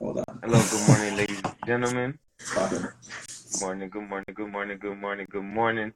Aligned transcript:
Hold 0.00 0.18
on. 0.18 0.40
Hello, 0.42 0.60
good 0.70 0.88
morning, 0.88 1.16
ladies 1.16 1.40
and 1.44 1.54
gentlemen. 1.66 2.18
Good 2.54 2.90
morning, 3.60 3.88
good 3.90 4.08
morning, 4.08 4.34
good 4.34 4.50
morning, 4.50 4.78
good 4.80 4.98
morning, 4.98 5.26
good 5.30 5.44
morning. 5.44 5.92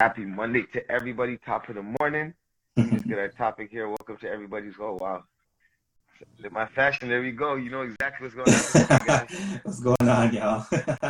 Happy 0.00 0.24
Monday 0.24 0.64
to 0.72 0.90
everybody. 0.90 1.38
Top 1.38 1.68
of 1.68 1.76
the 1.76 1.94
morning. 2.00 2.34
Let's 2.76 3.04
get 3.04 3.18
our 3.18 3.28
topic 3.28 3.70
here. 3.70 3.86
Welcome 3.88 4.16
to 4.18 4.28
everybody's. 4.28 4.74
Oh 4.80 4.98
wow, 5.00 5.22
my 6.50 6.66
fashion. 6.66 7.08
There 7.08 7.22
we 7.22 7.30
go. 7.30 7.54
You 7.54 7.70
know 7.70 7.82
exactly 7.82 8.26
what's 8.26 8.34
going 8.34 8.52
on. 8.52 9.06
guys. 9.06 9.28
What's 9.62 9.80
going 9.80 10.08
on, 10.08 10.34
y'all? 10.34 10.66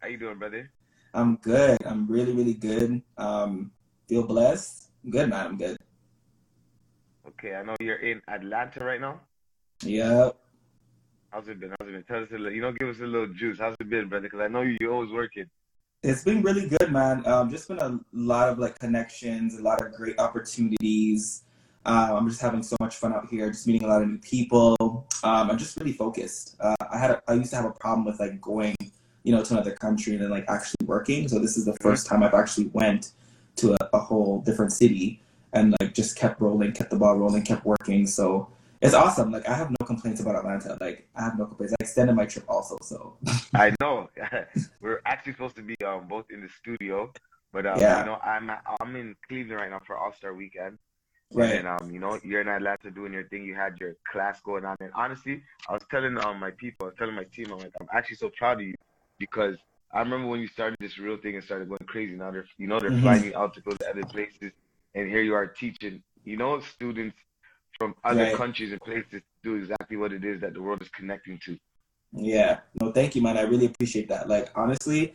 How 0.00 0.08
you 0.08 0.18
doing, 0.18 0.38
brother? 0.38 0.70
I'm 1.14 1.36
good. 1.36 1.78
I'm 1.86 2.06
really, 2.08 2.32
really 2.32 2.54
good. 2.54 3.00
Um, 3.16 3.70
feel 4.08 4.24
blessed. 4.24 4.90
Good, 5.08 5.30
man. 5.30 5.46
I'm 5.46 5.56
good. 5.56 5.76
Okay, 7.28 7.54
I 7.54 7.62
know 7.62 7.76
you're 7.80 7.96
in 7.96 8.20
Atlanta 8.28 8.84
right 8.84 9.00
now. 9.00 9.20
Yep. 9.84 10.36
How's 11.30 11.48
it 11.48 11.60
been? 11.60 11.70
How's 11.78 11.88
it 11.88 11.92
been? 11.92 12.04
Tell 12.04 12.22
us 12.22 12.28
a 12.30 12.38
little. 12.38 12.52
You 12.52 12.62
know, 12.62 12.72
give 12.72 12.88
us 12.88 13.00
a 13.00 13.06
little 13.06 13.28
juice. 13.28 13.58
How's 13.58 13.76
it 13.78 13.90
been, 13.90 14.08
brother? 14.08 14.22
Because 14.22 14.40
I 14.40 14.48
know 14.48 14.62
you, 14.62 14.76
you're 14.80 14.92
always 14.92 15.12
working. 15.12 15.46
It's 16.02 16.24
been 16.24 16.42
really 16.42 16.68
good, 16.68 16.92
man. 16.92 17.26
Um, 17.26 17.50
just 17.50 17.68
been 17.68 17.78
a 17.78 17.98
lot 18.12 18.48
of 18.48 18.58
like 18.58 18.78
connections, 18.78 19.58
a 19.58 19.62
lot 19.62 19.84
of 19.84 19.92
great 19.92 20.18
opportunities. 20.18 21.42
Um, 21.84 22.16
I'm 22.16 22.28
just 22.28 22.40
having 22.40 22.62
so 22.62 22.76
much 22.80 22.96
fun 22.96 23.12
out 23.12 23.28
here, 23.30 23.48
just 23.50 23.66
meeting 23.66 23.84
a 23.84 23.86
lot 23.86 24.02
of 24.02 24.08
new 24.08 24.18
people. 24.18 24.76
Um, 25.22 25.50
I'm 25.50 25.58
just 25.58 25.76
really 25.76 25.92
focused. 25.92 26.56
Uh, 26.60 26.74
I 26.92 26.98
had 26.98 27.10
a, 27.12 27.22
I 27.28 27.34
used 27.34 27.50
to 27.50 27.56
have 27.56 27.64
a 27.64 27.72
problem 27.72 28.04
with 28.04 28.18
like 28.18 28.40
going, 28.40 28.74
you 29.22 29.32
know, 29.32 29.42
to 29.42 29.54
another 29.54 29.72
country 29.72 30.14
and 30.14 30.22
then 30.22 30.30
like 30.30 30.44
actually 30.48 30.86
working. 30.86 31.28
So 31.28 31.38
this 31.38 31.56
is 31.56 31.64
the 31.64 31.76
first 31.80 32.06
time 32.06 32.22
I've 32.22 32.34
actually 32.34 32.68
went 32.68 33.12
to 33.56 33.74
a, 33.74 33.90
a 33.92 33.98
whole 33.98 34.40
different 34.40 34.72
city 34.72 35.20
and 35.52 35.74
like 35.80 35.94
just 35.94 36.16
kept 36.16 36.40
rolling, 36.40 36.72
kept 36.72 36.90
the 36.90 36.96
ball 36.96 37.16
rolling, 37.16 37.42
kept 37.42 37.64
working. 37.64 38.06
So 38.06 38.48
it's 38.80 38.94
awesome. 38.94 39.32
Like 39.32 39.48
I 39.48 39.54
have 39.54 39.70
no 39.70 39.86
complaints 39.86 40.20
about 40.20 40.36
Atlanta. 40.36 40.76
Like 40.80 41.08
I 41.16 41.22
have 41.24 41.38
no 41.38 41.46
complaints. 41.46 41.74
I 41.80 41.82
extended 41.84 42.14
my 42.14 42.26
trip 42.26 42.44
also. 42.48 42.76
So 42.82 43.18
I 43.54 43.72
know 43.80 44.10
we're 44.80 45.00
actually 45.06 45.32
supposed 45.32 45.56
to 45.56 45.62
be 45.62 45.76
um, 45.84 46.06
both 46.08 46.26
in 46.30 46.40
the 46.40 46.48
studio, 46.48 47.12
but 47.52 47.66
um, 47.66 47.80
Yeah. 47.80 47.98
you 47.98 48.04
know 48.04 48.16
I'm 48.24 48.50
I'm 48.80 48.96
in 48.96 49.16
Cleveland 49.28 49.60
right 49.60 49.70
now 49.70 49.80
for 49.86 49.96
All 49.96 50.12
Star 50.12 50.34
Weekend. 50.34 50.78
right. 51.32 51.54
And 51.56 51.66
um, 51.66 51.90
you 51.90 51.98
know, 52.00 52.18
you're 52.22 52.40
in 52.40 52.48
Atlanta 52.48 52.90
doing 52.90 53.12
your 53.12 53.28
thing. 53.28 53.44
You 53.44 53.54
had 53.54 53.78
your 53.80 53.94
class 54.10 54.40
going 54.40 54.64
on, 54.64 54.76
and 54.80 54.90
honestly, 54.94 55.42
I 55.68 55.72
was 55.72 55.82
telling 55.90 56.16
um 56.18 56.38
my 56.40 56.50
people, 56.52 56.86
I 56.86 56.88
was 56.90 56.94
telling 56.98 57.14
my 57.14 57.24
team, 57.24 57.52
I'm 57.52 57.60
like, 57.60 57.72
I'm 57.80 57.88
actually 57.92 58.16
so 58.16 58.30
proud 58.36 58.60
of 58.60 58.66
you 58.66 58.74
because 59.18 59.56
I 59.92 60.00
remember 60.00 60.28
when 60.28 60.40
you 60.40 60.48
started 60.48 60.76
this 60.80 60.98
real 60.98 61.16
thing 61.16 61.34
and 61.36 61.44
started 61.44 61.68
going 61.68 61.80
crazy. 61.86 62.14
Now 62.14 62.30
they're, 62.30 62.46
you 62.58 62.66
know, 62.66 62.80
they're 62.80 62.90
Mhm. 62.90 63.00
flying 63.02 63.24
you 63.24 63.36
out 63.36 63.54
to 63.54 63.60
go 63.62 63.72
to 63.72 63.88
other 63.90 64.04
places, 64.04 64.52
and 64.94 65.08
here 65.08 65.22
you 65.22 65.34
are 65.34 65.46
teaching, 65.46 66.02
you 66.24 66.36
know, 66.36 66.60
students 66.60 67.16
from 67.78 67.94
other 68.04 68.24
Right. 68.24 68.34
countries 68.34 68.72
and 68.72 68.80
places 68.80 69.06
to 69.10 69.20
do 69.42 69.54
exactly 69.56 69.96
what 69.96 70.12
it 70.12 70.24
is 70.24 70.40
that 70.40 70.54
the 70.54 70.62
world 70.62 70.82
is 70.82 70.88
connecting 70.88 71.38
to. 71.44 71.58
Yeah. 72.12 72.60
No, 72.80 72.92
thank 72.92 73.14
you, 73.14 73.22
man. 73.22 73.36
I 73.36 73.42
really 73.42 73.66
appreciate 73.66 74.08
that. 74.08 74.28
Like 74.28 74.50
honestly, 74.54 75.14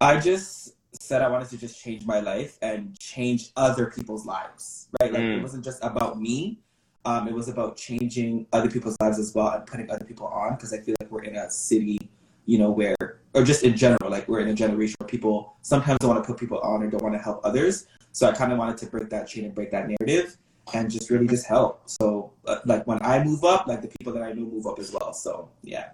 I 0.00 0.20
just 0.20 0.74
said 0.92 1.22
I 1.22 1.28
wanted 1.28 1.48
to 1.50 1.58
just 1.58 1.80
change 1.82 2.04
my 2.06 2.20
life 2.20 2.58
and 2.62 2.98
change 2.98 3.52
other 3.56 3.86
people's 3.86 4.26
lives. 4.26 4.88
Right? 5.00 5.12
Like 5.12 5.22
Mm. 5.22 5.38
it 5.38 5.42
wasn't 5.42 5.64
just 5.64 5.82
about 5.82 6.20
me. 6.20 6.58
Um, 7.04 7.28
it 7.28 7.34
was 7.34 7.48
about 7.48 7.76
changing 7.76 8.46
other 8.52 8.68
people's 8.68 8.96
lives 9.00 9.18
as 9.18 9.32
well 9.34 9.48
and 9.50 9.64
putting 9.64 9.88
other 9.90 10.04
people 10.04 10.26
on 10.26 10.54
because 10.56 10.72
I 10.72 10.78
feel 10.80 10.96
like 11.00 11.10
we're 11.10 11.22
in 11.22 11.36
a 11.36 11.48
city, 11.50 12.10
you 12.46 12.58
know, 12.58 12.70
where 12.70 12.96
or 13.32 13.44
just 13.44 13.62
in 13.62 13.76
general, 13.76 14.10
like 14.10 14.26
we're 14.28 14.40
in 14.40 14.48
a 14.48 14.54
generation 14.54 14.96
where 14.98 15.06
people 15.06 15.56
sometimes 15.62 15.98
don't 16.00 16.10
want 16.10 16.24
to 16.24 16.26
put 16.26 16.40
people 16.40 16.58
on 16.60 16.82
or 16.82 16.90
don't 16.90 17.02
want 17.02 17.14
to 17.14 17.20
help 17.20 17.40
others. 17.44 17.86
So 18.12 18.26
I 18.28 18.32
kind 18.32 18.50
of 18.50 18.58
wanted 18.58 18.78
to 18.78 18.86
break 18.86 19.08
that 19.10 19.28
chain 19.28 19.44
and 19.44 19.54
break 19.54 19.70
that 19.70 19.88
narrative 19.88 20.36
and 20.74 20.90
just 20.90 21.10
really 21.10 21.26
just 21.26 21.46
help. 21.46 21.88
So 21.88 22.32
uh, 22.46 22.58
like 22.64 22.86
when 22.86 22.98
I 23.02 23.22
move 23.22 23.44
up, 23.44 23.66
like 23.66 23.82
the 23.82 23.88
people 23.98 24.12
that 24.14 24.22
I 24.22 24.32
know 24.32 24.42
move 24.42 24.66
up 24.66 24.78
as 24.78 24.92
well. 24.92 25.12
So 25.12 25.50
yeah. 25.62 25.90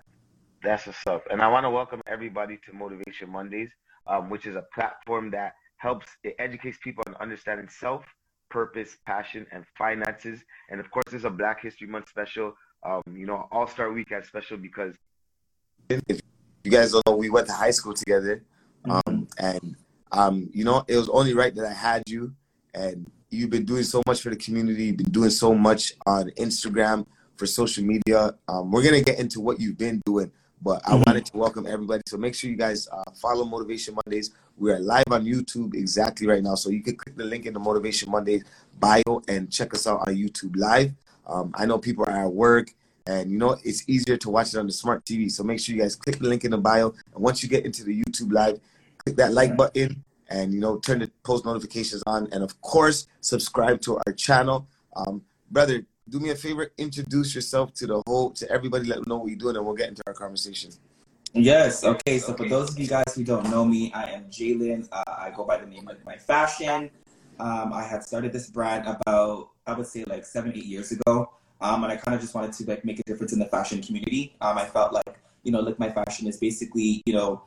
That's 0.62 0.86
what's 0.86 1.04
up. 1.08 1.24
And 1.30 1.42
I 1.42 1.48
want 1.48 1.64
to 1.64 1.70
welcome 1.70 2.00
everybody 2.06 2.58
to 2.66 2.72
Motivation 2.72 3.28
Mondays, 3.30 3.70
um, 4.06 4.30
which 4.30 4.46
is 4.46 4.54
a 4.54 4.64
platform 4.72 5.30
that 5.32 5.54
helps, 5.76 6.06
it 6.22 6.36
educates 6.38 6.78
people 6.82 7.02
on 7.08 7.16
understanding 7.16 7.68
self, 7.68 8.04
purpose, 8.48 8.96
passion, 9.04 9.44
and 9.50 9.64
finances. 9.76 10.40
And 10.70 10.78
of 10.78 10.88
course, 10.92 11.06
this 11.06 11.20
is 11.20 11.24
a 11.24 11.30
Black 11.30 11.60
History 11.60 11.88
Month 11.88 12.08
special, 12.08 12.54
um, 12.84 13.02
you 13.12 13.26
know, 13.26 13.48
All 13.50 13.66
Star 13.66 13.88
Week 13.88 14.08
Weekend 14.08 14.24
special 14.24 14.56
because 14.56 14.94
if 15.88 16.20
you 16.64 16.70
guys 16.70 16.92
don't 16.92 17.04
know, 17.06 17.16
we 17.16 17.30
went 17.30 17.46
to 17.48 17.52
high 17.52 17.70
school 17.70 17.94
together, 17.94 18.44
um, 18.88 19.26
and 19.38 19.76
um, 20.12 20.48
you 20.52 20.64
know, 20.64 20.84
it 20.86 20.96
was 20.96 21.08
only 21.08 21.34
right 21.34 21.54
that 21.54 21.64
I 21.64 21.72
had 21.72 22.04
you, 22.06 22.34
and 22.74 23.10
you've 23.32 23.50
been 23.50 23.64
doing 23.64 23.82
so 23.82 24.02
much 24.06 24.20
for 24.20 24.30
the 24.30 24.36
community. 24.36 24.84
You've 24.86 24.98
been 24.98 25.10
doing 25.10 25.30
so 25.30 25.54
much 25.54 25.94
on 26.06 26.30
Instagram 26.32 27.06
for 27.36 27.46
social 27.46 27.82
media. 27.82 28.34
Um, 28.46 28.70
we're 28.70 28.82
gonna 28.82 29.00
get 29.00 29.18
into 29.18 29.40
what 29.40 29.58
you've 29.58 29.78
been 29.78 30.02
doing, 30.04 30.30
but 30.60 30.82
I 30.84 30.92
Mhm. 30.92 31.06
wanted 31.06 31.26
to 31.26 31.36
welcome 31.38 31.66
everybody. 31.66 32.02
So 32.06 32.18
make 32.18 32.34
sure 32.34 32.50
you 32.50 32.56
guys 32.56 32.86
uh, 32.92 33.02
follow 33.14 33.44
Motivation 33.44 33.96
Mondays. 34.04 34.30
We 34.58 34.70
are 34.70 34.78
live 34.78 35.04
on 35.10 35.24
YouTube 35.24 35.74
exactly 35.74 36.26
right 36.26 36.42
now, 36.42 36.54
so 36.56 36.68
you 36.68 36.82
can 36.82 36.94
click 36.94 37.16
the 37.16 37.24
link 37.24 37.46
in 37.46 37.54
the 37.54 37.58
Motivation 37.58 38.10
Mondays 38.10 38.44
bio 38.78 39.22
and 39.28 39.50
check 39.50 39.72
us 39.72 39.86
out 39.86 40.06
on 40.06 40.14
YouTube 40.14 40.56
live. 40.56 40.92
Um, 41.26 41.52
I 41.54 41.64
know 41.64 41.78
people 41.78 42.04
are 42.04 42.26
at 42.26 42.32
work 42.32 42.74
and 43.06 43.30
you 43.30 43.38
know 43.38 43.56
it's 43.64 43.82
easier 43.88 44.16
to 44.18 44.30
watch 44.30 44.54
it 44.54 44.58
on 44.58 44.66
the 44.66 44.72
smart 44.72 45.04
TV. 45.06 45.30
So 45.30 45.42
make 45.42 45.58
sure 45.58 45.74
you 45.74 45.80
guys 45.80 45.96
click 45.96 46.18
the 46.18 46.28
link 46.28 46.44
in 46.44 46.50
the 46.50 46.58
bio, 46.58 46.92
and 47.14 47.24
once 47.24 47.42
you 47.42 47.48
get 47.48 47.64
into 47.64 47.82
the 47.82 48.02
YouTube 48.02 48.32
live, 48.32 48.60
click 48.98 49.16
that 49.16 49.32
like 49.32 49.56
button, 49.56 50.04
and 50.32 50.52
you 50.52 50.60
know 50.60 50.78
turn 50.78 50.98
the 50.98 51.10
post 51.22 51.44
notifications 51.44 52.02
on, 52.06 52.28
and 52.32 52.42
of 52.42 52.60
course 52.62 53.06
subscribe 53.20 53.80
to 53.82 53.98
our 54.06 54.12
channel. 54.14 54.66
Um, 54.96 55.22
brother, 55.50 55.84
do 56.08 56.18
me 56.18 56.30
a 56.30 56.34
favor, 56.34 56.72
introduce 56.78 57.34
yourself 57.34 57.74
to 57.74 57.86
the 57.86 58.02
whole 58.06 58.30
to 58.32 58.50
everybody. 58.50 58.86
Let 58.86 58.96
them 58.96 59.04
know 59.08 59.18
what 59.18 59.28
you're 59.28 59.38
doing, 59.38 59.56
and 59.56 59.64
we'll 59.64 59.76
get 59.76 59.88
into 59.88 60.02
our 60.06 60.14
conversation. 60.14 60.72
Yes. 61.34 61.84
Okay. 61.84 62.18
So 62.18 62.34
for 62.34 62.48
those 62.48 62.72
of 62.72 62.78
you 62.78 62.86
guys 62.86 63.14
who 63.14 63.24
don't 63.24 63.48
know 63.50 63.64
me, 63.64 63.92
I 63.94 64.10
am 64.10 64.24
Jalen. 64.24 64.88
Uh, 64.92 65.02
I 65.06 65.30
go 65.34 65.44
by 65.44 65.58
the 65.58 65.66
name 65.66 65.88
of 65.88 66.04
my 66.04 66.16
fashion. 66.16 66.90
Um, 67.38 67.72
I 67.72 67.82
had 67.82 68.04
started 68.04 68.32
this 68.32 68.50
brand 68.50 68.86
about 68.86 69.50
I 69.66 69.74
would 69.74 69.86
say 69.86 70.04
like 70.04 70.24
seven, 70.24 70.52
eight 70.54 70.66
years 70.66 70.92
ago, 70.92 71.30
um, 71.60 71.84
and 71.84 71.92
I 71.92 71.96
kind 71.96 72.14
of 72.14 72.20
just 72.20 72.34
wanted 72.34 72.52
to 72.54 72.64
like 72.66 72.84
make 72.84 72.98
a 73.00 73.02
difference 73.04 73.32
in 73.32 73.38
the 73.38 73.46
fashion 73.46 73.82
community. 73.82 74.34
Um, 74.40 74.58
I 74.58 74.64
felt 74.64 74.92
like 74.92 75.18
you 75.42 75.52
know, 75.52 75.60
like 75.60 75.78
my 75.78 75.90
fashion 75.90 76.26
is 76.26 76.36
basically 76.36 77.02
you 77.06 77.14
know 77.14 77.42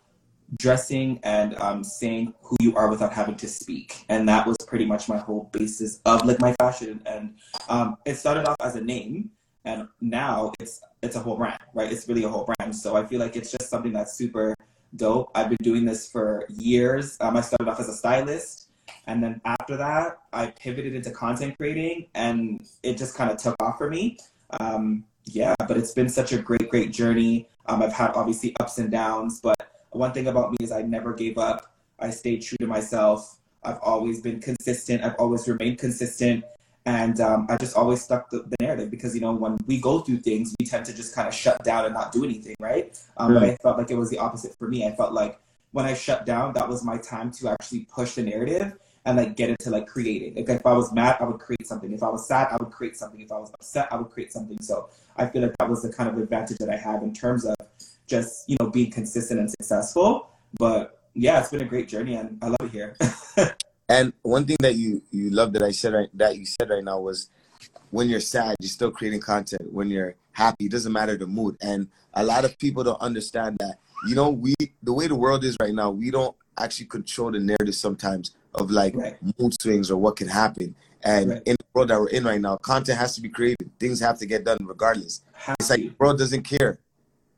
dressing 0.58 1.20
and 1.24 1.56
um, 1.56 1.84
saying 1.84 2.34
who 2.42 2.56
you 2.60 2.76
are 2.76 2.90
without 2.90 3.14
having 3.14 3.36
to 3.36 3.48
speak, 3.48 4.06
and 4.10 4.28
that 4.30 4.46
was 4.46 4.58
pretty 4.68 4.86
much 4.86 5.10
my 5.10 5.18
whole 5.18 5.50
basis 5.52 6.00
of 6.06 6.26
like 6.26 6.40
my 6.40 6.54
fashion. 6.54 7.02
And 7.06 7.36
um, 7.70 7.98
it 8.06 8.16
started 8.16 8.48
off 8.48 8.58
as 8.60 8.76
a 8.76 8.82
name, 8.82 9.32
and 9.66 9.88
now 10.02 10.52
it's 10.60 10.82
it's 11.02 11.16
a 11.16 11.20
whole 11.20 11.38
brand, 11.38 11.60
right? 11.74 11.92
It's 11.92 12.08
really 12.08 12.24
a 12.24 12.30
whole 12.30 12.46
brand. 12.46 12.76
So 12.76 12.96
I 12.96 13.06
feel 13.06 13.20
like 13.20 13.36
it's 13.36 13.52
just 13.52 13.70
something 13.70 13.94
that's 13.94 14.14
super 14.14 14.56
dope. 14.96 15.32
I've 15.36 15.50
been 15.50 15.58
doing 15.62 15.86
this 15.86 16.10
for 16.10 16.46
years. 16.50 17.18
Um, 17.20 17.38
I 17.38 17.42
started 17.42 17.70
off 17.70 17.80
as 17.80 17.90
a 17.90 17.94
stylist, 17.94 18.70
and 19.08 19.24
then 19.24 19.42
after 19.46 19.78
that, 19.78 20.20
I 20.32 20.48
pivoted 20.48 20.96
into 20.96 21.12
content 21.12 21.58
creating, 21.58 22.08
and 22.14 22.66
it 22.84 22.98
just 22.98 23.16
kind 23.16 23.32
of 23.32 23.38
took 23.38 23.56
off 23.62 23.78
for 23.78 23.90
me. 23.90 24.18
Um, 24.60 25.06
yeah, 25.26 25.56
but 25.68 25.78
it's 25.78 25.92
been 25.92 26.10
such 26.10 26.34
a 26.34 26.38
great, 26.38 26.70
great 26.70 26.92
journey. 26.92 27.50
Um, 27.66 27.82
I've 27.82 27.94
had 27.94 28.12
obviously 28.12 28.56
ups 28.60 28.78
and 28.78 28.92
downs, 28.92 29.42
but 29.42 29.56
one 29.96 30.12
thing 30.14 30.28
about 30.28 30.52
me 30.52 30.58
is 30.62 30.72
I 30.72 30.82
never 30.82 31.14
gave 31.14 31.38
up. 31.38 31.72
I 32.00 32.10
stayed 32.10 32.42
true 32.42 32.58
to 32.60 32.68
myself. 32.68 33.40
I've 33.64 33.80
always 33.82 34.22
been 34.22 34.40
consistent. 34.40 35.04
I've 35.04 35.16
always 35.18 35.48
remained 35.48 35.80
consistent. 35.80 36.44
And 36.86 37.20
um, 37.20 37.48
I 37.50 37.58
just 37.58 37.76
always 37.76 38.04
stuck 38.04 38.30
the, 38.30 38.40
the 38.44 38.56
narrative 38.60 38.92
because, 38.92 39.16
you 39.16 39.22
know, 39.22 39.34
when 39.34 39.58
we 39.66 39.80
go 39.80 40.00
through 40.00 40.20
things, 40.20 40.54
we 40.60 40.68
tend 40.68 40.86
to 40.86 40.94
just 40.94 41.16
kind 41.16 41.28
of 41.28 41.34
shut 41.34 41.64
down 41.64 41.86
and 41.86 41.94
not 41.96 42.12
do 42.12 42.24
anything, 42.24 42.56
right? 42.60 42.96
Um, 43.18 43.34
But 43.34 43.44
I 43.44 43.56
felt 43.56 43.78
like 43.80 43.90
it 43.90 43.98
was 43.98 44.12
the 44.12 44.20
opposite 44.20 44.56
for 44.56 44.68
me. 44.68 44.86
I 44.86 44.96
felt 44.96 45.12
like 45.12 45.40
when 45.72 45.86
I 45.86 45.96
shut 45.96 46.28
down, 46.28 46.54
that 46.54 46.70
was 46.70 46.84
my 46.84 46.98
time 46.98 47.32
to 47.32 47.50
actually 47.50 47.88
push 47.92 48.14
the 48.16 48.24
narrative 48.24 48.78
and 49.06 49.18
like 49.18 49.36
get 49.36 49.50
into 49.50 49.72
like 49.72 49.88
creating. 49.88 50.36
Like 50.36 50.50
if 50.50 50.66
I 50.66 50.74
was 50.74 50.94
mad, 50.94 51.18
I 51.20 51.26
would 51.26 51.40
create 51.40 51.66
something. 51.66 51.92
If 51.92 52.04
I 52.04 52.10
was 52.10 52.28
sad, 52.28 52.50
I 52.52 52.58
would 52.58 52.72
create 52.72 52.96
something. 52.98 53.20
If 53.20 53.32
I 53.32 53.38
was 53.38 53.52
upset, 53.54 53.88
I 53.92 53.98
would 53.98 54.10
create 54.10 54.32
something. 54.32 54.58
So 54.62 54.90
I 55.18 55.26
feel 55.26 55.42
like 55.42 55.58
that 55.58 55.70
was 55.70 55.82
the 55.82 55.92
kind 55.92 56.10
of 56.10 56.18
advantage 56.18 56.58
that 56.58 56.70
I 56.70 56.78
have 56.78 57.02
in 57.02 57.14
terms 57.14 57.46
of 57.46 57.56
just, 58.08 58.50
you 58.50 58.58
know, 58.60 58.70
being 58.70 58.92
consistent 58.92 59.40
and 59.40 59.50
successful. 59.50 60.30
But 60.58 61.02
yeah, 61.14 61.40
it's 61.40 61.50
been 61.50 61.62
a 61.62 61.66
great 61.66 61.88
journey 61.88 62.16
and 62.16 62.38
I 62.42 62.48
love 62.48 62.58
it 62.62 62.72
here. 62.72 62.96
And 63.88 64.14
one 64.24 64.46
thing 64.46 64.58
that 64.62 64.76
you 64.76 65.04
you 65.12 65.30
love 65.30 65.54
that 65.54 65.62
I 65.62 65.70
said 65.70 65.94
right 65.94 66.10
that 66.16 66.38
you 66.38 66.46
said 66.46 66.72
right 66.72 66.84
now 66.84 67.00
was 67.00 67.30
when 67.92 68.10
you're 68.10 68.20
sad, 68.20 68.56
you're 68.60 68.70
still 68.70 68.90
creating 68.92 69.22
content. 69.22 69.72
When 69.72 69.90
you're 69.90 70.16
happy, 70.32 70.66
it 70.66 70.72
doesn't 70.72 70.92
matter 70.92 71.16
the 71.18 71.28
mood. 71.28 71.56
And 71.62 71.88
a 72.16 72.24
lot 72.24 72.46
of 72.46 72.58
people 72.58 72.84
don't 72.84 73.00
understand 73.00 73.58
that. 73.60 73.76
You 74.08 74.16
know, 74.16 74.32
we 74.32 74.56
the 74.82 74.92
way 74.94 75.08
the 75.08 75.16
world 75.16 75.44
is 75.44 75.56
right 75.62 75.74
now, 75.74 75.92
we 75.92 76.10
don't 76.10 76.36
actually 76.58 76.88
control 76.88 77.32
the 77.32 77.40
narrative 77.40 77.76
sometimes 77.76 78.36
of 78.56 78.72
like 78.72 78.96
Right. 78.96 79.18
mood 79.38 79.54
swings 79.62 79.92
or 79.92 79.98
what 79.98 80.16
can 80.16 80.30
happen. 80.30 80.76
And 81.04 81.30
Right. 81.30 81.42
in 81.46 81.56
the 81.60 81.66
world 81.76 81.90
that 81.90 82.00
we're 82.00 82.10
in 82.10 82.24
right 82.24 82.42
now, 82.42 82.58
content 82.58 82.98
has 82.98 83.14
to 83.16 83.22
be 83.22 83.30
created. 83.30 83.70
Things 83.80 84.00
have 84.00 84.18
to 84.20 84.26
get 84.26 84.46
done 84.46 84.58
regardless. 84.62 85.22
Have 85.34 85.58
It's 85.60 85.70
like 85.70 85.82
the 85.82 85.94
world 86.00 86.18
doesn't 86.18 86.44
care. 86.44 86.80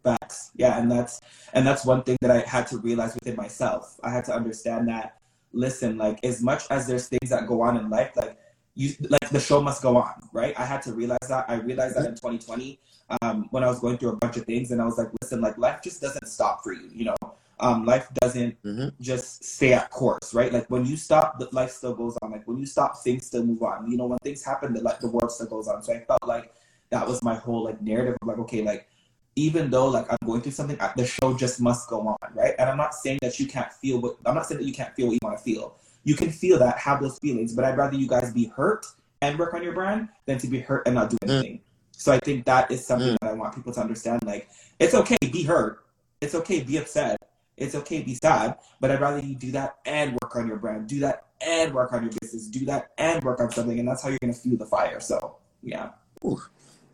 Facts. 0.03 0.51
Yeah, 0.55 0.79
and 0.79 0.89
that's 0.91 1.19
and 1.53 1.65
that's 1.65 1.85
one 1.85 2.03
thing 2.03 2.17
that 2.21 2.31
I 2.31 2.39
had 2.39 2.67
to 2.67 2.77
realize 2.77 3.13
within 3.15 3.35
myself. 3.35 3.99
I 4.03 4.11
had 4.11 4.25
to 4.25 4.33
understand 4.33 4.87
that 4.87 5.17
listen, 5.53 5.97
like 5.97 6.23
as 6.23 6.41
much 6.41 6.63
as 6.69 6.87
there's 6.87 7.07
things 7.07 7.29
that 7.29 7.47
go 7.47 7.61
on 7.61 7.77
in 7.77 7.89
life, 7.89 8.11
like 8.15 8.37
you 8.75 8.93
like 9.09 9.29
the 9.29 9.39
show 9.39 9.61
must 9.61 9.81
go 9.81 9.97
on, 9.97 10.13
right? 10.31 10.57
I 10.57 10.65
had 10.65 10.81
to 10.83 10.93
realize 10.93 11.27
that. 11.29 11.45
I 11.49 11.55
realized 11.55 11.95
that 11.97 12.05
in 12.05 12.11
2020 12.15 12.79
um, 13.21 13.47
when 13.51 13.63
I 13.63 13.67
was 13.67 13.79
going 13.79 13.97
through 13.97 14.09
a 14.09 14.15
bunch 14.17 14.37
of 14.37 14.45
things, 14.45 14.71
and 14.71 14.81
I 14.81 14.85
was 14.85 14.97
like, 14.97 15.09
listen, 15.21 15.41
like 15.41 15.57
life 15.57 15.81
just 15.81 16.01
doesn't 16.01 16.27
stop 16.27 16.63
for 16.63 16.73
you, 16.73 16.89
you 16.93 17.05
know. 17.05 17.15
Um, 17.59 17.85
life 17.85 18.07
doesn't 18.21 18.61
Mhm. 18.63 18.93
just 19.01 19.43
stay 19.43 19.73
at 19.73 19.89
course, 19.89 20.33
right? 20.33 20.53
Like 20.53 20.69
when 20.69 20.85
you 20.85 20.95
stop, 20.95 21.39
the 21.39 21.49
life 21.51 21.71
still 21.71 21.95
goes 21.95 22.15
on. 22.21 22.31
Like 22.31 22.47
when 22.47 22.57
you 22.57 22.65
stop, 22.67 23.01
things 23.03 23.25
still 23.25 23.43
move 23.43 23.63
on. 23.63 23.89
You 23.89 23.97
know, 23.97 24.05
when 24.05 24.19
things 24.19 24.43
happen, 24.43 24.73
the 24.73 24.81
like 24.81 24.99
the 24.99 25.09
world 25.09 25.31
still 25.31 25.47
goes 25.47 25.67
on. 25.67 25.81
So 25.81 25.93
I 25.93 25.99
felt 26.01 26.25
like 26.27 26.53
that 26.91 27.07
was 27.07 27.23
my 27.23 27.35
whole 27.35 27.63
like 27.63 27.81
narrative. 27.81 28.15
of 28.21 28.27
like, 28.27 28.37
okay, 28.39 28.61
like 28.61 28.87
even 29.37 29.69
though 29.69 29.87
like 29.87 30.07
I'm 30.09 30.17
going 30.25 30.41
through 30.41 30.53
something, 30.53 30.81
I- 30.81 30.93
the 30.97 31.05
show 31.05 31.37
just 31.37 31.61
must 31.61 31.87
go 31.87 32.01
on, 32.01 32.17
right? 32.33 32.55
And 32.57 32.67
I'm 32.69 32.75
not 32.75 32.95
saying 32.95 33.19
that 33.21 33.39
you 33.39 33.45
can't 33.47 33.71
feel 33.71 34.01
what 34.01 34.17
I'm 34.25 34.35
not 34.35 34.47
saying 34.47 34.59
that 34.61 34.67
you 34.67 34.73
can't 34.73 34.93
feel 34.95 35.05
what 35.07 35.13
you 35.13 35.19
want 35.21 35.37
to 35.37 35.43
feel. 35.43 35.75
You 36.03 36.15
can 36.15 36.31
feel 36.31 36.57
that, 36.59 36.77
have 36.79 37.01
those 37.01 37.19
feelings, 37.19 37.53
but 37.53 37.63
I'd 37.63 37.77
rather 37.77 37.95
you 37.95 38.07
guys 38.07 38.33
be 38.33 38.45
hurt 38.45 38.85
and 39.21 39.37
work 39.37 39.53
on 39.53 39.61
your 39.63 39.73
brand 39.73 40.09
than 40.25 40.39
to 40.39 40.47
be 40.47 40.59
hurt 40.59 40.87
and 40.87 40.95
not 40.95 41.09
do 41.11 41.17
Mm. 41.17 41.29
anything. 41.29 41.61
So 41.91 42.11
I 42.11 42.19
think 42.19 42.45
that 42.45 42.71
is 42.71 42.85
something 42.85 43.15
that 43.21 43.29
I 43.29 43.33
want 43.33 43.55
people 43.55 43.73
to 43.73 43.81
understand. 43.81 44.23
Like, 44.25 44.49
it's 44.79 44.93
okay, 44.93 45.17
be 45.31 45.43
hurt. 45.43 45.83
It's 46.21 46.33
okay, 46.35 46.61
be 46.61 46.77
upset. 46.77 47.17
It's 47.57 47.75
okay, 47.75 48.01
be 48.03 48.15
sad. 48.15 48.55
But 48.79 48.91
I'd 48.91 49.01
rather 49.01 49.19
you 49.19 49.35
do 49.35 49.51
that 49.51 49.77
and 49.85 50.13
work 50.21 50.35
on 50.35 50.47
your 50.47 50.57
brand. 50.57 50.87
Do 50.87 50.99
that 51.01 51.25
and 51.41 51.73
work 51.73 51.93
on 51.93 52.03
your 52.03 52.11
business. 52.21 52.47
Do 52.47 52.65
that 52.65 52.89
and 52.97 53.23
work 53.23 53.39
on 53.39 53.51
something. 53.51 53.77
And 53.79 53.87
that's 53.87 54.01
how 54.03 54.09
you're 54.09 54.19
going 54.21 54.33
to 54.33 54.39
fuel 54.39 54.57
the 54.57 54.65
fire. 54.65 54.99
So, 54.99 55.37
yeah. 55.63 55.89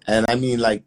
And 0.07 0.25
I 0.29 0.35
mean, 0.35 0.59
like, 0.59 0.83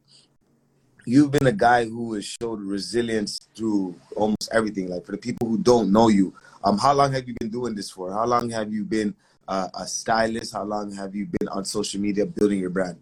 you've 1.07 1.31
been 1.31 1.47
a 1.47 1.53
guy 1.53 1.87
who 1.87 2.15
has 2.15 2.25
showed 2.25 2.61
resilience 2.61 3.41
through 3.55 3.95
almost 4.17 4.51
everything. 4.53 4.91
Like, 4.91 5.07
for 5.07 5.13
the 5.13 5.19
people 5.19 5.49
who 5.49 5.57
don't 5.57 5.91
know 5.91 6.09
you, 6.09 6.35
um, 6.65 6.77
how 6.77 6.93
long 6.93 7.13
have 7.13 7.27
you 7.27 7.35
been 7.41 7.49
doing 7.49 7.75
this 7.75 7.91
for? 7.91 8.13
How 8.13 8.27
long 8.27 8.51
have 8.51 8.73
you 8.73 8.85
been 8.85 9.15
uh, 9.49 9.69
a 9.75 9.87
stylist? 9.87 10.53
How 10.53 10.65
long 10.65 10.93
have 10.93 11.15
you 11.15 11.27
been 11.39 11.49
on 11.49 11.65
social 11.65 12.01
media 12.01 12.27
building 12.27 12.59
your 12.59 12.71
brand? 12.71 12.99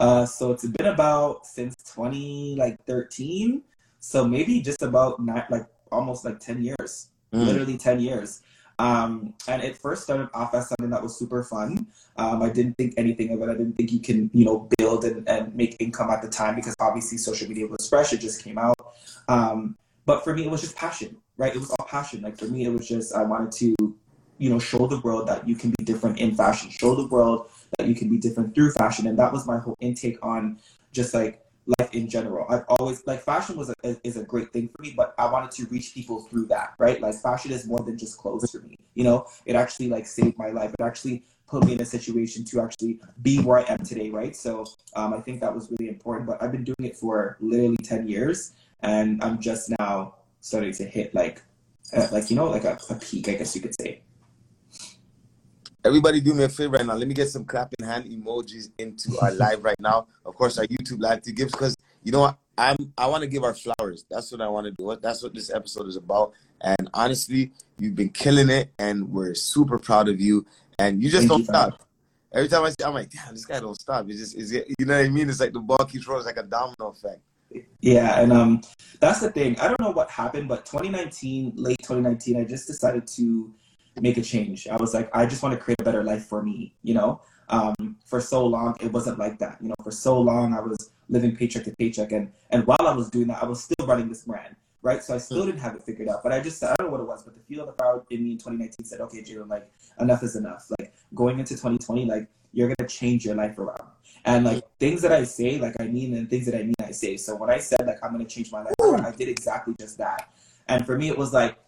Uh, 0.00 0.26
so 0.26 0.52
it's 0.52 0.66
been 0.66 0.86
about 0.86 1.46
since 1.46 1.74
20 1.92 2.56
like 2.56 2.82
13. 2.86 3.62
So 4.00 4.26
maybe 4.26 4.60
just 4.60 4.82
about 4.82 5.22
not 5.22 5.50
like 5.50 5.66
almost 5.92 6.24
like 6.24 6.40
10 6.40 6.64
years. 6.64 7.08
Mm. 7.34 7.46
literally 7.46 7.76
10 7.76 8.00
years. 8.00 8.42
Um, 8.78 9.34
and 9.46 9.62
it 9.62 9.78
first 9.78 10.02
started 10.02 10.28
off 10.34 10.54
as 10.54 10.68
something 10.68 10.90
that 10.90 11.02
was 11.02 11.16
super 11.16 11.44
fun. 11.44 11.86
Um, 12.16 12.42
I 12.42 12.48
didn't 12.48 12.74
think 12.74 12.94
anything 12.96 13.30
of 13.32 13.40
it. 13.42 13.48
I 13.48 13.54
didn't 13.54 13.74
think 13.74 13.92
you 13.92 14.00
can, 14.00 14.30
you 14.32 14.44
know, 14.44 14.68
build 14.78 15.04
and, 15.04 15.28
and 15.28 15.54
make 15.54 15.76
income 15.78 16.10
at 16.10 16.22
the 16.22 16.28
time 16.28 16.56
because 16.56 16.74
obviously 16.80 17.18
social 17.18 17.48
media 17.48 17.66
was 17.66 17.88
fresh. 17.88 18.12
It 18.12 18.18
just 18.18 18.42
came 18.42 18.58
out. 18.58 18.76
Um, 19.28 19.76
but 20.06 20.24
for 20.24 20.34
me, 20.34 20.44
it 20.44 20.50
was 20.50 20.60
just 20.60 20.76
passion, 20.76 21.16
right? 21.36 21.54
It 21.54 21.58
was 21.58 21.70
all 21.70 21.86
passion. 21.86 22.22
Like 22.22 22.36
for 22.36 22.46
me, 22.46 22.64
it 22.64 22.70
was 22.70 22.86
just, 22.86 23.14
I 23.14 23.22
wanted 23.22 23.52
to, 23.52 23.96
you 24.38 24.50
know, 24.50 24.58
show 24.58 24.86
the 24.86 25.00
world 25.00 25.28
that 25.28 25.48
you 25.48 25.54
can 25.54 25.72
be 25.78 25.84
different 25.84 26.18
in 26.18 26.34
fashion, 26.34 26.70
show 26.70 26.94
the 26.94 27.06
world 27.06 27.48
that 27.78 27.86
you 27.88 27.94
can 27.94 28.08
be 28.08 28.18
different 28.18 28.54
through 28.54 28.72
fashion. 28.72 29.06
And 29.06 29.18
that 29.18 29.32
was 29.32 29.46
my 29.46 29.58
whole 29.58 29.76
intake 29.80 30.18
on 30.22 30.58
just 30.92 31.14
like 31.14 31.43
life 31.66 31.94
in 31.94 32.08
general. 32.08 32.46
I've 32.48 32.64
always 32.68 33.06
like 33.06 33.22
fashion 33.22 33.56
was 33.56 33.72
a, 33.82 33.96
is 34.04 34.16
a 34.16 34.24
great 34.24 34.52
thing 34.52 34.68
for 34.74 34.82
me, 34.82 34.92
but 34.96 35.14
I 35.18 35.30
wanted 35.30 35.50
to 35.52 35.66
reach 35.66 35.94
people 35.94 36.20
through 36.20 36.46
that, 36.46 36.74
right? 36.78 37.00
Like 37.00 37.14
fashion 37.14 37.52
is 37.52 37.66
more 37.66 37.80
than 37.80 37.96
just 37.96 38.18
clothes 38.18 38.50
for 38.50 38.60
me. 38.60 38.76
You 38.94 39.04
know, 39.04 39.26
it 39.46 39.56
actually 39.56 39.88
like 39.88 40.06
saved 40.06 40.38
my 40.38 40.50
life. 40.50 40.72
It 40.78 40.82
actually 40.82 41.24
put 41.46 41.64
me 41.64 41.72
in 41.72 41.80
a 41.80 41.84
situation 41.84 42.44
to 42.44 42.60
actually 42.60 43.00
be 43.22 43.40
where 43.40 43.58
I 43.58 43.64
am 43.72 43.78
today, 43.78 44.10
right? 44.10 44.34
So 44.36 44.64
um, 44.96 45.14
I 45.14 45.20
think 45.20 45.40
that 45.40 45.54
was 45.54 45.70
really 45.70 45.88
important. 45.88 46.26
But 46.26 46.42
I've 46.42 46.52
been 46.52 46.64
doing 46.64 46.84
it 46.84 46.96
for 46.96 47.36
literally 47.40 47.76
ten 47.82 48.08
years, 48.08 48.52
and 48.82 49.22
I'm 49.22 49.40
just 49.40 49.72
now 49.78 50.16
starting 50.40 50.72
to 50.74 50.84
hit 50.84 51.14
like, 51.14 51.42
uh, 51.96 52.08
like 52.12 52.30
you 52.30 52.36
know, 52.36 52.50
like 52.50 52.64
a, 52.64 52.78
a 52.90 52.94
peak, 52.96 53.28
I 53.28 53.34
guess 53.34 53.54
you 53.54 53.62
could 53.62 53.74
say. 53.80 54.02
Everybody, 55.84 56.20
do 56.22 56.32
me 56.32 56.44
a 56.44 56.48
favor 56.48 56.78
right 56.78 56.86
now. 56.86 56.94
Let 56.94 57.06
me 57.06 57.12
get 57.12 57.28
some 57.28 57.44
clapping 57.44 57.84
hand 57.84 58.06
emojis 58.06 58.70
into 58.78 59.18
our 59.20 59.32
live 59.34 59.62
right 59.62 59.78
now. 59.78 60.06
Of 60.24 60.34
course, 60.34 60.56
our 60.56 60.64
YouTube 60.64 61.00
live 61.00 61.20
to 61.22 61.32
give 61.32 61.50
because 61.50 61.76
you 62.02 62.10
know 62.10 62.20
what? 62.20 62.38
I'm 62.56 62.76
I 62.96 63.06
want 63.06 63.22
to 63.22 63.26
give 63.26 63.44
our 63.44 63.54
flowers. 63.54 64.06
That's 64.10 64.32
what 64.32 64.40
I 64.40 64.48
want 64.48 64.66
to 64.66 64.70
do. 64.72 64.96
That's 65.02 65.22
what 65.22 65.34
this 65.34 65.52
episode 65.52 65.86
is 65.88 65.96
about. 65.96 66.32
And 66.62 66.88
honestly, 66.94 67.52
you've 67.78 67.96
been 67.96 68.08
killing 68.08 68.48
it, 68.48 68.72
and 68.78 69.10
we're 69.10 69.34
super 69.34 69.78
proud 69.78 70.08
of 70.08 70.20
you. 70.20 70.46
And 70.78 71.02
you 71.02 71.10
just 71.10 71.28
Thank 71.28 71.30
don't 71.30 71.38
you, 71.40 71.44
stop. 71.44 71.82
Every 72.32 72.48
time 72.48 72.64
I 72.64 72.70
see, 72.70 72.84
I'm 72.84 72.94
like, 72.94 73.10
damn, 73.10 73.34
this 73.34 73.44
guy 73.44 73.60
don't 73.60 73.78
stop. 73.78 74.08
It's 74.08 74.18
just, 74.18 74.36
is 74.36 74.52
it, 74.52 74.66
you 74.78 74.86
know 74.86 74.96
what 74.96 75.04
I 75.04 75.08
mean? 75.08 75.28
It's 75.28 75.38
like 75.38 75.52
the 75.52 75.60
ball 75.60 75.84
keeps 75.84 76.06
rolling. 76.08 76.26
It's 76.26 76.36
like 76.36 76.44
a 76.44 76.48
domino 76.48 76.88
effect. 76.88 77.20
Yeah, 77.80 78.20
and 78.20 78.32
um, 78.32 78.62
that's 79.00 79.20
the 79.20 79.30
thing. 79.30 79.58
I 79.60 79.68
don't 79.68 79.80
know 79.80 79.90
what 79.90 80.10
happened, 80.10 80.48
but 80.48 80.64
2019, 80.64 81.52
late 81.56 81.78
2019, 81.78 82.40
I 82.40 82.44
just 82.44 82.66
decided 82.66 83.06
to 83.08 83.52
make 84.00 84.16
a 84.16 84.22
change. 84.22 84.66
I 84.68 84.76
was 84.76 84.94
like, 84.94 85.14
I 85.14 85.26
just 85.26 85.42
want 85.42 85.54
to 85.54 85.60
create 85.60 85.80
a 85.80 85.84
better 85.84 86.02
life 86.02 86.26
for 86.26 86.42
me. 86.42 86.74
You 86.82 86.94
know, 86.94 87.20
um, 87.48 87.96
for 88.04 88.20
so 88.20 88.46
long 88.46 88.76
it 88.80 88.92
wasn't 88.92 89.18
like 89.18 89.38
that. 89.38 89.58
You 89.60 89.68
know, 89.68 89.74
for 89.82 89.90
so 89.90 90.20
long 90.20 90.54
I 90.54 90.60
was 90.60 90.90
living 91.08 91.36
paycheck 91.36 91.64
to 91.64 91.74
paycheck, 91.76 92.12
and 92.12 92.32
and 92.50 92.66
while 92.66 92.86
I 92.86 92.94
was 92.94 93.10
doing 93.10 93.28
that, 93.28 93.42
I 93.42 93.46
was 93.46 93.62
still 93.62 93.86
running 93.86 94.08
this 94.08 94.22
brand, 94.22 94.56
right? 94.82 95.02
So 95.02 95.14
I 95.14 95.18
still 95.18 95.42
hmm. 95.42 95.46
didn't 95.46 95.60
have 95.60 95.74
it 95.74 95.82
figured 95.82 96.08
out. 96.08 96.22
But 96.22 96.32
I 96.32 96.40
just 96.40 96.62
I 96.62 96.74
don't 96.76 96.86
know 96.86 96.92
what 96.92 97.00
it 97.00 97.06
was, 97.06 97.22
but 97.22 97.34
the 97.34 97.42
feel 97.42 97.60
of 97.60 97.66
the 97.66 97.72
power 97.72 98.04
in 98.10 98.24
me 98.24 98.32
in 98.32 98.38
2019 98.38 98.84
said, 98.84 99.00
okay, 99.00 99.22
Jalen, 99.22 99.48
like 99.48 99.70
enough 100.00 100.22
is 100.22 100.36
enough. 100.36 100.70
Like 100.78 100.94
going 101.14 101.38
into 101.38 101.54
2020, 101.54 102.06
like 102.06 102.28
you're 102.52 102.68
gonna 102.68 102.88
change 102.88 103.24
your 103.24 103.34
life 103.34 103.58
around. 103.58 103.90
And 104.26 104.44
like 104.44 104.62
hmm. 104.62 104.68
things 104.80 105.02
that 105.02 105.12
I 105.12 105.24
say, 105.24 105.58
like 105.58 105.74
I 105.80 105.86
mean, 105.86 106.14
and 106.14 106.28
things 106.28 106.46
that 106.46 106.54
I 106.54 106.62
mean, 106.62 106.74
I 106.80 106.92
say. 106.92 107.16
So 107.16 107.36
when 107.36 107.50
I 107.50 107.58
said 107.58 107.86
like 107.86 107.98
I'm 108.02 108.12
gonna 108.12 108.24
change 108.24 108.50
my 108.50 108.62
life, 108.62 108.74
around, 108.80 109.04
I 109.04 109.10
hmm. 109.10 109.16
did 109.16 109.28
exactly 109.28 109.74
just 109.78 109.98
that. 109.98 110.30
And 110.66 110.86
for 110.86 110.96
me, 110.96 111.08
it 111.08 111.18
was 111.18 111.34
like, 111.34 111.58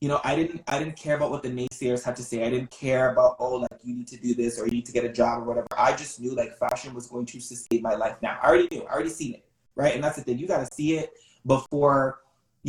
you 0.00 0.08
know, 0.08 0.20
I 0.24 0.36
didn't, 0.36 0.62
I 0.68 0.78
didn't 0.78 0.96
care 0.96 1.16
about 1.16 1.30
what 1.30 1.42
the 1.42 1.48
naysayers 1.48 2.04
had 2.04 2.16
to 2.16 2.22
say. 2.22 2.44
I 2.44 2.50
didn't 2.50 2.70
care 2.70 3.12
about 3.12 3.36
oh, 3.38 3.56
like 3.56 3.80
you 3.82 3.94
need 3.94 4.08
to 4.08 4.16
do 4.16 4.34
this 4.34 4.60
or 4.60 4.66
you 4.66 4.72
need 4.72 4.86
to 4.86 4.92
get 4.92 5.04
a 5.04 5.12
job 5.12 5.42
or 5.42 5.44
whatever. 5.44 5.66
I 5.76 5.96
just 5.96 6.20
knew 6.20 6.34
like 6.34 6.56
fashion 6.58 6.94
was 6.94 7.06
going 7.06 7.26
to 7.26 7.40
sustain 7.40 7.82
my 7.82 7.94
life. 7.94 8.16
Now 8.22 8.38
I 8.42 8.48
already 8.48 8.68
knew, 8.70 8.82
I 8.82 8.92
already 8.92 9.10
seen 9.10 9.34
it, 9.34 9.44
right? 9.74 9.94
And 9.94 10.04
that's 10.04 10.16
the 10.16 10.22
thing. 10.22 10.38
You 10.38 10.46
got 10.46 10.66
to 10.66 10.74
see 10.74 10.98
it 10.98 11.12
before 11.46 12.20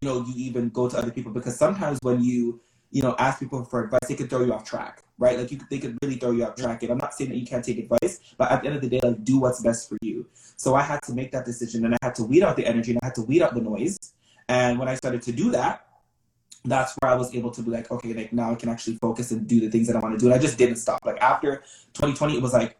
you 0.02 0.08
know 0.08 0.24
you 0.28 0.34
even 0.36 0.70
go 0.70 0.88
to 0.88 0.98
other 0.98 1.12
people 1.12 1.32
because 1.32 1.58
sometimes 1.58 1.98
when 2.02 2.24
you 2.24 2.62
you 2.92 3.02
know 3.02 3.16
ask 3.18 3.40
people 3.40 3.66
for 3.66 3.84
advice, 3.84 4.08
they 4.08 4.16
could 4.16 4.30
throw 4.30 4.46
you 4.46 4.54
off 4.54 4.64
track, 4.64 5.04
right? 5.18 5.38
Like 5.38 5.52
you 5.52 5.58
could, 5.58 5.70
they 5.70 5.80
could 5.80 5.98
really 6.02 6.16
throw 6.16 6.32
you 6.32 6.46
off 6.46 6.56
track. 6.56 6.84
And 6.84 6.92
I'm 6.92 6.98
not 6.98 7.14
saying 7.14 7.32
that 7.32 7.38
you 7.38 7.46
can't 7.46 7.66
take 7.66 7.80
advice, 7.80 8.20
but 8.38 8.52
at 8.52 8.62
the 8.62 8.68
end 8.68 8.76
of 8.78 8.82
the 8.82 8.90
day, 8.90 9.00
like 9.04 9.24
do 9.24 9.40
what's 9.40 9.62
best 9.62 9.90
for 9.90 9.98
you. 10.02 10.26
So 10.56 10.76
I 10.76 10.82
had 10.82 11.02
to 11.04 11.14
make 11.14 11.32
that 11.34 11.46
decision, 11.46 11.86
and 11.86 11.94
I 11.96 11.98
had 12.02 12.16
to 12.16 12.24
weed 12.24 12.44
out 12.44 12.56
the 12.56 12.66
energy, 12.66 12.92
and 12.92 13.00
I 13.04 13.08
had 13.08 13.16
to 13.16 13.24
weed 13.24 13.42
out 13.42 13.54
the 13.54 13.62
noise. 13.62 13.98
And 14.50 14.80
when 14.80 14.88
I 14.88 14.96
started 14.96 15.22
to 15.24 15.32
do 15.32 15.52
that, 15.52 15.87
that's 16.66 16.96
where 17.00 17.12
I 17.12 17.16
was 17.16 17.34
able 17.36 17.52
to 17.52 17.62
be 17.62 17.72
like, 17.72 17.92
okay, 17.92 18.14
like 18.14 18.34
now 18.34 18.52
I 18.52 18.56
can 18.56 18.70
actually 18.70 18.96
focus 18.98 19.32
and 19.32 19.48
do 19.48 19.60
the 19.60 19.70
things 19.70 19.88
that 19.88 19.96
I 19.96 20.00
want 20.00 20.16
to 20.16 20.20
do. 20.20 20.28
And 20.28 20.36
I 20.36 20.40
just 20.40 20.58
didn't 20.58 20.78
stop. 20.78 21.00
Like 21.06 21.22
after 21.22 21.58
2020, 21.94 22.36
it 22.38 22.42
was 22.42 22.54
like, 22.54 22.78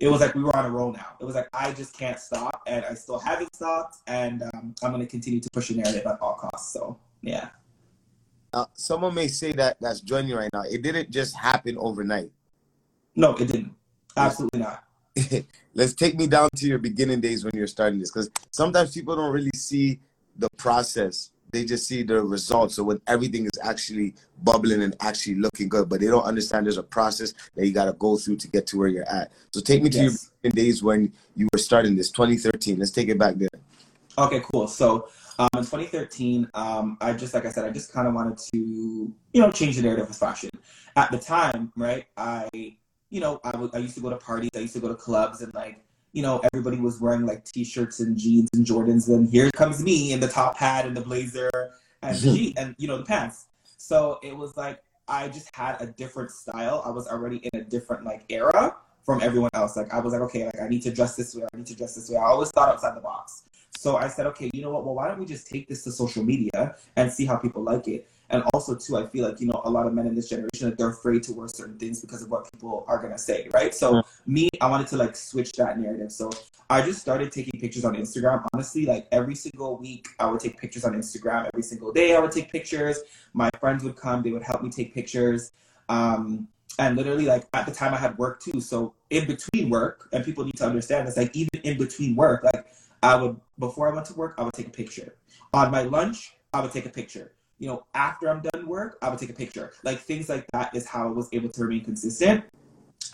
it 0.00 0.08
was 0.08 0.20
like 0.20 0.34
we 0.34 0.42
were 0.42 0.56
on 0.56 0.64
a 0.64 0.70
roll 0.70 0.92
now. 0.92 1.16
It 1.20 1.24
was 1.24 1.34
like 1.34 1.48
I 1.52 1.72
just 1.72 1.96
can't 1.96 2.18
stop, 2.18 2.62
and 2.66 2.84
I 2.84 2.94
still 2.94 3.18
haven't 3.18 3.54
stopped, 3.54 3.96
and 4.06 4.42
um, 4.42 4.74
I'm 4.82 4.92
gonna 4.92 5.06
continue 5.06 5.40
to 5.40 5.50
push 5.50 5.68
the 5.68 5.74
narrative 5.74 6.06
at 6.06 6.20
all 6.20 6.34
costs. 6.34 6.72
So 6.72 6.98
yeah. 7.20 7.48
Uh, 8.52 8.64
someone 8.74 9.14
may 9.14 9.28
say 9.28 9.52
that 9.52 9.76
that's 9.80 10.00
joining 10.00 10.34
right 10.34 10.50
now. 10.52 10.62
It 10.62 10.82
didn't 10.82 11.10
just 11.10 11.36
happen 11.36 11.76
overnight. 11.78 12.30
No, 13.14 13.34
it 13.34 13.46
didn't. 13.46 13.74
Absolutely 14.16 14.60
not. 14.60 14.84
Let's 15.74 15.94
take 15.94 16.16
me 16.16 16.26
down 16.26 16.48
to 16.56 16.66
your 16.66 16.78
beginning 16.78 17.20
days 17.20 17.44
when 17.44 17.52
you're 17.54 17.66
starting 17.66 17.98
this, 17.98 18.10
because 18.10 18.30
sometimes 18.50 18.94
people 18.94 19.16
don't 19.16 19.32
really 19.32 19.50
see 19.54 20.00
the 20.36 20.48
process. 20.56 21.30
They 21.50 21.64
just 21.64 21.86
see 21.88 22.02
the 22.02 22.22
results. 22.22 22.74
So 22.74 22.84
when 22.84 23.00
everything 23.06 23.46
is 23.46 23.58
actually 23.62 24.14
bubbling 24.42 24.82
and 24.82 24.94
actually 25.00 25.36
looking 25.36 25.68
good, 25.68 25.88
but 25.88 26.00
they 26.00 26.06
don't 26.06 26.24
understand 26.24 26.66
there's 26.66 26.76
a 26.78 26.82
process 26.82 27.32
that 27.56 27.66
you 27.66 27.72
got 27.72 27.86
to 27.86 27.92
go 27.94 28.16
through 28.16 28.36
to 28.36 28.48
get 28.48 28.66
to 28.68 28.78
where 28.78 28.88
you're 28.88 29.08
at. 29.08 29.32
So 29.50 29.60
take 29.60 29.82
me 29.82 29.90
to 29.90 29.98
your 29.98 30.12
Yes. 30.12 30.30
beginning 30.42 30.64
days 30.64 30.82
when 30.82 31.12
you 31.36 31.48
were 31.52 31.58
starting 31.58 31.96
this, 31.96 32.10
2013. 32.10 32.78
Let's 32.78 32.90
take 32.90 33.08
it 33.08 33.18
back 33.18 33.36
there. 33.36 33.48
Okay, 34.18 34.40
cool. 34.52 34.66
So 34.66 35.08
um, 35.38 35.48
in 35.56 35.62
2013, 35.62 36.50
um, 36.54 36.98
I 37.00 37.12
just 37.12 37.32
like 37.34 37.46
I 37.46 37.50
said, 37.50 37.64
I 37.64 37.70
just 37.70 37.92
kind 37.92 38.08
of 38.08 38.14
wanted 38.14 38.38
to 38.52 38.58
you 38.58 39.40
know 39.40 39.50
change 39.50 39.76
the 39.76 39.82
narrative 39.82 40.10
of 40.10 40.16
fashion. 40.16 40.50
At 40.96 41.12
the 41.12 41.18
time, 41.18 41.72
right? 41.76 42.06
I 42.16 42.48
you 43.10 43.20
know 43.20 43.40
I 43.44 43.50
I 43.72 43.78
used 43.78 43.94
to 43.94 44.00
go 44.00 44.10
to 44.10 44.16
parties, 44.16 44.50
I 44.56 44.58
used 44.58 44.74
to 44.74 44.80
go 44.80 44.88
to 44.88 44.96
clubs, 44.96 45.40
and 45.40 45.54
like 45.54 45.84
you 46.12 46.22
know 46.22 46.40
everybody 46.52 46.78
was 46.78 47.00
wearing 47.00 47.26
like 47.26 47.44
t-shirts 47.44 48.00
and 48.00 48.16
jeans 48.16 48.48
and 48.54 48.66
Jordans, 48.66 49.08
and 49.08 49.28
here 49.28 49.50
comes 49.50 49.82
me 49.82 50.12
in 50.12 50.20
the 50.20 50.28
top 50.28 50.56
hat 50.56 50.86
and 50.86 50.96
the 50.96 51.00
blazer 51.00 51.50
and 52.02 52.16
the 52.16 52.32
je- 52.36 52.54
and 52.56 52.74
you 52.78 52.88
know 52.88 52.98
the 52.98 53.04
pants. 53.04 53.46
So 53.76 54.18
it 54.22 54.36
was 54.36 54.56
like 54.56 54.82
I 55.06 55.28
just 55.28 55.54
had 55.54 55.80
a 55.80 55.86
different 55.86 56.30
style. 56.30 56.82
I 56.84 56.90
was 56.90 57.08
already 57.08 57.38
in 57.52 57.60
a 57.60 57.64
different 57.64 58.04
like 58.04 58.24
era 58.28 58.76
from 59.04 59.22
everyone 59.22 59.50
else. 59.54 59.76
Like 59.76 59.92
I 59.92 60.00
was 60.00 60.12
like, 60.12 60.22
okay, 60.22 60.44
like 60.44 60.60
I 60.60 60.68
need 60.68 60.82
to 60.82 60.92
dress 60.92 61.16
this 61.16 61.34
way. 61.34 61.44
I 61.52 61.56
need 61.56 61.66
to 61.66 61.74
dress 61.74 61.94
this 61.94 62.10
way. 62.10 62.18
I 62.18 62.24
always 62.24 62.50
thought 62.50 62.68
outside 62.68 62.94
the 62.94 63.00
box. 63.00 63.44
So 63.78 63.96
I 63.96 64.08
said, 64.08 64.26
okay, 64.26 64.50
you 64.52 64.60
know 64.60 64.70
what? 64.70 64.84
Well, 64.84 64.94
why 64.94 65.08
don't 65.08 65.18
we 65.18 65.24
just 65.24 65.46
take 65.46 65.68
this 65.68 65.84
to 65.84 65.92
social 65.92 66.24
media 66.24 66.76
and 66.96 67.10
see 67.10 67.24
how 67.24 67.36
people 67.36 67.62
like 67.62 67.88
it? 67.88 68.08
And 68.30 68.42
also, 68.52 68.74
too, 68.74 68.96
I 68.96 69.06
feel 69.06 69.26
like 69.26 69.40
you 69.40 69.46
know 69.46 69.60
a 69.64 69.70
lot 69.70 69.86
of 69.86 69.94
men 69.94 70.06
in 70.06 70.14
this 70.14 70.28
generation, 70.28 70.68
like, 70.68 70.76
they're 70.76 70.90
afraid 70.90 71.22
to 71.24 71.32
wear 71.32 71.48
certain 71.48 71.78
things 71.78 72.00
because 72.00 72.22
of 72.22 72.30
what 72.30 72.50
people 72.52 72.84
are 72.86 73.00
gonna 73.00 73.18
say, 73.18 73.48
right? 73.52 73.74
So 73.74 74.02
me, 74.26 74.48
I 74.60 74.68
wanted 74.68 74.86
to 74.88 74.96
like 74.96 75.16
switch 75.16 75.52
that 75.52 75.78
narrative. 75.78 76.12
So 76.12 76.30
I 76.70 76.82
just 76.82 77.00
started 77.00 77.32
taking 77.32 77.58
pictures 77.58 77.84
on 77.84 77.94
Instagram. 77.96 78.44
Honestly, 78.52 78.84
like 78.84 79.08
every 79.12 79.34
single 79.34 79.78
week, 79.78 80.08
I 80.18 80.30
would 80.30 80.40
take 80.40 80.58
pictures 80.58 80.84
on 80.84 80.92
Instagram. 80.92 81.48
Every 81.52 81.62
single 81.62 81.92
day, 81.92 82.14
I 82.14 82.20
would 82.20 82.32
take 82.32 82.52
pictures. 82.52 83.00
My 83.32 83.50
friends 83.60 83.82
would 83.84 83.96
come; 83.96 84.22
they 84.22 84.32
would 84.32 84.42
help 84.42 84.62
me 84.62 84.70
take 84.70 84.94
pictures. 84.94 85.52
Um, 85.88 86.48
and 86.78 86.96
literally 86.96 87.26
like 87.26 87.46
at 87.54 87.66
the 87.66 87.72
time 87.72 87.94
I 87.94 87.96
had 87.96 88.16
work 88.18 88.40
too. 88.40 88.60
So 88.60 88.94
in 89.10 89.26
between 89.26 89.70
work, 89.70 90.08
and 90.12 90.24
people 90.24 90.44
need 90.44 90.56
to 90.56 90.66
understand 90.66 91.08
this, 91.08 91.16
like 91.16 91.34
even 91.34 91.60
in 91.64 91.78
between 91.78 92.14
work, 92.14 92.44
like 92.44 92.66
I 93.02 93.16
would 93.16 93.40
before 93.58 93.90
I 93.90 93.94
went 93.94 94.06
to 94.06 94.14
work, 94.14 94.34
I 94.38 94.42
would 94.42 94.54
take 94.54 94.68
a 94.68 94.70
picture. 94.70 95.16
On 95.52 95.70
my 95.70 95.82
lunch, 95.82 96.34
I 96.52 96.60
would 96.60 96.72
take 96.72 96.86
a 96.86 96.90
picture. 96.90 97.32
You 97.58 97.68
know, 97.68 97.86
after 97.94 98.28
I'm 98.28 98.40
done 98.40 98.66
work, 98.66 98.98
I 99.02 99.08
would 99.08 99.18
take 99.18 99.30
a 99.30 99.34
picture. 99.34 99.72
Like 99.84 99.98
things 99.98 100.28
like 100.28 100.46
that 100.52 100.74
is 100.74 100.86
how 100.86 101.08
I 101.08 101.10
was 101.10 101.28
able 101.32 101.48
to 101.50 101.62
remain 101.62 101.84
consistent. 101.84 102.44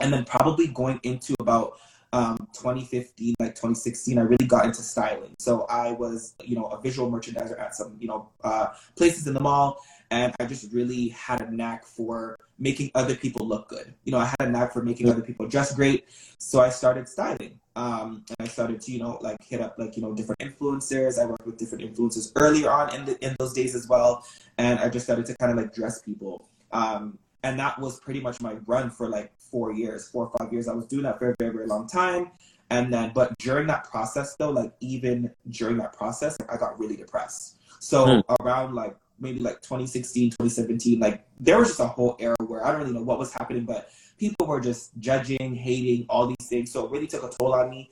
And 0.00 0.12
then 0.12 0.24
probably 0.24 0.66
going 0.68 1.00
into 1.02 1.34
about 1.40 1.78
um, 2.14 2.36
2015, 2.52 3.34
like 3.40 3.56
2016, 3.56 4.18
I 4.18 4.22
really 4.22 4.46
got 4.46 4.66
into 4.66 4.82
styling. 4.82 5.34
So 5.38 5.66
I 5.68 5.90
was, 5.90 6.34
you 6.44 6.54
know, 6.54 6.66
a 6.66 6.80
visual 6.80 7.10
merchandiser 7.10 7.60
at 7.60 7.74
some, 7.74 7.96
you 7.98 8.06
know, 8.06 8.28
uh, 8.44 8.68
places 8.96 9.26
in 9.26 9.34
the 9.34 9.40
mall, 9.40 9.80
and 10.12 10.32
I 10.38 10.46
just 10.46 10.72
really 10.72 11.08
had 11.08 11.40
a 11.40 11.50
knack 11.50 11.84
for 11.84 12.38
making 12.56 12.92
other 12.94 13.16
people 13.16 13.46
look 13.48 13.68
good. 13.68 13.94
You 14.04 14.12
know, 14.12 14.18
I 14.18 14.26
had 14.26 14.48
a 14.48 14.50
knack 14.50 14.72
for 14.72 14.82
making 14.82 15.08
other 15.10 15.22
people 15.22 15.48
dress 15.48 15.74
great. 15.74 16.06
So 16.38 16.60
I 16.60 16.68
started 16.68 17.08
styling. 17.08 17.58
Um, 17.76 18.24
and 18.28 18.46
I 18.46 18.50
started 18.50 18.80
to, 18.82 18.92
you 18.92 19.00
know, 19.00 19.18
like 19.20 19.42
hit 19.42 19.60
up 19.60 19.76
like, 19.78 19.96
you 19.96 20.02
know, 20.02 20.14
different 20.14 20.40
influencers. 20.40 21.20
I 21.20 21.26
worked 21.26 21.46
with 21.46 21.58
different 21.58 21.84
influencers 21.84 22.30
earlier 22.36 22.70
on 22.70 22.94
in 22.94 23.04
the, 23.04 23.24
in 23.24 23.34
those 23.38 23.52
days 23.52 23.74
as 23.74 23.88
well. 23.88 24.24
And 24.58 24.78
I 24.78 24.88
just 24.88 25.06
started 25.06 25.26
to 25.26 25.36
kind 25.36 25.50
of 25.50 25.58
like 25.58 25.74
dress 25.74 26.00
people. 26.00 26.48
Um, 26.72 27.18
and 27.42 27.58
that 27.58 27.78
was 27.78 28.00
pretty 28.00 28.20
much 28.20 28.40
my 28.40 28.54
run 28.66 28.90
for 28.90 29.08
like 29.08 29.32
four 29.38 29.72
years, 29.72 30.08
four 30.08 30.26
or 30.28 30.38
five 30.38 30.52
years. 30.52 30.68
I 30.68 30.72
was 30.72 30.86
doing 30.86 31.02
that 31.02 31.18
for 31.18 31.30
a 31.30 31.36
very, 31.38 31.52
very 31.52 31.66
long 31.66 31.88
time. 31.88 32.30
And 32.70 32.92
then, 32.92 33.12
but 33.14 33.36
during 33.38 33.66
that 33.66 33.84
process 33.84 34.36
though, 34.36 34.50
like 34.50 34.72
even 34.80 35.30
during 35.50 35.76
that 35.78 35.92
process, 35.92 36.38
I 36.48 36.56
got 36.56 36.78
really 36.78 36.96
depressed. 36.96 37.58
So 37.80 38.06
mm. 38.06 38.22
around 38.40 38.74
like 38.74 38.96
maybe 39.18 39.40
like 39.40 39.60
2016, 39.62 40.30
2017, 40.30 41.00
like 41.00 41.24
there 41.40 41.58
was 41.58 41.68
just 41.68 41.80
a 41.80 41.86
whole 41.86 42.16
era 42.18 42.36
where 42.46 42.64
I 42.64 42.70
don't 42.70 42.80
really 42.80 42.92
know 42.92 43.02
what 43.02 43.18
was 43.18 43.32
happening, 43.32 43.64
but 43.64 43.90
people 44.18 44.46
were 44.46 44.60
just 44.60 44.96
judging, 44.98 45.54
hating, 45.54 46.06
all 46.08 46.26
these 46.26 46.48
things. 46.48 46.72
So 46.72 46.84
it 46.84 46.90
really 46.90 47.06
took 47.06 47.22
a 47.22 47.28
toll 47.28 47.54
on 47.54 47.70
me. 47.70 47.90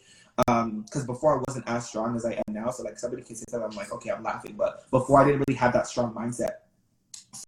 Um, 0.48 0.82
because 0.82 1.04
before 1.04 1.38
I 1.38 1.42
wasn't 1.46 1.68
as 1.68 1.88
strong 1.88 2.16
as 2.16 2.24
I 2.24 2.32
am 2.32 2.54
now. 2.54 2.70
So 2.70 2.82
like 2.82 2.98
somebody 2.98 3.22
can 3.22 3.36
say 3.36 3.44
something, 3.50 3.70
I'm 3.70 3.76
like, 3.76 3.92
okay, 3.92 4.10
I'm 4.10 4.22
laughing. 4.22 4.54
But 4.56 4.90
before 4.90 5.20
I 5.20 5.24
didn't 5.24 5.44
really 5.46 5.58
have 5.58 5.72
that 5.74 5.86
strong 5.86 6.14
mindset. 6.14 6.52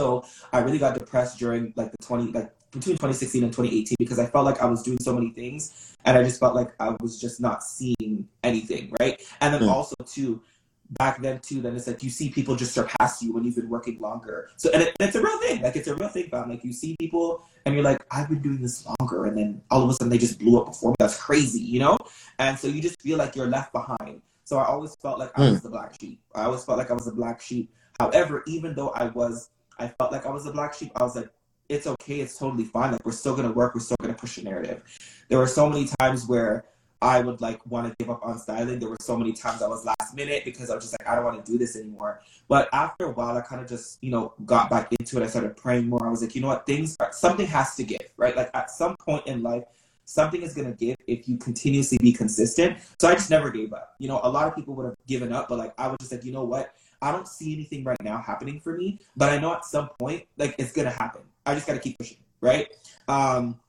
So 0.01 0.25
I 0.53 0.59
really 0.59 0.79
got 0.79 0.99
depressed 0.99 1.39
during 1.39 1.73
like 1.77 1.93
the 1.93 2.05
20, 2.05 2.33
like 2.33 2.53
between 2.75 2.97
2016 2.97 3.45
and 3.45 3.53
2018 3.53 3.97
because 3.99 4.19
I 4.19 4.27
felt 4.27 4.45
like 4.45 4.61
I 4.61 4.67
was 4.67 4.83
doing 4.83 4.99
so 5.01 5.15
many 5.15 5.31
things 5.31 5.95
and 6.05 6.19
I 6.19 6.23
just 6.23 6.41
felt 6.41 6.55
like 6.55 6.75
I 6.81 6.95
was 7.01 7.21
just 7.21 7.41
not 7.41 7.63
seeing 7.63 8.29
anything, 8.43 8.93
right? 9.01 9.23
And 9.41 9.55
then 9.55 9.63
mm. 9.63 9.71
also 9.71 9.95
too, 10.05 10.43
back 10.91 11.21
then 11.21 11.41
too, 11.41 11.61
then 11.61 11.75
it's 11.77 11.87
like 11.87 12.03
you 12.03 12.11
see 12.11 12.31
people 12.31 12.57
just 12.57 12.75
surpass 12.75 13.23
you 13.23 13.33
when 13.33 13.45
you've 13.45 13.57
been 13.57 13.69
working 13.69 14.01
longer. 14.01 14.51
So 14.57 14.71
and, 14.71 14.83
it, 14.83 14.97
it's 15.01 15.17
a 15.17 15.23
real 15.23 15.39
thing. 15.41 15.63
Like 15.63 15.77
it's 15.77 15.89
a 15.89 15.95
real 15.95 16.09
thing, 16.09 16.29
fam. 16.29 16.51
Like 16.51 16.65
you 16.65 16.73
see 16.73 16.97
people 16.99 17.47
and 17.65 17.75
you're 17.75 17.85
like, 17.85 18.05
I've 18.11 18.29
been 18.29 18.43
doing 18.43 18.61
this 18.61 18.87
longer, 19.01 19.25
and 19.27 19.37
then 19.37 19.63
all 19.71 19.83
of 19.83 19.91
a 19.91 19.95
sudden 19.95 20.11
they 20.11 20.19
just 20.19 20.39
blew 20.39 20.61
up 20.61 20.67
before 20.67 20.91
me. 20.91 20.97
That's 20.99 21.21
crazy, 21.21 21.61
you 21.61 21.81
know. 21.81 21.97
And 22.39 22.59
so 22.59 22.69
you 22.69 22.83
just 22.83 23.01
feel 23.01 23.19
like 23.19 23.37
you're 23.37 23.47
left 23.47 23.73
behind. 23.73 24.23
So 24.45 24.59
I 24.59 24.67
always 24.67 24.95
felt 24.97 25.19
like 25.19 25.31
I 25.39 25.47
hmm. 25.47 25.53
was 25.53 25.63
the 25.63 25.71
black 25.71 25.99
sheep. 25.99 26.21
I 26.35 26.45
always 26.45 26.65
felt 26.65 26.79
like 26.79 26.91
I 26.91 26.95
was 26.95 27.07
the 27.07 27.13
black 27.13 27.41
sheep. 27.41 27.73
However, 27.99 28.43
even 28.47 28.75
though 28.75 28.91
I 28.91 29.07
was, 29.07 29.51
I 29.79 29.89
felt 29.89 30.13
like 30.13 30.27
I 30.27 30.31
was 30.31 30.45
the 30.45 30.53
black 30.53 30.75
sheep. 30.75 30.93
I 30.97 31.03
was 31.03 31.17
like, 31.17 31.31
it's 31.69 31.87
okay. 31.87 32.21
It's 32.21 32.37
totally 32.37 32.65
fine. 32.65 32.93
Like 32.93 33.05
we're 33.07 33.13
still 33.13 33.35
gonna 33.35 33.53
work. 33.53 33.75
We're 33.75 33.81
still 33.81 33.97
gonna 34.01 34.15
push 34.15 34.37
a 34.37 34.45
narrative. 34.45 34.83
There 35.29 35.39
were 35.39 35.47
so 35.47 35.69
many 35.69 35.89
times 35.99 36.27
where 36.27 36.67
I 37.05 37.21
would 37.21 37.43
like 37.43 37.61
want 37.67 37.87
to 37.87 37.95
give 38.03 38.11
up 38.11 38.25
on 38.25 38.39
styling. 38.39 38.79
There 38.79 38.89
were 38.89 38.97
so 38.99 39.15
many 39.15 39.35
times 39.35 39.61
I 39.61 39.69
was 39.69 39.85
last 39.85 40.15
minute 40.15 40.43
because 40.43 40.71
I 40.71 40.75
was 40.75 40.85
just 40.85 40.97
like, 40.99 41.07
I 41.07 41.15
don't 41.15 41.25
want 41.25 41.45
to 41.45 41.53
do 41.53 41.59
this 41.59 41.77
anymore. 41.77 42.23
But 42.49 42.71
after 42.73 43.05
a 43.05 43.11
while, 43.11 43.37
I 43.37 43.43
kind 43.43 43.61
of 43.61 43.69
just, 43.69 44.03
you 44.03 44.11
know, 44.11 44.33
got 44.47 44.71
back 44.71 44.91
into 44.99 45.19
it. 45.19 45.23
I 45.23 45.27
started 45.27 45.55
praying 45.55 45.87
more. 45.87 46.07
I 46.07 46.09
was 46.09 46.23
like, 46.23 46.35
you 46.35 46.41
know 46.41 46.49
what, 46.49 46.65
things, 46.65 46.97
are, 47.01 47.13
something 47.13 47.47
has 47.47 47.75
to 47.77 47.85
give, 47.85 48.01
right? 48.17 48.35
Like 48.35 48.49
at 48.55 48.71
some 48.71 48.97
point 48.97 49.27
in 49.27 49.43
life, 49.43 49.65
something 50.07 50.41
is 50.41 50.55
going 50.55 50.67
to 50.67 50.77
give 50.79 50.97
if 51.07 51.29
you 51.29 51.37
continuously 51.37 51.99
be 52.01 52.11
consistent. 52.11 52.79
So 52.99 53.09
I 53.09 53.13
just 53.13 53.29
never 53.29 53.51
gave 53.51 53.75
up. 53.75 53.97
You 53.99 54.09
know, 54.09 54.21
a 54.23 54.31
lot 54.31 54.49
of 54.49 54.57
people 54.57 54.75
would 54.77 54.87
have 54.87 54.97
given 55.07 55.31
up, 55.31 55.51
but 55.51 55.59
like 55.59 55.75
I 55.77 55.89
was 55.89 55.99
just 56.01 56.11
like, 56.11 56.25
you 56.25 56.33
know 56.33 56.45
what? 56.45 56.73
I 57.03 57.13
don't 57.13 57.29
see 57.29 57.53
anything 57.53 57.85
right 57.85 58.03
now 58.03 58.17
happening 58.17 58.61
for 58.61 58.79
me, 58.79 58.99
but 59.15 59.29
I 59.31 59.37
know 59.37 59.53
at 59.53 59.67
some 59.67 59.91
point, 59.99 60.25
like 60.39 60.55
it's 60.59 60.73
going 60.73 60.87
to 60.87 60.95
happen. 60.95 61.21
I 61.45 61.55
just 61.55 61.67
got 61.67 61.75
to 61.75 61.81
keep 61.81 61.99
pushing, 61.99 62.17
right? 62.41 62.69
Um, 63.09 63.61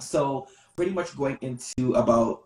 so 0.00 0.48
pretty 0.74 0.90
much 0.90 1.16
going 1.16 1.38
into 1.42 1.94
about 1.94 2.42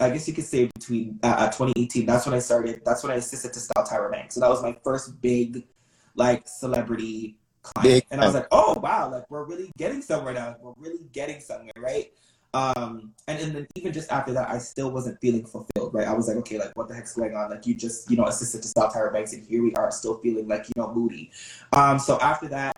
I 0.00 0.10
guess 0.10 0.26
you 0.26 0.34
could 0.34 0.44
say 0.44 0.70
between 0.74 1.20
uh, 1.22 1.26
uh 1.26 1.46
2018. 1.46 2.06
That's 2.06 2.26
when 2.26 2.34
I 2.34 2.38
started. 2.38 2.82
That's 2.84 3.02
when 3.02 3.12
I 3.12 3.16
assisted 3.16 3.52
to 3.52 3.60
style 3.60 3.86
Tyra 3.86 4.10
Banks. 4.10 4.34
So 4.34 4.40
that 4.40 4.50
was 4.50 4.62
my 4.62 4.76
first 4.82 5.20
big, 5.20 5.66
like, 6.14 6.48
celebrity 6.48 7.36
client. 7.62 7.82
Big. 7.82 8.06
And 8.10 8.20
I 8.20 8.26
was 8.26 8.34
like, 8.34 8.48
oh 8.50 8.78
wow, 8.80 9.10
like 9.10 9.30
we're 9.30 9.44
really 9.44 9.70
getting 9.76 10.02
somewhere 10.02 10.32
now. 10.32 10.56
We're 10.60 10.72
really 10.78 11.04
getting 11.12 11.40
somewhere, 11.40 11.72
right? 11.78 12.12
Um, 12.52 13.12
and, 13.28 13.38
and 13.38 13.54
then 13.54 13.66
even 13.76 13.92
just 13.92 14.10
after 14.10 14.32
that, 14.32 14.50
I 14.50 14.58
still 14.58 14.90
wasn't 14.90 15.20
feeling 15.20 15.46
fulfilled, 15.46 15.94
right? 15.94 16.08
I 16.08 16.12
was 16.12 16.26
like, 16.26 16.36
okay, 16.38 16.58
like 16.58 16.76
what 16.76 16.88
the 16.88 16.94
heck's 16.94 17.14
going 17.14 17.34
on? 17.36 17.50
Like 17.50 17.66
you 17.66 17.74
just, 17.74 18.10
you 18.10 18.16
know, 18.16 18.24
assisted 18.24 18.62
to 18.62 18.68
style 18.68 18.90
Tyra 18.90 19.12
Banks, 19.12 19.32
and 19.32 19.46
here 19.46 19.62
we 19.62 19.72
are, 19.74 19.90
still 19.90 20.18
feeling 20.18 20.48
like 20.48 20.66
you 20.68 20.72
know 20.76 20.92
moody. 20.92 21.30
Um, 21.72 21.98
so 21.98 22.18
after 22.20 22.48
that, 22.48 22.76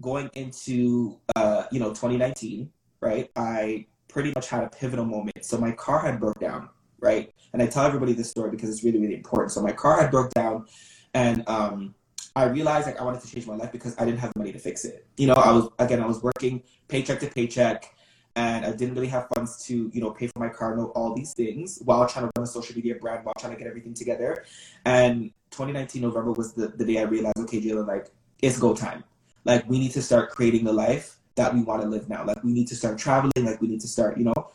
going 0.00 0.30
into 0.34 1.18
uh, 1.34 1.64
you 1.72 1.80
know 1.80 1.88
2019, 1.88 2.70
right? 3.00 3.30
I 3.34 3.86
pretty 4.10 4.32
much 4.34 4.48
had 4.48 4.64
a 4.64 4.68
pivotal 4.68 5.04
moment. 5.04 5.44
So 5.44 5.58
my 5.58 5.72
car 5.72 6.00
had 6.00 6.20
broke 6.20 6.38
down, 6.40 6.68
right? 7.00 7.32
And 7.52 7.62
I 7.62 7.66
tell 7.66 7.84
everybody 7.84 8.12
this 8.12 8.30
story 8.30 8.50
because 8.50 8.70
it's 8.70 8.84
really, 8.84 8.98
really 8.98 9.14
important. 9.14 9.52
So 9.52 9.62
my 9.62 9.72
car 9.72 10.00
had 10.00 10.10
broke 10.10 10.32
down 10.32 10.66
and 11.14 11.48
um, 11.48 11.94
I 12.36 12.44
realized 12.44 12.86
like 12.86 13.00
I 13.00 13.04
wanted 13.04 13.22
to 13.22 13.32
change 13.32 13.46
my 13.46 13.56
life 13.56 13.72
because 13.72 13.94
I 13.98 14.04
didn't 14.04 14.20
have 14.20 14.32
the 14.34 14.38
money 14.38 14.52
to 14.52 14.58
fix 14.58 14.84
it. 14.84 15.06
You 15.16 15.26
know, 15.26 15.34
I 15.34 15.52
was 15.52 15.68
again 15.78 16.00
I 16.00 16.06
was 16.06 16.22
working 16.22 16.62
paycheck 16.88 17.20
to 17.20 17.26
paycheck 17.26 17.92
and 18.36 18.64
I 18.64 18.72
didn't 18.72 18.94
really 18.94 19.08
have 19.08 19.26
funds 19.34 19.64
to, 19.66 19.90
you 19.92 20.00
know, 20.00 20.10
pay 20.10 20.28
for 20.28 20.38
my 20.38 20.48
car, 20.48 20.76
know 20.76 20.92
all 20.94 21.14
these 21.14 21.34
things 21.34 21.80
while 21.84 22.06
trying 22.06 22.26
to 22.26 22.32
run 22.36 22.44
a 22.44 22.46
social 22.46 22.76
media 22.76 22.94
brand, 22.94 23.24
while 23.24 23.34
trying 23.38 23.52
to 23.52 23.58
get 23.58 23.66
everything 23.66 23.94
together. 23.94 24.44
And 24.84 25.32
2019 25.50 26.02
November 26.02 26.32
was 26.32 26.52
the, 26.52 26.68
the 26.68 26.84
day 26.84 26.98
I 26.98 27.02
realized, 27.02 27.38
okay, 27.38 27.60
Jalen, 27.60 27.88
like 27.88 28.06
it's 28.40 28.58
go 28.58 28.74
time. 28.74 29.02
Like 29.44 29.68
we 29.68 29.78
need 29.78 29.92
to 29.92 30.02
start 30.02 30.30
creating 30.30 30.64
the 30.64 30.72
life 30.72 31.19
that 31.36 31.54
we 31.54 31.62
want 31.62 31.82
to 31.82 31.88
live 31.88 32.08
now. 32.08 32.24
Like 32.24 32.42
we 32.42 32.52
need 32.52 32.68
to 32.68 32.76
start 32.76 32.98
traveling. 32.98 33.32
Like 33.44 33.60
we 33.60 33.68
need 33.68 33.80
to 33.80 33.88
start, 33.88 34.18
you 34.18 34.24
know, 34.24 34.50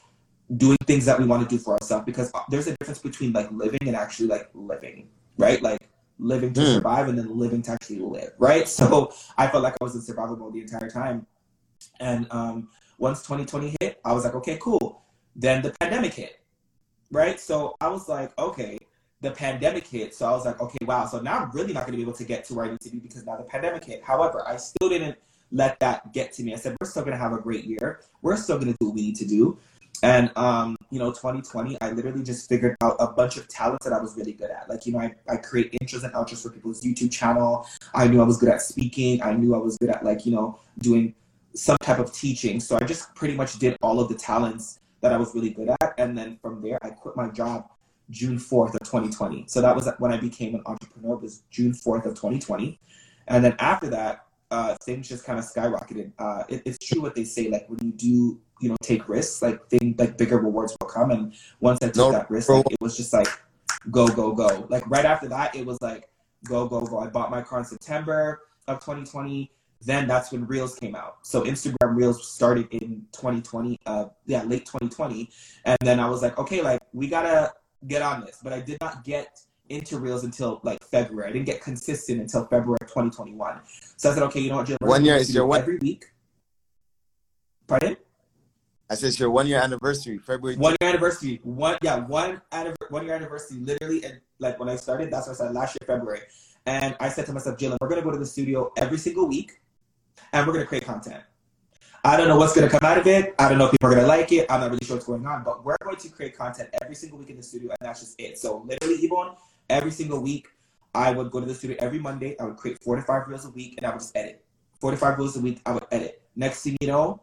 doing 0.58 0.78
things 0.86 1.06
that 1.06 1.20
we 1.20 1.26
want 1.26 1.48
to 1.48 1.56
do 1.56 1.62
for 1.62 1.74
ourselves 1.74 2.06
because 2.06 2.32
there's 2.50 2.68
a 2.68 2.76
difference 2.78 3.00
between 3.00 3.34
like 3.34 3.52
living 3.52 3.80
and 3.84 3.96
actually 3.96 4.28
like 4.28 4.50
living, 4.54 5.10
right? 5.38 5.62
Like 5.62 5.80
living 6.20 6.54
to 6.54 6.62
mm. 6.62 6.74
survive 6.74 7.08
and 7.08 7.18
then 7.18 7.38
living 7.38 7.62
to 7.64 7.72
actually 7.72 8.00
live, 8.00 8.32
right? 8.38 8.68
So 8.76 9.14
I 9.38 9.48
felt 9.48 9.64
like 9.64 9.74
I 9.80 9.84
was 9.84 9.96
in 9.96 10.02
survival 10.02 10.36
mode 10.38 10.54
the 10.54 10.62
entire 10.62 10.90
time. 10.90 11.26
And 12.00 12.28
um, 12.32 12.70
once 12.98 13.22
2020 13.24 13.76
hit, 13.80 14.00
I 14.06 14.14
was 14.14 14.24
like, 14.26 14.36
okay, 14.36 14.58
cool. 14.62 15.04
Then 15.36 15.62
the 15.62 15.72
pandemic 15.80 16.14
hit, 16.14 16.40
right? 17.12 17.40
So 17.40 17.76
I 17.82 17.88
was 17.88 18.08
like, 18.08 18.38
okay, 18.38 18.78
the 19.22 19.32
pandemic 19.32 19.88
hit. 19.88 20.14
So 20.14 20.28
I 20.28 20.32
was 20.32 20.46
like, 20.46 20.62
okay, 20.62 20.78
wow. 20.86 21.06
So 21.08 21.20
now 21.20 21.40
I'm 21.40 21.52
really 21.52 21.74
not 21.74 21.82
going 21.82 21.94
to 21.94 21.98
be 21.98 22.04
able 22.04 22.14
to 22.14 22.24
get 22.24 22.46
to 22.46 22.54
where 22.54 22.66
I 22.66 22.72
need 22.72 22.82
to 22.82 22.90
be 22.90 23.00
because 23.00 23.26
now 23.26 23.38
the 23.38 23.44
pandemic 23.44 23.84
hit. 23.84 24.04
However, 24.04 24.48
I 24.48 24.58
still 24.58 24.90
didn't 24.90 25.18
let 25.52 25.80
that 25.80 26.14
get 26.14 26.34
to 26.34 26.44
me. 26.44 26.54
I 26.54 26.58
said, 26.58 26.76
we're 26.80 26.88
still 26.88 27.04
going 27.04 27.14
to 27.14 27.22
have 27.22 27.34
a 27.34 27.40
great 27.40 27.66
year. 27.66 28.02
We're 28.22 28.38
still 28.38 28.58
going 28.58 28.72
to 28.72 28.78
do 28.80 28.88
what 28.88 28.96
we 28.96 29.02
need 29.02 29.16
to 29.18 29.26
do. 29.26 29.58
And, 30.04 30.32
um, 30.38 30.76
you 30.92 31.00
know, 31.00 31.10
2020, 31.12 31.80
I 31.82 31.92
literally 31.92 32.24
just 32.24 32.50
figured 32.50 32.76
out 32.84 32.98
a 33.00 33.08
bunch 33.08 33.38
of 33.38 33.48
talents 33.48 33.86
that 33.86 33.94
I 33.94 34.02
was 34.02 34.16
really 34.18 34.34
good 34.34 34.52
at. 34.52 34.70
Like, 34.70 34.86
you 34.86 34.94
know, 34.94 35.00
I, 35.00 35.16
I 35.30 35.38
create 35.38 35.72
intros 35.82 36.04
and 36.04 36.14
outros 36.14 36.44
for 36.44 36.50
people's 36.50 36.84
YouTube 36.84 37.12
channel. 37.12 37.68
I 37.94 38.08
knew 38.08 38.22
I 38.22 38.26
was 38.26 38.38
good 38.38 38.50
at 38.50 38.62
speaking. 38.62 39.22
I 39.22 39.34
knew 39.34 39.56
I 39.56 39.58
was 39.58 39.78
good 39.78 39.90
at, 39.90 40.04
like, 40.04 40.26
you 40.26 40.34
know, 40.34 40.60
doing 40.80 41.16
some 41.54 41.78
type 41.82 42.00
of 42.00 42.14
teaching. 42.14 42.60
So 42.60 42.78
I 42.78 42.84
just 42.84 43.14
pretty 43.16 43.36
much 43.36 43.58
did 43.58 43.78
all 43.82 44.00
of 44.00 44.10
the 44.10 44.16
talents 44.16 44.80
that 45.02 45.14
I 45.14 45.18
was 45.18 45.34
really 45.34 45.52
good 45.52 45.70
at. 45.70 45.94
And 45.98 46.18
then 46.18 46.38
from 46.42 46.62
there, 46.62 46.78
I 46.84 46.90
quit 46.90 47.16
my 47.16 47.30
job 47.30 47.70
June 48.10 48.38
4th 48.38 48.76
of 48.76 48.82
2020. 48.82 49.46
So 49.48 49.62
that 49.62 49.76
was 49.76 49.90
when 50.00 50.12
I 50.12 50.18
became 50.18 50.56
an 50.56 50.62
entrepreneur, 50.66 51.16
was 51.16 51.44
June 51.50 51.72
4th 51.72 52.06
of 52.06 52.16
2020. 52.16 52.80
And 53.28 53.44
then 53.44 53.56
after 53.60 53.90
that, 53.90 54.25
uh, 54.52 54.76
things 54.84 55.08
just 55.08 55.26
kind 55.26 55.40
of 55.40 55.46
skyrocketed. 55.46 56.12
Uh, 56.20 56.44
it, 56.50 56.62
it's 56.66 56.78
true 56.78 57.02
what 57.02 57.16
they 57.16 57.24
say. 57.24 57.50
Like 57.50 57.68
when 57.70 57.80
you 57.82 57.92
do, 57.92 58.40
you 58.62 58.70
know, 58.70 58.78
take 58.82 59.08
risks, 59.10 59.42
like 59.42 59.68
things 59.70 59.98
like 59.98 60.18
bigger 60.18 60.38
rewards 60.38 60.76
will 60.80 60.88
come. 60.88 61.12
And 61.12 61.34
once 61.60 61.80
I 61.82 61.88
took 61.88 61.98
no, 61.98 62.12
that 62.12 62.30
risk, 62.30 62.50
like, 62.50 62.66
it 62.72 62.80
was 62.80 62.96
just 62.96 63.14
like 63.14 63.28
go, 63.92 64.08
go, 64.08 64.34
go. 64.34 64.68
Like 64.70 64.88
right 64.90 65.06
after 65.06 65.28
that, 65.30 65.56
it 65.56 65.66
was 65.66 65.82
like 65.82 66.10
go, 66.44 66.68
go, 66.68 66.82
go. 66.82 67.00
I 67.00 67.08
bought 67.08 67.32
my 67.32 67.42
car 67.42 67.60
in 67.60 67.66
September 67.66 68.42
of 68.68 68.80
2020. 68.80 69.52
Then 69.82 70.08
that's 70.08 70.32
when 70.32 70.48
Reels 70.48 70.76
came 70.76 70.96
out. 70.96 71.18
So 71.24 71.44
Instagram 71.44 71.96
Reels 71.96 72.32
started 72.32 72.68
in 72.72 73.06
2020, 73.12 73.80
uh, 73.86 74.06
yeah, 74.26 74.42
late 74.44 74.66
2020. 74.66 75.30
And 75.66 75.78
then 75.82 76.00
I 76.00 76.10
was 76.10 76.22
like, 76.22 76.38
okay, 76.40 76.62
like 76.62 76.82
we 76.94 77.08
gotta 77.08 77.54
get 77.86 78.02
on 78.02 78.22
this. 78.26 78.40
But 78.42 78.54
I 78.54 78.62
did 78.62 78.78
not 78.82 79.04
get 79.04 79.40
into 79.70 79.98
Reels 79.98 80.24
until 80.24 80.60
like 80.64 80.84
February. 80.84 81.30
I 81.30 81.34
didn't 81.34 81.46
get 81.46 81.62
consistent 81.62 82.22
until 82.22 82.46
February 82.46 82.78
2021. 82.82 83.60
So 83.98 84.12
I 84.12 84.14
said, 84.14 84.24
okay, 84.24 84.40
you 84.40 84.50
know 84.50 84.58
what, 84.58 84.68
Jill? 84.68 84.78
One 84.82 85.06
year 85.06 85.16
is 85.16 85.34
your 85.34 85.46
one 85.46 85.62
every 85.62 85.78
week. 85.78 86.06
Pardon? 87.68 87.98
I 88.90 88.96
said 88.96 89.08
it's 89.08 89.20
your 89.20 89.32
one 89.32 89.48
year 89.48 89.60
anniversary, 89.60 90.20
February. 90.20 90.58
One 90.58 90.76
year 90.80 90.90
anniversary. 90.90 91.40
One 91.44 91.78
yeah, 91.82 91.98
one 91.98 92.42
one 92.90 93.06
year 93.06 93.16
anniversary. 93.16 93.58
Literally, 93.58 94.04
and 94.06 94.20
like 94.40 94.60
when 94.60 94.70
I 94.70 94.76
started, 94.76 95.12
that's 95.12 95.28
what 95.28 95.34
I 95.34 95.46
said 95.46 95.54
last 95.54 95.78
year 95.80 95.88
February. 95.88 96.22
And 96.68 96.96
I 97.00 97.10
said 97.10 97.26
to 97.28 97.34
myself, 97.34 97.58
Jalen, 97.58 97.78
we're 97.82 97.90
gonna 97.90 98.04
go 98.04 98.12
to 98.12 98.18
the 98.18 98.26
studio 98.26 98.72
every 98.78 99.00
single 99.00 99.28
week, 99.28 99.60
and 100.34 100.46
we're 100.46 100.54
gonna 100.54 100.66
create 100.66 100.86
content. 100.86 101.24
I 102.06 102.18
don't 102.18 102.28
know 102.28 102.38
what's 102.38 102.54
going 102.54 102.70
to 102.70 102.80
come 102.80 102.88
out 102.88 103.00
of 103.00 103.08
it. 103.08 103.34
I 103.40 103.50
don't 103.50 103.58
know 103.58 103.66
if 103.66 103.72
people 103.72 103.90
are 103.90 103.96
going 103.96 104.04
to 104.04 104.08
like 104.08 104.32
it. 104.32 104.46
I'm 104.48 104.60
not 104.60 104.70
really 104.70 104.86
sure 104.86 104.96
what's 104.96 105.08
going 105.08 105.26
on, 105.26 105.44
but 105.44 105.66
we're 105.66 105.76
going 105.84 105.96
to 105.96 106.10
create 106.10 106.38
content 106.38 106.70
every 106.80 106.94
single 106.94 107.18
week 107.18 107.32
in 107.32 107.36
the 107.38 107.42
studio, 107.42 107.72
and 107.72 107.90
that's 107.90 108.02
just 108.02 108.22
it. 108.22 108.38
So 108.38 108.64
literally, 108.68 109.02
even 109.02 109.30
every 109.70 109.92
single 109.92 110.22
week, 110.22 110.48
I 110.94 111.12
would 111.12 111.32
go 111.32 111.40
to 111.40 111.46
the 111.46 111.54
studio 111.54 111.76
every 111.80 112.00
Monday. 112.00 112.36
I 112.40 112.46
would 112.46 112.58
create 112.58 112.82
four 112.82 112.96
to 112.96 113.02
five 113.02 113.28
reels 113.28 113.46
a 113.46 113.50
week, 113.50 113.76
and 113.78 113.86
I 113.86 113.90
would 113.90 114.00
just 114.00 114.16
edit. 114.16 114.44
Four 114.80 114.92
to 114.92 114.98
five 114.98 115.18
reels 115.18 115.36
a 115.36 115.42
week, 115.42 115.62
I 115.66 115.72
would 115.72 115.86
edit. 115.92 116.22
Next 116.36 116.64
thing 116.64 116.78
you 116.82 116.88
know, 116.88 117.22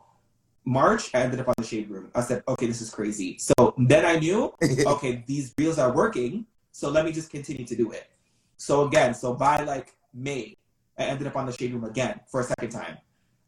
March, 0.64 1.14
I 1.14 1.20
ended 1.20 1.40
up 1.40 1.48
on 1.48 1.54
the 1.56 1.64
shade 1.64 1.90
room. 1.90 2.10
I 2.14 2.20
said, 2.20 2.42
okay, 2.46 2.66
this 2.66 2.80
is 2.80 2.90
crazy. 2.90 3.38
So 3.38 3.74
then 3.78 4.04
I 4.04 4.16
knew, 4.16 4.54
okay, 4.86 5.24
these 5.26 5.52
reels 5.58 5.78
are 5.78 5.92
working. 5.92 6.46
So 6.70 6.88
let 6.88 7.04
me 7.04 7.12
just 7.12 7.30
continue 7.30 7.66
to 7.66 7.76
do 7.76 7.90
it. 7.90 8.08
So 8.56 8.86
again, 8.86 9.14
so 9.14 9.34
by 9.34 9.64
like 9.64 9.94
May, 10.14 10.56
I 10.98 11.04
ended 11.04 11.26
up 11.26 11.36
on 11.36 11.46
the 11.46 11.52
shade 11.52 11.72
room 11.72 11.84
again 11.84 12.20
for 12.30 12.40
a 12.40 12.44
second 12.44 12.70
time. 12.70 12.98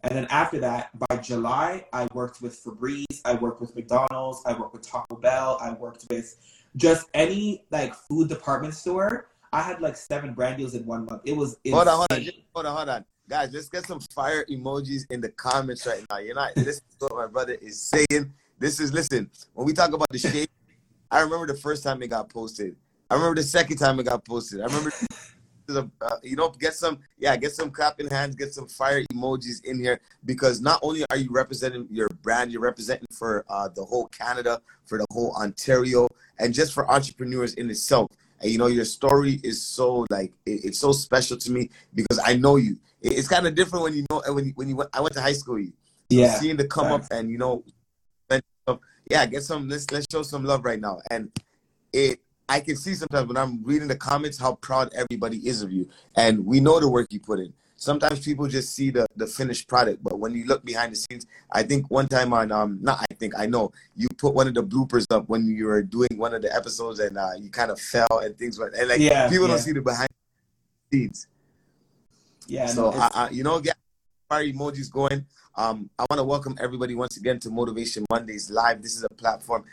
And 0.02 0.14
then 0.14 0.26
after 0.28 0.58
that, 0.58 0.90
by 1.08 1.16
July, 1.16 1.86
I 1.92 2.08
worked 2.12 2.42
with 2.42 2.62
Febreze, 2.62 3.22
I 3.24 3.34
worked 3.34 3.60
with 3.60 3.74
McDonald's, 3.74 4.42
I 4.44 4.52
worked 4.52 4.74
with 4.74 4.82
Taco 4.82 5.16
Bell, 5.16 5.56
I 5.62 5.72
worked 5.72 6.04
with 6.10 6.36
just 6.76 7.08
any 7.14 7.64
like 7.70 7.94
food 7.94 8.28
department 8.28 8.74
store. 8.74 9.28
I 9.52 9.62
had 9.62 9.80
like 9.80 9.96
seven 9.96 10.34
brand 10.34 10.58
deals 10.58 10.74
in 10.74 10.84
one 10.84 11.04
month. 11.04 11.22
It 11.24 11.36
was 11.36 11.56
insane. 11.64 11.74
Hold 11.74 11.88
on, 11.88 11.96
hold 11.96 12.06
on, 12.10 12.32
hold 12.54 12.66
on, 12.66 12.76
hold 12.76 12.88
on. 12.88 13.04
Guys, 13.28 13.50
let's 13.52 13.68
get 13.68 13.86
some 13.86 14.00
fire 14.00 14.44
emojis 14.50 15.02
in 15.10 15.20
the 15.20 15.30
comments 15.30 15.86
right 15.86 16.04
now. 16.10 16.18
You're 16.18 16.34
not 16.34 16.56
listening 16.56 16.90
to 17.00 17.06
what 17.06 17.16
my 17.16 17.26
brother 17.26 17.54
is 17.54 17.80
saying. 17.80 18.34
This 18.58 18.80
is 18.80 18.92
listen, 18.92 19.30
when 19.54 19.66
we 19.66 19.72
talk 19.72 19.92
about 19.92 20.08
the 20.10 20.18
shape, 20.18 20.50
I 21.10 21.20
remember 21.20 21.46
the 21.46 21.54
first 21.54 21.82
time 21.84 22.02
it 22.02 22.08
got 22.08 22.28
posted. 22.28 22.76
I 23.08 23.14
remember 23.14 23.36
the 23.36 23.46
second 23.46 23.76
time 23.76 24.00
it 24.00 24.04
got 24.04 24.24
posted. 24.24 24.60
I 24.60 24.64
remember 24.64 24.92
uh, 25.68 25.82
you 26.22 26.36
know, 26.36 26.50
get 26.50 26.74
some, 26.74 26.98
yeah, 27.18 27.36
get 27.36 27.52
some 27.52 27.70
clapping 27.70 28.08
hands, 28.08 28.34
get 28.34 28.52
some 28.52 28.66
fire 28.66 29.02
emojis 29.12 29.64
in 29.64 29.78
here 29.78 30.00
because 30.24 30.60
not 30.60 30.80
only 30.82 31.04
are 31.10 31.16
you 31.16 31.28
representing 31.30 31.86
your 31.90 32.08
brand, 32.22 32.52
you're 32.52 32.60
representing 32.60 33.06
for 33.12 33.44
uh, 33.48 33.68
the 33.68 33.84
whole 33.84 34.06
Canada, 34.08 34.60
for 34.84 34.98
the 34.98 35.06
whole 35.10 35.34
Ontario, 35.36 36.08
and 36.38 36.52
just 36.52 36.72
for 36.72 36.90
entrepreneurs 36.90 37.54
in 37.54 37.70
itself. 37.70 38.10
And 38.40 38.50
you 38.50 38.58
know, 38.58 38.66
your 38.66 38.84
story 38.84 39.40
is 39.42 39.62
so 39.62 40.06
like 40.10 40.32
it, 40.44 40.64
it's 40.64 40.78
so 40.78 40.92
special 40.92 41.36
to 41.38 41.50
me 41.52 41.70
because 41.94 42.20
I 42.24 42.36
know 42.36 42.56
you. 42.56 42.76
It, 43.00 43.12
it's 43.12 43.28
kind 43.28 43.46
of 43.46 43.54
different 43.54 43.84
when 43.84 43.94
you 43.94 44.04
know 44.10 44.22
when 44.32 44.46
you, 44.46 44.52
when 44.54 44.68
you 44.68 44.76
went, 44.76 44.90
I 44.92 45.00
went 45.00 45.14
to 45.14 45.20
high 45.20 45.32
school. 45.32 45.58
You, 45.58 45.72
so 46.10 46.18
yeah, 46.18 46.34
seeing 46.38 46.56
the 46.56 46.66
come 46.66 46.92
up 46.92 47.04
and 47.10 47.30
you 47.30 47.38
know, 47.38 47.64
yeah, 49.10 49.26
get 49.26 49.42
some. 49.42 49.68
Let's 49.68 49.90
let's 49.90 50.06
show 50.10 50.22
some 50.22 50.44
love 50.44 50.64
right 50.64 50.80
now, 50.80 51.00
and 51.10 51.30
it 51.92 52.20
I 52.48 52.60
can 52.60 52.76
see 52.76 52.94
sometimes 52.94 53.28
when 53.28 53.36
I'm 53.36 53.62
reading 53.64 53.88
the 53.88 53.96
comments 53.96 54.38
how 54.38 54.54
proud 54.56 54.92
everybody 54.94 55.38
is 55.48 55.62
of 55.62 55.72
you. 55.72 55.88
And 56.16 56.44
we 56.44 56.60
know 56.60 56.78
the 56.78 56.88
work 56.88 57.08
you 57.10 57.20
put 57.20 57.38
in. 57.38 57.52
Sometimes 57.76 58.20
people 58.20 58.46
just 58.46 58.74
see 58.74 58.90
the, 58.90 59.06
the 59.16 59.26
finished 59.26 59.68
product, 59.68 60.02
but 60.02 60.18
when 60.18 60.32
you 60.34 60.46
look 60.46 60.64
behind 60.64 60.92
the 60.92 60.96
scenes, 60.96 61.26
I 61.50 61.62
think 61.62 61.90
one 61.90 62.08
time 62.08 62.32
on 62.32 62.50
um 62.50 62.78
not 62.80 63.04
I 63.10 63.14
think 63.14 63.34
I 63.36 63.46
know 63.46 63.72
you 63.94 64.08
put 64.16 64.32
one 64.32 64.48
of 64.48 64.54
the 64.54 64.62
bloopers 64.62 65.04
up 65.10 65.28
when 65.28 65.46
you 65.46 65.66
were 65.66 65.82
doing 65.82 66.08
one 66.16 66.32
of 66.32 66.40
the 66.40 66.54
episodes 66.54 67.00
and 67.00 67.18
uh, 67.18 67.30
you 67.38 67.50
kind 67.50 67.70
of 67.70 67.80
fell 67.80 68.20
and 68.22 68.36
things 68.38 68.58
like 68.58 68.72
and 68.78 68.88
like 68.88 69.00
yeah, 69.00 69.28
people 69.28 69.46
yeah. 69.46 69.54
don't 69.54 69.62
see 69.62 69.72
the 69.72 69.82
behind 69.82 70.08
the 70.90 70.96
scenes. 70.98 71.26
Yeah. 72.46 72.66
So 72.66 72.90
no, 72.90 72.96
I, 72.96 73.10
I, 73.14 73.30
you 73.30 73.42
know, 73.42 73.60
get 73.60 73.76
fire 74.28 74.44
emojis 74.44 74.90
going. 74.90 75.26
Um, 75.56 75.90
I 75.98 76.06
want 76.10 76.18
to 76.18 76.24
welcome 76.24 76.56
everybody 76.60 76.94
once 76.94 77.16
again 77.16 77.38
to 77.40 77.50
Motivation 77.50 78.04
Mondays 78.10 78.50
Live. 78.50 78.82
This 78.82 78.96
is 78.96 79.04
a 79.04 79.08
platform 79.14 79.64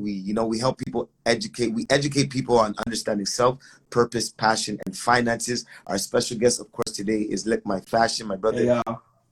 we 0.00 0.12
you 0.12 0.34
know 0.34 0.46
we 0.46 0.58
help 0.58 0.78
people 0.78 1.08
educate 1.26 1.72
we 1.72 1.86
educate 1.90 2.30
people 2.30 2.58
on 2.58 2.74
understanding 2.86 3.26
self 3.26 3.58
purpose 3.90 4.30
passion 4.30 4.78
and 4.86 4.96
finances. 4.96 5.66
Our 5.86 5.98
special 5.98 6.38
guest 6.38 6.60
of 6.60 6.70
course 6.72 6.96
today 6.96 7.20
is 7.22 7.46
lick 7.46 7.64
my 7.66 7.80
fashion 7.80 8.26
my 8.26 8.36
brother 8.36 8.64
yeah. 8.64 8.82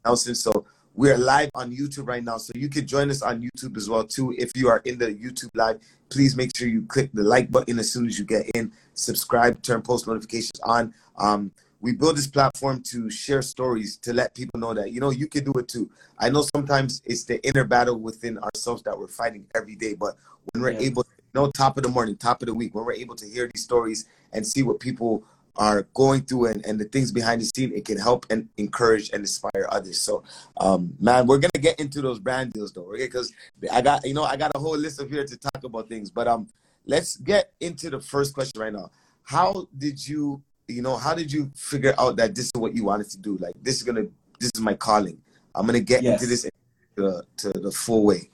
nelson. 0.04 0.34
So 0.34 0.66
we're 0.94 1.16
live 1.18 1.50
on 1.54 1.74
youtube 1.74 2.06
right 2.08 2.22
now. 2.22 2.38
So 2.38 2.52
you 2.54 2.68
can 2.68 2.86
join 2.86 3.10
us 3.10 3.22
on 3.22 3.40
youtube 3.40 3.76
as 3.76 3.88
well 3.88 4.04
too. 4.04 4.34
If 4.36 4.52
you 4.54 4.68
are 4.68 4.82
in 4.84 4.98
the 4.98 5.14
youtube 5.14 5.50
live 5.54 5.80
please 6.10 6.36
make 6.36 6.56
sure 6.56 6.68
you 6.68 6.82
click 6.82 7.10
the 7.12 7.22
like 7.22 7.50
button 7.50 7.78
as 7.78 7.92
soon 7.92 8.06
as 8.06 8.18
you 8.18 8.24
get 8.24 8.48
in. 8.54 8.72
Subscribe 8.94 9.62
turn 9.62 9.82
post 9.82 10.06
notifications 10.06 10.60
on. 10.64 10.94
Um, 11.18 11.50
we 11.80 11.92
build 11.92 12.16
this 12.16 12.26
platform 12.26 12.82
to 12.82 13.08
share 13.08 13.40
stories 13.40 13.96
to 13.98 14.12
let 14.12 14.34
people 14.34 14.58
know 14.58 14.74
that 14.74 14.90
you 14.90 15.00
know 15.00 15.10
you 15.10 15.26
can 15.26 15.44
do 15.44 15.52
it 15.58 15.68
too. 15.68 15.90
I 16.18 16.28
know 16.30 16.44
sometimes 16.54 17.02
it's 17.04 17.24
the 17.24 17.44
inner 17.46 17.64
battle 17.64 17.98
within 18.00 18.38
ourselves 18.38 18.82
that 18.82 18.98
we're 18.98 19.08
fighting 19.08 19.46
every 19.54 19.76
day 19.76 19.94
but 19.94 20.16
when 20.52 20.62
we're 20.62 20.70
yeah. 20.72 20.80
able 20.80 21.02
to 21.02 21.10
you 21.18 21.40
know 21.40 21.50
top 21.52 21.76
of 21.76 21.82
the 21.82 21.88
morning 21.88 22.16
top 22.16 22.42
of 22.42 22.46
the 22.46 22.54
week 22.54 22.74
when 22.74 22.84
we're 22.84 22.92
able 22.92 23.14
to 23.14 23.26
hear 23.26 23.50
these 23.52 23.62
stories 23.62 24.06
and 24.32 24.46
see 24.46 24.62
what 24.62 24.80
people 24.80 25.22
are 25.56 25.82
going 25.94 26.20
through 26.20 26.46
and, 26.46 26.64
and 26.64 26.78
the 26.78 26.84
things 26.84 27.10
behind 27.10 27.40
the 27.40 27.44
scene 27.44 27.72
it 27.74 27.84
can 27.84 27.98
help 27.98 28.24
and 28.30 28.48
encourage 28.56 29.10
and 29.10 29.20
inspire 29.20 29.66
others 29.70 30.00
so 30.00 30.22
um 30.58 30.92
man 31.00 31.26
we're 31.26 31.38
gonna 31.38 31.50
get 31.60 31.78
into 31.80 32.00
those 32.00 32.18
brand 32.18 32.52
deals 32.52 32.72
though 32.72 32.84
okay 32.92 33.06
because 33.06 33.32
i 33.72 33.80
got 33.80 34.04
you 34.06 34.14
know 34.14 34.24
i 34.24 34.36
got 34.36 34.52
a 34.54 34.58
whole 34.58 34.76
list 34.76 35.00
of 35.00 35.10
here 35.10 35.24
to 35.24 35.36
talk 35.36 35.64
about 35.64 35.88
things 35.88 36.10
but 36.10 36.28
um 36.28 36.46
let's 36.86 37.16
get 37.16 37.52
into 37.60 37.90
the 37.90 38.00
first 38.00 38.32
question 38.32 38.60
right 38.60 38.72
now 38.72 38.88
how 39.24 39.66
did 39.76 40.06
you 40.06 40.42
you 40.68 40.82
know, 40.82 40.96
how 40.96 41.14
did 41.14 41.32
you 41.32 41.50
figure 41.54 41.94
out 41.98 42.16
that 42.16 42.34
this 42.34 42.46
is 42.46 42.52
what 42.54 42.74
you 42.74 42.84
wanted 42.84 43.08
to 43.10 43.18
do? 43.18 43.36
Like, 43.38 43.54
this 43.62 43.76
is 43.76 43.82
gonna, 43.82 44.04
this 44.38 44.50
is 44.54 44.60
my 44.60 44.74
calling. 44.74 45.18
I'm 45.54 45.66
gonna 45.66 45.80
get 45.80 46.02
yes. 46.02 46.14
into 46.14 46.26
this 46.26 46.48
to, 46.96 47.22
to 47.38 47.48
the 47.60 47.72
full 47.72 48.04
way. 48.04 48.30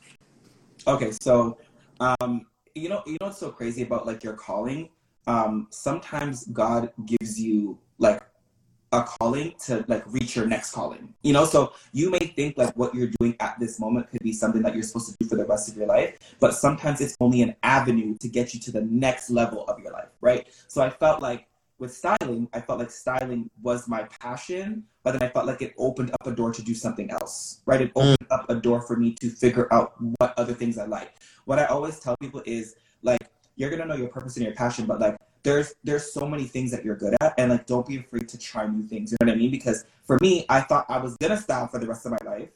Okay, 0.86 1.12
so, 1.22 1.56
um, 2.00 2.46
you 2.74 2.88
know, 2.88 3.02
you 3.06 3.16
know 3.20 3.26
what's 3.26 3.38
so 3.38 3.50
crazy 3.50 3.82
about 3.82 4.06
like 4.06 4.22
your 4.24 4.34
calling? 4.34 4.90
Um, 5.26 5.68
sometimes 5.70 6.44
God 6.46 6.92
gives 7.06 7.40
you 7.40 7.78
like 7.98 8.22
a 8.92 9.02
calling 9.02 9.54
to 9.66 9.84
like 9.88 10.04
reach 10.06 10.36
your 10.36 10.46
next 10.46 10.72
calling. 10.72 11.14
You 11.22 11.32
know, 11.32 11.44
so 11.44 11.72
you 11.92 12.10
may 12.10 12.18
think 12.18 12.56
like 12.56 12.76
what 12.76 12.94
you're 12.94 13.10
doing 13.18 13.36
at 13.40 13.58
this 13.58 13.80
moment 13.80 14.10
could 14.10 14.22
be 14.22 14.32
something 14.32 14.62
that 14.62 14.74
you're 14.74 14.82
supposed 14.82 15.10
to 15.10 15.16
do 15.18 15.28
for 15.28 15.36
the 15.36 15.44
rest 15.44 15.68
of 15.68 15.76
your 15.76 15.86
life, 15.86 16.18
but 16.40 16.54
sometimes 16.54 17.00
it's 17.00 17.16
only 17.20 17.42
an 17.42 17.56
avenue 17.62 18.16
to 18.18 18.28
get 18.28 18.54
you 18.54 18.60
to 18.60 18.72
the 18.72 18.82
next 18.82 19.30
level 19.30 19.64
of 19.66 19.80
your 19.80 19.92
life, 19.92 20.10
right? 20.20 20.46
So 20.68 20.82
I 20.82 20.90
felt 20.90 21.22
like 21.22 21.48
with 21.78 21.92
styling, 21.92 22.48
I 22.52 22.60
felt 22.60 22.78
like 22.78 22.90
styling 22.90 23.50
was 23.62 23.88
my 23.88 24.04
passion, 24.20 24.84
but 25.02 25.12
then 25.12 25.22
I 25.22 25.28
felt 25.28 25.46
like 25.46 25.60
it 25.60 25.74
opened 25.76 26.10
up 26.12 26.26
a 26.26 26.30
door 26.30 26.52
to 26.52 26.62
do 26.62 26.74
something 26.74 27.10
else, 27.10 27.60
right? 27.66 27.80
It 27.80 27.92
opened 27.96 28.18
mm. 28.20 28.34
up 28.34 28.48
a 28.48 28.54
door 28.54 28.80
for 28.80 28.96
me 28.96 29.12
to 29.20 29.28
figure 29.28 29.72
out 29.72 29.94
what 30.18 30.34
other 30.38 30.54
things 30.54 30.78
I 30.78 30.86
like. 30.86 31.14
What 31.44 31.58
I 31.58 31.66
always 31.66 31.98
tell 31.98 32.16
people 32.16 32.42
is 32.46 32.76
like, 33.02 33.20
you're 33.56 33.70
gonna 33.70 33.86
know 33.86 33.96
your 33.96 34.08
purpose 34.08 34.36
and 34.36 34.44
your 34.44 34.54
passion, 34.54 34.86
but 34.86 35.00
like, 35.00 35.16
there's 35.42 35.74
there's 35.84 36.10
so 36.10 36.26
many 36.26 36.44
things 36.44 36.70
that 36.70 36.84
you're 36.84 36.96
good 36.96 37.14
at, 37.20 37.34
and 37.36 37.50
like, 37.50 37.66
don't 37.66 37.86
be 37.86 37.98
afraid 37.98 38.28
to 38.30 38.38
try 38.38 38.66
new 38.66 38.82
things. 38.82 39.12
You 39.12 39.18
know 39.20 39.32
what 39.32 39.36
I 39.36 39.38
mean? 39.38 39.50
Because 39.50 39.84
for 40.04 40.18
me, 40.22 40.46
I 40.48 40.60
thought 40.60 40.86
I 40.88 40.98
was 40.98 41.16
gonna 41.18 41.36
style 41.36 41.68
for 41.68 41.78
the 41.78 41.86
rest 41.86 42.06
of 42.06 42.12
my 42.12 42.18
life, 42.24 42.48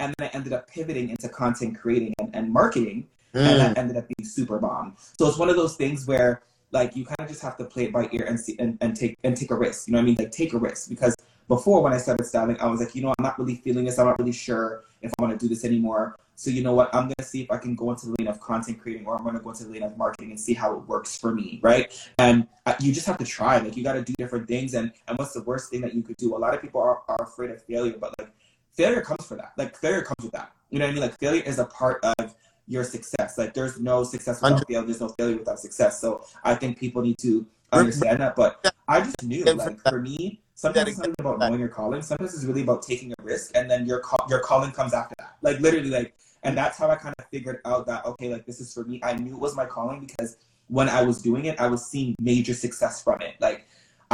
and 0.00 0.12
then 0.18 0.28
I 0.28 0.36
ended 0.36 0.52
up 0.52 0.68
pivoting 0.68 1.10
into 1.10 1.28
content 1.28 1.78
creating 1.78 2.14
and, 2.18 2.34
and 2.34 2.52
marketing, 2.52 3.06
mm. 3.34 3.40
and 3.40 3.60
that 3.60 3.78
ended 3.78 3.96
up 3.96 4.08
being 4.08 4.28
super 4.28 4.58
bomb. 4.58 4.96
So 5.18 5.28
it's 5.28 5.38
one 5.38 5.50
of 5.50 5.56
those 5.56 5.76
things 5.76 6.06
where 6.06 6.42
like 6.72 6.96
you 6.96 7.04
kind 7.04 7.20
of 7.20 7.28
just 7.28 7.42
have 7.42 7.56
to 7.58 7.64
play 7.64 7.84
it 7.84 7.92
by 7.92 8.08
ear 8.12 8.24
and 8.26 8.38
see 8.38 8.56
and, 8.58 8.78
and 8.80 8.96
take 8.96 9.18
and 9.24 9.36
take 9.36 9.50
a 9.50 9.54
risk. 9.54 9.86
You 9.86 9.92
know 9.92 9.98
what 9.98 10.04
I 10.04 10.06
mean? 10.06 10.16
Like 10.18 10.32
take 10.32 10.54
a 10.54 10.58
risk 10.58 10.88
because 10.88 11.14
before 11.48 11.82
when 11.82 11.92
I 11.92 11.98
started 11.98 12.24
styling, 12.24 12.58
I 12.60 12.66
was 12.66 12.80
like, 12.80 12.94
you 12.94 13.02
know, 13.02 13.12
I'm 13.18 13.22
not 13.22 13.38
really 13.38 13.56
feeling 13.56 13.84
this. 13.84 13.98
I'm 13.98 14.06
not 14.06 14.18
really 14.18 14.32
sure 14.32 14.84
if 15.02 15.12
I 15.18 15.22
want 15.22 15.38
to 15.38 15.46
do 15.46 15.48
this 15.52 15.64
anymore. 15.64 16.16
So 16.34 16.50
you 16.50 16.62
know 16.62 16.74
what? 16.74 16.92
I'm 16.94 17.04
gonna 17.04 17.22
see 17.22 17.42
if 17.42 17.50
I 17.50 17.58
can 17.58 17.74
go 17.74 17.90
into 17.90 18.06
the 18.06 18.14
lane 18.18 18.26
of 18.26 18.40
content 18.40 18.80
creating, 18.80 19.06
or 19.06 19.16
I'm 19.16 19.24
gonna 19.24 19.38
go 19.38 19.50
into 19.50 19.64
the 19.64 19.70
lane 19.70 19.82
of 19.82 19.96
marketing 19.96 20.30
and 20.30 20.40
see 20.40 20.54
how 20.54 20.74
it 20.74 20.80
works 20.88 21.16
for 21.16 21.34
me, 21.34 21.60
right? 21.62 21.92
And 22.18 22.48
uh, 22.66 22.74
you 22.80 22.92
just 22.92 23.06
have 23.06 23.18
to 23.18 23.24
try. 23.24 23.58
Like 23.58 23.76
you 23.76 23.84
got 23.84 23.92
to 23.92 24.02
do 24.02 24.14
different 24.18 24.48
things. 24.48 24.74
And 24.74 24.92
and 25.06 25.18
what's 25.18 25.34
the 25.34 25.42
worst 25.42 25.70
thing 25.70 25.82
that 25.82 25.94
you 25.94 26.02
could 26.02 26.16
do? 26.16 26.34
A 26.34 26.38
lot 26.38 26.54
of 26.54 26.62
people 26.62 26.80
are, 26.80 27.02
are 27.06 27.22
afraid 27.22 27.50
of 27.50 27.62
failure, 27.62 27.96
but 28.00 28.14
like 28.18 28.30
failure 28.72 29.02
comes 29.02 29.26
for 29.26 29.36
that. 29.36 29.52
Like 29.56 29.76
failure 29.76 30.02
comes 30.02 30.22
with 30.22 30.32
that. 30.32 30.52
You 30.70 30.78
know 30.78 30.86
what 30.86 30.90
I 30.90 30.94
mean? 30.94 31.02
Like 31.02 31.18
failure 31.18 31.42
is 31.42 31.58
a 31.58 31.66
part 31.66 32.02
of 32.18 32.34
your 32.66 32.84
success. 32.84 33.38
Like 33.38 33.54
there's 33.54 33.80
no 33.80 34.04
success 34.04 34.40
without 34.40 34.66
failure. 34.66 34.86
There's 34.86 35.00
no 35.00 35.08
failure 35.08 35.38
without 35.38 35.58
success. 35.58 36.00
So 36.00 36.24
I 36.44 36.54
think 36.54 36.78
people 36.78 37.02
need 37.02 37.18
to 37.18 37.46
understand 37.72 38.20
that. 38.20 38.36
But 38.36 38.72
I 38.88 39.00
just 39.00 39.22
knew, 39.22 39.44
like 39.44 39.80
for 39.80 40.00
me, 40.00 40.42
sometimes 40.54 40.90
it's 40.90 40.98
not 40.98 41.08
even 41.08 41.16
about 41.18 41.38
knowing 41.38 41.60
your 41.60 41.68
calling. 41.68 42.02
Sometimes 42.02 42.34
it's 42.34 42.44
really 42.44 42.62
about 42.62 42.82
taking 42.82 43.12
a 43.12 43.22
risk, 43.22 43.52
and 43.54 43.70
then 43.70 43.86
your 43.86 44.00
call, 44.00 44.26
your 44.28 44.40
calling 44.40 44.72
comes 44.72 44.94
after 44.94 45.14
that. 45.18 45.36
Like 45.42 45.60
literally, 45.60 45.90
like, 45.90 46.14
and 46.42 46.56
that's 46.56 46.78
how 46.78 46.90
I 46.90 46.96
kind 46.96 47.14
of 47.18 47.26
figured 47.26 47.60
out 47.64 47.86
that 47.86 48.04
okay, 48.06 48.32
like 48.32 48.46
this 48.46 48.60
is 48.60 48.72
for 48.72 48.84
me. 48.84 49.00
I 49.02 49.14
knew 49.14 49.34
it 49.34 49.40
was 49.40 49.56
my 49.56 49.66
calling 49.66 50.06
because 50.06 50.36
when 50.68 50.88
I 50.88 51.02
was 51.02 51.20
doing 51.20 51.46
it, 51.46 51.60
I 51.60 51.66
was 51.66 51.84
seeing 51.84 52.14
major 52.20 52.54
success 52.54 53.02
from 53.02 53.20
it. 53.20 53.34
Like 53.40 53.66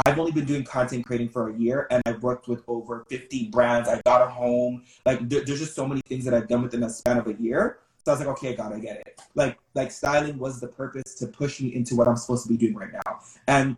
I've 0.05 0.19
only 0.19 0.31
been 0.31 0.45
doing 0.45 0.63
content 0.63 1.05
creating 1.05 1.29
for 1.29 1.49
a 1.49 1.57
year 1.57 1.87
and 1.91 2.01
I've 2.05 2.21
worked 2.23 2.47
with 2.47 2.63
over 2.67 3.05
50 3.09 3.47
brands. 3.47 3.89
I 3.89 4.01
got 4.05 4.21
a 4.21 4.29
home. 4.29 4.83
Like 5.05 5.27
there's 5.27 5.59
just 5.59 5.75
so 5.75 5.87
many 5.87 6.01
things 6.01 6.25
that 6.25 6.33
I've 6.33 6.47
done 6.47 6.61
within 6.61 6.83
a 6.83 6.89
span 6.89 7.17
of 7.17 7.27
a 7.27 7.33
year 7.33 7.79
so 8.05 8.11
I 8.11 8.15
was 8.15 8.19
like, 8.19 8.29
okay, 8.29 8.55
God, 8.55 8.73
I 8.73 8.79
get 8.79 8.97
it. 8.97 9.21
Like, 9.35 9.57
like 9.75 9.91
styling 9.91 10.37
was 10.39 10.59
the 10.59 10.67
purpose 10.67 11.15
to 11.15 11.27
push 11.27 11.61
me 11.61 11.75
into 11.75 11.95
what 11.95 12.07
I'm 12.07 12.15
supposed 12.15 12.43
to 12.43 12.49
be 12.49 12.57
doing 12.57 12.75
right 12.75 12.91
now. 12.91 13.19
And 13.47 13.77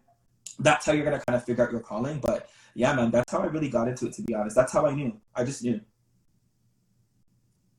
that's 0.60 0.86
how 0.86 0.94
you're 0.94 1.06
gonna 1.06 1.22
kind 1.28 1.36
of 1.36 1.44
figure 1.44 1.66
out 1.66 1.72
your 1.72 1.82
calling. 1.82 2.20
But 2.20 2.50
yeah, 2.76 2.94
man, 2.94 3.12
that's 3.12 3.32
how 3.32 3.40
I 3.40 3.46
really 3.46 3.70
got 3.70 3.88
into 3.88 4.08
it. 4.08 4.14
To 4.14 4.22
be 4.22 4.36
honest, 4.36 4.56
that's 4.56 4.72
how 4.72 4.86
I 4.86 4.94
knew. 4.94 5.20
I 5.36 5.44
just 5.44 5.64
knew. 5.64 5.82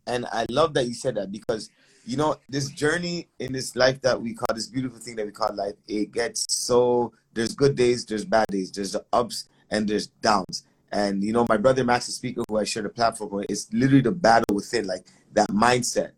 And 0.06 0.26
I 0.32 0.46
love 0.50 0.74
that 0.74 0.86
you 0.86 0.94
said 0.94 1.14
that 1.14 1.30
because 1.30 1.70
you 2.04 2.16
know 2.16 2.36
this 2.48 2.68
journey 2.70 3.28
in 3.38 3.52
this 3.52 3.76
life 3.76 4.00
that 4.02 4.20
we 4.20 4.34
call 4.34 4.54
this 4.54 4.66
beautiful 4.66 4.98
thing 4.98 5.16
that 5.16 5.26
we 5.26 5.32
call 5.32 5.54
life. 5.54 5.74
It 5.86 6.12
gets 6.12 6.46
so 6.52 7.12
there's 7.32 7.54
good 7.54 7.76
days, 7.76 8.04
there's 8.04 8.24
bad 8.24 8.46
days, 8.48 8.70
there's 8.72 8.92
the 8.92 9.04
ups 9.12 9.48
and 9.70 9.88
there's 9.88 10.08
downs. 10.08 10.64
And 10.90 11.22
you 11.22 11.32
know, 11.32 11.46
my 11.48 11.56
brother 11.56 11.84
Max, 11.84 12.06
the 12.06 12.12
speaker, 12.12 12.42
who 12.48 12.58
I 12.58 12.64
share 12.64 12.82
the 12.82 12.90
platform 12.90 13.30
with, 13.30 13.46
it's 13.48 13.72
literally 13.72 14.02
the 14.02 14.12
battle 14.12 14.54
within, 14.54 14.86
like 14.86 15.06
that 15.32 15.48
mindset. 15.48 16.12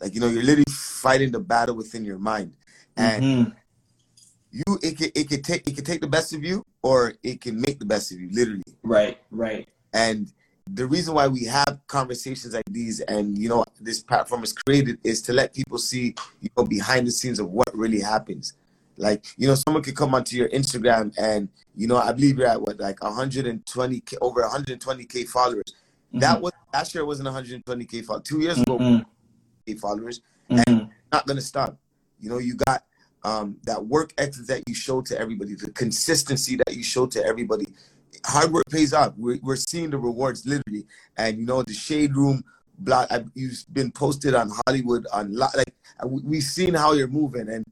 Like 0.00 0.14
you 0.14 0.20
know, 0.20 0.28
you're 0.28 0.42
literally 0.42 0.64
fighting 0.70 1.30
the 1.30 1.40
battle 1.40 1.76
within 1.76 2.04
your 2.04 2.18
mind, 2.18 2.56
and 2.96 3.22
Mhm. 3.22 3.52
you 4.50 4.78
it 4.82 4.98
could 4.98 5.12
it 5.14 5.28
can 5.28 5.42
take 5.42 5.68
it 5.68 5.76
could 5.76 5.86
take 5.86 6.00
the 6.00 6.08
best 6.08 6.32
of 6.32 6.42
you, 6.42 6.64
or 6.82 7.14
it 7.22 7.40
can 7.40 7.60
make 7.60 7.78
the 7.78 7.84
best 7.84 8.10
of 8.12 8.20
you, 8.20 8.28
literally. 8.32 8.62
Right, 8.82 9.18
right. 9.30 9.68
And 9.92 10.32
the 10.72 10.86
reason 10.86 11.14
why 11.14 11.26
we 11.26 11.44
have 11.44 11.80
conversations 11.86 12.54
like 12.54 12.64
these 12.70 13.00
and 13.00 13.36
you 13.36 13.48
know 13.48 13.64
this 13.80 14.02
platform 14.02 14.42
is 14.42 14.52
created 14.52 14.98
is 15.04 15.20
to 15.22 15.32
let 15.32 15.52
people 15.52 15.78
see 15.78 16.14
you 16.40 16.48
know 16.56 16.64
behind 16.64 17.06
the 17.06 17.10
scenes 17.10 17.38
of 17.38 17.50
what 17.50 17.68
really 17.74 18.00
happens. 18.00 18.54
Like 18.96 19.24
you 19.36 19.48
know, 19.48 19.54
someone 19.54 19.82
could 19.82 19.96
come 19.96 20.14
onto 20.14 20.36
your 20.36 20.48
Instagram 20.50 21.14
and 21.18 21.48
you 21.74 21.86
know 21.86 21.96
I 21.96 22.12
believe 22.12 22.38
you're 22.38 22.48
at 22.48 22.60
what 22.60 22.78
like 22.78 23.02
120 23.02 24.00
k 24.00 24.16
over 24.20 24.40
120 24.42 25.04
k 25.04 25.24
followers. 25.24 25.64
That 26.12 26.40
was 26.40 26.52
last 26.72 26.94
year 26.94 27.02
it 27.02 27.06
wasn't 27.06 27.26
120 27.26 27.84
k 27.84 28.02
followers. 28.02 28.24
Two 28.24 28.40
years 28.40 28.60
ago, 28.60 28.78
Followers. 29.78 30.20
Mhm. 30.50 30.90
Not 31.12 31.26
gonna 31.26 31.40
stop. 31.40 31.78
You 32.18 32.28
know, 32.30 32.38
you 32.38 32.54
got 32.54 32.84
um, 33.22 33.56
that 33.64 33.84
work 33.84 34.12
ethic 34.16 34.46
that 34.46 34.62
you 34.66 34.74
show 34.74 35.02
to 35.02 35.18
everybody, 35.18 35.54
the 35.54 35.70
consistency 35.72 36.56
that 36.56 36.74
you 36.74 36.82
show 36.82 37.06
to 37.06 37.24
everybody. 37.24 37.66
Hard 38.24 38.52
work 38.52 38.64
pays 38.70 38.92
off. 38.94 39.12
We're, 39.16 39.38
we're 39.42 39.56
seeing 39.56 39.90
the 39.90 39.98
rewards 39.98 40.46
literally, 40.46 40.86
and 41.16 41.38
you 41.38 41.44
know 41.46 41.62
the 41.62 41.72
shade 41.74 42.16
room 42.16 42.42
block. 42.78 43.08
I, 43.10 43.24
you've 43.34 43.64
been 43.72 43.90
posted 43.92 44.34
on 44.34 44.50
Hollywood 44.66 45.06
on 45.12 45.34
lo- 45.34 45.48
like 45.56 45.74
we- 46.06 46.22
we've 46.22 46.42
seen 46.42 46.74
how 46.74 46.92
you're 46.92 47.08
moving, 47.08 47.48
and 47.48 47.64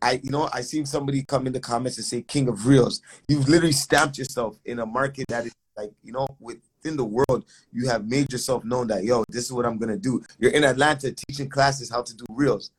I 0.00 0.20
you 0.22 0.30
know 0.30 0.48
I 0.52 0.62
seen 0.62 0.84
somebody 0.86 1.22
come 1.24 1.46
in 1.46 1.52
the 1.52 1.60
comments 1.60 1.96
and 1.98 2.04
say 2.06 2.22
King 2.22 2.48
of 2.48 2.66
Reels. 2.66 3.00
You've 3.28 3.48
literally 3.48 3.72
stamped 3.72 4.18
yourself 4.18 4.58
in 4.64 4.78
a 4.80 4.86
market 4.86 5.26
that 5.28 5.46
is 5.46 5.52
like 5.76 5.92
you 6.02 6.12
know 6.12 6.26
within 6.82 6.96
the 6.96 7.04
world. 7.04 7.44
You 7.72 7.88
have 7.88 8.06
made 8.06 8.32
yourself 8.32 8.64
known 8.64 8.88
that 8.88 9.04
yo, 9.04 9.24
this 9.28 9.44
is 9.44 9.52
what 9.52 9.66
I'm 9.66 9.78
gonna 9.78 9.96
do. 9.96 10.22
You're 10.38 10.52
in 10.52 10.64
Atlanta 10.64 11.12
teaching 11.12 11.48
classes 11.48 11.90
how 11.90 12.02
to 12.02 12.14
do 12.16 12.24
reels. 12.30 12.70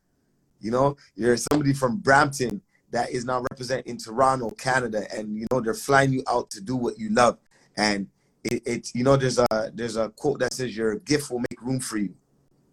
You 0.60 0.70
know, 0.70 0.96
you're 1.14 1.36
somebody 1.36 1.72
from 1.72 1.98
Brampton 1.98 2.60
that 2.90 3.10
is 3.10 3.24
now 3.24 3.44
representing 3.50 3.98
Toronto, 3.98 4.50
Canada, 4.50 5.06
and 5.14 5.36
you 5.36 5.46
know 5.50 5.60
they're 5.60 5.74
flying 5.74 6.12
you 6.12 6.22
out 6.28 6.50
to 6.50 6.60
do 6.60 6.76
what 6.76 6.98
you 6.98 7.10
love. 7.10 7.38
And 7.76 8.08
it, 8.44 8.62
it's 8.64 8.94
you 8.94 9.04
know 9.04 9.16
there's 9.16 9.38
a 9.38 9.70
there's 9.74 9.96
a 9.96 10.10
quote 10.10 10.40
that 10.40 10.52
says 10.52 10.76
your 10.76 10.96
gift 10.96 11.30
will 11.30 11.40
make 11.40 11.60
room 11.60 11.80
for 11.80 11.98
you. 11.98 12.14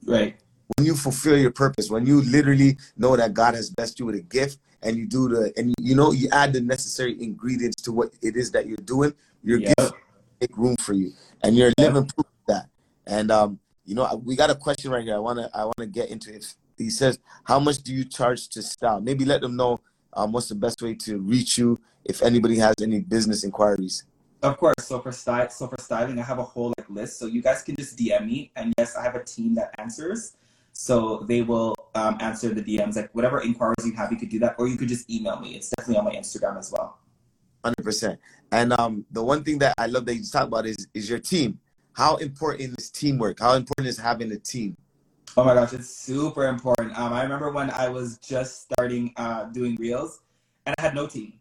Right. 0.05 0.35
When 0.77 0.85
you 0.85 0.95
fulfill 0.95 1.37
your 1.37 1.51
purpose, 1.51 1.89
when 1.89 2.05
you 2.05 2.21
literally 2.21 2.77
know 2.97 3.17
that 3.17 3.33
God 3.33 3.55
has 3.55 3.69
blessed 3.69 3.99
you 3.99 4.05
with 4.05 4.15
a 4.15 4.21
gift, 4.21 4.59
and 4.83 4.95
you 4.95 5.05
do 5.05 5.27
the 5.27 5.53
and 5.57 5.73
you 5.81 5.95
know 5.95 6.11
you 6.11 6.29
add 6.31 6.53
the 6.53 6.61
necessary 6.61 7.21
ingredients 7.21 7.81
to 7.83 7.91
what 7.91 8.13
it 8.21 8.35
is 8.35 8.51
that 8.51 8.67
you're 8.67 8.77
doing, 8.77 9.13
your 9.43 9.59
Yep. 9.59 9.75
gift 9.77 9.93
make 10.41 10.57
room 10.57 10.75
for 10.77 10.93
you, 10.93 11.13
and 11.43 11.55
you're 11.55 11.71
living 11.77 12.05
proof 12.05 12.25
of 12.25 12.47
that. 12.47 12.65
And 13.05 13.31
um, 13.31 13.59
you 13.85 13.95
know, 13.95 14.21
we 14.25 14.35
got 14.35 14.49
a 14.49 14.55
question 14.55 14.91
right 14.91 15.03
here. 15.03 15.15
I 15.15 15.19
wanna 15.19 15.49
I 15.53 15.65
wanna 15.65 15.87
get 15.87 16.09
into 16.09 16.33
it. 16.33 16.45
He 16.77 16.89
says, 16.89 17.19
"How 17.45 17.59
much 17.59 17.77
do 17.77 17.93
you 17.93 18.03
charge 18.03 18.49
to 18.49 18.61
style?" 18.61 18.99
Maybe 18.99 19.23
let 19.23 19.41
them 19.41 19.55
know 19.55 19.79
um, 20.13 20.31
what's 20.31 20.49
the 20.49 20.55
best 20.55 20.81
way 20.81 20.95
to 20.95 21.19
reach 21.19 21.57
you 21.57 21.79
if 22.05 22.21
anybody 22.21 22.57
has 22.57 22.75
any 22.81 22.99
business 22.99 23.43
inquiries. 23.43 24.03
Of 24.43 24.57
course. 24.57 24.75
So 24.79 24.99
for 24.99 25.11
style, 25.11 25.49
so 25.49 25.67
for 25.67 25.79
styling, 25.79 26.17
I 26.19 26.23
have 26.23 26.39
a 26.39 26.43
whole 26.43 26.73
like 26.77 26.89
list. 26.89 27.19
So 27.19 27.27
you 27.27 27.41
guys 27.41 27.61
can 27.61 27.75
just 27.75 27.97
DM 27.97 28.25
me, 28.25 28.51
and 28.55 28.73
yes, 28.77 28.95
I 28.95 29.03
have 29.03 29.15
a 29.15 29.23
team 29.23 29.55
that 29.55 29.71
answers. 29.77 30.35
So 30.73 31.25
they 31.27 31.41
will 31.41 31.75
um, 31.95 32.17
answer 32.21 32.53
the 32.53 32.63
DMs, 32.63 32.95
like 32.95 33.13
whatever 33.13 33.41
inquiries 33.41 33.85
you 33.85 33.93
have, 33.93 34.11
you 34.11 34.17
could 34.17 34.29
do 34.29 34.39
that, 34.39 34.55
or 34.57 34.67
you 34.67 34.77
could 34.77 34.87
just 34.87 35.09
email 35.09 35.39
me. 35.39 35.55
It's 35.55 35.69
definitely 35.77 35.97
on 35.99 36.05
my 36.05 36.15
Instagram 36.15 36.57
as 36.57 36.71
well. 36.71 36.97
Hundred 37.63 37.83
percent. 37.83 38.19
And 38.51 38.73
um, 38.73 39.05
the 39.11 39.23
one 39.23 39.43
thing 39.43 39.59
that 39.59 39.73
I 39.77 39.87
love 39.87 40.05
that 40.05 40.15
you 40.15 40.23
talk 40.23 40.47
about 40.47 40.65
is 40.65 40.87
is 40.93 41.09
your 41.09 41.19
team. 41.19 41.59
How 41.93 42.17
important 42.17 42.79
is 42.79 42.89
teamwork? 42.89 43.39
How 43.39 43.53
important 43.53 43.87
is 43.87 43.97
having 43.97 44.31
a 44.31 44.37
team? 44.37 44.75
Oh 45.37 45.43
my 45.45 45.53
gosh, 45.53 45.71
it's 45.73 45.89
super 45.89 46.47
important. 46.47 46.97
Um, 46.99 47.13
I 47.13 47.23
remember 47.23 47.51
when 47.51 47.69
I 47.71 47.87
was 47.87 48.17
just 48.17 48.63
starting 48.63 49.13
uh, 49.15 49.45
doing 49.45 49.75
reels, 49.77 50.19
and 50.65 50.75
I 50.77 50.81
had 50.81 50.93
no 50.93 51.07
team. 51.07 51.33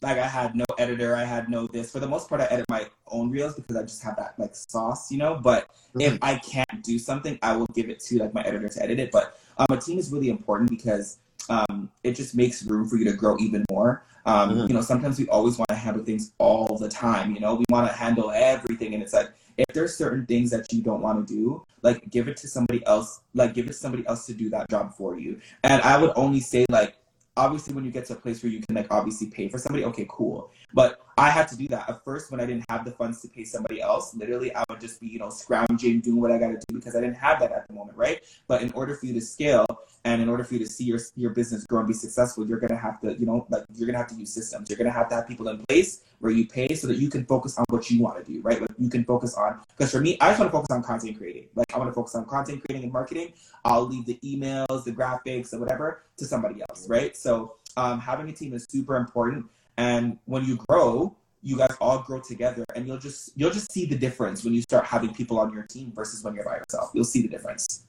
Like 0.00 0.18
I 0.18 0.26
had 0.26 0.56
no 0.56 0.64
editor, 0.78 1.14
I 1.14 1.22
had 1.22 1.48
no 1.48 1.68
this. 1.68 1.92
For 1.92 2.00
the 2.00 2.08
most 2.08 2.28
part, 2.28 2.40
I 2.40 2.46
edit 2.46 2.66
my 2.68 2.88
own 3.06 3.30
reels 3.30 3.54
because 3.54 3.76
I 3.76 3.82
just 3.82 4.02
have 4.02 4.16
that 4.16 4.34
like 4.38 4.56
sauce, 4.56 5.12
you 5.12 5.18
know. 5.18 5.38
But 5.40 5.70
if 5.94 6.18
I 6.22 6.38
can't 6.38 6.82
do 6.82 6.98
something, 6.98 7.38
I 7.42 7.56
will 7.56 7.68
give 7.74 7.88
it 7.88 8.00
to 8.00 8.18
like 8.18 8.34
my 8.34 8.42
editor 8.42 8.68
to 8.68 8.82
edit 8.82 8.98
it. 8.98 9.12
But 9.12 9.38
um, 9.58 9.66
a 9.70 9.80
team 9.80 9.98
is 9.98 10.10
really 10.10 10.28
important 10.28 10.70
because 10.70 11.18
um, 11.48 11.88
it 12.02 12.16
just 12.16 12.34
makes 12.34 12.64
room 12.64 12.88
for 12.88 12.96
you 12.96 13.04
to 13.04 13.12
grow 13.12 13.36
even 13.38 13.64
more. 13.70 14.04
Um, 14.24 14.50
Mhm. 14.50 14.68
You 14.68 14.74
know, 14.74 14.80
sometimes 14.80 15.18
we 15.18 15.28
always 15.28 15.58
want 15.58 15.68
to 15.68 15.74
handle 15.74 16.04
things 16.04 16.32
all 16.38 16.78
the 16.78 16.88
time. 16.88 17.34
You 17.34 17.40
know, 17.40 17.54
we 17.54 17.64
want 17.70 17.88
to 17.90 17.96
handle 17.96 18.30
everything, 18.30 18.94
and 18.94 19.02
it's 19.02 19.12
like 19.12 19.30
if 19.58 19.66
there's 19.74 19.96
certain 19.96 20.26
things 20.26 20.50
that 20.50 20.72
you 20.72 20.82
don't 20.82 21.02
want 21.02 21.26
to 21.26 21.34
do, 21.34 21.64
like 21.82 22.08
give 22.10 22.28
it 22.28 22.36
to 22.38 22.48
somebody 22.48 22.84
else. 22.86 23.20
Like 23.34 23.54
give 23.54 23.66
it 23.66 23.68
to 23.68 23.74
somebody 23.74 24.06
else 24.06 24.26
to 24.26 24.34
do 24.34 24.48
that 24.50 24.70
job 24.70 24.94
for 24.94 25.18
you. 25.18 25.40
And 25.64 25.82
I 25.82 26.00
would 26.00 26.12
only 26.16 26.40
say 26.40 26.66
like 26.70 26.96
obviously 27.36 27.72
when 27.72 27.84
you 27.84 27.90
get 27.90 28.04
to 28.04 28.12
a 28.12 28.16
place 28.16 28.42
where 28.42 28.52
you 28.52 28.60
can 28.60 28.74
like 28.76 28.86
obviously 28.90 29.26
pay 29.26 29.48
for 29.48 29.56
somebody 29.56 29.84
okay 29.84 30.06
cool 30.10 30.50
but 30.74 31.00
i 31.16 31.30
had 31.30 31.48
to 31.48 31.56
do 31.56 31.66
that 31.66 31.88
at 31.88 32.04
first 32.04 32.30
when 32.30 32.40
i 32.40 32.44
didn't 32.44 32.64
have 32.68 32.84
the 32.84 32.90
funds 32.90 33.22
to 33.22 33.28
pay 33.28 33.42
somebody 33.42 33.80
else 33.80 34.14
literally 34.14 34.54
i 34.54 34.62
would 34.68 34.80
just 34.80 35.00
be 35.00 35.06
you 35.06 35.18
know 35.18 35.30
scrounging 35.30 36.00
doing 36.00 36.20
what 36.20 36.30
i 36.30 36.36
gotta 36.36 36.58
do 36.68 36.74
because 36.74 36.94
i 36.94 37.00
didn't 37.00 37.16
have 37.16 37.40
that 37.40 37.50
at 37.50 37.66
the 37.68 37.72
moment 37.72 37.96
right 37.96 38.20
but 38.48 38.60
in 38.60 38.70
order 38.72 38.94
for 38.94 39.06
you 39.06 39.14
to 39.14 39.20
scale 39.20 39.66
and 40.04 40.20
in 40.20 40.28
order 40.28 40.42
for 40.42 40.54
you 40.54 40.60
to 40.60 40.66
see 40.66 40.84
your 40.84 40.98
your 41.16 41.30
business 41.30 41.64
grow 41.64 41.80
and 41.80 41.88
be 41.88 41.94
successful 41.94 42.46
you're 42.46 42.58
gonna 42.58 42.76
have 42.76 43.00
to 43.00 43.14
you 43.18 43.26
know 43.26 43.46
like 43.50 43.64
you're 43.74 43.86
gonna 43.86 43.98
have 43.98 44.08
to 44.08 44.14
use 44.14 44.32
systems 44.32 44.68
you're 44.68 44.78
gonna 44.78 44.90
have 44.90 45.08
to 45.08 45.14
have 45.14 45.28
people 45.28 45.48
in 45.48 45.64
place 45.68 46.02
where 46.20 46.32
you 46.32 46.46
pay 46.46 46.74
so 46.74 46.86
that 46.86 46.96
you 46.96 47.08
can 47.08 47.24
focus 47.26 47.58
on 47.58 47.64
what 47.68 47.90
you 47.90 48.02
want 48.02 48.24
to 48.24 48.32
do 48.32 48.40
right 48.42 48.60
like 48.60 48.70
you 48.78 48.88
can 48.88 49.04
focus 49.04 49.34
on 49.34 49.60
because 49.76 49.90
for 49.90 50.00
me 50.00 50.16
i 50.20 50.28
just 50.28 50.40
want 50.40 50.50
to 50.50 50.56
focus 50.56 50.70
on 50.70 50.82
content 50.82 51.16
creating 51.16 51.46
like 51.54 51.72
i 51.74 51.78
want 51.78 51.88
to 51.88 51.94
focus 51.94 52.14
on 52.14 52.24
content 52.26 52.62
creating 52.64 52.84
and 52.84 52.92
marketing 52.92 53.32
I'll 53.64 53.86
leave 53.86 54.06
the 54.06 54.18
emails, 54.24 54.84
the 54.84 54.92
graphics, 54.92 55.52
or 55.52 55.58
whatever 55.58 56.02
to 56.18 56.24
somebody 56.24 56.62
else, 56.68 56.88
right? 56.88 57.16
So 57.16 57.56
um, 57.76 58.00
having 58.00 58.28
a 58.28 58.32
team 58.32 58.54
is 58.54 58.66
super 58.68 58.96
important. 58.96 59.46
And 59.76 60.18
when 60.24 60.44
you 60.44 60.56
grow, 60.68 61.16
you 61.42 61.56
guys 61.56 61.74
all 61.80 62.00
grow 62.00 62.20
together, 62.20 62.64
and 62.76 62.86
you'll 62.86 62.98
just 62.98 63.30
you'll 63.34 63.50
just 63.50 63.72
see 63.72 63.86
the 63.86 63.96
difference 63.96 64.44
when 64.44 64.54
you 64.54 64.62
start 64.62 64.84
having 64.84 65.12
people 65.12 65.40
on 65.40 65.52
your 65.52 65.64
team 65.64 65.92
versus 65.94 66.22
when 66.22 66.34
you're 66.34 66.44
by 66.44 66.56
yourself. 66.56 66.90
You'll 66.94 67.04
see 67.04 67.22
the 67.22 67.28
difference. 67.28 67.84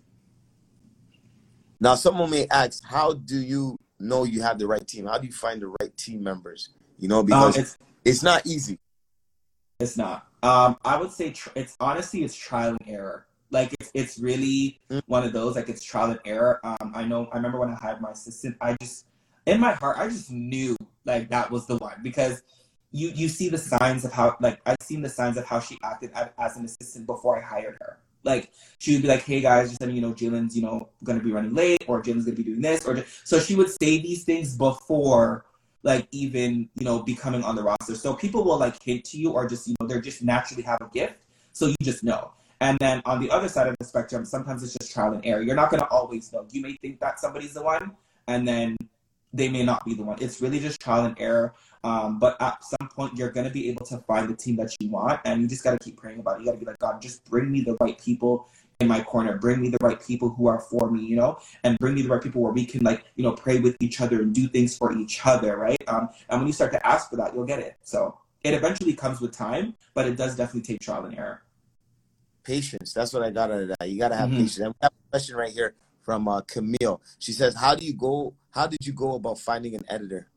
Now, 1.79 1.95
someone 1.95 2.29
may 2.29 2.47
ask, 2.51 2.83
how 2.83 3.13
do 3.13 3.38
you 3.39 3.77
know 3.99 4.23
you 4.23 4.41
have 4.41 4.59
the 4.59 4.67
right 4.67 4.86
team? 4.88 5.05
How 5.05 5.17
do 5.17 5.27
you 5.27 5.33
find 5.33 5.62
the 5.62 5.67
right 5.67 5.95
team 5.97 6.23
members? 6.23 6.69
You 6.97 7.07
know, 7.07 7.19
Um, 7.19 7.25
because 7.25 7.57
it's 7.57 7.77
it's 8.05 8.23
not 8.23 8.45
easy. 8.45 8.79
It's 9.79 9.97
not. 9.97 10.27
Um, 10.43 10.77
I 10.86 10.97
would 10.97 11.12
say 11.12 11.31
tr- 11.31 11.49
it's 11.55 11.75
honestly 11.79 12.23
it's 12.23 12.36
trial 12.36 12.69
and 12.69 12.79
error. 12.88 13.27
Like 13.49 13.73
it's 13.79 13.91
it's 13.93 14.19
really 14.19 14.79
Mm. 14.89 15.01
one 15.07 15.23
of 15.23 15.33
those 15.33 15.55
like 15.55 15.69
it's 15.69 15.83
trial 15.83 16.12
and 16.12 16.19
error. 16.25 16.59
Um, 16.63 16.91
I 16.95 17.03
know. 17.05 17.27
I 17.31 17.38
remember 17.38 17.59
when 17.59 17.69
I 17.69 17.75
hired 17.75 18.01
my 18.01 18.12
assistant. 18.12 18.57
I 18.62 18.75
just 18.81 19.05
in 19.45 19.59
my 19.59 19.73
heart 19.73 19.97
I 19.97 20.07
just 20.07 20.31
knew 20.31 20.75
like 21.05 21.29
that 21.29 21.51
was 21.51 21.65
the 21.67 21.77
one 21.77 21.99
because 22.03 22.41
you 22.91 23.09
you 23.09 23.27
see 23.27 23.49
the 23.49 23.57
signs 23.57 24.05
of 24.05 24.13
how 24.13 24.38
like 24.39 24.62
I've 24.65 24.77
seen 24.81 25.01
the 25.01 25.09
signs 25.09 25.38
of 25.38 25.45
how 25.45 25.59
she 25.59 25.77
acted 25.83 26.12
as 26.38 26.57
an 26.57 26.65
assistant 26.65 27.05
before 27.07 27.38
I 27.38 27.45
hired 27.45 27.77
her. 27.81 27.99
Like 28.23 28.51
she 28.79 28.93
would 28.93 29.01
be 29.01 29.07
like, 29.07 29.23
"Hey 29.23 29.41
guys, 29.41 29.69
just 29.69 29.81
letting 29.81 29.95
you 29.95 30.01
know, 30.01 30.13
Jalen's 30.13 30.55
you 30.55 30.62
know 30.62 30.89
to 31.05 31.19
be 31.19 31.31
running 31.31 31.53
late, 31.53 31.83
or 31.88 32.01
Jalen's 32.01 32.25
to 32.25 32.31
be 32.31 32.43
doing 32.43 32.62
this, 32.62 32.86
or 32.86 33.03
so 33.23 33.39
she 33.39 33.55
would 33.55 33.69
say 33.69 33.99
these 33.99 34.23
things 34.23 34.55
before 34.55 35.45
like 35.83 36.07
even 36.12 36.69
you 36.75 36.86
know 36.86 37.03
becoming 37.03 37.43
on 37.43 37.55
the 37.55 37.63
roster. 37.63 37.95
So 37.95 38.13
people 38.13 38.43
will 38.43 38.57
like 38.57 38.81
hint 38.81 39.03
to 39.05 39.17
you, 39.17 39.31
or 39.31 39.47
just 39.47 39.67
you 39.67 39.75
know 39.79 39.88
they're 39.88 40.01
just 40.01 40.23
naturally 40.23 40.63
have 40.63 40.79
a 40.81 40.89
gift, 40.93 41.25
so 41.51 41.67
you 41.67 41.75
just 41.81 42.03
know. 42.03 42.31
And 42.62 42.79
then 42.79 43.01
on 43.05 43.19
the 43.19 43.29
other 43.29 43.49
side 43.49 43.67
of 43.67 43.75
the 43.77 43.86
spectrum, 43.86 44.23
sometimes 44.23 44.63
it's 44.63 44.73
just 44.73 44.93
trial 44.93 45.13
and 45.13 45.25
error. 45.25 45.41
You're 45.41 45.55
not 45.55 45.69
to 45.81 45.88
always 45.89 46.31
know. 46.31 46.45
You 46.49 46.62
may 46.62 46.73
think 46.75 46.99
that 47.01 47.19
somebody's 47.19 47.53
the 47.53 47.62
one, 47.62 47.91
and 48.27 48.47
then 48.47 48.77
they 49.33 49.49
may 49.49 49.63
not 49.63 49.83
be 49.83 49.93
the 49.93 50.03
one. 50.03 50.17
It's 50.21 50.41
really 50.41 50.59
just 50.59 50.79
trial 50.79 51.05
and 51.05 51.15
error. 51.19 51.53
Um, 51.84 52.17
but 52.17 52.41
at 52.41 52.63
some 52.63 52.88
point, 52.89 53.15
you're 53.17 53.32
going 53.32 53.46
to 53.46 53.52
be 53.52 53.69
able 53.69 53.86
to 53.88 53.98
find 54.00 54.30
the 54.30 54.36
team 54.36 54.56
that 54.58 54.74
you 54.80 54.89
want, 54.89 55.19
and 55.26 55.41
you 55.41 55.48
just 55.48 55.63
got 55.63 55.72
to 55.72 55.80
keep 55.80 55.98
praying 55.98 56.19
about 56.19 56.38
it. 56.38 56.39
You 56.39 56.46
got 56.46 56.54
to 56.54 56.58
be 56.58 56.65
like, 56.65 56.80
God, 56.80 57.02
just 57.02 57.26
bring 57.26 57.52
me 57.52 57.62
the 57.62 57.76
right 57.82 58.00
people 58.00 58.48
in 58.80 58.88
my 58.88 59.02
corner. 59.02 59.38
Bring 59.38 59.62
me 59.62 59.69
the 59.69 59.78
right 59.82 60.02
people 60.02 60.30
who 60.30 60.48
are 60.48 60.60
for 60.60 60.89
me, 60.89 61.04
you 61.04 61.15
know, 61.15 61.39
and 61.63 61.78
bring 61.80 61.93
me 61.96 62.02
the 62.02 62.10
right 62.10 62.22
people 62.22 62.41
where 62.41 62.54
we 62.54 62.65
can 62.65 62.84
like, 62.84 63.06
you 63.15 63.24
know, 63.24 63.34
pray 63.34 63.60
with 63.60 63.76
each 63.82 64.00
other 64.00 64.22
and 64.22 64.34
do 64.34 64.48
things 64.48 64.78
for 64.78 64.98
each 64.98 65.26
other, 65.26 65.58
right? 65.58 65.78
Um, 65.88 66.10
and 66.30 66.39
when 66.39 66.48
you 66.48 66.54
start 66.54 66.72
to 66.72 66.88
ask 66.88 67.10
for 67.10 67.17
that, 67.17 67.34
you'll 67.34 67.46
get 67.46 67.60
it. 67.60 67.78
So 67.84 68.17
it 68.43 68.54
eventually 68.54 68.93
comes 68.93 69.19
with 69.19 69.32
time, 69.32 69.76
but 69.93 70.08
it 70.08 70.15
does 70.15 70.36
definitely 70.36 70.62
take 70.74 70.82
trial 70.82 71.06
and 71.06 71.17
error. 71.17 71.43
Patience. 72.43 72.93
That's 72.93 73.13
what 73.13 73.24
I 73.24 73.30
got 73.30 73.52
out 73.52 73.62
of 73.62 73.67
that. 73.69 73.89
You 73.89 73.98
got 73.98 74.10
to 74.10 74.15
have 74.15 74.30
Mhm. 74.30 74.38
patience. 74.38 74.58
And 74.58 74.67
we 74.69 74.74
have 74.82 74.91
a 74.91 75.10
question 75.12 75.36
right 75.36 75.52
here 75.52 75.76
from 76.02 76.28
uh, 76.28 76.41
Camille. 76.41 77.02
She 77.19 77.32
says, 77.32 77.56
"How 77.56 77.74
do 77.74 77.86
you 77.86 77.93
go? 77.93 78.34
How 78.52 78.67
did 78.67 78.86
you 78.86 78.91
go 78.91 79.15
about 79.15 79.39
finding 79.39 79.76
an 79.76 79.86
editor?" 79.88 80.28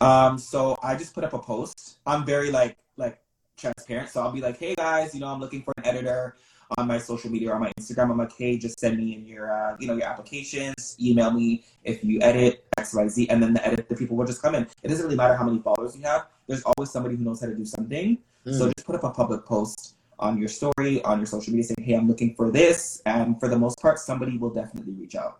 Um, 0.00 0.38
so 0.38 0.76
I 0.82 0.96
just 0.96 1.14
put 1.14 1.24
up 1.24 1.32
a 1.32 1.38
post. 1.38 1.98
I'm 2.06 2.24
very 2.24 2.50
like 2.50 2.76
like 2.96 3.20
transparent. 3.56 4.08
So 4.08 4.22
I'll 4.22 4.32
be 4.32 4.40
like, 4.40 4.58
hey 4.58 4.74
guys, 4.74 5.14
you 5.14 5.20
know, 5.20 5.28
I'm 5.28 5.40
looking 5.40 5.62
for 5.62 5.74
an 5.76 5.86
editor 5.86 6.36
on 6.78 6.86
my 6.86 6.98
social 6.98 7.30
media 7.30 7.50
or 7.50 7.54
on 7.54 7.60
my 7.60 7.72
Instagram. 7.78 8.10
I'm 8.10 8.18
like, 8.18 8.36
hey, 8.36 8.56
just 8.56 8.78
send 8.78 8.96
me 8.96 9.14
in 9.14 9.26
your 9.26 9.52
uh, 9.52 9.76
you 9.78 9.86
know 9.86 9.94
your 9.94 10.06
applications. 10.06 10.96
Email 11.00 11.30
me 11.30 11.64
if 11.84 12.02
you 12.04 12.20
edit 12.22 12.64
X 12.78 12.94
Y 12.94 13.08
Z, 13.08 13.28
and 13.28 13.42
then 13.42 13.54
the 13.54 13.66
edit 13.66 13.88
the 13.88 13.96
people 13.96 14.16
will 14.16 14.26
just 14.26 14.42
come 14.42 14.54
in. 14.54 14.66
It 14.82 14.88
doesn't 14.88 15.04
really 15.04 15.16
matter 15.16 15.36
how 15.36 15.44
many 15.44 15.58
followers 15.58 15.96
you 15.96 16.02
have. 16.02 16.28
There's 16.46 16.62
always 16.62 16.90
somebody 16.90 17.16
who 17.16 17.24
knows 17.24 17.40
how 17.40 17.46
to 17.46 17.54
do 17.54 17.64
something. 17.64 18.18
Mm. 18.46 18.58
So 18.58 18.66
just 18.76 18.86
put 18.86 18.96
up 18.96 19.04
a 19.04 19.10
public 19.10 19.44
post 19.44 19.96
on 20.18 20.38
your 20.38 20.48
story, 20.48 21.02
on 21.02 21.18
your 21.18 21.26
social 21.26 21.52
media, 21.52 21.64
saying, 21.64 21.86
"Hey, 21.86 21.94
I'm 21.94 22.08
looking 22.08 22.34
for 22.34 22.50
this," 22.50 23.02
and 23.06 23.38
for 23.40 23.48
the 23.48 23.58
most 23.58 23.80
part, 23.80 23.98
somebody 23.98 24.38
will 24.38 24.50
definitely 24.50 24.94
reach 24.94 25.16
out. 25.16 25.39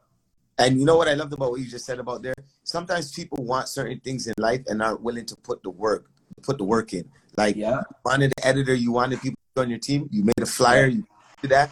And 0.60 0.78
you 0.78 0.84
know 0.84 0.96
what 0.96 1.08
I 1.08 1.14
loved 1.14 1.32
about 1.32 1.52
what 1.52 1.60
you 1.60 1.66
just 1.66 1.86
said 1.86 1.98
about 1.98 2.22
there? 2.22 2.34
Sometimes 2.64 3.12
people 3.12 3.42
want 3.42 3.66
certain 3.68 3.98
things 4.00 4.26
in 4.26 4.34
life 4.36 4.60
and 4.66 4.82
aren't 4.82 5.00
willing 5.00 5.24
to 5.24 5.36
put 5.36 5.62
the 5.62 5.70
work, 5.70 6.10
put 6.42 6.58
the 6.58 6.64
work 6.64 6.92
in. 6.92 7.10
Like, 7.36 7.56
yeah. 7.56 7.78
you 7.78 7.96
wanted 8.04 8.32
an 8.36 8.44
editor, 8.44 8.74
you 8.74 8.92
wanted 8.92 9.22
people 9.22 9.38
on 9.56 9.70
your 9.70 9.78
team, 9.78 10.06
you 10.12 10.22
made 10.22 10.40
a 10.40 10.46
flyer, 10.46 10.86
you 10.86 11.06
did 11.40 11.50
that. 11.52 11.70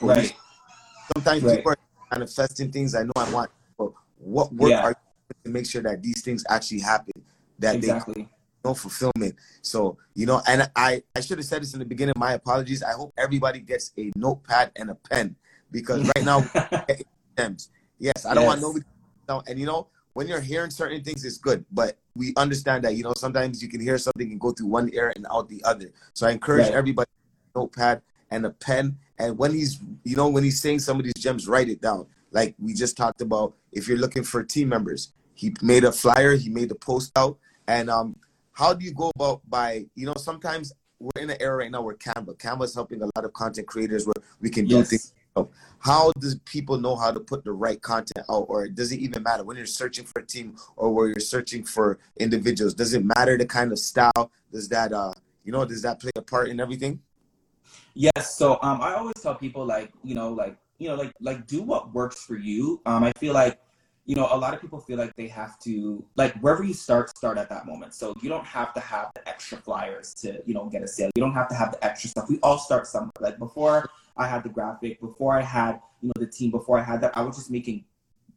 Right. 0.00 0.32
Sometimes 1.16 1.42
right. 1.42 1.56
people 1.56 1.72
are 1.72 1.76
manifesting 2.12 2.70
things 2.70 2.94
I 2.94 3.02
know 3.02 3.12
I 3.16 3.28
want, 3.32 3.50
but 3.76 3.90
what 4.18 4.52
work 4.52 4.70
yeah. 4.70 4.82
are 4.82 4.90
you 4.90 5.34
to 5.44 5.50
make 5.50 5.68
sure 5.68 5.82
that 5.82 6.00
these 6.00 6.22
things 6.22 6.44
actually 6.48 6.80
happen? 6.80 7.12
That 7.58 7.74
exactly. 7.76 8.22
they 8.22 8.28
no 8.64 8.74
fulfillment. 8.74 9.34
So, 9.62 9.98
you 10.14 10.26
know, 10.26 10.42
and 10.46 10.70
I, 10.76 11.02
I 11.16 11.20
should 11.20 11.38
have 11.38 11.46
said 11.46 11.62
this 11.62 11.72
in 11.72 11.80
the 11.80 11.84
beginning. 11.84 12.14
My 12.16 12.34
apologies. 12.34 12.82
I 12.82 12.92
hope 12.92 13.12
everybody 13.16 13.60
gets 13.60 13.92
a 13.98 14.12
notepad 14.14 14.72
and 14.76 14.90
a 14.90 14.94
pen 14.94 15.34
because 15.72 16.08
right 16.16 16.24
now. 16.24 16.48
Yes, 17.98 18.24
I 18.24 18.34
don't 18.34 18.44
yes. 18.44 18.48
want 18.48 18.60
nobody. 18.60 18.84
No, 19.28 19.42
and 19.46 19.58
you 19.58 19.66
know, 19.66 19.88
when 20.14 20.26
you're 20.26 20.40
hearing 20.40 20.70
certain 20.70 21.02
things, 21.02 21.24
it's 21.24 21.38
good, 21.38 21.64
but 21.70 21.96
we 22.16 22.32
understand 22.36 22.84
that 22.84 22.96
you 22.96 23.04
know 23.04 23.12
sometimes 23.16 23.62
you 23.62 23.68
can 23.68 23.80
hear 23.80 23.98
something 23.98 24.30
and 24.30 24.40
go 24.40 24.52
through 24.52 24.68
one 24.68 24.90
ear 24.92 25.12
and 25.16 25.26
out 25.30 25.48
the 25.48 25.62
other. 25.64 25.92
So 26.14 26.26
I 26.26 26.30
encourage 26.30 26.66
right. 26.66 26.74
everybody 26.74 27.10
notepad 27.54 28.02
and 28.30 28.46
a 28.46 28.50
pen. 28.50 28.98
And 29.18 29.38
when 29.38 29.52
he's, 29.52 29.80
you 30.04 30.16
know, 30.16 30.28
when 30.28 30.44
he's 30.44 30.60
saying 30.60 30.80
some 30.80 30.98
of 30.98 31.04
these 31.04 31.14
gems, 31.18 31.48
write 31.48 31.68
it 31.68 31.80
down. 31.80 32.06
Like 32.30 32.54
we 32.58 32.74
just 32.74 32.96
talked 32.96 33.20
about, 33.20 33.54
if 33.72 33.88
you're 33.88 33.98
looking 33.98 34.22
for 34.22 34.42
team 34.44 34.68
members, 34.68 35.12
he 35.34 35.54
made 35.62 35.84
a 35.84 35.92
flyer, 35.92 36.34
he 36.34 36.48
made 36.48 36.70
a 36.70 36.74
post 36.74 37.12
out, 37.16 37.38
and 37.68 37.88
um, 37.88 38.16
how 38.52 38.74
do 38.74 38.84
you 38.84 38.92
go 38.92 39.10
about 39.14 39.40
by 39.48 39.86
you 39.94 40.04
know 40.04 40.14
sometimes 40.16 40.72
we're 40.98 41.22
in 41.22 41.30
an 41.30 41.36
era 41.40 41.56
right 41.56 41.70
now 41.70 41.80
where 41.80 41.94
Canva, 41.94 42.36
Canva 42.38 42.64
is 42.64 42.74
helping 42.74 43.02
a 43.02 43.06
lot 43.06 43.24
of 43.24 43.32
content 43.32 43.68
creators 43.68 44.04
where 44.04 44.14
we 44.40 44.50
can 44.50 44.66
do 44.66 44.78
yes. 44.78 44.90
things. 44.90 45.14
How 45.80 46.12
does 46.18 46.36
people 46.44 46.78
know 46.78 46.96
how 46.96 47.10
to 47.12 47.20
put 47.20 47.44
the 47.44 47.52
right 47.52 47.80
content 47.80 48.24
out, 48.28 48.46
or 48.48 48.68
does 48.68 48.92
it 48.92 48.98
even 48.98 49.22
matter 49.22 49.44
when 49.44 49.56
you're 49.56 49.66
searching 49.66 50.04
for 50.04 50.20
a 50.20 50.26
team 50.26 50.56
or 50.76 50.92
where 50.92 51.08
you're 51.08 51.20
searching 51.20 51.64
for 51.64 51.98
individuals? 52.18 52.74
Does 52.74 52.94
it 52.94 53.04
matter 53.04 53.38
the 53.38 53.46
kind 53.46 53.70
of 53.72 53.78
style? 53.78 54.30
Does 54.52 54.68
that 54.70 54.92
uh 54.92 55.12
you 55.44 55.52
know 55.52 55.64
does 55.64 55.82
that 55.82 56.00
play 56.00 56.10
a 56.16 56.22
part 56.22 56.48
in 56.48 56.60
everything? 56.60 57.00
Yes. 57.94 58.36
So 58.36 58.58
um, 58.62 58.80
I 58.80 58.94
always 58.94 59.14
tell 59.22 59.34
people 59.34 59.64
like 59.64 59.92
you 60.02 60.14
know 60.14 60.30
like 60.32 60.56
you 60.78 60.88
know 60.88 60.94
like 60.94 61.12
like 61.20 61.46
do 61.46 61.62
what 61.62 61.92
works 61.94 62.24
for 62.24 62.36
you. 62.36 62.80
Um, 62.86 63.04
I 63.04 63.12
feel 63.18 63.34
like 63.34 63.60
you 64.08 64.14
know, 64.14 64.26
a 64.30 64.38
lot 64.38 64.54
of 64.54 64.60
people 64.62 64.80
feel 64.80 64.96
like 64.96 65.14
they 65.16 65.28
have 65.28 65.58
to, 65.58 66.02
like, 66.16 66.34
wherever 66.40 66.64
you 66.64 66.72
start, 66.72 67.14
start 67.14 67.36
at 67.36 67.50
that 67.50 67.66
moment. 67.66 67.92
So 67.92 68.14
you 68.22 68.30
don't 68.30 68.46
have 68.46 68.72
to 68.72 68.80
have 68.80 69.10
the 69.14 69.28
extra 69.28 69.58
flyers 69.58 70.14
to, 70.22 70.42
you 70.46 70.54
know, 70.54 70.64
get 70.64 70.82
a 70.82 70.88
sale. 70.88 71.10
You 71.14 71.20
don't 71.20 71.34
have 71.34 71.46
to 71.48 71.54
have 71.54 71.72
the 71.72 71.84
extra 71.84 72.08
stuff. 72.08 72.26
We 72.26 72.38
all 72.42 72.56
start 72.56 72.86
somewhere. 72.86 73.12
Like 73.20 73.38
before 73.38 73.90
I 74.18 74.26
had 74.26 74.42
the 74.42 74.48
graphic, 74.48 75.00
before 75.00 75.38
I 75.38 75.42
had, 75.42 75.80
you 76.02 76.08
know, 76.08 76.12
the 76.18 76.26
team, 76.26 76.50
before 76.50 76.78
I 76.78 76.82
had 76.82 77.00
that, 77.02 77.16
I 77.16 77.22
was 77.22 77.36
just 77.36 77.50
making, 77.50 77.84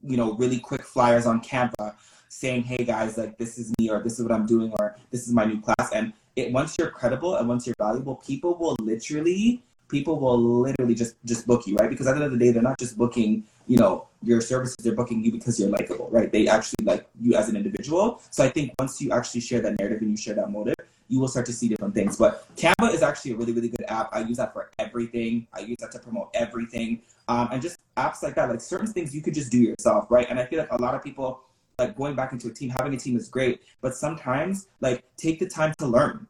you 0.03 0.17
know, 0.17 0.33
really 0.33 0.59
quick 0.59 0.83
flyers 0.83 1.25
on 1.25 1.41
Canva 1.41 1.95
saying, 2.29 2.63
hey 2.63 2.83
guys, 2.85 3.17
like, 3.17 3.37
this 3.37 3.57
is 3.57 3.73
me, 3.79 3.89
or 3.89 4.01
this 4.01 4.19
is 4.19 4.23
what 4.23 4.31
I'm 4.31 4.45
doing, 4.45 4.71
or 4.79 4.95
this 5.09 5.27
is 5.27 5.33
my 5.33 5.43
new 5.45 5.59
class. 5.59 5.91
And 5.93 6.13
it, 6.35 6.51
once 6.53 6.75
you're 6.79 6.89
credible 6.89 7.35
and 7.35 7.49
once 7.49 7.67
you're 7.67 7.75
valuable, 7.77 8.15
people 8.15 8.57
will 8.57 8.77
literally, 8.79 9.63
people 9.91 10.19
will 10.19 10.39
literally 10.39 10.95
just, 10.95 11.15
just 11.25 11.45
book 11.45 11.67
you, 11.67 11.75
right? 11.75 11.89
Because 11.89 12.07
at 12.07 12.15
the 12.15 12.23
end 12.23 12.33
of 12.33 12.39
the 12.39 12.43
day, 12.43 12.51
they're 12.51 12.63
not 12.63 12.79
just 12.79 12.97
booking 12.97 13.43
you 13.71 13.77
know 13.77 14.07
your 14.21 14.41
services 14.41 14.75
they're 14.83 14.95
booking 14.95 15.23
you 15.23 15.31
because 15.31 15.57
you're 15.59 15.69
likable 15.69 16.09
right? 16.11 16.31
They 16.31 16.47
actually 16.47 16.83
like 16.83 17.07
you 17.19 17.35
as 17.35 17.47
an 17.47 17.55
individual. 17.55 18.21
So 18.29 18.43
i 18.43 18.49
think 18.49 18.73
once 18.77 18.99
you 19.01 19.11
actually 19.11 19.41
share 19.41 19.61
that 19.61 19.79
narrative 19.79 20.01
and 20.01 20.11
you 20.11 20.17
share 20.17 20.35
that 20.35 20.51
motive 20.51 20.75
you 21.07 21.19
will 21.19 21.27
start 21.27 21.45
to 21.45 21.53
see 21.53 21.67
different 21.67 21.93
things. 21.93 22.17
But 22.17 22.53
canva 22.55 22.93
is 22.93 23.01
actually 23.01 23.31
a 23.31 23.35
really 23.35 23.53
really 23.53 23.69
good 23.69 23.85
app. 23.87 24.09
I 24.11 24.19
use 24.21 24.37
that 24.37 24.51
for 24.53 24.71
everything. 24.77 25.47
I 25.53 25.59
use 25.61 25.77
that 25.79 25.91
to 25.93 25.99
promote 25.99 26.29
everything. 26.33 27.01
Um, 27.29 27.49
and 27.51 27.61
just 27.61 27.77
apps 27.97 28.21
like 28.23 28.35
that 28.35 28.49
like 28.49 28.61
certain 28.61 28.87
things 28.87 29.15
you 29.15 29.21
could 29.21 29.33
just 29.33 29.51
do 29.51 29.59
yourself 29.59 30.07
right? 30.09 30.27
And 30.29 30.39
i 30.39 30.45
feel 30.45 30.59
like 30.59 30.71
a 30.71 30.81
lot 30.81 30.93
of 30.95 31.03
people 31.03 31.41
like 31.79 31.95
going 31.95 32.15
back 32.15 32.31
into 32.33 32.47
a 32.47 32.53
team 32.53 32.69
having 32.77 32.93
a 32.93 32.97
team 32.97 33.15
is 33.15 33.29
great. 33.29 33.61
But 33.79 33.95
sometimes 33.95 34.67
like 34.81 35.03
take 35.15 35.39
the 35.39 35.47
time 35.47 35.73
to 35.79 35.87
learn 35.87 36.27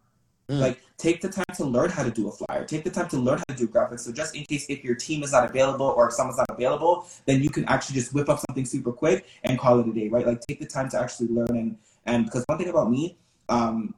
Mm. 0.49 0.59
Like, 0.59 0.81
take 0.97 1.21
the 1.21 1.29
time 1.29 1.45
to 1.55 1.65
learn 1.65 1.89
how 1.89 2.03
to 2.03 2.11
do 2.11 2.27
a 2.27 2.31
flyer. 2.31 2.65
Take 2.65 2.83
the 2.83 2.89
time 2.89 3.07
to 3.09 3.17
learn 3.17 3.37
how 3.37 3.43
to 3.49 3.55
do 3.55 3.67
graphics. 3.67 4.01
So 4.01 4.11
just 4.11 4.35
in 4.35 4.43
case 4.43 4.65
if 4.69 4.83
your 4.83 4.95
team 4.95 5.23
is 5.23 5.31
not 5.31 5.49
available 5.49 5.85
or 5.85 6.07
if 6.07 6.13
someone's 6.13 6.37
not 6.37 6.49
available, 6.49 7.07
then 7.25 7.41
you 7.41 7.49
can 7.49 7.65
actually 7.65 7.95
just 7.95 8.13
whip 8.13 8.29
up 8.29 8.39
something 8.47 8.65
super 8.65 8.91
quick 8.91 9.25
and 9.43 9.57
call 9.57 9.79
it 9.79 9.87
a 9.87 9.93
day, 9.93 10.09
right? 10.09 10.25
Like, 10.25 10.41
take 10.41 10.59
the 10.59 10.65
time 10.65 10.89
to 10.89 10.99
actually 10.99 11.29
learn 11.29 11.55
and 11.55 11.77
and 12.05 12.25
because 12.25 12.43
one 12.47 12.57
thing 12.57 12.69
about 12.69 12.89
me, 12.89 13.17
um, 13.49 13.93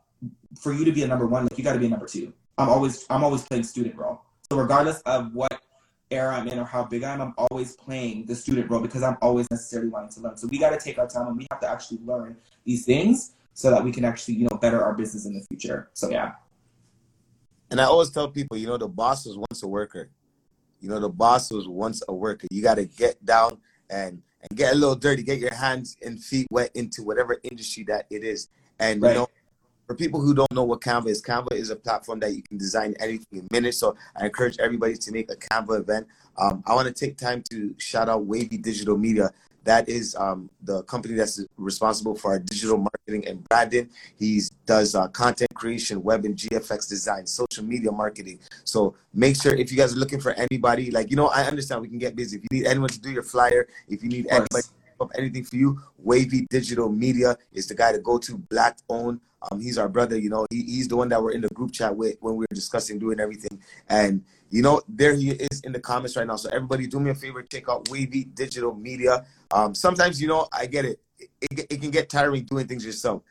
for 0.59 0.73
you 0.73 0.85
to 0.85 0.91
be 0.91 1.03
a 1.03 1.07
number 1.07 1.25
one, 1.25 1.43
like 1.43 1.57
you 1.57 1.63
got 1.63 1.73
to 1.73 1.79
be 1.79 1.85
a 1.85 1.89
number 1.89 2.05
two. 2.05 2.33
I'm 2.57 2.69
always 2.69 3.05
I'm 3.09 3.23
always 3.23 3.43
playing 3.43 3.63
student 3.63 3.95
role. 3.95 4.21
So 4.49 4.57
regardless 4.57 5.01
of 5.01 5.33
what 5.33 5.61
era 6.11 6.35
I'm 6.35 6.47
in 6.47 6.59
or 6.59 6.65
how 6.65 6.83
big 6.83 7.03
I 7.03 7.13
am, 7.13 7.21
I'm 7.21 7.33
always 7.37 7.75
playing 7.75 8.25
the 8.25 8.35
student 8.35 8.69
role 8.69 8.81
because 8.81 9.03
I'm 9.03 9.17
always 9.21 9.49
necessarily 9.49 9.89
wanting 9.89 10.11
to 10.11 10.19
learn. 10.19 10.37
So 10.37 10.47
we 10.47 10.59
got 10.59 10.69
to 10.69 10.77
take 10.77 10.99
our 10.99 11.07
time 11.07 11.27
and 11.27 11.37
we 11.37 11.47
have 11.49 11.59
to 11.61 11.69
actually 11.69 11.99
learn 12.05 12.37
these 12.65 12.85
things 12.85 13.31
so 13.53 13.69
that 13.69 13.83
we 13.83 13.91
can 13.91 14.05
actually 14.05 14.35
you 14.35 14.47
know 14.49 14.57
better 14.57 14.83
our 14.83 14.93
business 14.93 15.25
in 15.25 15.33
the 15.33 15.45
future. 15.49 15.89
So 15.93 16.09
yeah. 16.09 16.33
And 17.71 17.81
I 17.81 17.85
always 17.85 18.11
tell 18.11 18.27
people, 18.27 18.55
you 18.55 18.67
know, 18.67 18.77
the 18.77 18.87
boss 18.87 19.25
was 19.25 19.35
once 19.35 19.63
a 19.63 19.67
worker. 19.67 20.11
You 20.79 20.89
know, 20.89 20.99
the 20.99 21.09
boss 21.09 21.49
was 21.49 21.67
once 21.67 22.03
a 22.07 22.13
worker. 22.13 22.45
You 22.51 22.61
got 22.61 22.75
to 22.75 22.85
get 22.85 23.23
down 23.25 23.57
and 23.89 24.21
and 24.41 24.57
get 24.57 24.73
a 24.73 24.75
little 24.75 24.95
dirty, 24.95 25.23
get 25.23 25.39
your 25.39 25.53
hands 25.53 25.95
and 26.01 26.21
feet 26.21 26.47
wet 26.51 26.71
into 26.75 27.03
whatever 27.03 27.39
industry 27.43 27.83
that 27.85 28.05
it 28.09 28.23
is. 28.23 28.49
And 28.79 29.01
right. 29.01 29.09
you 29.09 29.15
know, 29.19 29.27
for 29.85 29.95
people 29.95 30.21
who 30.21 30.33
don't 30.33 30.51
know 30.53 30.63
what 30.63 30.81
Canva 30.81 31.07
is, 31.07 31.21
Canva 31.21 31.53
is 31.53 31.69
a 31.69 31.75
platform 31.75 32.19
that 32.21 32.33
you 32.33 32.41
can 32.41 32.57
design 32.57 32.95
anything 32.99 33.39
in 33.39 33.47
minutes. 33.51 33.77
So 33.77 33.95
I 34.15 34.25
encourage 34.25 34.57
everybody 34.59 34.95
to 34.95 35.11
make 35.11 35.31
a 35.31 35.35
Canva 35.35 35.79
event. 35.79 36.07
Um, 36.37 36.63
I 36.65 36.73
want 36.73 36.87
to 36.87 36.93
take 36.93 37.17
time 37.17 37.43
to 37.51 37.75
shout 37.77 38.09
out 38.09 38.25
Wavy 38.25 38.57
Digital 38.57 38.97
Media. 38.97 39.31
That 39.65 39.87
is 39.87 40.13
um, 40.15 40.49
the 40.63 40.83
company 40.83 41.13
that's 41.13 41.39
responsible 41.57 42.15
for 42.15 42.31
our 42.31 42.39
digital 42.39 42.77
marketing 42.77 43.27
and 43.27 43.43
branding. 43.47 43.89
He 44.19 44.41
does 44.65 44.93
uh, 44.93 45.07
content 45.07 45.53
creation, 45.53 46.03
web 46.03 46.25
and 46.25 46.35
GFX 46.35 46.89
design, 46.89 47.25
social 47.25 47.63
media 47.63 47.91
marketing. 47.91 48.39
So 48.65 48.95
make 49.13 49.41
sure 49.41 49.55
if 49.55 49.71
you 49.71 49.77
guys 49.77 49.93
are 49.93 49.99
looking 49.99 50.19
for 50.19 50.33
anybody, 50.33 50.91
like, 50.91 51.09
you 51.09 51.15
know, 51.15 51.27
I 51.27 51.43
understand 51.43 51.81
we 51.81 51.87
can 51.87 51.97
get 51.97 52.13
busy. 52.13 52.37
If 52.37 52.43
you 52.43 52.59
need 52.59 52.67
anyone 52.67 52.89
to 52.89 52.99
do 52.99 53.09
your 53.09 53.23
flyer, 53.23 53.67
if 53.87 54.03
you 54.03 54.09
need 54.09 54.27
anybody 54.29 54.63
up 54.99 55.11
anything 55.17 55.43
for 55.43 55.55
you, 55.55 55.81
Wavy 55.97 56.45
Digital 56.49 56.89
Media 56.89 57.37
is 57.53 57.67
the 57.67 57.75
guy 57.75 57.91
to 57.91 57.99
go 57.99 58.17
to, 58.17 58.37
black 58.37 58.77
owned. 58.89 59.19
Um, 59.51 59.59
he's 59.59 59.77
our 59.77 59.89
brother, 59.89 60.17
you 60.17 60.29
know, 60.29 60.45
he, 60.49 60.63
he's 60.63 60.87
the 60.87 60.95
one 60.95 61.09
that 61.09 61.21
we're 61.21 61.31
in 61.31 61.41
the 61.41 61.49
group 61.49 61.71
chat 61.71 61.95
with 61.95 62.17
when 62.21 62.35
we 62.35 62.41
were 62.49 62.55
discussing 62.55 62.99
doing 62.99 63.19
everything. 63.19 63.59
And, 63.89 64.23
you 64.49 64.61
know, 64.61 64.81
there 64.87 65.15
he 65.15 65.31
is 65.31 65.61
in 65.61 65.71
the 65.71 65.79
comments 65.79 66.15
right 66.15 66.27
now. 66.27 66.35
So 66.35 66.49
everybody 66.49 66.87
do 66.87 66.99
me 66.99 67.11
a 67.11 67.15
favor, 67.15 67.43
check 67.43 67.67
out 67.69 67.89
Wavy 67.89 68.25
Digital 68.25 68.73
Media. 68.73 69.25
Um, 69.51 69.75
sometimes, 69.75 70.21
you 70.21 70.27
know, 70.27 70.47
I 70.51 70.65
get 70.65 70.85
it. 70.85 70.99
It, 71.19 71.29
it, 71.41 71.67
it 71.69 71.81
can 71.81 71.91
get 71.91 72.09
tiring 72.09 72.43
doing 72.43 72.67
things 72.67 72.85
yourself. 72.85 73.23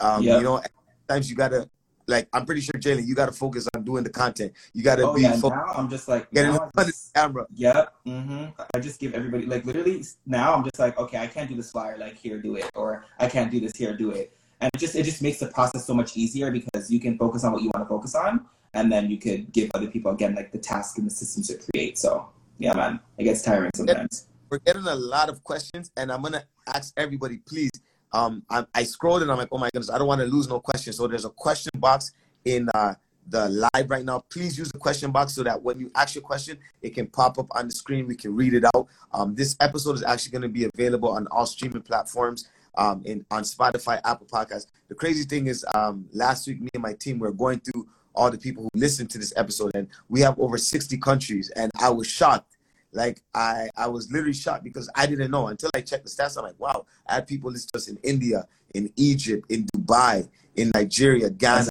Um, 0.00 0.22
yeah. 0.22 0.38
You 0.38 0.44
know, 0.44 0.62
sometimes 1.08 1.30
you 1.30 1.36
got 1.36 1.50
to 1.50 1.68
like 2.08 2.28
I'm 2.32 2.46
pretty 2.46 2.60
sure 2.60 2.74
Jalen, 2.78 3.06
you 3.06 3.14
got 3.14 3.26
to 3.26 3.32
focus 3.32 3.68
on 3.74 3.84
doing 3.84 4.04
the 4.04 4.10
content. 4.10 4.52
You 4.72 4.82
got 4.82 4.96
to 4.96 5.08
oh, 5.08 5.14
be. 5.14 5.22
Yeah, 5.22 5.36
now 5.36 5.72
I'm 5.76 5.90
just 5.90 6.08
like 6.08 6.30
getting 6.30 6.52
on 6.52 6.70
the 6.74 7.10
camera. 7.14 7.46
Yep. 7.54 7.94
Mm-hmm. 8.06 8.44
I 8.74 8.78
just 8.78 9.00
give 9.00 9.14
everybody 9.14 9.46
like 9.46 9.64
literally 9.64 10.04
now 10.24 10.54
I'm 10.54 10.64
just 10.64 10.78
like 10.78 10.98
okay 10.98 11.18
I 11.18 11.26
can't 11.26 11.48
do 11.48 11.56
this 11.56 11.70
flyer 11.70 11.98
like 11.98 12.16
here 12.16 12.38
do 12.38 12.56
it 12.56 12.70
or 12.74 13.04
I 13.18 13.28
can't 13.28 13.50
do 13.50 13.60
this 13.60 13.74
here 13.76 13.96
do 13.96 14.10
it 14.10 14.35
and 14.60 14.70
it 14.74 14.78
just 14.78 14.94
it 14.94 15.04
just 15.04 15.22
makes 15.22 15.38
the 15.38 15.48
process 15.48 15.86
so 15.86 15.94
much 15.94 16.16
easier 16.16 16.50
because 16.50 16.90
you 16.90 17.00
can 17.00 17.16
focus 17.18 17.44
on 17.44 17.52
what 17.52 17.62
you 17.62 17.70
want 17.74 17.84
to 17.84 17.88
focus 17.88 18.14
on 18.14 18.46
and 18.74 18.90
then 18.90 19.10
you 19.10 19.18
could 19.18 19.52
give 19.52 19.70
other 19.74 19.86
people 19.86 20.12
again 20.12 20.34
like 20.34 20.52
the 20.52 20.58
task 20.58 20.98
and 20.98 21.06
the 21.06 21.10
systems 21.10 21.48
to 21.48 21.58
create. 21.70 21.98
So 21.98 22.28
yeah, 22.58 22.74
man, 22.74 23.00
it 23.18 23.24
gets 23.24 23.42
tiring 23.42 23.70
sometimes. 23.74 24.26
We're 24.48 24.58
getting 24.58 24.86
a 24.86 24.94
lot 24.94 25.28
of 25.28 25.42
questions, 25.42 25.90
and 25.96 26.12
I'm 26.12 26.22
gonna 26.22 26.44
ask 26.68 26.92
everybody, 26.96 27.38
please 27.38 27.70
um, 28.12 28.42
I, 28.48 28.64
I 28.74 28.84
scrolled 28.84 29.22
and 29.22 29.30
I'm 29.30 29.38
like, 29.38 29.48
oh 29.52 29.58
my 29.58 29.68
goodness, 29.72 29.90
I 29.90 29.98
don't 29.98 30.06
want 30.06 30.20
to 30.20 30.26
lose 30.26 30.48
no 30.48 30.60
questions. 30.60 30.96
So 30.96 31.06
there's 31.06 31.24
a 31.24 31.30
question 31.30 31.72
box 31.76 32.12
in 32.44 32.68
uh, 32.74 32.94
the 33.28 33.48
live 33.48 33.90
right 33.90 34.04
now. 34.04 34.24
Please 34.30 34.56
use 34.56 34.70
the 34.70 34.78
question 34.78 35.10
box 35.10 35.34
so 35.34 35.42
that 35.42 35.60
when 35.62 35.78
you 35.78 35.90
ask 35.94 36.14
your 36.14 36.22
question, 36.22 36.58
it 36.82 36.94
can 36.94 37.08
pop 37.08 37.38
up 37.38 37.46
on 37.50 37.66
the 37.66 37.74
screen. 37.74 38.06
We 38.06 38.16
can 38.16 38.34
read 38.34 38.54
it 38.54 38.64
out. 38.74 38.86
Um, 39.12 39.34
this 39.34 39.56
episode 39.60 39.96
is 39.96 40.02
actually 40.02 40.32
going 40.32 40.42
to 40.42 40.48
be 40.48 40.64
available 40.64 41.10
on 41.10 41.26
all 41.30 41.46
streaming 41.46 41.82
platforms. 41.82 42.48
Um, 42.78 43.02
in 43.06 43.24
on 43.30 43.42
Spotify, 43.42 44.00
Apple 44.04 44.26
Podcasts. 44.26 44.66
The 44.88 44.94
crazy 44.94 45.24
thing 45.24 45.46
is, 45.46 45.64
um, 45.74 46.06
last 46.12 46.46
week 46.46 46.60
me 46.60 46.68
and 46.74 46.82
my 46.82 46.92
team 46.92 47.18
were 47.18 47.32
going 47.32 47.60
through 47.60 47.88
all 48.14 48.30
the 48.30 48.36
people 48.36 48.64
who 48.64 48.68
listened 48.78 49.10
to 49.10 49.18
this 49.18 49.32
episode, 49.36 49.72
and 49.74 49.88
we 50.10 50.20
have 50.20 50.38
over 50.38 50.58
60 50.58 50.98
countries, 50.98 51.50
and 51.56 51.70
I 51.80 51.88
was 51.88 52.06
shocked 52.06 52.56
like 52.96 53.22
I, 53.34 53.68
I 53.76 53.86
was 53.88 54.10
literally 54.10 54.32
shocked 54.32 54.64
because 54.64 54.90
I 54.94 55.06
didn't 55.06 55.30
know 55.30 55.48
until 55.48 55.70
I 55.74 55.82
checked 55.82 56.04
the 56.04 56.10
stats. 56.10 56.36
I'm 56.38 56.44
like, 56.44 56.58
wow, 56.58 56.86
I 57.06 57.16
had 57.16 57.26
people 57.26 57.50
listen 57.50 57.68
to 57.72 57.78
us 57.78 57.88
in 57.88 57.98
India, 58.02 58.46
in 58.74 58.90
Egypt, 58.96 59.50
in 59.50 59.66
Dubai, 59.66 60.26
in 60.56 60.70
Nigeria, 60.74 61.30
Ghana. 61.30 61.68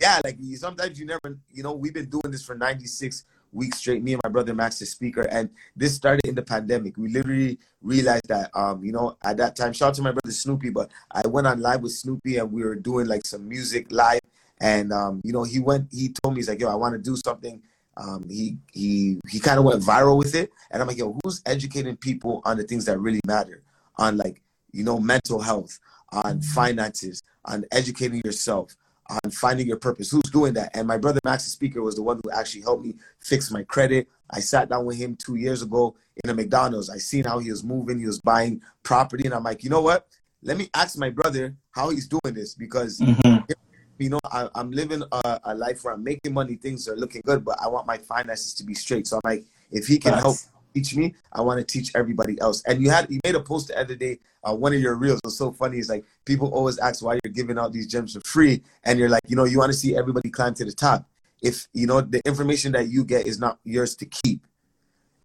Yeah, 0.00 0.20
like 0.24 0.38
sometimes 0.54 1.00
you 1.00 1.06
never, 1.06 1.38
you 1.52 1.62
know, 1.62 1.72
we've 1.72 1.94
been 1.94 2.08
doing 2.08 2.30
this 2.30 2.44
for 2.44 2.54
96 2.54 3.24
weeks 3.56 3.78
straight. 3.78 4.02
Me 4.02 4.12
and 4.12 4.20
my 4.22 4.28
brother 4.28 4.54
Max, 4.54 4.78
the 4.78 4.86
speaker, 4.86 5.22
and 5.22 5.50
this 5.74 5.94
started 5.94 6.26
in 6.26 6.34
the 6.34 6.42
pandemic. 6.42 6.96
We 6.96 7.08
literally 7.08 7.58
realized 7.82 8.28
that, 8.28 8.50
um, 8.54 8.84
you 8.84 8.92
know, 8.92 9.16
at 9.24 9.38
that 9.38 9.56
time, 9.56 9.72
shout 9.72 9.88
out 9.88 9.94
to 9.94 10.02
my 10.02 10.12
brother 10.12 10.32
Snoopy, 10.32 10.70
but 10.70 10.90
I 11.10 11.26
went 11.26 11.46
on 11.46 11.60
live 11.60 11.80
with 11.80 11.92
Snoopy 11.92 12.36
and 12.36 12.52
we 12.52 12.62
were 12.62 12.76
doing 12.76 13.06
like 13.06 13.24
some 13.24 13.48
music 13.48 13.86
live, 13.90 14.20
And 14.60 14.92
um, 14.92 15.20
you 15.24 15.32
know, 15.32 15.42
he 15.44 15.58
went. 15.58 15.88
He 15.92 16.14
told 16.22 16.34
me 16.34 16.38
he's 16.40 16.48
like, 16.48 16.60
"Yo, 16.60 16.68
I 16.68 16.74
want 16.74 16.94
to 16.94 17.10
do 17.10 17.16
something." 17.16 17.62
Um, 17.96 18.26
he 18.28 18.58
he 18.72 19.18
he 19.28 19.40
kind 19.40 19.58
of 19.58 19.64
went 19.64 19.82
viral 19.82 20.18
with 20.18 20.34
it, 20.34 20.50
and 20.70 20.80
I'm 20.80 20.88
like, 20.88 20.98
"Yo, 20.98 21.18
who's 21.22 21.42
educating 21.46 21.96
people 21.96 22.42
on 22.44 22.56
the 22.56 22.64
things 22.64 22.84
that 22.86 22.98
really 22.98 23.20
matter? 23.26 23.62
On 23.98 24.16
like 24.16 24.42
you 24.76 24.84
know, 24.84 24.98
mental 24.98 25.40
health, 25.40 25.78
on 26.12 26.40
finances, 26.42 27.22
on 27.46 27.64
educating 27.72 28.20
yourself, 28.24 28.76
on 29.10 29.30
finding 29.30 29.66
your 29.66 29.78
purpose. 29.78 30.10
Who's 30.10 30.30
doing 30.30 30.54
that? 30.54 30.70
And 30.74 30.86
my 30.86 30.98
brother 30.98 31.20
Max, 31.24 31.44
the 31.44 31.50
speaker, 31.50 31.82
was 31.82 31.96
the 31.96 32.02
one 32.02 32.20
who 32.22 32.30
actually 32.30 32.62
helped 32.62 32.84
me 32.84 32.94
fix 33.20 33.50
my 33.50 33.62
credit. 33.62 34.08
I 34.30 34.40
sat 34.40 34.68
down 34.68 34.84
with 34.84 34.96
him 34.96 35.16
two 35.16 35.36
years 35.36 35.62
ago 35.62 35.96
in 36.24 36.30
a 36.30 36.34
McDonald's. 36.34 36.90
I 36.90 36.98
seen 36.98 37.24
how 37.24 37.38
he 37.38 37.50
was 37.50 37.62
moving. 37.62 37.98
He 37.98 38.06
was 38.06 38.20
buying 38.20 38.60
property, 38.82 39.24
and 39.24 39.34
I'm 39.34 39.44
like, 39.44 39.62
you 39.64 39.70
know 39.70 39.82
what? 39.82 40.06
Let 40.42 40.56
me 40.56 40.68
ask 40.74 40.98
my 40.98 41.10
brother 41.10 41.56
how 41.70 41.90
he's 41.90 42.08
doing 42.08 42.34
this 42.34 42.54
because. 42.54 43.00
Mm-hmm. 43.00 43.52
You 43.98 44.10
know, 44.10 44.20
I, 44.30 44.46
am 44.56 44.72
living 44.72 45.02
a, 45.10 45.40
a, 45.44 45.54
life 45.54 45.82
where 45.82 45.94
I'm 45.94 46.04
making 46.04 46.34
money, 46.34 46.56
things 46.56 46.86
are 46.86 46.96
looking 46.96 47.22
good, 47.24 47.42
but 47.42 47.58
I 47.64 47.68
want 47.68 47.86
my 47.86 47.96
finances 47.96 48.52
to 48.56 48.62
be 48.62 48.74
straight. 48.74 49.06
So 49.06 49.16
I'm 49.16 49.22
like, 49.24 49.46
if 49.70 49.86
he 49.86 49.98
can 49.98 50.12
help 50.12 50.36
teach 50.76 50.96
me, 50.96 51.14
I 51.32 51.40
want 51.40 51.58
to 51.58 51.64
teach 51.64 51.90
everybody 51.94 52.38
else. 52.40 52.62
And 52.66 52.82
you 52.82 52.90
had 52.90 53.10
you 53.10 53.20
made 53.24 53.34
a 53.34 53.40
post 53.40 53.68
the 53.68 53.78
other 53.78 53.94
day, 53.94 54.18
uh, 54.44 54.54
one 54.54 54.72
of 54.74 54.80
your 54.80 54.94
reels 54.94 55.20
was 55.24 55.36
so 55.36 55.52
funny. 55.52 55.78
It's 55.78 55.88
like 55.88 56.04
people 56.24 56.52
always 56.52 56.78
ask 56.78 57.02
why 57.02 57.18
you're 57.24 57.32
giving 57.32 57.58
out 57.58 57.72
these 57.72 57.86
gems 57.86 58.14
for 58.14 58.20
free, 58.20 58.62
and 58.84 58.98
you're 58.98 59.08
like, 59.08 59.22
you 59.26 59.36
know, 59.36 59.44
you 59.44 59.58
want 59.58 59.72
to 59.72 59.78
see 59.78 59.96
everybody 59.96 60.30
climb 60.30 60.54
to 60.54 60.64
the 60.64 60.72
top. 60.72 61.08
If 61.42 61.68
you 61.72 61.86
know 61.86 62.00
the 62.00 62.20
information 62.24 62.72
that 62.72 62.88
you 62.88 63.04
get 63.04 63.26
is 63.26 63.38
not 63.38 63.58
yours 63.64 63.96
to 63.96 64.06
keep, 64.06 64.46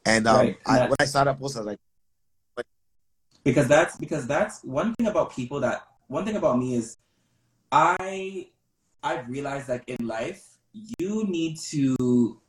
and 0.05 0.27
um, 0.27 0.37
right. 0.37 0.57
I, 0.65 0.79
when 0.83 0.95
I 0.99 1.05
saw 1.05 1.23
that 1.23 1.39
post, 1.39 1.57
I 1.57 1.59
was 1.59 1.67
like, 1.67 1.79
but... 2.55 2.65
because 3.43 3.67
that's 3.67 3.97
because 3.97 4.27
that's 4.27 4.63
one 4.63 4.93
thing 4.95 5.07
about 5.07 5.33
people 5.35 5.59
that 5.61 5.87
one 6.07 6.25
thing 6.25 6.35
about 6.35 6.57
me 6.57 6.75
is 6.75 6.97
I 7.71 8.47
I've 9.03 9.27
realized 9.29 9.67
that 9.67 9.83
in 9.87 10.05
life 10.05 10.43
you 10.99 11.25
need 11.27 11.57
to 11.71 12.39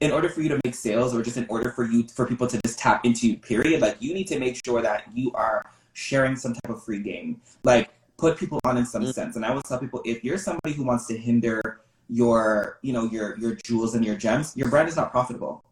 in 0.00 0.10
order 0.10 0.28
for 0.28 0.42
you 0.42 0.48
to 0.48 0.60
make 0.64 0.74
sales 0.74 1.14
or 1.14 1.22
just 1.22 1.36
in 1.36 1.46
order 1.48 1.70
for 1.70 1.84
you 1.84 2.06
for 2.08 2.26
people 2.26 2.46
to 2.46 2.60
just 2.64 2.78
tap 2.78 3.04
into 3.04 3.26
you 3.28 3.36
period 3.38 3.80
like 3.80 3.96
you 4.00 4.12
need 4.12 4.26
to 4.26 4.38
make 4.38 4.62
sure 4.64 4.82
that 4.82 5.04
you 5.14 5.32
are 5.32 5.64
sharing 5.94 6.36
some 6.36 6.52
type 6.52 6.70
of 6.70 6.84
free 6.84 7.00
game. 7.00 7.40
Like 7.64 7.90
put 8.18 8.36
people 8.36 8.60
on 8.64 8.76
in 8.76 8.86
some 8.86 9.02
mm-hmm. 9.02 9.10
sense. 9.10 9.36
And 9.36 9.44
i 9.44 9.48
always 9.48 9.64
tell 9.64 9.78
people 9.78 10.02
if 10.04 10.22
you're 10.22 10.38
somebody 10.38 10.74
who 10.74 10.84
wants 10.84 11.06
to 11.06 11.16
hinder 11.16 11.80
your 12.08 12.78
you 12.82 12.92
know 12.92 13.04
your 13.04 13.36
your 13.38 13.56
jewels 13.64 13.96
and 13.96 14.04
your 14.04 14.14
gems 14.14 14.56
your 14.56 14.68
brand 14.68 14.88
is 14.88 14.96
not 14.96 15.10
profitable. 15.10 15.64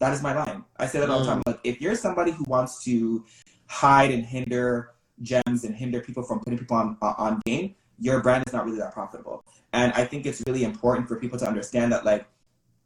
That 0.00 0.12
is 0.12 0.22
my 0.22 0.34
line. 0.34 0.64
I 0.76 0.86
say 0.86 1.00
that 1.00 1.10
all 1.10 1.20
the 1.20 1.26
time. 1.26 1.40
Mm. 1.40 1.46
like 1.46 1.60
if 1.64 1.80
you're 1.80 1.94
somebody 1.94 2.32
who 2.32 2.44
wants 2.46 2.84
to 2.84 3.24
hide 3.66 4.10
and 4.10 4.24
hinder 4.24 4.90
gems 5.22 5.64
and 5.64 5.74
hinder 5.74 6.00
people 6.00 6.22
from 6.22 6.40
putting 6.40 6.58
people 6.58 6.76
on 6.76 6.96
on 7.00 7.40
game 7.46 7.74
your 8.00 8.22
brand 8.22 8.44
is 8.46 8.52
not 8.52 8.64
really 8.64 8.78
that 8.78 8.92
profitable. 8.92 9.44
And 9.72 9.92
i 9.92 10.04
think 10.04 10.26
it's 10.26 10.42
really 10.46 10.64
important 10.64 11.08
for 11.08 11.16
people 11.16 11.38
to 11.38 11.46
understand 11.46 11.92
that 11.92 12.04
like 12.04 12.26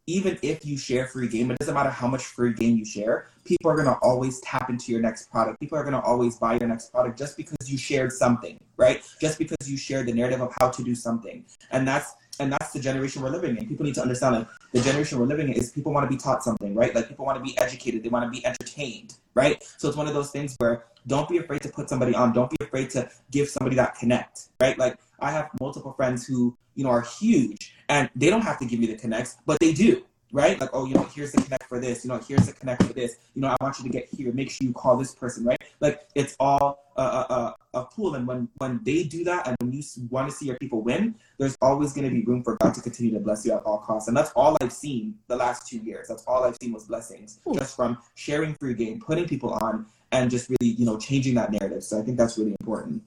even 0.07 0.37
if 0.43 0.65
you 0.67 0.77
share 0.77 1.07
free 1.07 1.29
game, 1.29 1.51
it 1.51 1.59
doesn't 1.59 1.75
matter 1.75 1.91
how 1.91 2.09
much 2.09 2.25
free 2.25 2.53
game 2.53 2.77
you 2.77 2.85
share, 2.85 3.29
people 3.45 3.71
are 3.71 3.75
going 3.75 3.87
to 3.87 3.97
always 4.03 4.41
tap 4.41 4.69
into 4.69 4.91
your 4.91 5.01
next 5.01 5.31
product. 5.31 5.61
People 5.61 5.79
are 5.79 5.83
going 5.83 5.95
to 5.95 6.01
always 6.01 6.37
buy 6.37 6.55
your 6.55 6.69
next 6.69 6.91
product 6.91 7.19
just 7.19 7.37
because 7.37 7.71
you 7.71 7.79
shared 7.79 8.13
something, 8.13 8.59
right? 8.77 9.03
Just 9.21 9.39
because 9.39 9.71
you 9.71 9.77
shared 9.77 10.07
the 10.07 10.13
narrative 10.13 10.41
of 10.41 10.53
how 10.61 10.71
to 10.71 10.83
do 10.83 10.95
something. 10.95 11.45
And 11.71 11.87
that's 11.87 12.15
and 12.41 12.51
that's 12.51 12.73
the 12.73 12.81
generation 12.81 13.23
we're 13.23 13.31
living 13.31 13.57
in. 13.59 13.69
People 13.69 13.85
need 13.85 13.95
to 13.95 14.03
understand 14.03 14.35
like 14.35 14.49
the 14.73 14.81
generation 14.81 15.19
we're 15.19 15.27
living 15.27 15.49
in 15.49 15.55
is 15.55 15.71
people 15.71 15.93
want 15.93 16.11
to 16.11 16.17
be 16.17 16.21
taught 16.21 16.43
something, 16.43 16.75
right? 16.75 16.95
Like 16.95 17.09
people 17.09 17.27
want 17.27 17.39
to 17.39 17.45
be 17.45 17.57
educated, 17.59 18.03
they 18.03 18.09
want 18.09 18.25
to 18.25 18.31
be 18.31 18.45
entertained, 18.45 19.15
right? 19.35 19.63
So 19.77 19.87
it's 19.87 19.97
one 19.97 20.09
of 20.09 20.15
those 20.15 20.31
things 20.31 20.57
where 20.59 20.85
don't 21.07 21.29
be 21.29 21.39
afraid 21.39 21.61
to 21.63 21.69
put 21.69 21.89
somebody 21.91 22.15
on, 22.15 22.33
don't 22.33 22.51
be 22.51 22.57
afraid 22.61 22.91
to 22.91 23.09
give 23.31 23.49
somebody 23.49 23.77
that 23.77 23.97
connect, 23.97 24.49
right? 24.61 24.79
Like 24.79 24.97
I 25.21 25.31
have 25.31 25.51
multiple 25.61 25.93
friends 25.93 26.27
who, 26.27 26.57
you 26.75 26.85
know, 26.85 26.91
are 26.91 27.03
huge 27.03 27.75
and 27.93 28.09
they 28.17 28.31
don't 28.31 28.41
have 28.41 28.59
to 28.59 28.65
give 28.65 28.81
me 28.81 28.87
the 28.87 28.97
connects, 28.97 29.37
but 29.45 29.61
they 29.61 29.71
do, 29.71 30.03
right? 30.33 30.59
Like, 30.59 30.71
oh, 30.73 30.87
you 30.87 30.95
know, 30.95 31.07
here's 31.15 31.33
the 31.33 31.43
connect 31.43 31.65
for 31.65 31.79
this, 31.79 32.05
you 32.05 32.09
know, 32.09 32.19
here's 32.27 32.47
the 32.47 32.55
connect 32.55 32.83
for 32.85 32.95
this, 32.95 33.19
you 33.35 33.43
know, 33.43 33.49
I 33.49 33.57
want 33.61 33.79
you 33.79 33.85
to 33.85 33.91
get 33.91 34.09
here, 34.09 34.33
make 34.33 34.51
sure 34.51 34.67
you 34.67 34.73
call 34.73 34.97
this 34.97 35.15
person, 35.15 35.45
right? 35.45 35.61
Like, 35.81 36.09
it's 36.15 36.35
all 36.41 36.95
a, 36.97 37.03
a, 37.03 37.57
a 37.75 37.85
pool. 37.85 38.15
And 38.15 38.27
when, 38.27 38.49
when 38.57 38.81
they 38.83 39.05
do 39.05 39.25
that 39.25 39.47
and 39.47 39.57
when 39.61 39.73
you 39.73 39.83
want 40.09 40.31
to 40.31 40.35
see 40.35 40.47
your 40.47 40.57
people 40.57 40.81
win, 40.81 41.15
there's 41.37 41.55
always 41.61 41.93
going 41.93 42.09
to 42.09 42.11
be 42.11 42.23
room 42.23 42.43
for 42.43 42.57
God 42.63 42.73
to 42.73 42.81
continue 42.81 43.13
to 43.13 43.21
bless 43.21 43.45
you 43.45 43.53
at 43.53 43.63
all 43.65 43.81
costs. 43.81 44.09
And 44.09 44.17
that's 44.17 44.31
all 44.35 44.57
I've 44.63 44.73
seen 44.73 45.15
the 45.29 45.37
last 45.37 45.69
two 45.69 45.77
years. 45.77 46.09
That's 46.09 46.25
all 46.25 46.45
I've 46.45 46.57
seen 46.63 46.73
was 46.73 46.85
blessings 46.85 47.41
Ooh. 47.47 47.55
just 47.59 47.77
from 47.77 47.99
sharing 48.15 48.55
free 48.55 48.73
game, 48.73 49.01
putting 49.01 49.29
people 49.29 49.53
on, 49.61 49.85
and 50.13 50.31
just 50.31 50.49
really, 50.49 50.73
you 50.73 50.87
know, 50.87 50.97
changing 50.97 51.35
that 51.35 51.53
narrative. 51.53 51.85
So 51.85 52.01
I 52.01 52.03
think 52.03 52.17
that's 52.17 52.39
really 52.39 52.57
important. 52.59 53.03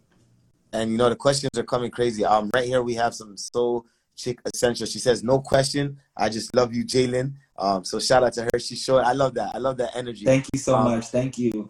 And 0.73 0.91
you 0.91 0.97
know 0.97 1.09
the 1.09 1.15
questions 1.15 1.57
are 1.57 1.63
coming 1.63 1.89
crazy. 1.89 2.25
Um, 2.25 2.51
right 2.53 2.65
here 2.65 2.83
we 2.83 2.95
have 2.95 3.15
some 3.15 3.37
so 3.37 3.85
chick 4.15 4.39
essential. 4.45 4.85
She 4.85 4.99
says, 4.99 5.23
"No 5.23 5.39
question, 5.39 5.97
I 6.15 6.29
just 6.29 6.55
love 6.55 6.73
you, 6.73 6.83
Jalen." 6.85 7.33
Um, 7.57 7.83
so 7.83 7.99
shout 7.99 8.23
out 8.23 8.33
to 8.33 8.43
her. 8.43 8.59
She's 8.59 8.81
showing. 8.81 9.05
I 9.05 9.13
love 9.13 9.33
that. 9.35 9.53
I 9.53 9.59
love 9.59 9.77
that 9.77 9.95
energy. 9.95 10.25
Thank 10.25 10.47
you 10.53 10.59
so 10.59 10.75
um, 10.75 10.85
much. 10.85 11.07
Thank 11.07 11.37
you. 11.37 11.69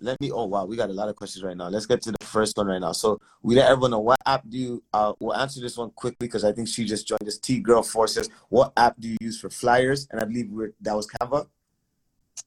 Let 0.00 0.20
me. 0.20 0.32
Oh 0.32 0.46
wow, 0.46 0.64
we 0.64 0.76
got 0.76 0.90
a 0.90 0.92
lot 0.92 1.08
of 1.08 1.16
questions 1.16 1.44
right 1.44 1.56
now. 1.56 1.68
Let's 1.68 1.86
get 1.86 2.02
to 2.02 2.12
the 2.12 2.26
first 2.26 2.56
one 2.56 2.66
right 2.66 2.80
now. 2.80 2.92
So 2.92 3.20
we 3.42 3.54
let 3.54 3.70
everyone 3.70 3.92
know 3.92 4.00
what 4.00 4.18
app 4.26 4.42
do 4.48 4.58
you. 4.58 4.82
Uh, 4.92 5.12
we'll 5.20 5.36
answer 5.36 5.60
this 5.60 5.76
one 5.76 5.90
quickly 5.90 6.26
because 6.26 6.44
I 6.44 6.52
think 6.52 6.68
she 6.68 6.84
just 6.84 7.06
joined 7.06 7.26
us. 7.26 7.38
T 7.38 7.60
Girl 7.60 7.82
Forces. 7.82 8.28
"What 8.48 8.72
app 8.76 8.96
do 8.98 9.08
you 9.08 9.16
use 9.20 9.40
for 9.40 9.50
flyers?" 9.50 10.08
And 10.10 10.20
I 10.20 10.24
believe 10.24 10.50
we're, 10.50 10.72
that 10.80 10.96
was 10.96 11.06
Canva. 11.06 11.46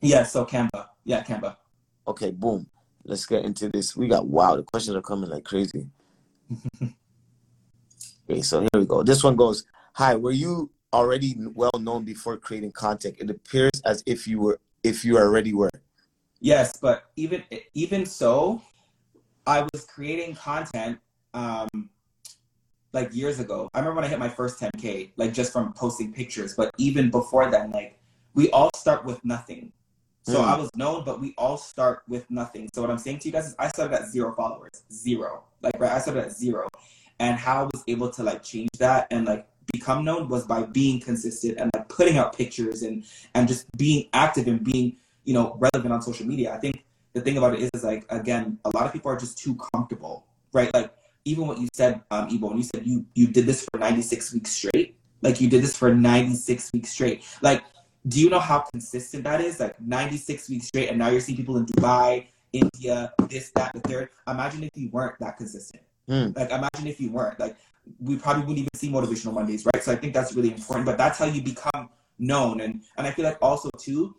Yeah. 0.02 0.24
So 0.24 0.46
Canva. 0.46 0.88
Yeah, 1.06 1.24
Canva. 1.24 1.56
Okay. 2.08 2.32
Boom. 2.32 2.68
Let's 3.06 3.26
get 3.26 3.46
into 3.46 3.70
this. 3.70 3.96
We 3.96 4.08
got 4.08 4.28
wow. 4.28 4.56
The 4.58 4.64
questions 4.64 4.98
are 4.98 5.02
coming 5.02 5.30
like 5.30 5.46
crazy. 5.46 5.88
Okay, 8.28 8.42
so 8.42 8.62
here 8.62 8.70
we 8.74 8.86
go. 8.86 9.04
This 9.04 9.24
one 9.24 9.36
goes, 9.36 9.66
Hi, 9.94 10.16
were 10.16 10.32
you 10.32 10.72
already 10.92 11.36
well 11.54 11.72
known 11.80 12.04
before 12.04 12.38
creating 12.38 12.72
content? 12.72 13.18
It 13.20 13.30
appears 13.30 13.82
as 13.86 14.04
if 14.06 14.28
you 14.28 14.40
were 14.40 14.60
if 14.84 15.06
you 15.06 15.18
already 15.18 15.54
were. 15.54 15.70
Yes, 16.40 16.78
but 16.78 17.06
even 17.16 17.44
even 17.76 18.06
so, 18.06 18.62
I 19.46 19.68
was 19.72 19.86
creating 19.86 20.36
content 20.36 20.98
um 21.34 21.90
like 22.94 23.14
years 23.14 23.40
ago. 23.40 23.70
I 23.74 23.80
remember 23.80 23.98
when 23.98 24.06
I 24.06 24.08
hit 24.08 24.20
my 24.20 24.30
first 24.30 24.60
10k, 24.60 25.12
like 25.18 25.34
just 25.34 25.54
from 25.54 25.74
posting 25.74 26.12
pictures. 26.12 26.56
But 26.56 26.74
even 26.78 27.12
before 27.12 27.52
then, 27.52 27.72
like 27.72 28.00
we 28.34 28.50
all 28.52 28.72
start 28.76 29.06
with 29.06 29.24
nothing. 29.24 29.72
So 30.24 30.40
mm. 30.40 30.44
I 30.46 30.58
was 30.58 30.72
known, 30.76 31.06
but 31.06 31.22
we 31.22 31.36
all 31.38 31.58
start 31.58 32.02
with 32.08 32.30
nothing. 32.32 32.70
So 32.74 32.82
what 32.82 32.90
I'm 32.90 32.98
saying 32.98 33.20
to 33.20 33.28
you 33.28 33.32
guys 33.32 33.48
is 33.48 33.56
I 33.60 33.68
started 33.68 33.96
at 34.02 34.08
zero 34.08 34.34
followers. 34.34 34.82
Zero. 34.92 35.44
Like 35.62 35.80
right, 35.80 35.92
I 35.92 36.00
started 36.00 36.26
at 36.26 36.32
zero 36.32 36.68
and 37.20 37.38
how 37.38 37.64
I 37.64 37.64
was 37.66 37.84
able 37.88 38.10
to 38.12 38.24
like 38.24 38.44
change 38.44 38.70
that 38.80 39.08
and 39.12 39.26
like 39.26 39.48
become 39.72 40.04
known 40.04 40.28
was 40.28 40.46
by 40.46 40.64
being 40.64 41.00
consistent 41.00 41.58
and 41.58 41.72
like 41.74 41.88
putting 41.90 42.18
out 42.18 42.36
pictures 42.38 42.82
and 42.84 43.04
and 43.34 43.48
just 43.48 43.66
being 43.78 44.10
active 44.14 44.48
and 44.48 44.64
being 44.64 44.98
you 45.24 45.34
know 45.34 45.58
relevant 45.60 45.94
on 45.94 46.02
social 46.02 46.26
media. 46.26 46.54
I 46.54 46.58
think 46.58 46.86
the 47.14 47.22
thing 47.22 47.38
about 47.38 47.54
it 47.54 47.62
is, 47.62 47.70
is 47.74 47.84
like 47.84 48.06
again, 48.10 48.60
a 48.66 48.70
lot 48.76 48.86
of 48.86 48.94
people 48.94 49.12
are 49.12 49.18
just 49.18 49.38
too 49.38 49.56
comfortable, 49.74 50.28
right? 50.54 50.74
Like 50.74 50.94
even 51.26 51.48
what 51.48 51.60
you 51.60 51.68
said, 51.74 52.02
um, 52.12 52.28
Ebo, 52.32 52.48
when 52.48 52.58
you 52.58 52.64
said 52.64 52.86
you 52.86 53.06
you 53.16 53.28
did 53.28 53.46
this 53.46 53.66
for 53.72 53.80
96 53.80 54.34
weeks 54.34 54.52
straight, 54.52 54.98
like 55.22 55.42
you 55.42 55.50
did 55.50 55.64
this 55.64 55.76
for 55.76 55.94
96 55.94 56.72
weeks 56.74 56.92
straight, 56.92 57.24
like. 57.42 57.64
Do 58.08 58.22
you 58.22 58.30
know 58.30 58.38
how 58.38 58.60
consistent 58.60 59.24
that 59.24 59.42
is? 59.42 59.60
Like 59.60 59.82
96 59.82 60.48
weeks 60.52 60.68
straight, 60.68 60.90
and 60.90 61.00
now 61.00 61.10
you're 61.10 61.20
seeing 61.20 61.36
people 61.36 61.58
in 61.58 61.66
Dubai, 61.66 62.28
India, 62.54 63.12
this, 63.30 63.50
that, 63.56 63.74
the 63.74 63.80
third. 63.80 64.10
Imagine 64.28 64.66
if 64.66 64.70
you 64.76 64.90
weren't 64.92 65.18
that 65.22 65.38
consistent. 65.38 65.82
Mm. 66.10 66.36
Like 66.36 66.50
imagine 66.52 66.88
if 66.88 67.00
you 67.00 67.12
weren't. 67.12 67.40
Like 67.40 67.56
we 68.00 68.18
probably 68.18 68.42
wouldn't 68.42 68.60
even 68.60 68.70
see 68.76 68.92
motivational 68.92 69.34
Mondays, 69.34 69.66
right? 69.66 69.84
So 69.84 69.92
I 69.92 69.96
think 69.96 70.14
that's 70.14 70.34
really 70.34 70.52
important. 70.52 70.86
But 70.86 70.98
that's 70.98 71.20
how 71.20 71.26
you 71.26 71.42
become 71.42 71.90
known. 72.20 72.62
And 72.62 72.84
and 72.98 73.08
I 73.08 73.12
feel 73.12 73.26
like 73.26 73.38
also 73.42 73.70
too, 73.78 74.16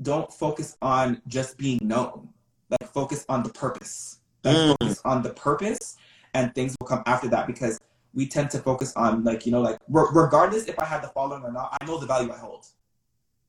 don't 0.00 0.32
focus 0.32 0.76
on 0.82 1.20
just 1.26 1.56
being 1.58 1.78
known. 1.82 2.28
Like 2.70 2.92
focus 2.92 3.24
on 3.28 3.42
the 3.42 3.50
purpose. 3.50 4.18
Like 4.44 4.56
mm. 4.56 4.76
focus 4.80 5.00
on 5.04 5.22
the 5.22 5.30
purpose 5.30 5.96
and 6.34 6.54
things 6.54 6.74
will 6.80 6.86
come 6.86 7.02
after 7.06 7.28
that 7.28 7.46
because 7.46 7.78
we 8.14 8.26
tend 8.26 8.50
to 8.50 8.58
focus 8.58 8.92
on 8.96 9.24
like, 9.24 9.46
you 9.46 9.52
know, 9.52 9.60
like 9.60 9.78
re- 9.88 10.08
regardless 10.12 10.66
if 10.66 10.78
I 10.78 10.84
had 10.84 11.02
the 11.02 11.08
following 11.08 11.42
or 11.42 11.52
not, 11.52 11.76
I 11.80 11.84
know 11.84 11.98
the 11.98 12.06
value 12.06 12.32
I 12.32 12.38
hold. 12.38 12.66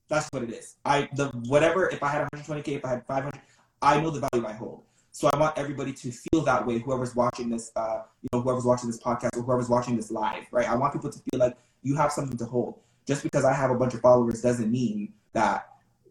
That's 0.08 0.28
what 0.32 0.42
it 0.42 0.50
is. 0.50 0.76
I 0.84 1.08
the 1.14 1.28
whatever 1.48 1.88
if 1.88 2.02
I 2.02 2.08
had 2.08 2.28
120k, 2.34 2.68
if 2.68 2.84
I 2.84 2.90
had 2.90 3.06
500, 3.06 3.40
I 3.82 4.00
know 4.00 4.10
the 4.10 4.26
value 4.30 4.46
I 4.46 4.52
hold. 4.52 4.82
So 5.14 5.30
I 5.32 5.38
want 5.38 5.56
everybody 5.56 5.92
to 5.92 6.10
feel 6.10 6.42
that 6.42 6.66
way. 6.66 6.80
Whoever's 6.80 7.14
watching 7.14 7.48
this, 7.48 7.70
uh, 7.76 8.02
you 8.20 8.28
know, 8.32 8.40
whoever's 8.40 8.64
watching 8.64 8.90
this 8.90 8.98
podcast 8.98 9.36
or 9.36 9.42
whoever's 9.42 9.68
watching 9.68 9.94
this 9.94 10.10
live, 10.10 10.44
right? 10.50 10.68
I 10.68 10.74
want 10.74 10.92
people 10.92 11.08
to 11.08 11.18
feel 11.30 11.38
like 11.38 11.56
you 11.84 11.94
have 11.94 12.10
something 12.10 12.36
to 12.36 12.44
hold. 12.44 12.80
Just 13.06 13.22
because 13.22 13.44
I 13.44 13.52
have 13.52 13.70
a 13.70 13.76
bunch 13.76 13.94
of 13.94 14.00
followers 14.00 14.42
doesn't 14.42 14.72
mean 14.72 15.12
that 15.32 15.68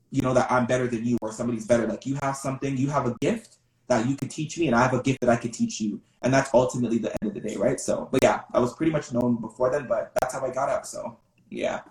you 0.09 0.21
know 0.21 0.33
that 0.33 0.49
I'm 0.49 0.65
better 0.65 0.87
than 0.87 1.05
you 1.05 1.17
or 1.21 1.33
somebody's 1.33 1.67
better. 1.67 1.85
Like 1.85 2.05
you 2.05 2.17
have 2.21 2.37
something, 2.37 2.77
you 2.77 2.89
have 2.91 3.05
a 3.05 3.13
gift 3.19 3.57
that 3.87 4.07
you 4.07 4.15
can 4.15 4.29
teach 4.29 4.57
me, 4.57 4.67
and 4.67 4.75
I 4.75 4.81
have 4.81 4.93
a 4.93 5.01
gift 5.01 5.19
that 5.19 5.29
I 5.29 5.35
can 5.35 5.51
teach 5.51 5.81
you, 5.81 5.99
and 6.21 6.33
that's 6.33 6.53
ultimately 6.53 6.97
the 6.97 7.11
end 7.21 7.29
of 7.29 7.33
the 7.33 7.41
day, 7.41 7.57
right? 7.57 7.81
So, 7.81 8.07
but 8.09 8.23
yeah, 8.23 8.43
I 8.53 8.59
was 8.59 8.73
pretty 8.73 8.93
much 8.93 9.11
known 9.11 9.35
before 9.35 9.69
then, 9.69 9.85
but 9.85 10.13
that's 10.21 10.33
how 10.33 10.45
I 10.45 10.53
got 10.53 10.69
up. 10.69 10.85
So, 10.85 11.17
yeah. 11.49 11.81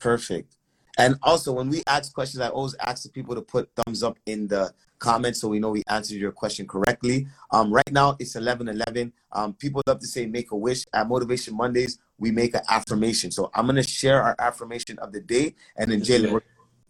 Perfect. 0.00 0.56
And 0.98 1.16
also, 1.22 1.50
when 1.52 1.70
we 1.70 1.82
ask 1.86 2.12
questions, 2.12 2.42
I 2.42 2.48
always 2.48 2.74
ask 2.80 3.04
the 3.04 3.08
people 3.08 3.34
to 3.36 3.40
put 3.40 3.70
thumbs 3.74 4.02
up 4.02 4.18
in 4.26 4.48
the 4.48 4.74
comments 4.98 5.40
so 5.40 5.48
we 5.48 5.58
know 5.58 5.70
we 5.70 5.82
answered 5.88 6.16
your 6.18 6.32
question 6.32 6.66
correctly. 6.66 7.26
Um, 7.50 7.72
right 7.72 7.92
now, 7.92 8.16
it's 8.18 8.36
11 8.36 8.68
11. 8.68 9.12
Um, 9.32 9.54
people 9.54 9.82
love 9.86 10.00
to 10.00 10.06
say 10.06 10.26
make 10.26 10.50
a 10.50 10.56
wish 10.56 10.84
at 10.92 11.08
Motivation 11.08 11.56
Mondays. 11.56 11.98
we 12.20 12.32
make 12.32 12.52
an 12.54 12.62
affirmation. 12.68 13.30
So 13.30 13.48
I'm 13.54 13.66
gonna 13.66 13.82
share 13.82 14.20
our 14.22 14.34
affirmation 14.40 14.98
of 14.98 15.12
the 15.12 15.20
day, 15.20 15.54
and 15.76 15.90
then 15.90 16.00
Jalen, 16.00 16.32
we're 16.32 16.40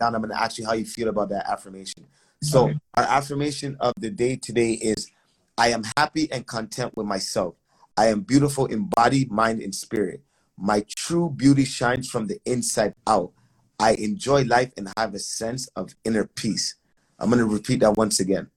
down. 0.00 0.14
I'm 0.14 0.22
gonna 0.22 0.34
ask 0.34 0.56
you 0.58 0.64
how 0.64 0.72
you 0.72 0.86
feel 0.86 1.08
about 1.08 1.28
that 1.28 1.46
affirmation. 1.46 2.06
So 2.42 2.64
Okay. 2.68 2.78
our 2.94 3.04
affirmation 3.04 3.76
of 3.80 3.92
the 3.98 4.10
day 4.10 4.36
today 4.36 4.72
is, 4.72 5.10
I 5.58 5.68
am 5.68 5.82
happy 5.96 6.30
and 6.32 6.46
content 6.46 6.96
with 6.96 7.06
myself. 7.06 7.56
I 7.96 8.06
am 8.06 8.20
beautiful 8.20 8.66
in 8.66 8.84
body, 8.88 9.26
mind, 9.30 9.60
and 9.60 9.74
spirit. 9.74 10.22
My 10.56 10.84
true 10.96 11.28
beauty 11.30 11.64
shines 11.64 12.08
from 12.08 12.26
the 12.26 12.40
inside 12.44 12.94
out. 13.06 13.32
I 13.78 13.92
enjoy 13.94 14.44
life 14.44 14.72
and 14.76 14.92
have 14.96 15.14
a 15.14 15.18
sense 15.18 15.68
of 15.76 15.94
inner 16.04 16.24
peace. 16.24 16.76
I'm 17.18 17.30
going 17.30 17.40
to 17.40 17.46
repeat 17.46 17.80
that 17.80 17.96
once 17.96 18.20
again. 18.20 18.48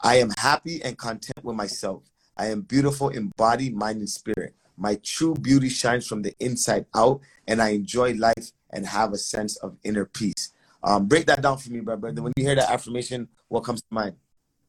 I 0.00 0.16
am 0.16 0.30
happy 0.38 0.82
and 0.82 0.96
content 0.96 1.44
with 1.44 1.56
myself. 1.56 2.04
I 2.36 2.46
am 2.46 2.62
beautiful 2.62 3.08
in 3.08 3.32
body, 3.36 3.70
mind, 3.70 3.98
and 3.98 4.08
spirit. 4.08 4.54
My 4.76 4.94
true 5.02 5.34
beauty 5.34 5.68
shines 5.68 6.06
from 6.06 6.22
the 6.22 6.34
inside 6.38 6.86
out, 6.94 7.20
and 7.48 7.60
I 7.60 7.70
enjoy 7.70 8.12
life 8.12 8.52
and 8.70 8.86
have 8.86 9.12
a 9.12 9.18
sense 9.18 9.56
of 9.56 9.76
inner 9.82 10.04
peace. 10.04 10.52
Um, 10.84 11.06
break 11.06 11.26
that 11.26 11.42
down 11.42 11.58
for 11.58 11.72
me, 11.72 11.80
brother. 11.80 12.12
When 12.22 12.32
you 12.36 12.44
hear 12.44 12.54
that 12.54 12.70
affirmation, 12.70 13.26
what 13.48 13.64
comes 13.64 13.80
to 13.80 13.86
mind? 13.90 14.14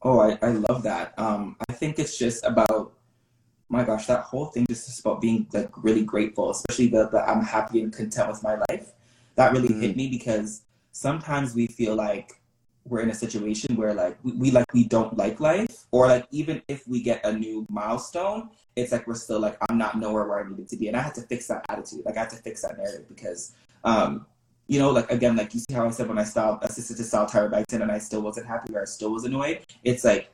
Oh, 0.02 0.18
I, 0.18 0.36
I 0.42 0.50
love 0.50 0.82
that. 0.82 1.16
Um, 1.16 1.56
I 1.68 1.74
think 1.74 2.00
it's 2.00 2.18
just 2.18 2.44
about, 2.44 2.94
my 3.68 3.84
gosh, 3.84 4.06
that 4.06 4.22
whole 4.22 4.46
thing 4.46 4.66
just 4.68 4.88
is 4.88 4.98
about 4.98 5.20
being 5.20 5.46
like 5.52 5.70
really 5.76 6.02
grateful, 6.02 6.50
especially 6.50 6.88
the, 6.88 7.08
the 7.08 7.22
I'm 7.22 7.44
happy 7.44 7.80
and 7.82 7.92
content 7.92 8.28
with 8.28 8.42
my 8.42 8.56
life. 8.68 8.90
That 9.36 9.52
really 9.52 9.72
hit 9.72 9.96
me 9.96 10.08
because 10.08 10.62
sometimes 10.90 11.54
we 11.54 11.68
feel 11.68 11.94
like 11.94 12.39
we're 12.84 13.00
in 13.00 13.10
a 13.10 13.14
situation 13.14 13.76
where 13.76 13.94
like 13.94 14.18
we, 14.22 14.32
we 14.32 14.50
like 14.50 14.72
we 14.72 14.84
don't 14.84 15.16
like 15.16 15.40
life, 15.40 15.84
or 15.90 16.06
like 16.06 16.26
even 16.30 16.62
if 16.68 16.86
we 16.88 17.02
get 17.02 17.24
a 17.24 17.32
new 17.32 17.66
milestone, 17.68 18.50
it's 18.76 18.92
like 18.92 19.06
we're 19.06 19.14
still 19.14 19.40
like 19.40 19.56
I'm 19.68 19.78
not 19.78 19.98
nowhere 19.98 20.26
where 20.26 20.44
I 20.44 20.48
needed 20.48 20.68
to 20.68 20.76
be, 20.76 20.88
and 20.88 20.96
I 20.96 21.02
had 21.02 21.14
to 21.16 21.22
fix 21.22 21.46
that 21.48 21.64
attitude. 21.68 22.02
Like 22.04 22.16
I 22.16 22.20
had 22.20 22.30
to 22.30 22.36
fix 22.36 22.62
that 22.62 22.78
narrative 22.78 23.08
because, 23.08 23.52
um, 23.84 24.26
you 24.66 24.78
know, 24.78 24.90
like 24.90 25.10
again, 25.10 25.36
like 25.36 25.52
you 25.54 25.60
see 25.60 25.74
how 25.74 25.86
I 25.86 25.90
said 25.90 26.08
when 26.08 26.18
I 26.18 26.24
stopped 26.24 26.64
assisted 26.64 26.96
to 26.96 27.04
style 27.04 27.26
Tyra 27.26 27.50
Banks 27.50 27.72
and 27.72 27.90
I 27.90 27.98
still 27.98 28.22
wasn't 28.22 28.46
happy 28.46 28.74
or 28.74 28.82
I 28.82 28.86
still 28.86 29.12
was 29.12 29.24
annoyed. 29.24 29.60
It's 29.84 30.04
like 30.04 30.30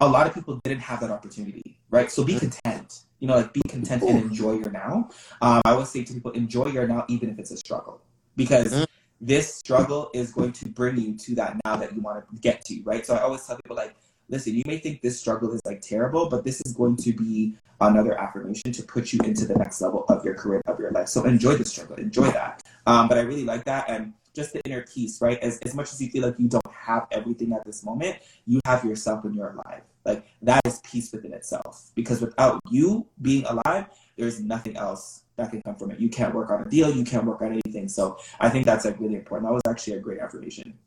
a 0.00 0.08
lot 0.08 0.26
of 0.26 0.34
people 0.34 0.60
didn't 0.64 0.80
have 0.80 1.00
that 1.00 1.10
opportunity, 1.10 1.78
right? 1.90 2.10
So 2.10 2.24
be 2.24 2.38
content. 2.38 3.02
You 3.18 3.28
know, 3.28 3.36
like 3.36 3.52
be 3.52 3.62
content 3.62 4.02
and 4.02 4.18
enjoy 4.18 4.52
your 4.52 4.70
now. 4.70 5.08
Um, 5.40 5.62
I 5.64 5.70
always 5.70 5.88
say 5.88 6.04
to 6.04 6.12
people, 6.12 6.32
enjoy 6.32 6.66
your 6.66 6.86
now, 6.86 7.06
even 7.08 7.30
if 7.30 7.38
it's 7.38 7.50
a 7.50 7.56
struggle, 7.56 8.00
because 8.36 8.72
Mhm. 8.74 8.86
This 9.20 9.54
struggle 9.54 10.10
is 10.14 10.32
going 10.32 10.52
to 10.52 10.68
bring 10.68 10.98
you 10.98 11.16
to 11.16 11.34
that 11.36 11.56
now 11.64 11.76
that 11.76 11.94
you 11.94 12.00
want 12.00 12.24
to 12.28 12.40
get 12.40 12.64
to, 12.66 12.82
right? 12.82 13.04
So 13.06 13.14
I 13.14 13.22
always 13.22 13.46
tell 13.46 13.56
people, 13.56 13.76
like, 13.76 13.94
listen, 14.28 14.54
you 14.54 14.62
may 14.66 14.78
think 14.78 15.00
this 15.02 15.18
struggle 15.18 15.52
is 15.52 15.60
like 15.64 15.80
terrible, 15.80 16.28
but 16.28 16.44
this 16.44 16.60
is 16.66 16.72
going 16.72 16.96
to 16.96 17.12
be 17.12 17.56
another 17.80 18.18
affirmation 18.18 18.72
to 18.72 18.82
put 18.82 19.12
you 19.12 19.18
into 19.24 19.46
the 19.46 19.54
next 19.54 19.80
level 19.80 20.04
of 20.08 20.24
your 20.24 20.34
career, 20.34 20.62
of 20.66 20.78
your 20.78 20.90
life. 20.90 21.08
So 21.08 21.24
enjoy 21.24 21.56
the 21.56 21.64
struggle, 21.64 21.96
enjoy 21.96 22.30
that. 22.30 22.62
Um, 22.86 23.08
but 23.08 23.18
I 23.18 23.22
really 23.22 23.44
like 23.44 23.64
that. 23.64 23.88
And 23.88 24.12
just 24.34 24.52
the 24.52 24.60
inner 24.64 24.82
peace, 24.82 25.20
right? 25.20 25.38
As, 25.38 25.58
as 25.60 25.74
much 25.74 25.92
as 25.92 26.00
you 26.00 26.10
feel 26.10 26.22
like 26.22 26.38
you 26.38 26.48
don't 26.48 26.72
have 26.72 27.06
everything 27.10 27.52
at 27.52 27.64
this 27.64 27.84
moment, 27.84 28.18
you 28.46 28.60
have 28.66 28.84
yourself 28.84 29.24
and 29.24 29.34
you're 29.34 29.50
alive. 29.50 29.82
Like 30.04 30.26
that 30.42 30.60
is 30.66 30.80
peace 30.80 31.10
within 31.10 31.32
itself. 31.32 31.90
Because 31.94 32.20
without 32.20 32.60
you 32.70 33.06
being 33.22 33.44
alive, 33.46 33.86
there's 34.16 34.40
nothing 34.40 34.76
else 34.76 35.22
that 35.36 35.50
can 35.50 35.62
come 35.62 35.76
from 35.76 35.90
it. 35.90 36.00
You 36.00 36.08
can't 36.08 36.34
work 36.34 36.50
on 36.50 36.62
a 36.62 36.68
deal, 36.68 36.90
you 36.90 37.04
can't 37.04 37.24
work 37.24 37.42
on 37.42 37.52
anything. 37.52 37.88
So 37.88 38.18
I 38.40 38.48
think 38.48 38.64
that's 38.64 38.84
like 38.84 38.98
really 39.00 39.16
important. 39.16 39.48
That 39.48 39.54
was 39.54 39.62
actually 39.68 39.94
a 39.94 40.00
great 40.00 40.20
affirmation. 40.20 40.78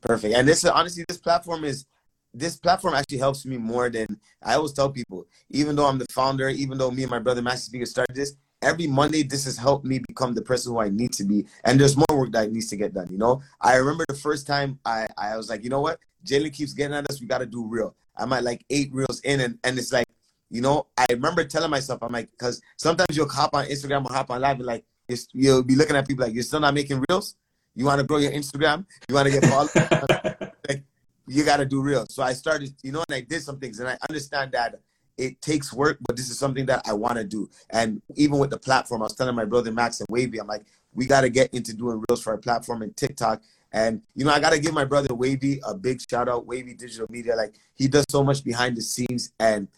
Perfect. 0.00 0.34
And 0.34 0.48
this 0.48 0.64
honestly, 0.64 1.04
this 1.08 1.18
platform 1.18 1.64
is 1.64 1.86
this 2.32 2.56
platform 2.56 2.94
actually 2.94 3.18
helps 3.18 3.44
me 3.44 3.58
more 3.58 3.90
than 3.90 4.18
I 4.42 4.54
always 4.54 4.72
tell 4.72 4.90
people. 4.90 5.26
Even 5.50 5.76
though 5.76 5.86
I'm 5.86 5.98
the 5.98 6.06
founder, 6.12 6.48
even 6.48 6.78
though 6.78 6.90
me 6.90 7.02
and 7.02 7.10
my 7.10 7.18
brother 7.18 7.42
Master 7.42 7.66
Speaker 7.66 7.86
started 7.86 8.16
this, 8.16 8.34
every 8.62 8.86
Monday 8.86 9.22
this 9.22 9.44
has 9.44 9.58
helped 9.58 9.84
me 9.84 9.98
become 9.98 10.34
the 10.34 10.42
person 10.42 10.72
who 10.72 10.80
I 10.80 10.88
need 10.88 11.12
to 11.14 11.24
be. 11.24 11.46
And 11.64 11.78
there's 11.78 11.96
more 11.96 12.18
work 12.18 12.32
that 12.32 12.50
needs 12.52 12.68
to 12.68 12.76
get 12.76 12.94
done. 12.94 13.08
You 13.10 13.18
know, 13.18 13.42
I 13.60 13.76
remember 13.76 14.04
the 14.08 14.14
first 14.14 14.46
time 14.46 14.78
I 14.84 15.06
I 15.18 15.36
was 15.36 15.50
like, 15.50 15.64
you 15.64 15.70
know 15.70 15.80
what, 15.80 15.98
Jalen 16.24 16.52
keeps 16.52 16.72
getting 16.72 16.96
at 16.96 17.10
us. 17.10 17.20
We 17.20 17.26
got 17.26 17.38
to 17.38 17.46
do 17.46 17.66
real. 17.66 17.94
I'm 18.16 18.32
at 18.32 18.44
like 18.44 18.64
eight 18.70 18.90
reels 18.92 19.20
in, 19.20 19.40
and 19.40 19.58
and 19.64 19.78
it's 19.78 19.92
like, 19.92 20.06
you 20.50 20.60
know, 20.60 20.86
I 20.96 21.06
remember 21.10 21.44
telling 21.44 21.70
myself, 21.70 22.02
I'm 22.02 22.12
like, 22.12 22.30
because 22.32 22.60
sometimes 22.76 23.16
you'll 23.16 23.28
hop 23.28 23.54
on 23.54 23.66
Instagram 23.66 24.04
or 24.04 24.12
hop 24.12 24.30
on 24.30 24.40
live 24.40 24.56
and 24.56 24.66
like 24.66 24.84
you'll 25.32 25.62
be 25.62 25.76
looking 25.76 25.96
at 25.96 26.06
people 26.06 26.24
like 26.24 26.34
you're 26.34 26.42
still 26.42 26.60
not 26.60 26.74
making 26.74 27.02
reels. 27.08 27.36
You 27.74 27.84
want 27.84 28.00
to 28.00 28.06
grow 28.06 28.18
your 28.18 28.32
Instagram? 28.32 28.84
You 29.08 29.14
want 29.14 29.28
to 29.28 29.40
get 29.40 29.44
followers? 29.46 30.50
Like, 30.68 30.84
you 31.26 31.44
got 31.44 31.56
to 31.56 31.64
do 31.64 31.80
real. 31.80 32.06
So 32.10 32.22
I 32.22 32.32
started, 32.32 32.74
you 32.82 32.92
know, 32.92 33.02
and 33.08 33.14
I 33.14 33.20
did 33.22 33.42
some 33.42 33.58
things, 33.58 33.78
and 33.80 33.88
I 33.88 33.96
understand 34.08 34.52
that 34.52 34.80
it 35.16 35.40
takes 35.40 35.72
work, 35.72 35.98
but 36.06 36.16
this 36.16 36.30
is 36.30 36.38
something 36.38 36.66
that 36.66 36.82
I 36.86 36.92
want 36.92 37.16
to 37.16 37.24
do. 37.24 37.48
And 37.70 38.02
even 38.16 38.38
with 38.38 38.50
the 38.50 38.58
platform, 38.58 39.02
I 39.02 39.04
was 39.04 39.14
telling 39.14 39.34
my 39.34 39.44
brother 39.44 39.70
Max 39.70 40.00
and 40.00 40.08
Wavy, 40.10 40.40
I'm 40.40 40.46
like, 40.46 40.64
we 40.94 41.06
got 41.06 41.20
to 41.22 41.28
get 41.28 41.52
into 41.54 41.74
doing 41.74 42.02
reels 42.08 42.22
for 42.22 42.30
our 42.30 42.38
platform 42.38 42.82
and 42.82 42.96
TikTok. 42.96 43.42
And 43.72 44.02
you 44.14 44.24
know, 44.24 44.32
I 44.32 44.40
got 44.40 44.50
to 44.50 44.58
give 44.58 44.74
my 44.74 44.84
brother 44.84 45.14
Wavy 45.14 45.60
a 45.64 45.74
big 45.74 46.00
shout 46.08 46.28
out. 46.28 46.46
Wavy 46.46 46.74
Digital 46.74 47.06
Media, 47.08 47.36
like 47.36 47.54
he 47.74 47.86
does 47.86 48.04
so 48.08 48.24
much 48.24 48.42
behind 48.42 48.76
the 48.76 48.82
scenes, 48.82 49.32
and 49.38 49.68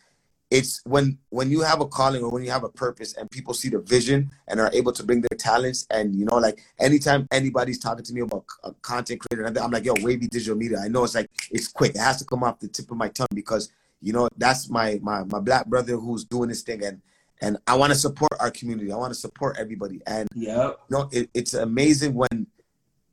it's 0.53 0.82
when 0.84 1.18
when 1.30 1.50
you 1.50 1.62
have 1.62 1.80
a 1.80 1.86
calling 1.86 2.22
or 2.22 2.30
when 2.30 2.44
you 2.44 2.50
have 2.50 2.62
a 2.62 2.68
purpose 2.68 3.14
and 3.14 3.30
people 3.30 3.55
see 3.55 3.70
the 3.70 3.78
vision 3.78 4.30
and 4.48 4.61
are 4.61 4.70
able 4.74 4.92
to 4.92 5.03
bring 5.03 5.22
their 5.22 5.38
talents 5.38 5.86
and 5.90 6.14
you 6.14 6.26
know 6.26 6.36
like 6.36 6.61
anytime 6.78 7.26
anybody's 7.32 7.78
talking 7.78 8.05
to 8.05 8.12
me 8.12 8.20
about 8.20 8.44
a 8.64 8.72
content 8.82 9.18
creator 9.20 9.46
i'm 9.61 9.70
like 9.70 9.84
yo 9.84 9.94
wavy 10.03 10.26
digital 10.26 10.57
media. 10.57 10.78
I 10.78 10.88
know 10.88 11.05
it's 11.05 11.14
like 11.14 11.30
it's 11.50 11.68
quick. 11.68 11.94
It 11.94 12.00
has 12.00 12.18
to 12.18 12.24
come 12.24 12.42
off 12.42 12.59
the 12.59 12.68
tip 12.68 12.90
of 12.90 12.96
my 12.96 13.09
tongue 13.09 13.28
because 13.34 13.70
you 14.00 14.12
know 14.12 14.28
that's 14.36 14.68
my 14.68 14.98
my 15.03 15.24
my 15.24 15.40
black 15.40 15.66
brother 15.66 15.96
who's 15.96 16.24
doing 16.24 16.48
this 16.48 16.62
thing 16.62 16.84
and 16.84 17.00
and 17.40 17.57
i 17.66 17.74
want 17.74 17.92
to 17.92 17.98
support 17.98 18.32
our 18.40 18.50
community. 18.50 18.92
I 18.92 18.96
want 18.96 19.12
to 19.12 19.18
support 19.18 19.57
everybody. 19.59 20.00
And 20.07 20.28
yeah 20.34 20.68
you 20.68 20.74
know 20.90 21.09
it, 21.12 21.30
it's 21.34 21.55
amazing 21.55 22.14
when 22.14 22.46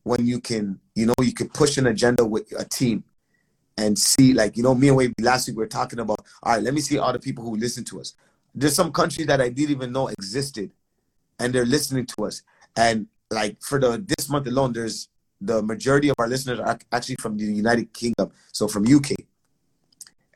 when 0.03 0.25
you 0.25 0.39
can 0.39 0.79
you 0.95 1.05
know 1.05 1.15
you 1.21 1.33
can 1.33 1.49
push 1.49 1.77
an 1.77 1.87
agenda 1.87 2.25
with 2.25 2.51
a 2.57 2.65
team 2.65 3.03
and 3.79 3.97
see 3.97 4.33
like 4.33 4.57
you 4.57 4.63
know 4.63 4.75
me 4.75 4.89
and 4.89 4.97
Wavy 4.97 5.13
last 5.21 5.47
week 5.47 5.57
we 5.57 5.63
were 5.63 5.67
talking 5.67 5.99
about 5.99 6.19
all 6.43 6.53
right 6.53 6.63
let 6.63 6.73
me 6.73 6.81
see 6.81 6.97
all 6.97 7.13
the 7.13 7.19
people 7.19 7.43
who 7.43 7.55
listen 7.55 7.83
to 7.85 7.99
us 8.01 8.13
there's 8.53 8.75
some 8.75 8.91
countries 8.91 9.27
that 9.27 9.39
i 9.41 9.49
didn't 9.49 9.71
even 9.71 9.91
know 9.91 10.07
existed 10.09 10.71
and 11.39 11.53
they're 11.53 11.65
listening 11.65 12.05
to 12.05 12.25
us 12.25 12.41
and 12.75 13.07
like 13.31 13.55
for 13.61 13.79
the 13.79 14.03
this 14.17 14.29
month 14.29 14.47
alone 14.47 14.73
there's 14.73 15.07
the 15.41 15.61
majority 15.63 16.09
of 16.09 16.15
our 16.19 16.27
listeners 16.27 16.59
are 16.59 16.77
actually 16.91 17.15
from 17.21 17.37
the 17.37 17.45
united 17.45 17.91
kingdom 17.93 18.29
so 18.51 18.67
from 18.67 18.83
uk 18.93 19.11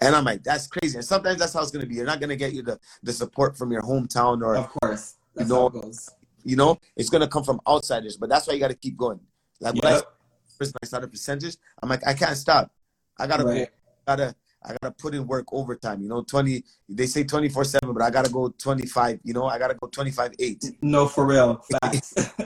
and 0.01 0.15
i'm 0.15 0.23
like 0.23 0.41
that's 0.43 0.67
crazy 0.67 0.95
and 0.97 1.05
sometimes 1.05 1.37
that's 1.39 1.53
how 1.53 1.61
it's 1.61 1.71
going 1.71 1.81
to 1.83 1.87
be 1.87 1.95
you're 1.95 2.05
not 2.05 2.19
going 2.19 2.29
to 2.29 2.35
get 2.37 2.53
you 2.53 2.61
the, 2.61 2.79
the 3.03 3.11
support 3.11 3.57
from 3.57 3.71
your 3.71 3.81
hometown 3.81 4.41
or 4.41 4.55
Of 4.55 4.69
course. 4.69 5.15
That's 5.35 5.49
You 5.49 5.55
know, 5.55 5.61
how 5.61 5.67
it 5.67 5.81
goes. 5.81 6.09
you 6.43 6.55
know 6.55 6.77
it's 6.95 7.09
going 7.09 7.21
to 7.21 7.27
come 7.27 7.43
from 7.43 7.59
outsiders 7.67 8.15
but 8.17 8.29
that's 8.29 8.47
why 8.47 8.53
you 8.53 8.59
got 8.59 8.69
to 8.69 8.75
keep 8.85 8.95
going 8.97 9.19
like 9.59 9.73
when 9.75 9.85
I 9.85 9.95
Yep. 9.97 10.09
first 10.57 10.75
I 10.81 10.85
started 10.85 11.11
percentage, 11.11 11.55
I'm 11.81 11.89
like, 11.89 12.05
I 12.05 12.13
can't 12.13 12.37
stop. 12.37 12.71
I 13.19 13.27
gotta 13.27 13.43
Right. 13.43 13.67
go. 13.67 13.71
Gotta 14.07 14.35
I 14.65 14.75
gotta 14.81 14.93
put 14.97 15.13
in 15.13 15.27
work 15.27 15.45
overtime. 15.51 16.01
You 16.01 16.07
know, 16.09 16.23
twenty. 16.23 16.63
They 16.87 17.05
say 17.05 17.23
twenty 17.23 17.49
four 17.49 17.63
seven, 17.65 17.93
but 17.93 18.01
I 18.01 18.09
gotta 18.09 18.29
go 18.31 18.49
twenty 18.49 18.85
five. 18.87 19.19
You 19.23 19.33
know, 19.33 19.45
I 19.45 19.59
gotta 19.59 19.75
go 19.75 19.87
twenty 19.87 20.11
five 20.11 20.31
eight. 20.39 20.63
No, 20.81 21.07
for 21.07 21.25
real. 21.25 21.63
Facts. 21.81 22.13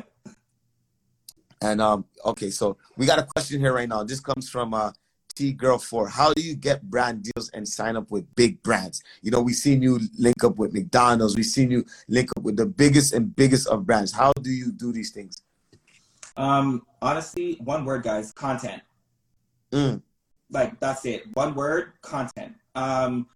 And 1.60 1.82
um, 1.82 2.06
okay, 2.24 2.52
so 2.52 2.78
we 2.98 3.08
got 3.08 3.18
a 3.18 3.24
question 3.24 3.60
here 3.60 3.74
right 3.74 3.90
now. 3.90 4.04
This 4.04 4.20
comes 4.20 4.48
from 4.48 4.76
uh 4.76 4.92
T 5.36 5.54
Girl 5.54 5.80
Four. 5.80 6.08
How 6.08 6.32
do 6.34 6.44
you 6.44 6.56
get 6.56 6.84
brand 6.88 7.24
deals 7.24 7.50
and 7.50 7.68
sign 7.68 7.96
up 7.96 8.12
with 8.12 8.26
big 8.36 8.62
brands? 8.62 9.02
You 9.24 9.32
know, 9.32 9.42
we 9.42 9.54
seen 9.54 9.82
you 9.82 10.00
link 10.20 10.44
up 10.44 10.58
with 10.58 10.72
McDonald's. 10.72 11.36
We 11.36 11.42
seen 11.42 11.72
you 11.72 11.84
link 12.08 12.30
up 12.38 12.44
with 12.44 12.58
the 12.58 12.68
biggest 12.68 13.12
and 13.14 13.36
biggest 13.36 13.68
of 13.70 13.88
brands. 13.88 14.12
How 14.12 14.34
do 14.42 14.52
you 14.52 14.72
do 14.72 14.92
these 14.92 15.10
things? 15.12 15.42
um, 16.38 16.84
honestly, 17.02 17.56
one 17.64 17.84
word, 17.86 18.04
guys, 18.04 18.32
content. 18.32 18.84
Mm, 19.72 20.04
like 20.52 20.80
that's 20.80 21.06
it. 21.06 21.24
One 21.34 21.56
word 21.56 21.94
content. 22.02 22.56
Um 22.76 23.28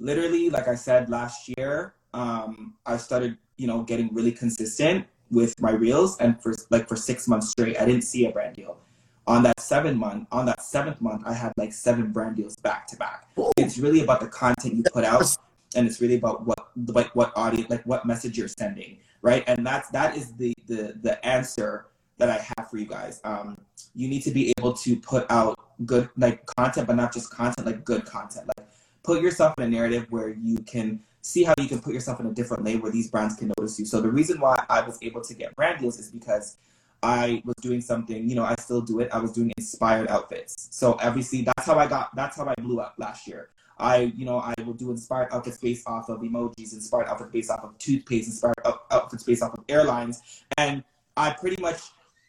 literally 0.00 0.50
like 0.50 0.68
i 0.68 0.74
said 0.74 1.10
last 1.10 1.48
year 1.56 1.94
um 2.14 2.74
i 2.86 2.96
started 2.96 3.36
you 3.56 3.66
know 3.66 3.82
getting 3.82 4.12
really 4.14 4.32
consistent 4.32 5.06
with 5.30 5.54
my 5.60 5.72
reels 5.72 6.16
and 6.18 6.40
for 6.40 6.54
like 6.70 6.88
for 6.88 6.96
six 6.96 7.28
months 7.28 7.50
straight 7.50 7.78
i 7.80 7.84
didn't 7.84 8.02
see 8.02 8.26
a 8.26 8.30
brand 8.30 8.56
deal. 8.56 8.78
On 9.26 9.42
that 9.42 9.60
seven 9.60 9.98
month 9.98 10.26
on 10.32 10.46
that 10.46 10.62
seventh 10.62 11.00
month 11.00 11.22
i 11.26 11.34
had 11.34 11.52
like 11.56 11.72
seven 11.72 12.12
brand 12.12 12.36
deals 12.36 12.56
back 12.56 12.86
to 12.88 12.96
back. 12.96 13.28
It's 13.56 13.76
really 13.78 14.02
about 14.02 14.20
the 14.20 14.28
content 14.28 14.74
you 14.74 14.82
put 14.90 15.04
out 15.04 15.36
and 15.76 15.86
it's 15.86 16.00
really 16.00 16.16
about 16.16 16.46
what 16.46 16.70
like 16.86 17.14
what 17.14 17.32
audience 17.36 17.68
like 17.68 17.84
what 17.84 18.06
message 18.06 18.38
you're 18.38 18.48
sending 18.48 18.98
right? 19.20 19.44
And 19.46 19.66
that's 19.66 19.90
that 19.90 20.16
is 20.16 20.32
the 20.34 20.54
the 20.66 20.96
the 21.02 21.24
answer 21.26 21.86
that 22.18 22.30
i 22.30 22.38
have 22.56 22.70
for 22.70 22.78
you 22.78 22.86
guys. 22.86 23.20
Um 23.24 23.58
you 23.94 24.08
need 24.08 24.22
to 24.22 24.30
be 24.30 24.54
able 24.58 24.72
to 24.72 24.96
put 24.96 25.26
out 25.30 25.58
good 25.86 26.08
like 26.16 26.44
content 26.46 26.86
but 26.86 26.96
not 26.96 27.12
just 27.12 27.30
content 27.30 27.66
like 27.66 27.84
good 27.84 28.04
content 28.04 28.46
like 28.56 28.66
put 29.02 29.22
yourself 29.22 29.54
in 29.58 29.64
a 29.64 29.68
narrative 29.68 30.06
where 30.10 30.30
you 30.30 30.58
can 30.58 31.00
see 31.22 31.42
how 31.42 31.54
you 31.58 31.68
can 31.68 31.80
put 31.80 31.94
yourself 31.94 32.20
in 32.20 32.26
a 32.26 32.32
different 32.32 32.64
lane 32.64 32.80
where 32.80 32.92
these 32.92 33.10
brands 33.10 33.36
can 33.36 33.52
notice 33.58 33.78
you 33.78 33.84
so 33.84 34.00
the 34.00 34.10
reason 34.10 34.40
why 34.40 34.62
i 34.68 34.80
was 34.80 34.98
able 35.02 35.20
to 35.20 35.34
get 35.34 35.54
brand 35.56 35.80
deals 35.80 35.98
is 35.98 36.10
because 36.10 36.56
I 37.02 37.42
was 37.44 37.54
doing 37.60 37.80
something, 37.80 38.28
you 38.28 38.34
know, 38.34 38.42
I 38.42 38.56
still 38.58 38.80
do 38.80 39.00
it. 39.00 39.08
I 39.12 39.18
was 39.18 39.32
doing 39.32 39.52
inspired 39.56 40.08
outfits. 40.08 40.68
So 40.72 40.96
obviously 41.00 41.42
that's 41.42 41.64
how 41.66 41.78
I 41.78 41.86
got 41.86 42.14
that's 42.16 42.36
how 42.36 42.46
I 42.46 42.54
blew 42.60 42.80
up 42.80 42.94
last 42.98 43.26
year. 43.26 43.50
I, 43.78 44.12
you 44.16 44.24
know, 44.24 44.38
I 44.38 44.54
will 44.64 44.72
do 44.72 44.90
inspired 44.90 45.28
outfits 45.30 45.58
based 45.58 45.86
off 45.86 46.08
of 46.08 46.20
emojis, 46.20 46.72
inspired 46.72 47.06
outfits 47.06 47.30
based 47.30 47.50
off 47.50 47.62
of 47.62 47.78
toothpaste, 47.78 48.28
inspired 48.28 48.56
outfits 48.90 49.22
based 49.22 49.42
off 49.42 49.54
of 49.54 49.64
airlines. 49.68 50.42
And 50.56 50.82
I 51.16 51.30
pretty 51.30 51.62
much 51.62 51.82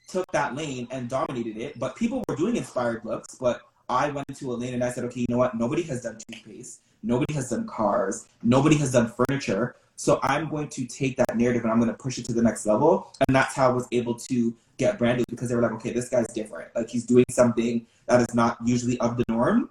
took 0.09 0.31
that 0.31 0.55
lane 0.55 0.87
and 0.91 1.09
dominated 1.09 1.57
it. 1.57 1.79
But 1.79 1.95
people 1.95 2.23
were 2.27 2.35
doing 2.35 2.55
inspired 2.55 3.05
looks, 3.05 3.35
but 3.35 3.61
I 3.89 4.09
went 4.09 4.27
into 4.29 4.51
a 4.51 4.55
lane 4.55 4.73
and 4.73 4.83
I 4.83 4.91
said, 4.91 5.03
okay, 5.05 5.21
you 5.21 5.25
know 5.29 5.37
what? 5.37 5.55
Nobody 5.55 5.81
has 5.83 6.03
done 6.03 6.17
toothpaste. 6.27 6.81
Nobody 7.01 7.33
has 7.33 7.49
done 7.49 7.67
cars. 7.67 8.27
Nobody 8.43 8.75
has 8.77 8.91
done 8.91 9.11
furniture. 9.11 9.75
So 9.95 10.19
I'm 10.23 10.49
going 10.49 10.69
to 10.69 10.85
take 10.85 11.17
that 11.17 11.35
narrative 11.35 11.63
and 11.63 11.71
I'm 11.71 11.79
going 11.79 11.91
to 11.91 11.97
push 11.97 12.17
it 12.17 12.25
to 12.25 12.33
the 12.33 12.41
next 12.41 12.65
level. 12.65 13.13
And 13.27 13.35
that's 13.35 13.55
how 13.55 13.69
I 13.69 13.73
was 13.73 13.87
able 13.91 14.15
to 14.15 14.55
get 14.77 14.97
branded 14.97 15.25
because 15.29 15.49
they 15.49 15.55
were 15.55 15.61
like, 15.61 15.73
okay, 15.73 15.91
this 15.91 16.09
guy's 16.09 16.27
different. 16.27 16.73
Like 16.75 16.89
he's 16.89 17.05
doing 17.05 17.25
something 17.29 17.85
that 18.07 18.21
is 18.21 18.33
not 18.33 18.57
usually 18.65 18.97
of 18.99 19.17
the 19.17 19.25
norm. 19.27 19.69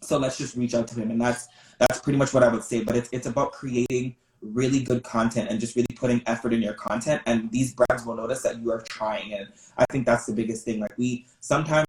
So 0.00 0.16
let's 0.16 0.38
just 0.38 0.56
reach 0.56 0.74
out 0.74 0.88
to 0.88 0.94
him. 0.94 1.10
And 1.10 1.20
that's 1.20 1.48
that's 1.78 2.00
pretty 2.00 2.18
much 2.18 2.32
what 2.32 2.42
I 2.42 2.48
would 2.48 2.64
say. 2.64 2.82
But 2.82 2.96
it's 2.96 3.08
it's 3.12 3.26
about 3.26 3.52
creating 3.52 4.16
really 4.42 4.82
good 4.82 5.02
content 5.02 5.50
and 5.50 5.60
just 5.60 5.76
really 5.76 5.86
putting 5.94 6.22
effort 6.26 6.52
in 6.52 6.62
your 6.62 6.74
content. 6.74 7.22
And 7.26 7.50
these 7.50 7.74
brands 7.74 8.04
will 8.04 8.16
notice 8.16 8.42
that 8.42 8.60
you 8.60 8.70
are 8.72 8.80
trying. 8.82 9.34
And 9.34 9.48
I 9.76 9.84
think 9.90 10.06
that's 10.06 10.26
the 10.26 10.32
biggest 10.32 10.64
thing. 10.64 10.80
Like 10.80 10.96
we 10.96 11.26
sometimes 11.40 11.86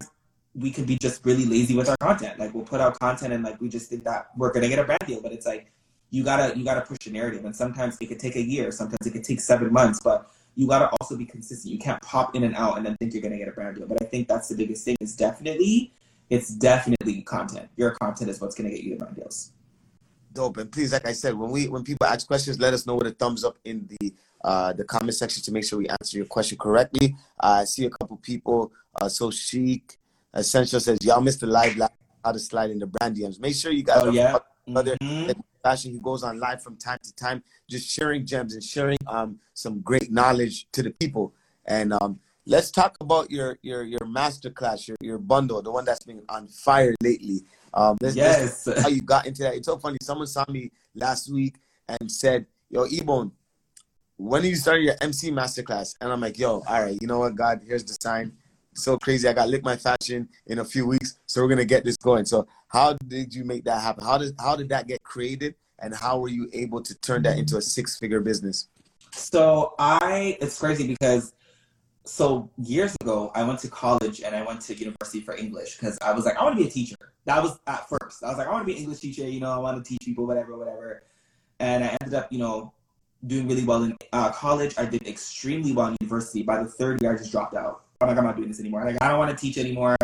we 0.54 0.72
could 0.72 0.86
be 0.86 0.98
just 0.98 1.26
really 1.26 1.46
lazy 1.46 1.76
with 1.76 1.90
our 1.90 1.98
content. 1.98 2.40
Like 2.40 2.54
we'll 2.54 2.66
put 2.66 2.82
out 2.82 3.00
content 3.00 3.34
and 3.34 3.44
like 3.44 3.60
we 3.62 3.70
just 3.70 3.90
think 3.90 4.04
that 4.04 4.30
we're 4.36 4.52
gonna 4.52 4.68
get 4.68 4.80
a 4.80 4.84
brand 4.84 5.02
deal, 5.08 5.22
but 5.22 5.32
it's 5.32 5.46
like 5.46 5.72
you 6.10 6.24
gotta 6.24 6.58
you 6.58 6.66
gotta 6.66 6.82
push 6.82 7.00
the 7.06 7.12
narrative. 7.12 7.46
And 7.46 7.56
sometimes 7.56 7.98
it 8.02 8.08
could 8.08 8.20
take 8.20 8.36
a 8.36 8.42
year, 8.42 8.72
sometimes 8.72 9.06
it 9.06 9.12
could 9.12 9.24
take 9.24 9.40
seven 9.40 9.72
months, 9.72 10.02
but 10.04 10.30
you 10.56 10.68
gotta 10.68 10.90
also 11.00 11.16
be 11.16 11.26
consistent. 11.26 11.72
You 11.72 11.80
can't 11.80 12.02
pop 12.02 12.36
in 12.36 12.44
and 12.44 12.56
out 12.56 12.78
and 12.78 12.86
then 12.86 12.98
think 12.98 13.14
you're 13.14 13.22
gonna 13.22 13.38
get 13.38 13.48
a 13.48 13.52
brand 13.52 13.78
deal. 13.78 13.88
But 13.88 14.02
I 14.02 14.06
think 14.06 14.28
that's 14.28 14.50
the 14.50 14.56
biggest 14.56 14.84
thing 14.84 14.98
is 15.00 15.16
definitely 15.16 15.94
it's 16.30 16.50
definitely 16.50 17.22
content. 17.22 17.70
Your 17.78 17.92
content 17.92 18.30
is 18.30 18.42
what's 18.42 18.56
gonna 18.56 18.70
get 18.70 18.84
you 18.84 18.92
the 18.92 18.98
brand 18.98 19.16
deals. 19.16 19.52
Dope. 20.34 20.58
And 20.58 20.72
please, 20.72 20.94
like 20.94 21.08
I 21.08 21.14
said, 21.14 21.34
when 21.34 21.52
we 21.52 21.68
when 21.68 21.84
people 21.84 22.08
ask 22.08 22.26
questions, 22.26 22.60
let 22.60 22.74
us 22.74 22.86
know 22.86 22.96
with 22.96 23.08
a 23.08 23.12
thumbs 23.12 23.44
up 23.44 23.58
in 23.66 23.88
the 23.88 24.14
uh, 24.44 24.74
the 24.74 24.84
comment 24.84 25.16
section 25.16 25.44
to 25.44 25.52
make 25.52 25.66
sure 25.66 25.80
we 25.80 25.88
answer 25.90 26.18
your 26.18 26.26
question 26.26 26.58
correctly. 26.58 27.16
Uh, 27.40 27.60
I 27.62 27.64
see 27.66 27.86
a 27.86 27.90
couple 27.90 28.18
people. 28.18 28.72
Uh, 29.00 29.10
so 29.10 29.30
chic, 29.30 29.98
Essential 30.34 30.80
says, 30.80 30.98
y'all 31.02 31.22
missed 31.22 31.42
the 31.42 31.48
live, 31.48 31.76
live 31.78 31.90
how 32.24 32.32
to 32.32 32.40
slide 32.40 32.70
in 32.70 32.80
the 32.80 32.88
brand 32.88 33.16
DMs. 33.16 33.40
Make 33.40 33.56
sure 33.56 33.72
you 33.72 33.84
guys 33.84 34.02
oh, 34.04 34.12
yeah. 34.12 34.38
other 34.76 34.96
mm-hmm. 34.98 35.32
fashion. 35.64 35.92
He 35.92 36.00
goes 36.00 36.24
on 36.24 36.40
live 36.40 36.62
from 36.64 36.78
time 36.78 37.00
to 37.04 37.16
time, 37.16 37.44
just 37.70 37.90
sharing 37.90 38.26
gems 38.26 38.54
and 38.54 38.64
sharing 38.64 38.98
um 39.08 39.40
some 39.54 39.82
great 39.82 40.12
knowledge 40.12 40.68
to 40.72 40.84
the 40.84 40.92
people. 40.92 41.34
And 41.66 41.94
um, 41.94 42.20
let's 42.46 42.72
talk 42.72 42.96
about 43.02 43.30
your 43.32 43.58
your 43.62 43.84
your 43.84 44.00
masterclass, 44.00 44.88
your 44.88 44.98
your 45.02 45.18
bundle, 45.18 45.62
the 45.62 45.72
one 45.72 45.86
that's 45.86 46.06
been 46.06 46.24
on 46.30 46.48
fire 46.48 46.96
lately. 47.02 47.44
Um, 47.74 47.98
let's, 48.02 48.16
yes. 48.16 48.68
Let's 48.68 48.82
how 48.82 48.90
you 48.90 49.02
got 49.02 49.26
into 49.26 49.44
that. 49.44 49.56
It's 49.56 49.68
so 49.68 49.78
funny. 49.78 49.98
Someone 50.02 50.28
saw 50.28 50.46
me 50.50 50.72
last 50.96 51.32
week 51.32 51.56
and 51.88 52.12
said, 52.12 52.46
"Yo, 52.70 52.86
Ebon, 52.88 53.32
when 54.18 54.44
are 54.44 54.48
you 54.48 54.56
starting 54.56 54.86
your 54.86 54.96
MC 55.02 55.32
masterclass?" 55.32 55.96
And 56.02 56.12
I'm 56.12 56.20
like, 56.20 56.38
"Yo, 56.38 56.64
all 56.68 56.84
right, 56.84 56.98
you 57.00 57.08
know 57.08 57.20
what, 57.20 57.36
God, 57.36 57.62
here's 57.66 57.84
the 57.84 57.98
sign 58.02 58.34
so 58.74 58.98
crazy. 58.98 59.28
I 59.28 59.34
got 59.34 59.50
Link 59.50 59.64
My 59.64 59.76
Fashion 59.76 60.30
in 60.48 60.60
a 60.60 60.66
few 60.66 60.88
weeks, 60.88 61.20
so 61.26 61.42
we're 61.42 61.50
gonna 61.50 61.66
get 61.66 61.84
this 61.84 61.98
going. 61.98 62.26
So 62.26 62.48
how 62.68 62.96
did 63.08 63.34
you 63.34 63.44
make 63.44 63.64
that 63.66 63.82
happen? 63.82 64.04
How 64.04 64.18
did 64.18 64.36
how 64.40 64.56
did 64.56 64.70
that 64.70 64.88
get 64.88 65.04
created, 65.04 65.56
and 65.80 65.94
how 65.94 66.20
were 66.20 66.30
you 66.30 66.50
able 66.54 66.82
to 66.82 66.96
turn 66.96 67.24
that 67.24 67.38
into 67.38 67.58
a 67.58 67.62
six 67.62 67.98
figure 67.98 68.22
business? 68.22 68.68
So 69.14 69.76
I 69.78 70.38
it's 70.42 70.60
crazy 70.60 70.88
because 70.88 71.34
so 72.04 72.50
years 72.58 72.96
ago 73.02 73.32
I 73.36 73.44
went 73.44 73.60
to 73.60 73.70
college 73.70 74.22
and 74.22 74.36
I 74.36 74.44
went 74.44 74.62
to 74.62 74.76
university 74.76 75.22
for 75.22 75.36
English 75.36 75.78
because 75.78 75.98
I 76.02 76.12
was 76.14 76.26
like 76.26 76.38
I 76.38 76.44
want 76.44 76.58
to 76.58 76.64
be 76.64 76.68
a 76.68 76.72
teacher. 76.72 76.96
That 77.26 77.42
was 77.44 77.60
at 77.68 77.88
first. 77.88 78.24
I 78.24 78.30
was 78.30 78.38
like 78.38 78.48
I 78.48 78.52
want 78.52 78.64
to 78.64 78.66
be 78.66 78.74
an 78.74 78.84
English 78.84 79.00
teacher. 79.00 79.28
You 79.28 79.40
know 79.40 79.52
I 79.52 79.58
want 79.58 79.84
to 79.84 79.88
teach 79.88 80.00
people 80.04 80.26
whatever 80.26 80.58
whatever. 80.58 81.04
And 81.60 81.84
I 81.84 81.98
ended 82.02 82.16
up 82.16 82.32
you 82.32 82.40
know 82.40 82.74
doing 83.28 83.48
really 83.48 83.64
well 83.64 83.84
in 83.84 83.96
uh, 84.14 84.32
college. 84.32 84.74
I 84.78 84.86
did 84.86 85.08
extremely 85.08 85.74
well 85.74 85.88
in 85.88 85.98
university. 86.02 86.42
By 86.44 86.64
the 86.64 86.70
third 86.70 87.02
year 87.02 87.14
I 87.14 87.18
just 87.18 87.32
dropped 87.32 87.56
out 87.56 87.84
I'm 88.02 88.10
like, 88.10 88.18
I'm 88.18 88.24
not 88.24 88.36
doing 88.36 88.50
this 88.50 88.60
anymore. 88.60 88.84
Like, 88.86 89.02
I 89.02 89.10
don't 89.10 89.20
want 89.20 89.32
to 89.32 89.38
teach 89.38 89.58
anymore. 89.58 89.96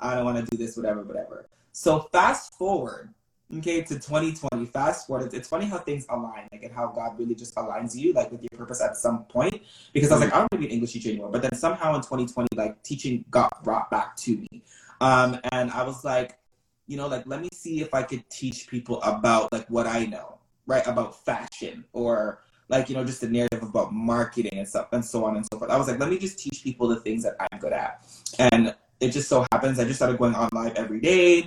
I 0.00 0.14
don't 0.14 0.24
want 0.24 0.38
to 0.38 0.44
do 0.44 0.56
this, 0.56 0.76
whatever, 0.76 1.02
whatever. 1.02 1.46
So 1.72 2.00
fast 2.12 2.54
forward, 2.54 3.12
okay, 3.58 3.82
to 3.82 3.94
2020. 3.94 4.66
Fast 4.66 5.06
forward. 5.06 5.32
It's, 5.34 5.48
funny 5.48 5.66
how 5.66 5.78
things 5.78 6.06
align, 6.08 6.48
like, 6.52 6.62
and 6.62 6.72
how 6.72 6.88
God 6.88 7.18
really 7.18 7.34
just 7.34 7.54
aligns 7.54 7.94
you, 7.94 8.12
like, 8.12 8.30
with 8.30 8.42
your 8.42 8.58
purpose 8.58 8.80
at 8.80 8.96
some 8.96 9.24
point. 9.24 9.62
Because 9.92 10.10
I 10.10 10.14
was 10.14 10.24
like, 10.24 10.32
I 10.32 10.38
don't 10.38 10.52
want 10.52 10.52
to 10.52 10.58
be 10.58 10.66
an 10.66 10.72
English 10.72 10.92
teacher 10.92 11.10
anymore. 11.10 11.30
But 11.30 11.42
then 11.42 11.54
somehow 11.54 11.94
in 11.94 12.00
2020, 12.00 12.48
like, 12.56 12.82
teaching 12.82 13.24
got 13.30 13.62
brought 13.62 13.90
back 13.90 14.16
to 14.18 14.36
me, 14.36 14.62
um, 15.00 15.38
and 15.50 15.70
I 15.70 15.82
was 15.82 16.04
like, 16.04 16.38
you 16.86 16.96
know, 16.96 17.08
like, 17.08 17.26
let 17.26 17.40
me 17.40 17.48
see 17.52 17.80
if 17.80 17.94
I 17.94 18.02
could 18.02 18.28
teach 18.30 18.68
people 18.68 19.00
about 19.02 19.52
like 19.52 19.66
what 19.68 19.86
I 19.86 20.06
know, 20.06 20.38
right, 20.66 20.86
about 20.86 21.24
fashion 21.24 21.84
or 21.92 22.40
like 22.68 22.88
you 22.88 22.94
know 22.94 23.04
just 23.04 23.22
a 23.22 23.28
narrative 23.28 23.62
about 23.62 23.92
marketing 23.92 24.58
and 24.58 24.66
stuff 24.66 24.88
and 24.92 25.04
so 25.04 25.24
on 25.24 25.36
and 25.36 25.46
so 25.52 25.58
forth 25.58 25.70
i 25.70 25.76
was 25.76 25.88
like 25.88 25.98
let 25.98 26.08
me 26.08 26.18
just 26.18 26.38
teach 26.38 26.62
people 26.64 26.88
the 26.88 26.96
things 27.00 27.22
that 27.22 27.34
i'm 27.38 27.58
good 27.58 27.72
at 27.72 28.02
and 28.38 28.74
it 28.98 29.10
just 29.10 29.28
so 29.28 29.44
happens 29.52 29.78
i 29.78 29.84
just 29.84 29.96
started 29.96 30.18
going 30.18 30.34
on 30.34 30.48
live 30.52 30.74
every 30.74 31.00
day 31.00 31.46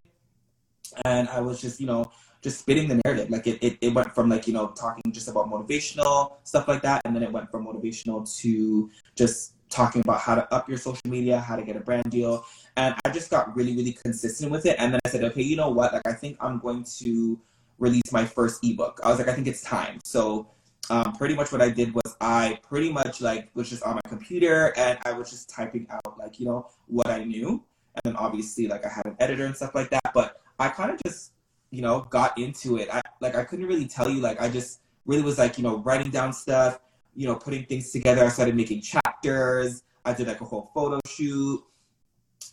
and 1.04 1.28
i 1.30 1.40
was 1.40 1.60
just 1.60 1.80
you 1.80 1.88
know 1.88 2.12
just 2.46 2.60
spitting 2.60 2.88
the 2.88 3.02
narrative. 3.04 3.32
Like 3.32 3.48
it, 3.48 3.58
it, 3.64 3.78
it 3.82 3.92
went 3.92 4.14
from 4.14 4.30
like 4.30 4.46
you 4.46 4.54
know 4.54 4.68
talking 4.68 5.12
just 5.12 5.28
about 5.28 5.50
motivational 5.50 6.34
stuff 6.44 6.68
like 6.68 6.84
that 6.84 7.02
and 7.04 7.16
then 7.16 7.24
it 7.24 7.32
went 7.32 7.50
from 7.50 7.66
motivational 7.66 8.22
to 8.42 8.92
just 9.16 9.54
talking 9.70 10.02
about 10.02 10.20
how 10.20 10.36
to 10.36 10.54
up 10.54 10.70
your 10.70 10.78
social 10.78 11.10
media 11.10 11.40
how 11.40 11.56
to 11.56 11.64
get 11.64 11.76
a 11.76 11.80
brand 11.80 12.12
deal. 12.12 12.46
And 12.78 12.94
i 13.04 13.10
just 13.10 13.32
got 13.32 13.56
really 13.56 13.76
really 13.76 13.94
consistent 13.94 14.52
with 14.52 14.68
it. 14.68 14.76
And 14.78 14.94
then 14.94 15.00
i 15.06 15.10
said 15.10 15.24
okay 15.24 15.42
you 15.42 15.56
know 15.56 15.72
what? 15.72 15.92
Like 15.92 16.08
i 16.08 16.14
think 16.14 16.38
i'm 16.40 16.60
going 16.60 16.86
to 17.00 17.40
release 17.80 18.12
my 18.12 18.26
first 18.26 18.64
ebook. 18.64 19.02
I 19.04 19.10
was 19.10 19.18
like 19.18 19.28
i 19.28 19.34
think 19.34 19.48
it's 19.48 19.64
time. 19.64 20.00
So 20.06 20.48
um, 20.92 21.14
pretty 21.14 21.34
much 21.34 21.52
what 21.52 21.64
I 21.64 21.70
did 21.70 21.96
was 21.96 22.16
I 22.22 22.60
pretty 22.62 22.92
much 22.92 23.20
like 23.20 23.50
was 23.56 23.72
just 23.72 23.82
on 23.82 23.96
my 23.96 24.08
computer 24.08 24.72
and 24.78 25.00
I 25.04 25.14
was 25.14 25.32
just 25.32 25.50
typing 25.50 25.88
out 25.90 26.20
like 26.20 26.40
you 26.40 26.46
know 26.46 26.70
what 26.86 27.08
I 27.08 27.24
knew, 27.24 27.64
and 27.96 28.02
then 28.04 28.16
obviously 28.16 28.68
like 28.68 28.86
I 28.86 28.90
had 28.90 29.08
an 29.08 29.16
editor 29.20 29.48
and 29.48 29.56
stuff 29.56 29.74
like 29.74 29.90
that. 29.90 30.12
But 30.14 30.38
I 30.60 30.70
kind 30.70 30.92
of 30.92 31.00
just 31.06 31.32
you 31.72 31.82
know 31.82 32.02
got 32.10 32.38
into 32.38 32.78
it. 32.78 32.90
I 32.92 33.02
like 33.22 33.36
I 33.36 33.44
couldn't 33.44 33.66
really 33.66 33.88
tell 33.88 34.10
you 34.10 34.22
like 34.22 34.42
I 34.42 34.50
just 34.50 34.82
really 35.06 35.24
was 35.24 35.38
like 35.38 35.58
you 35.58 35.64
know 35.64 35.78
writing 35.80 36.12
down 36.12 36.34
stuff, 36.34 36.80
you 37.16 37.28
know 37.28 37.36
putting 37.36 37.66
things 37.66 37.92
together. 37.92 38.24
I 38.24 38.30
started 38.30 38.56
making 38.56 38.82
chapters. 38.82 39.84
I 40.04 40.14
did 40.14 40.28
like 40.28 40.42
a 40.42 40.46
whole 40.46 40.72
photo 40.74 41.00
shoot. 41.08 41.64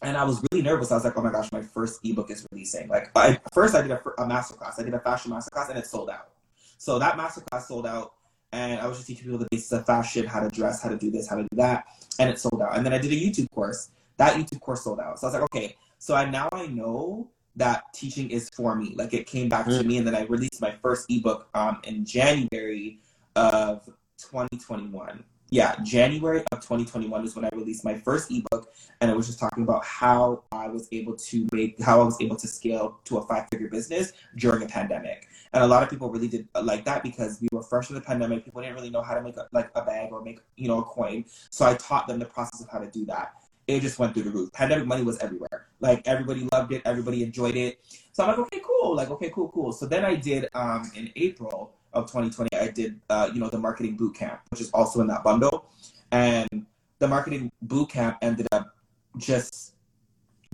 And 0.01 0.17
I 0.17 0.25
was 0.25 0.43
really 0.51 0.65
nervous. 0.65 0.91
I 0.91 0.97
was 0.97 1.05
like, 1.05 1.17
"Oh 1.17 1.23
my 1.23 1.31
gosh, 1.31 1.53
my 1.53 1.63
first 1.63 2.01
ebook 2.03 2.29
is 2.29 2.45
releasing!" 2.51 2.89
Like, 2.89 3.13
I, 3.15 3.39
first 3.53 3.77
I 3.77 3.83
did 3.83 3.93
a, 3.93 4.01
a 4.19 4.27
masterclass. 4.27 4.81
I 4.81 4.83
did 4.83 4.95
a 4.95 4.99
fashion 4.99 5.31
masterclass, 5.31 5.69
and 5.69 5.79
it 5.79 5.87
sold 5.87 6.11
out. 6.11 6.31
So 6.79 6.99
that 6.99 7.17
masterclass 7.17 7.69
sold 7.69 7.87
out 7.87 8.15
and 8.53 8.81
I 8.81 8.87
was 8.87 8.99
just 8.99 9.09
teaching 9.09 9.25
people 9.25 9.39
the 9.39 9.49
basics 9.51 9.73
of 9.73 9.87
fashion, 9.87 10.27
how 10.27 10.41
to 10.41 10.49
dress, 10.49 10.83
how 10.83 10.91
to 10.91 10.97
do 10.97 11.11
this, 11.11 11.29
how 11.29 11.37
to 11.37 11.43
do 11.43 11.57
that, 11.57 11.87
and 12.19 12.29
it 12.29 12.39
sold 12.39 12.61
out. 12.61 12.77
And 12.77 12.85
then 12.85 12.93
I 12.93 12.99
did 12.99 13.13
a 13.13 13.17
YouTube 13.17 13.51
course. 13.51 13.91
That 14.19 14.37
YouTube 14.37 14.61
course 14.61 14.85
sold 14.85 15.01
out. 15.01 15.19
So 15.19 15.27
I 15.27 15.31
was 15.31 15.41
like, 15.41 15.43
okay, 15.45 15.77
so 15.99 16.15
I 16.15 16.29
now 16.29 16.49
I 16.53 16.67
know 16.67 17.31
that 17.57 17.85
teaching 17.93 18.31
is 18.31 18.49
for 18.55 18.75
me. 18.75 18.95
Like 18.97 19.15
it 19.15 19.27
came 19.27 19.49
back 19.49 19.67
mm. 19.67 19.79
to 19.79 19.85
me, 19.85 19.99
and 19.99 20.07
then 20.07 20.15
I 20.15 20.25
released 20.25 20.61
my 20.61 20.73
first 20.83 21.11
ebook 21.11 21.49
um, 21.55 21.81
in 21.85 22.05
January 22.05 23.01
of 23.37 23.85
2021. 24.19 25.25
Yeah, 25.51 25.77
January 25.85 26.43
of 26.51 26.61
2021 26.61 27.27
is 27.27 27.37
when 27.37 27.45
I 27.45 27.51
released 27.53 27.85
my 27.85 27.95
first 27.95 28.31
ebook, 28.31 28.73
and 29.03 29.11
it 29.11 29.17
was 29.17 29.27
just 29.27 29.39
talking 29.39 29.65
about 29.65 29.85
how 29.85 30.45
I 30.51 30.69
was 30.69 30.89
able 30.93 31.15
to 31.15 31.47
make, 31.53 31.79
how 31.79 32.01
I 32.01 32.05
was 32.05 32.17
able 32.23 32.37
to 32.37 32.49
scale 32.49 33.01
to 33.05 33.19
a 33.19 33.27
five-figure 33.27 33.69
business 33.69 34.15
during 34.39 34.63
a 34.63 34.67
pandemic. 34.67 35.29
And 35.53 35.63
a 35.63 35.67
lot 35.67 35.83
of 35.83 35.91
people 35.91 36.09
really 36.09 36.29
did 36.29 36.49
like 36.63 36.87
that 36.87 37.03
because 37.03 37.39
we 37.43 37.49
were 37.53 37.63
fresh 37.63 37.91
in 37.91 37.95
the 37.95 38.01
pandemic. 38.01 38.47
People 38.47 38.63
didn't 38.63 38.77
really 38.77 38.89
know 38.89 39.03
how 39.03 39.15
to 39.15 39.21
make 39.21 39.37
a, 39.37 39.47
like 39.53 39.71
a 39.75 39.85
bag 39.85 40.11
or 40.11 40.23
make, 40.23 40.41
you 40.57 40.69
know, 40.69 40.79
a 40.79 40.85
coin. 40.85 41.27
So 41.51 41.67
I 41.67 41.75
taught 41.75 42.09
them 42.09 42.19
the 42.19 42.25
process 42.25 42.63
of 42.63 42.71
how 42.71 42.79
to 42.79 42.91
do 42.91 43.05
that. 43.07 43.35
It 43.67 43.81
just 43.81 43.99
went 43.99 44.15
through 44.15 44.25
the 44.25 44.31
roof. 44.31 44.51
Pandemic 44.53 44.87
money 44.87 45.03
was 45.03 45.19
everywhere. 45.19 45.67
Like 45.83 46.07
everybody 46.07 46.49
loved 46.53 46.73
it. 46.73 46.81
Everybody 46.85 47.23
enjoyed 47.25 47.57
it. 47.57 47.81
So 48.13 48.23
I'm 48.23 48.31
like, 48.31 48.39
okay, 48.39 48.61
cool. 48.65 48.95
Like, 48.95 49.11
okay, 49.11 49.31
cool, 49.31 49.49
cool. 49.49 49.73
So 49.73 49.85
then 49.87 50.05
I 50.05 50.15
did, 50.15 50.49
um, 50.55 50.91
in 50.95 51.11
April 51.17 51.73
of 51.93 52.07
2020, 52.07 52.49
I 52.57 52.69
did, 52.69 53.01
uh, 53.11 53.29
you 53.35 53.41
know, 53.41 53.49
the 53.49 53.59
marketing 53.59 53.97
boot 53.97 54.15
camp, 54.15 54.41
which 54.51 54.61
is 54.61 54.71
also 54.71 55.01
in 55.01 55.09
that 55.09 55.25
bundle. 55.25 55.67
And 56.13 56.67
the 57.01 57.09
marketing 57.09 57.51
boot 57.63 57.91
camp 57.91 58.19
ended 58.23 58.47
up 58.53 58.77
just 59.19 59.75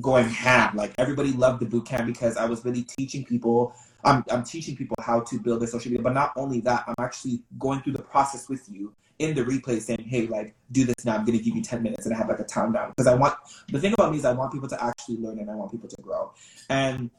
going 0.00 0.28
ham. 0.30 0.74
Like 0.74 0.94
everybody 0.96 1.32
loved 1.32 1.60
the 1.60 1.66
boot 1.66 1.84
camp 1.84 2.06
because 2.06 2.38
I 2.38 2.46
was 2.46 2.64
really 2.64 2.82
teaching 2.82 3.24
people 3.24 3.74
I'm, 4.04 4.24
I'm 4.30 4.44
teaching 4.44 4.76
people 4.76 4.96
how 5.00 5.20
to 5.20 5.38
build 5.38 5.60
their 5.60 5.68
social 5.68 5.90
media. 5.90 6.02
But 6.02 6.14
not 6.14 6.32
only 6.36 6.60
that, 6.60 6.84
I'm 6.86 6.94
actually 6.98 7.42
going 7.58 7.80
through 7.80 7.94
the 7.94 8.02
process 8.02 8.48
with 8.48 8.68
you 8.70 8.94
in 9.18 9.34
the 9.34 9.42
replay 9.42 9.80
saying, 9.80 10.06
hey, 10.08 10.26
like, 10.26 10.54
do 10.70 10.84
this 10.84 11.04
now. 11.04 11.16
I'm 11.16 11.24
going 11.24 11.36
to 11.36 11.44
give 11.44 11.56
you 11.56 11.62
10 11.62 11.82
minutes 11.82 12.06
and 12.06 12.14
I 12.14 12.18
have 12.18 12.28
like 12.28 12.38
a 12.38 12.44
time 12.44 12.72
down. 12.72 12.90
Because 12.90 13.06
I 13.06 13.14
want, 13.14 13.34
the 13.68 13.80
thing 13.80 13.92
about 13.92 14.12
me 14.12 14.18
is 14.18 14.24
I 14.24 14.32
want 14.32 14.52
people 14.52 14.68
to 14.68 14.82
actually 14.82 15.16
learn 15.16 15.38
and 15.38 15.50
I 15.50 15.54
want 15.54 15.72
people 15.72 15.88
to 15.88 16.02
grow. 16.02 16.32
And, 16.68 17.10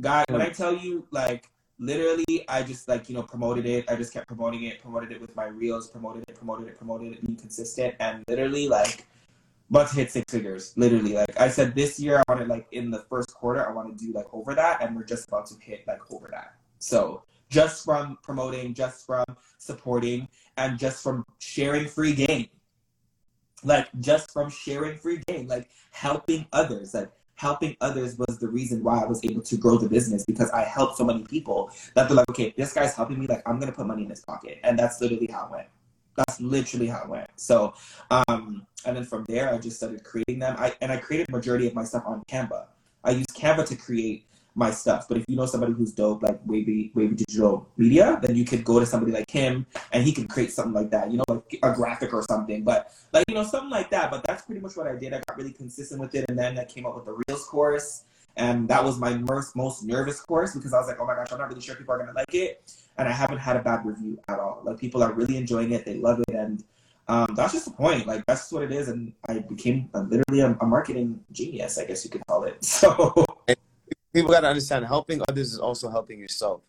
guy, 0.00 0.24
when 0.28 0.42
I 0.42 0.50
tell 0.50 0.74
you, 0.76 1.06
like, 1.10 1.48
literally, 1.78 2.44
I 2.48 2.62
just, 2.62 2.88
like, 2.88 3.08
you 3.08 3.14
know, 3.14 3.22
promoted 3.22 3.64
it. 3.64 3.90
I 3.90 3.96
just 3.96 4.12
kept 4.12 4.28
promoting 4.28 4.64
it, 4.64 4.82
promoted 4.82 5.12
it 5.12 5.20
with 5.20 5.34
my 5.34 5.46
reels, 5.46 5.88
promoted 5.88 6.24
it, 6.28 6.36
promoted 6.36 6.68
it, 6.68 6.76
promoted 6.76 7.12
it, 7.14 7.24
being 7.24 7.36
consistent. 7.38 7.94
And 8.00 8.24
literally, 8.28 8.68
like, 8.68 9.06
but 9.70 9.88
to 9.88 9.96
hit 9.96 10.10
six 10.10 10.32
figures, 10.32 10.72
literally. 10.76 11.14
Like 11.14 11.38
I 11.38 11.48
said, 11.48 11.74
this 11.74 12.00
year 12.00 12.18
I 12.18 12.22
wanted 12.28 12.48
like 12.48 12.66
in 12.72 12.90
the 12.90 13.04
first 13.10 13.34
quarter, 13.34 13.68
I 13.68 13.72
want 13.72 13.96
to 13.96 14.04
do 14.04 14.12
like 14.12 14.26
over 14.32 14.54
that, 14.54 14.82
and 14.82 14.96
we're 14.96 15.04
just 15.04 15.28
about 15.28 15.46
to 15.46 15.54
hit 15.60 15.86
like 15.86 16.00
over 16.10 16.28
that. 16.32 16.54
So 16.78 17.22
just 17.50 17.84
from 17.84 18.18
promoting, 18.22 18.74
just 18.74 19.06
from 19.06 19.24
supporting, 19.58 20.28
and 20.56 20.78
just 20.78 21.02
from 21.02 21.24
sharing 21.38 21.86
free 21.86 22.14
game, 22.14 22.48
like 23.62 23.88
just 24.00 24.32
from 24.32 24.50
sharing 24.50 24.96
free 24.96 25.20
game, 25.26 25.46
like 25.46 25.68
helping 25.90 26.46
others, 26.52 26.94
like 26.94 27.10
helping 27.34 27.76
others 27.80 28.18
was 28.18 28.38
the 28.38 28.48
reason 28.48 28.82
why 28.82 29.02
I 29.02 29.06
was 29.06 29.24
able 29.24 29.42
to 29.42 29.56
grow 29.56 29.78
the 29.78 29.88
business 29.88 30.24
because 30.24 30.50
I 30.50 30.64
helped 30.64 30.96
so 30.96 31.04
many 31.04 31.24
people 31.24 31.70
that 31.94 32.08
they're 32.08 32.16
like, 32.16 32.28
okay, 32.30 32.52
this 32.56 32.72
guy's 32.72 32.94
helping 32.94 33.18
me, 33.18 33.26
like 33.26 33.42
I'm 33.46 33.60
gonna 33.60 33.72
put 33.72 33.86
money 33.86 34.04
in 34.04 34.10
his 34.10 34.20
pocket, 34.20 34.58
and 34.64 34.78
that's 34.78 35.00
literally 35.00 35.28
how 35.30 35.46
it 35.46 35.50
went. 35.52 35.68
That's 36.18 36.40
literally 36.40 36.88
how 36.88 37.04
it 37.04 37.08
went. 37.08 37.30
So, 37.36 37.74
um, 38.10 38.66
and 38.84 38.96
then 38.96 39.04
from 39.04 39.24
there, 39.28 39.54
I 39.54 39.58
just 39.58 39.76
started 39.76 40.02
creating 40.02 40.40
them. 40.40 40.56
I 40.58 40.74
and 40.80 40.90
I 40.90 40.96
created 40.96 41.30
majority 41.30 41.68
of 41.68 41.74
my 41.74 41.84
stuff 41.84 42.02
on 42.06 42.24
Canva. 42.28 42.66
I 43.04 43.12
use 43.12 43.26
Canva 43.26 43.66
to 43.66 43.76
create 43.76 44.26
my 44.58 44.72
stuff. 44.72 45.06
But 45.08 45.18
if 45.18 45.24
you 45.28 45.36
know 45.36 45.46
somebody 45.46 45.72
who's 45.72 45.92
dope, 45.92 46.22
like 46.22 46.40
Wavy 46.44 46.90
Wavy 46.94 47.14
Digital 47.14 47.68
Media, 47.76 48.18
then 48.20 48.34
you 48.34 48.44
could 48.44 48.64
go 48.64 48.80
to 48.80 48.86
somebody 48.86 49.12
like 49.12 49.30
him 49.30 49.64
and 49.92 50.02
he 50.02 50.12
can 50.12 50.26
create 50.26 50.52
something 50.52 50.72
like 50.72 50.90
that. 50.90 51.10
You 51.12 51.18
know, 51.18 51.24
like 51.28 51.58
a 51.62 51.72
graphic 51.72 52.12
or 52.12 52.24
something. 52.28 52.64
But 52.64 52.92
like 53.12 53.24
you 53.28 53.34
know, 53.36 53.44
something 53.44 53.70
like 53.70 53.90
that. 53.90 54.10
But 54.10 54.24
that's 54.24 54.42
pretty 54.42 54.60
much 54.60 54.76
what 54.76 54.88
I 54.88 54.96
did. 54.96 55.14
I 55.14 55.22
got 55.26 55.38
really 55.38 55.52
consistent 55.52 56.00
with 56.00 56.14
it, 56.14 56.26
and 56.28 56.36
then 56.36 56.58
I 56.58 56.64
came 56.64 56.84
up 56.84 56.96
with 56.96 57.04
the 57.04 57.16
Reels 57.28 57.44
course. 57.44 58.02
And 58.38 58.66
that 58.68 58.82
was 58.82 58.98
my 58.98 59.14
most, 59.18 59.54
most 59.54 59.84
nervous 59.84 60.20
course 60.20 60.54
because 60.54 60.72
I 60.72 60.78
was 60.78 60.88
like, 60.88 61.00
oh 61.00 61.06
my 61.06 61.14
gosh, 61.14 61.32
I'm 61.32 61.38
not 61.38 61.48
really 61.48 61.60
sure 61.60 61.74
people 61.74 61.94
are 61.94 61.98
gonna 61.98 62.12
like 62.14 62.32
it 62.34 62.72
and 62.98 63.08
I 63.08 63.12
haven't 63.12 63.38
had 63.38 63.56
a 63.56 63.60
bad 63.60 63.86
review 63.86 64.18
at 64.28 64.38
all. 64.38 64.60
Like 64.64 64.78
people 64.78 65.02
are 65.02 65.12
really 65.12 65.36
enjoying 65.36 65.72
it, 65.72 65.84
they 65.84 65.94
love 65.94 66.20
it, 66.20 66.34
and 66.34 66.62
um, 67.06 67.34
that's 67.34 67.52
just 67.52 67.64
the 67.66 67.70
point. 67.70 68.06
Like 68.06 68.26
that's 68.26 68.52
what 68.52 68.64
it 68.64 68.72
is, 68.72 68.88
and 68.88 69.12
I 69.28 69.38
became 69.38 69.88
a, 69.94 70.02
literally 70.02 70.40
a, 70.40 70.56
a, 70.60 70.66
marketing 70.66 71.20
genius, 71.32 71.78
I 71.78 71.86
guess 71.86 72.04
you 72.04 72.10
could 72.10 72.26
call 72.26 72.44
it. 72.44 72.58
So 72.64 73.24
people 74.12 74.32
got 74.32 74.40
to 74.40 74.48
understand, 74.48 74.84
helping 74.86 75.22
others 75.28 75.52
is 75.52 75.58
also 75.58 75.90
helping 75.90 76.18
yourself. 76.18 76.62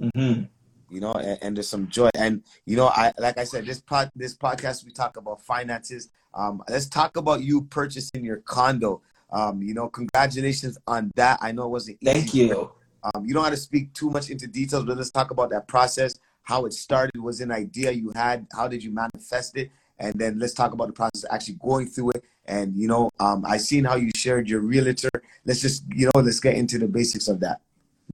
Mm-hmm. 0.00 0.44
You 0.90 1.00
know, 1.00 1.12
and, 1.12 1.38
and, 1.42 1.56
there's 1.56 1.68
some 1.68 1.88
joy, 1.88 2.10
and 2.14 2.42
you 2.66 2.76
know, 2.76 2.88
I 2.88 3.12
like 3.18 3.38
I 3.38 3.44
said, 3.44 3.66
this 3.66 3.80
pod, 3.80 4.10
this 4.16 4.36
podcast 4.36 4.84
we 4.84 4.90
talk 4.90 5.16
about 5.16 5.42
finances. 5.42 6.08
Um, 6.32 6.62
let's 6.68 6.88
talk 6.88 7.16
about 7.16 7.42
you 7.42 7.62
purchasing 7.62 8.24
your 8.24 8.38
condo. 8.38 9.02
Um, 9.34 9.60
you 9.60 9.74
know, 9.74 9.88
congratulations 9.88 10.78
on 10.86 11.10
that. 11.16 11.38
I 11.42 11.50
know 11.50 11.64
it 11.64 11.70
wasn't 11.70 11.98
easy. 12.00 12.12
Thank 12.12 12.34
you. 12.34 12.70
Um, 13.02 13.26
you 13.26 13.34
don't 13.34 13.44
have 13.44 13.52
to 13.52 13.58
speak 13.58 13.92
too 13.92 14.08
much 14.08 14.30
into 14.30 14.46
details, 14.46 14.84
but 14.84 14.96
let's 14.96 15.10
talk 15.10 15.32
about 15.32 15.50
that 15.50 15.66
process, 15.66 16.14
how 16.42 16.64
it 16.66 16.72
started, 16.72 17.20
was 17.20 17.40
an 17.40 17.50
idea 17.50 17.90
you 17.90 18.12
had, 18.14 18.46
how 18.52 18.68
did 18.68 18.82
you 18.82 18.92
manifest 18.92 19.56
it, 19.58 19.70
and 19.98 20.14
then 20.14 20.38
let's 20.38 20.54
talk 20.54 20.72
about 20.72 20.86
the 20.86 20.92
process 20.92 21.24
actually 21.30 21.58
going 21.60 21.88
through 21.88 22.12
it. 22.12 22.24
And 22.46 22.76
you 22.76 22.86
know, 22.86 23.10
um, 23.18 23.44
I 23.44 23.56
seen 23.56 23.84
how 23.84 23.96
you 23.96 24.10
shared 24.14 24.48
your 24.48 24.60
realtor. 24.60 25.10
Let's 25.44 25.60
just 25.60 25.84
you 25.92 26.06
know, 26.06 26.20
let's 26.20 26.40
get 26.40 26.54
into 26.54 26.78
the 26.78 26.86
basics 26.86 27.28
of 27.28 27.40
that. 27.40 27.60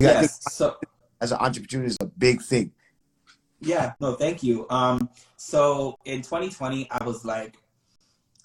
Yes. 0.00 0.40
So 0.54 0.76
as 1.20 1.32
an 1.32 1.38
entrepreneur 1.38 1.84
is 1.84 1.96
a 2.00 2.06
big 2.06 2.40
thing. 2.40 2.72
Yeah. 3.60 3.92
No, 4.00 4.14
thank 4.14 4.42
you. 4.42 4.66
Um, 4.70 5.10
so 5.36 5.98
in 6.06 6.22
2020, 6.22 6.90
I 6.90 7.04
was 7.04 7.24
like, 7.24 7.58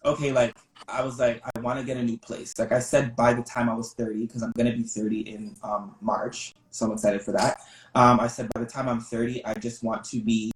okay, 0.05 0.31
like 0.31 0.55
I 0.87 1.03
was 1.03 1.19
like, 1.19 1.41
I 1.43 1.59
want 1.59 1.79
to 1.79 1.85
get 1.85 1.97
a 1.97 2.03
new 2.03 2.17
place. 2.17 2.53
Like 2.57 2.71
I 2.71 2.79
said, 2.79 3.15
by 3.15 3.33
the 3.33 3.41
time 3.43 3.69
I 3.69 3.73
was 3.73 3.93
30, 3.93 4.25
because 4.27 4.43
I'm 4.43 4.51
going 4.51 4.71
to 4.71 4.77
be 4.77 4.83
30 4.83 5.21
in 5.21 5.55
um, 5.63 5.95
March. 5.99 6.53
So 6.69 6.85
I'm 6.85 6.91
excited 6.91 7.21
for 7.21 7.31
that. 7.31 7.57
Um, 7.95 8.19
I 8.19 8.27
said, 8.27 8.49
by 8.53 8.61
the 8.61 8.67
time 8.67 8.87
I'm 8.87 9.01
30, 9.01 9.43
I 9.45 9.53
just 9.55 9.83
want 9.83 10.03
to 10.05 10.21
be 10.21 10.51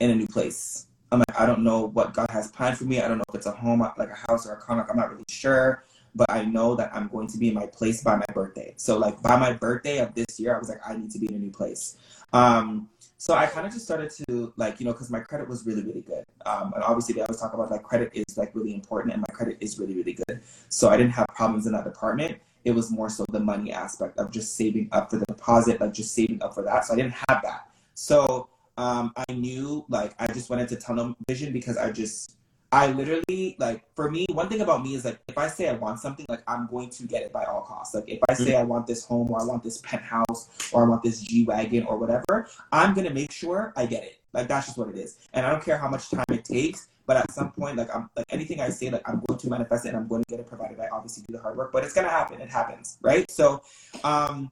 in 0.00 0.10
a 0.10 0.14
new 0.14 0.26
place. 0.26 0.86
I'm 1.10 1.20
like, 1.20 1.40
I 1.40 1.46
don't 1.46 1.64
know 1.64 1.86
what 1.86 2.14
God 2.14 2.30
has 2.30 2.50
planned 2.50 2.78
for 2.78 2.84
me. 2.84 3.00
I 3.00 3.08
don't 3.08 3.18
know 3.18 3.24
if 3.30 3.34
it's 3.34 3.46
a 3.46 3.52
home, 3.52 3.80
like 3.80 4.10
a 4.10 4.30
house 4.30 4.46
or 4.46 4.52
a 4.52 4.56
condo. 4.60 4.86
I'm 4.88 4.96
not 4.96 5.10
really 5.10 5.24
sure. 5.28 5.84
But 6.14 6.30
I 6.30 6.44
know 6.44 6.74
that 6.74 6.90
I'm 6.94 7.08
going 7.08 7.28
to 7.28 7.38
be 7.38 7.48
in 7.48 7.54
my 7.54 7.66
place 7.66 8.02
by 8.02 8.16
my 8.16 8.24
birthday. 8.32 8.74
So, 8.76 8.98
like, 8.98 9.20
by 9.22 9.36
my 9.36 9.52
birthday 9.52 9.98
of 9.98 10.14
this 10.14 10.38
year, 10.38 10.54
I 10.54 10.58
was 10.58 10.68
like, 10.68 10.80
I 10.86 10.96
need 10.96 11.10
to 11.12 11.18
be 11.18 11.26
in 11.26 11.34
a 11.34 11.38
new 11.38 11.50
place. 11.50 11.96
Um, 12.32 12.88
so 13.20 13.34
I 13.34 13.46
kind 13.46 13.66
of 13.66 13.72
just 13.72 13.84
started 13.84 14.10
to 14.28 14.52
like, 14.56 14.78
you 14.78 14.86
know, 14.86 14.92
because 14.92 15.10
my 15.10 15.18
credit 15.18 15.48
was 15.48 15.66
really, 15.66 15.82
really 15.82 16.02
good. 16.02 16.24
Um, 16.46 16.72
and 16.72 16.84
obviously, 16.84 17.14
they 17.14 17.20
always 17.20 17.40
talk 17.40 17.52
about 17.52 17.68
like 17.68 17.82
credit 17.82 18.10
is 18.14 18.38
like 18.38 18.54
really 18.54 18.72
important, 18.72 19.12
and 19.12 19.24
my 19.28 19.34
credit 19.34 19.58
is 19.60 19.76
really, 19.76 19.94
really 19.94 20.12
good. 20.12 20.40
So 20.68 20.88
I 20.88 20.96
didn't 20.96 21.12
have 21.12 21.26
problems 21.34 21.66
in 21.66 21.72
that 21.72 21.84
department. 21.84 22.38
It 22.64 22.70
was 22.70 22.92
more 22.92 23.10
so 23.10 23.24
the 23.30 23.40
money 23.40 23.72
aspect 23.72 24.18
of 24.18 24.30
just 24.30 24.54
saving 24.54 24.88
up 24.92 25.10
for 25.10 25.16
the 25.16 25.26
deposit, 25.26 25.80
like 25.80 25.92
just 25.92 26.14
saving 26.14 26.40
up 26.42 26.54
for 26.54 26.62
that. 26.62 26.84
So 26.84 26.94
I 26.94 26.96
didn't 26.96 27.14
have 27.28 27.42
that. 27.42 27.68
So 27.94 28.48
um, 28.76 29.12
I 29.16 29.32
knew 29.32 29.84
like 29.88 30.14
I 30.20 30.28
just 30.28 30.48
went 30.48 30.62
into 30.62 30.76
tunnel 30.76 31.16
vision 31.28 31.52
because 31.52 31.76
I 31.76 31.90
just 31.90 32.36
I 32.70 32.92
literally 32.92 33.56
like 33.58 33.82
for 33.94 34.10
me, 34.10 34.26
one 34.32 34.48
thing 34.48 34.60
about 34.60 34.82
me 34.82 34.94
is 34.94 35.04
like 35.04 35.18
if 35.26 35.38
I 35.38 35.48
say 35.48 35.68
I 35.68 35.72
want 35.74 36.00
something, 36.00 36.26
like 36.28 36.42
I'm 36.46 36.66
going 36.66 36.90
to 36.90 37.04
get 37.04 37.22
it 37.22 37.32
by 37.32 37.44
all 37.44 37.62
costs. 37.62 37.94
Like 37.94 38.04
if 38.06 38.18
I 38.28 38.34
say 38.34 38.56
I 38.56 38.62
want 38.62 38.86
this 38.86 39.04
home 39.04 39.30
or 39.30 39.40
I 39.40 39.44
want 39.44 39.62
this 39.62 39.78
penthouse 39.78 40.70
or 40.72 40.84
I 40.84 40.88
want 40.88 41.02
this 41.02 41.20
G 41.20 41.44
wagon 41.44 41.84
or 41.84 41.96
whatever, 41.96 42.48
I'm 42.70 42.92
gonna 42.92 43.12
make 43.12 43.32
sure 43.32 43.72
I 43.74 43.86
get 43.86 44.04
it. 44.04 44.18
Like 44.34 44.48
that's 44.48 44.66
just 44.66 44.78
what 44.78 44.88
it 44.88 44.98
is. 44.98 45.18
And 45.32 45.46
I 45.46 45.50
don't 45.50 45.64
care 45.64 45.78
how 45.78 45.88
much 45.88 46.10
time 46.10 46.24
it 46.30 46.44
takes, 46.44 46.88
but 47.06 47.16
at 47.16 47.30
some 47.30 47.52
point, 47.52 47.78
like 47.78 47.94
I'm 47.94 48.10
like 48.14 48.26
anything 48.28 48.60
I 48.60 48.68
say, 48.68 48.90
like 48.90 49.08
I'm 49.08 49.22
going 49.26 49.38
to 49.40 49.48
manifest 49.48 49.86
it 49.86 49.90
and 49.90 49.96
I'm 49.96 50.06
going 50.06 50.22
to 50.24 50.30
get 50.30 50.40
it 50.40 50.46
provided 50.46 50.78
I 50.78 50.88
obviously 50.92 51.24
do 51.26 51.32
the 51.32 51.42
hard 51.42 51.56
work. 51.56 51.72
But 51.72 51.84
it's 51.84 51.94
gonna 51.94 52.10
happen. 52.10 52.38
It 52.42 52.50
happens, 52.50 52.98
right? 53.00 53.30
So 53.30 53.62
um 54.04 54.50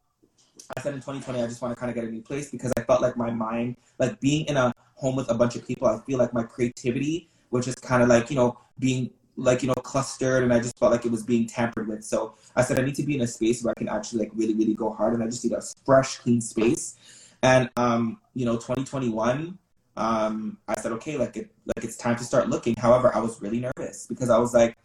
I 0.74 0.80
said 0.80 0.94
in 0.94 1.00
2020 1.00 1.42
I 1.42 1.46
just 1.46 1.60
want 1.60 1.74
to 1.74 1.78
kind 1.78 1.90
of 1.90 1.94
get 1.94 2.04
a 2.04 2.10
new 2.10 2.22
place 2.22 2.50
because 2.50 2.72
I 2.78 2.80
felt 2.80 3.02
like 3.02 3.18
my 3.18 3.30
mind, 3.30 3.76
like 3.98 4.18
being 4.20 4.46
in 4.46 4.56
a 4.56 4.72
home 4.94 5.16
with 5.16 5.30
a 5.30 5.34
bunch 5.34 5.54
of 5.54 5.66
people, 5.66 5.86
I 5.86 6.00
feel 6.06 6.18
like 6.18 6.32
my 6.32 6.44
creativity 6.44 7.28
which 7.50 7.68
is 7.68 7.74
kind 7.76 8.02
of 8.02 8.08
like 8.08 8.30
you 8.30 8.36
know 8.36 8.58
being 8.78 9.10
like 9.36 9.62
you 9.62 9.68
know 9.68 9.74
clustered 9.74 10.42
and 10.42 10.52
i 10.52 10.58
just 10.58 10.78
felt 10.78 10.90
like 10.90 11.04
it 11.04 11.10
was 11.10 11.22
being 11.22 11.46
tampered 11.46 11.88
with. 11.88 12.04
So 12.04 12.34
i 12.54 12.62
said 12.62 12.78
i 12.78 12.82
need 12.82 12.94
to 12.96 13.02
be 13.02 13.16
in 13.16 13.20
a 13.22 13.26
space 13.26 13.62
where 13.62 13.72
i 13.76 13.78
can 13.78 13.88
actually 13.88 14.20
like 14.20 14.30
really 14.34 14.54
really 14.54 14.74
go 14.74 14.90
hard 14.90 15.14
and 15.14 15.22
i 15.22 15.26
just 15.26 15.44
need 15.44 15.52
a 15.52 15.62
fresh 15.84 16.18
clean 16.18 16.40
space. 16.40 16.96
And 17.42 17.70
um 17.76 18.18
you 18.34 18.46
know 18.46 18.54
2021 18.54 19.58
um 19.98 20.58
i 20.68 20.74
said 20.74 20.92
okay 20.92 21.16
like 21.16 21.36
it 21.36 21.50
like 21.64 21.84
it's 21.84 21.96
time 21.96 22.16
to 22.16 22.24
start 22.24 22.48
looking. 22.48 22.74
However 22.78 23.14
i 23.14 23.18
was 23.18 23.40
really 23.40 23.60
nervous 23.60 24.06
because 24.06 24.30
i 24.30 24.38
was 24.38 24.54
like 24.54 24.76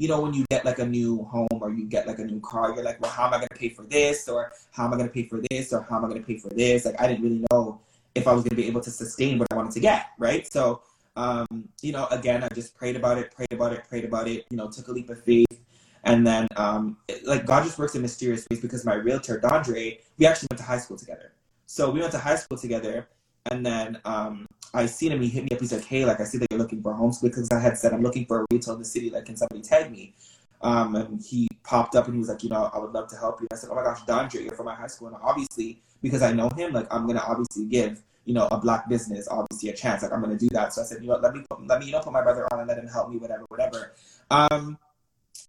you 0.00 0.08
know 0.08 0.20
when 0.22 0.32
you 0.32 0.46
get 0.48 0.64
like 0.64 0.78
a 0.78 0.86
new 0.86 1.22
home 1.24 1.60
or 1.60 1.70
you 1.70 1.84
get 1.84 2.06
like 2.06 2.18
a 2.18 2.24
new 2.24 2.40
car 2.40 2.74
you're 2.74 2.82
like 2.82 3.00
well 3.02 3.10
how 3.10 3.26
am 3.26 3.34
i 3.34 3.36
going 3.36 3.48
to 3.48 3.58
pay 3.58 3.68
for 3.68 3.82
this 3.82 4.28
or 4.28 4.50
how 4.72 4.86
am 4.86 4.94
i 4.94 4.96
going 4.96 5.06
to 5.06 5.12
pay 5.12 5.24
for 5.24 5.42
this 5.50 5.74
or 5.74 5.82
how 5.82 5.98
am 5.98 6.06
i 6.06 6.08
going 6.08 6.20
to 6.20 6.26
pay 6.26 6.38
for 6.38 6.48
this? 6.48 6.86
Like 6.86 7.00
i 7.00 7.06
didn't 7.06 7.22
really 7.22 7.44
know 7.50 7.80
if 8.14 8.26
i 8.26 8.32
was 8.32 8.42
going 8.42 8.50
to 8.50 8.56
be 8.56 8.66
able 8.66 8.80
to 8.80 8.90
sustain 8.90 9.38
what 9.38 9.46
i 9.52 9.54
wanted 9.54 9.72
to 9.72 9.80
get 9.80 10.06
right? 10.18 10.50
So 10.50 10.82
um, 11.20 11.68
you 11.82 11.92
know, 11.92 12.06
again, 12.10 12.42
I 12.42 12.48
just 12.48 12.74
prayed 12.74 12.96
about 12.96 13.18
it, 13.18 13.30
prayed 13.30 13.52
about 13.52 13.74
it, 13.74 13.86
prayed 13.86 14.06
about 14.06 14.26
it, 14.26 14.46
you 14.50 14.56
know, 14.56 14.70
took 14.70 14.88
a 14.88 14.92
leap 14.92 15.10
of 15.10 15.22
faith. 15.22 15.60
And 16.04 16.26
then, 16.26 16.48
um, 16.56 16.96
it, 17.08 17.26
like, 17.26 17.44
God 17.44 17.62
just 17.62 17.78
works 17.78 17.94
in 17.94 18.00
mysterious 18.00 18.46
ways 18.50 18.60
because 18.60 18.86
my 18.86 18.94
realtor, 18.94 19.38
Dondre, 19.38 20.00
we 20.16 20.26
actually 20.26 20.48
went 20.50 20.58
to 20.60 20.64
high 20.64 20.78
school 20.78 20.96
together. 20.96 21.32
So 21.66 21.90
we 21.90 22.00
went 22.00 22.12
to 22.12 22.18
high 22.18 22.36
school 22.36 22.56
together. 22.56 23.06
And 23.50 23.66
then 23.66 24.00
um, 24.06 24.46
I 24.72 24.86
seen 24.86 25.12
him, 25.12 25.20
he 25.20 25.28
hit 25.28 25.44
me 25.44 25.50
up. 25.52 25.60
He's 25.60 25.72
like, 25.72 25.84
hey, 25.84 26.06
like, 26.06 26.20
I 26.20 26.24
see 26.24 26.38
that 26.38 26.46
you're 26.50 26.58
looking 26.58 26.82
for 26.82 26.92
a 26.92 26.96
homeschool 26.96 27.22
because 27.24 27.48
I 27.52 27.60
had 27.60 27.76
said, 27.76 27.92
I'm 27.92 28.02
looking 28.02 28.24
for 28.24 28.40
a 28.40 28.46
retail 28.50 28.74
in 28.74 28.80
the 28.80 28.86
city. 28.86 29.10
Like, 29.10 29.26
can 29.26 29.36
somebody 29.36 29.60
tag 29.60 29.90
me? 29.92 30.14
Um, 30.62 30.94
and 30.94 31.20
he 31.20 31.48
popped 31.64 31.96
up 31.96 32.06
and 32.06 32.14
he 32.14 32.18
was 32.18 32.30
like, 32.30 32.42
you 32.42 32.48
know, 32.48 32.70
I 32.72 32.78
would 32.78 32.92
love 32.92 33.08
to 33.08 33.16
help 33.16 33.42
you. 33.42 33.48
I 33.52 33.56
said, 33.56 33.68
oh 33.70 33.74
my 33.74 33.82
gosh, 33.82 34.00
Dondre, 34.02 34.42
you're 34.42 34.54
from 34.54 34.66
my 34.66 34.74
high 34.74 34.86
school. 34.86 35.08
And 35.08 35.16
obviously, 35.22 35.82
because 36.00 36.22
I 36.22 36.32
know 36.32 36.48
him, 36.56 36.72
like, 36.72 36.86
I'm 36.90 37.04
going 37.04 37.18
to 37.18 37.24
obviously 37.24 37.66
give 37.66 38.02
you 38.24 38.34
know, 38.34 38.46
a 38.50 38.58
black 38.58 38.88
business, 38.88 39.28
obviously 39.28 39.70
a 39.70 39.72
chance. 39.74 40.02
Like 40.02 40.12
I'm 40.12 40.20
gonna 40.20 40.36
do 40.36 40.48
that. 40.52 40.72
So 40.72 40.82
I 40.82 40.84
said, 40.84 41.02
you 41.02 41.08
know, 41.08 41.16
let 41.16 41.34
me 41.34 41.42
put, 41.48 41.66
let 41.66 41.80
me 41.80 41.86
you 41.86 41.92
know 41.92 42.00
put 42.00 42.12
my 42.12 42.22
brother 42.22 42.46
on 42.52 42.60
and 42.60 42.68
let 42.68 42.78
him 42.78 42.86
help 42.86 43.10
me, 43.10 43.16
whatever, 43.16 43.44
whatever. 43.48 43.94
Um, 44.30 44.78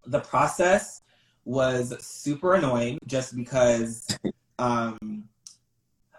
the 0.06 0.20
process 0.20 1.02
was 1.46 1.96
super 2.06 2.56
annoying 2.56 3.00
just 3.08 3.36
because 3.36 4.18
um 4.60 5.28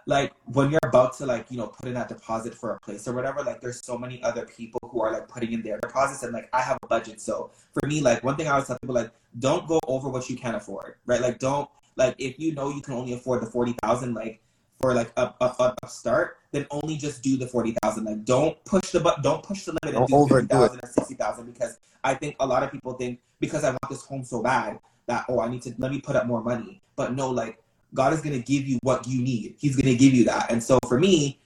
like 0.06 0.32
when 0.46 0.70
you're 0.70 0.80
about 0.84 1.16
to 1.16 1.26
like 1.26 1.46
you 1.50 1.56
know 1.56 1.68
put 1.68 1.88
in 1.88 1.94
that 1.94 2.08
deposit 2.08 2.54
for 2.54 2.74
a 2.74 2.80
place 2.80 3.06
or 3.06 3.12
whatever 3.12 3.42
like 3.42 3.60
there's 3.60 3.84
so 3.84 3.96
many 3.96 4.22
other 4.22 4.44
people 4.46 4.80
who 4.90 5.00
are 5.00 5.12
like 5.12 5.28
putting 5.28 5.52
in 5.52 5.62
their 5.62 5.78
deposits 5.80 6.24
and 6.24 6.32
like 6.32 6.48
i 6.52 6.60
have 6.60 6.76
a 6.82 6.86
budget 6.88 7.20
so 7.20 7.50
for 7.72 7.86
me 7.86 8.00
like 8.00 8.22
one 8.24 8.36
thing 8.36 8.48
i 8.48 8.50
always 8.50 8.66
tell 8.66 8.78
people 8.80 8.94
like 8.94 9.12
don't 9.38 9.68
go 9.68 9.78
over 9.86 10.08
what 10.08 10.28
you 10.28 10.36
can 10.36 10.56
afford 10.56 10.96
right 11.06 11.20
like 11.20 11.38
don't 11.38 11.68
like 11.96 12.16
if 12.18 12.38
you 12.38 12.52
know 12.52 12.70
you 12.70 12.80
can 12.80 12.94
only 12.94 13.12
afford 13.12 13.40
the 13.42 13.46
40000 13.46 14.14
like 14.14 14.42
for 14.82 14.94
like 14.94 15.12
a, 15.16 15.32
a, 15.40 15.74
a 15.82 15.88
start, 15.88 16.38
then 16.50 16.66
only 16.70 16.96
just 16.96 17.22
do 17.22 17.36
the 17.36 17.46
forty 17.46 17.74
thousand. 17.82 18.04
Like 18.04 18.24
don't 18.24 18.62
push 18.64 18.90
the 18.90 19.00
but 19.00 19.22
don't 19.22 19.42
push 19.42 19.64
the 19.64 19.78
limit 19.82 19.96
and 19.98 20.06
do 20.08 20.26
fifty 20.28 20.46
thousand 20.46 20.80
or 20.82 20.88
sixty 20.88 21.14
thousand 21.14 21.46
because 21.46 21.78
I 22.04 22.14
think 22.14 22.36
a 22.40 22.46
lot 22.46 22.62
of 22.62 22.72
people 22.72 22.92
think 22.94 23.20
because 23.40 23.64
I 23.64 23.70
want 23.70 23.88
this 23.88 24.04
home 24.04 24.24
so 24.24 24.42
bad 24.42 24.78
that 25.06 25.24
oh 25.28 25.40
I 25.40 25.48
need 25.48 25.62
to 25.62 25.74
let 25.78 25.92
me 25.92 26.00
put 26.00 26.16
up 26.16 26.26
more 26.26 26.42
money. 26.42 26.82
But 26.96 27.14
no, 27.14 27.30
like 27.30 27.58
God 27.94 28.12
is 28.12 28.20
gonna 28.20 28.40
give 28.40 28.66
you 28.66 28.78
what 28.82 29.06
you 29.06 29.22
need. 29.22 29.54
He's 29.58 29.76
gonna 29.76 29.94
give 29.94 30.12
you 30.12 30.24
that. 30.24 30.50
And 30.50 30.62
so 30.62 30.78
for 30.88 30.98
me, 30.98 31.38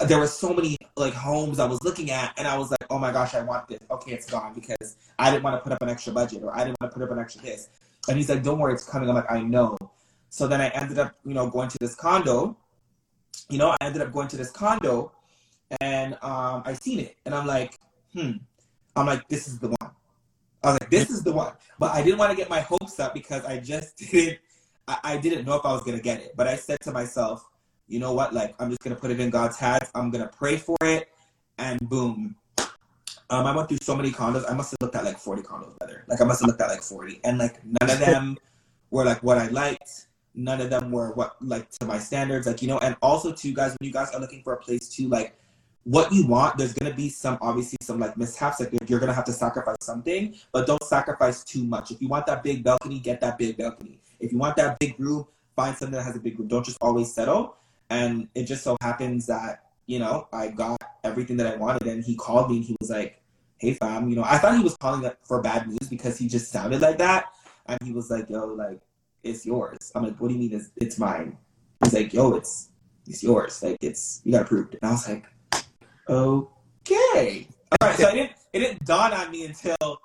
there 0.00 0.18
were 0.18 0.26
so 0.26 0.54
many 0.54 0.78
like 0.96 1.12
homes 1.12 1.60
I 1.60 1.66
was 1.66 1.82
looking 1.84 2.10
at, 2.10 2.32
and 2.38 2.48
I 2.48 2.56
was 2.56 2.70
like, 2.70 2.86
oh 2.88 2.98
my 2.98 3.12
gosh, 3.12 3.34
I 3.34 3.42
want 3.42 3.68
this. 3.68 3.80
Okay, 3.90 4.12
it's 4.12 4.28
gone 4.30 4.54
because 4.54 4.96
I 5.18 5.30
didn't 5.30 5.44
want 5.44 5.56
to 5.56 5.60
put 5.60 5.72
up 5.72 5.82
an 5.82 5.90
extra 5.90 6.12
budget 6.12 6.42
or 6.42 6.54
I 6.54 6.64
didn't 6.64 6.80
want 6.80 6.92
to 6.92 6.98
put 6.98 7.04
up 7.04 7.10
an 7.10 7.18
extra 7.18 7.42
this. 7.42 7.68
And 8.08 8.16
he's 8.16 8.30
like, 8.30 8.42
don't 8.42 8.58
worry, 8.58 8.72
it's 8.72 8.88
coming. 8.88 9.08
I'm 9.08 9.14
like, 9.14 9.30
I 9.30 9.42
know. 9.42 9.76
So 10.30 10.46
then 10.46 10.60
I 10.60 10.68
ended 10.68 10.98
up, 10.98 11.14
you 11.24 11.34
know, 11.34 11.50
going 11.50 11.68
to 11.68 11.76
this 11.80 11.94
condo 11.94 12.56
you 13.48 13.58
know, 13.58 13.74
I 13.80 13.86
ended 13.86 14.02
up 14.02 14.12
going 14.12 14.28
to 14.28 14.36
this 14.36 14.50
condo 14.50 15.12
and 15.80 16.14
um, 16.22 16.62
I 16.64 16.74
seen 16.74 17.00
it 17.00 17.16
and 17.24 17.34
I'm 17.34 17.46
like, 17.46 17.78
hmm. 18.12 18.32
I'm 18.96 19.06
like, 19.06 19.26
this 19.28 19.48
is 19.48 19.58
the 19.58 19.68
one. 19.68 19.90
I 20.62 20.72
was 20.72 20.80
like, 20.80 20.90
this 20.90 21.10
is 21.10 21.22
the 21.22 21.32
one. 21.32 21.52
But 21.78 21.94
I 21.94 22.02
didn't 22.02 22.18
want 22.18 22.30
to 22.30 22.36
get 22.36 22.50
my 22.50 22.60
hopes 22.60 23.00
up 23.00 23.14
because 23.14 23.44
I 23.44 23.58
just 23.58 23.96
didn't 24.10 24.38
I, 24.90 24.98
I 25.04 25.16
didn't 25.18 25.46
know 25.46 25.54
if 25.54 25.64
I 25.64 25.72
was 25.72 25.82
gonna 25.82 26.00
get 26.00 26.20
it. 26.20 26.34
But 26.36 26.48
I 26.48 26.56
said 26.56 26.80
to 26.82 26.92
myself, 26.92 27.48
you 27.86 27.98
know 28.00 28.12
what, 28.12 28.34
like 28.34 28.54
I'm 28.58 28.70
just 28.70 28.82
gonna 28.82 28.96
put 28.96 29.10
it 29.10 29.20
in 29.20 29.30
God's 29.30 29.56
hands. 29.56 29.90
I'm 29.94 30.10
gonna 30.10 30.30
pray 30.36 30.56
for 30.56 30.76
it 30.82 31.08
and 31.58 31.78
boom. 31.88 32.34
Um, 33.30 33.46
I 33.46 33.54
went 33.54 33.68
through 33.68 33.78
so 33.82 33.94
many 33.94 34.10
condos. 34.10 34.50
I 34.50 34.54
must 34.54 34.72
have 34.72 34.78
looked 34.80 34.96
at 34.96 35.04
like 35.04 35.18
40 35.18 35.42
condos 35.42 35.78
better. 35.78 36.04
Like 36.08 36.20
I 36.20 36.24
must 36.24 36.40
have 36.40 36.48
looked 36.48 36.60
at 36.60 36.68
like 36.68 36.82
40, 36.82 37.20
and 37.22 37.38
like 37.38 37.64
none 37.64 37.88
of 37.88 37.98
them 38.04 38.36
were 38.90 39.04
like 39.04 39.22
what 39.22 39.38
I 39.38 39.46
liked. 39.48 40.08
None 40.34 40.60
of 40.60 40.70
them 40.70 40.90
were 40.90 41.12
what 41.12 41.36
like 41.40 41.70
to 41.80 41.86
my 41.86 41.98
standards. 41.98 42.46
Like 42.46 42.62
you 42.62 42.68
know, 42.68 42.78
and 42.78 42.96
also 43.02 43.32
too, 43.32 43.52
guys, 43.52 43.76
when 43.78 43.86
you 43.86 43.92
guys 43.92 44.10
are 44.14 44.20
looking 44.20 44.42
for 44.42 44.52
a 44.52 44.58
place 44.58 44.88
to 44.96 45.08
like 45.08 45.36
what 45.84 46.12
you 46.12 46.26
want, 46.26 46.58
there's 46.58 46.72
gonna 46.72 46.94
be 46.94 47.08
some 47.08 47.38
obviously 47.40 47.78
some 47.80 47.98
like 47.98 48.16
mishaps. 48.16 48.60
Like 48.60 48.72
you're 48.88 49.00
gonna 49.00 49.14
have 49.14 49.24
to 49.24 49.32
sacrifice 49.32 49.78
something, 49.80 50.34
but 50.52 50.66
don't 50.66 50.82
sacrifice 50.84 51.42
too 51.42 51.64
much. 51.64 51.90
If 51.90 52.00
you 52.00 52.08
want 52.08 52.26
that 52.26 52.42
big 52.42 52.62
balcony, 52.62 52.98
get 52.98 53.20
that 53.22 53.38
big 53.38 53.56
balcony. 53.56 54.00
If 54.20 54.32
you 54.32 54.38
want 54.38 54.56
that 54.56 54.78
big 54.78 54.98
room, 55.00 55.26
find 55.56 55.76
something 55.76 55.96
that 55.96 56.04
has 56.04 56.16
a 56.16 56.20
big 56.20 56.38
room. 56.38 56.48
Don't 56.48 56.64
just 56.64 56.78
always 56.80 57.12
settle. 57.12 57.56
And 57.88 58.28
it 58.34 58.44
just 58.44 58.62
so 58.62 58.76
happens 58.80 59.26
that 59.26 59.64
you 59.86 59.98
know 59.98 60.28
I 60.32 60.48
got 60.48 60.80
everything 61.02 61.36
that 61.38 61.46
I 61.52 61.56
wanted, 61.56 61.88
and 61.88 62.04
he 62.04 62.14
called 62.14 62.50
me 62.50 62.58
and 62.58 62.64
he 62.64 62.76
was 62.80 62.90
like, 62.90 63.20
"Hey 63.56 63.74
fam, 63.74 64.08
you 64.08 64.16
know," 64.16 64.24
I 64.24 64.38
thought 64.38 64.56
he 64.56 64.62
was 64.62 64.76
calling 64.76 65.10
for 65.24 65.42
bad 65.42 65.66
news 65.66 65.88
because 65.88 66.18
he 66.18 66.28
just 66.28 66.52
sounded 66.52 66.80
like 66.80 66.98
that, 66.98 67.26
and 67.66 67.78
he 67.82 67.92
was 67.92 68.10
like, 68.10 68.30
"Yo, 68.30 68.46
like 68.46 68.80
it's 69.22 69.46
yours." 69.46 69.92
I'm 69.94 70.04
like, 70.04 70.20
"What 70.20 70.28
do 70.28 70.34
you 70.34 70.40
mean 70.40 70.54
it's, 70.54 70.70
it's 70.76 70.98
mine?" 70.98 71.38
He's 71.82 71.94
like, 71.94 72.12
"Yo, 72.12 72.34
it's 72.34 72.70
it's 73.06 73.22
yours. 73.22 73.62
Like 73.62 73.78
it's 73.80 74.20
you 74.24 74.32
got 74.32 74.42
approved." 74.42 74.76
And 74.80 74.88
I 74.88 74.92
was 74.92 75.08
like 75.08 75.24
okay. 76.10 77.46
All 77.80 77.88
right, 77.88 77.96
so 77.96 78.08
it 78.08 78.14
didn't 78.14 78.32
it 78.52 78.58
didn't 78.58 78.84
dawn 78.84 79.12
on 79.12 79.30
me 79.30 79.46
until 79.46 80.00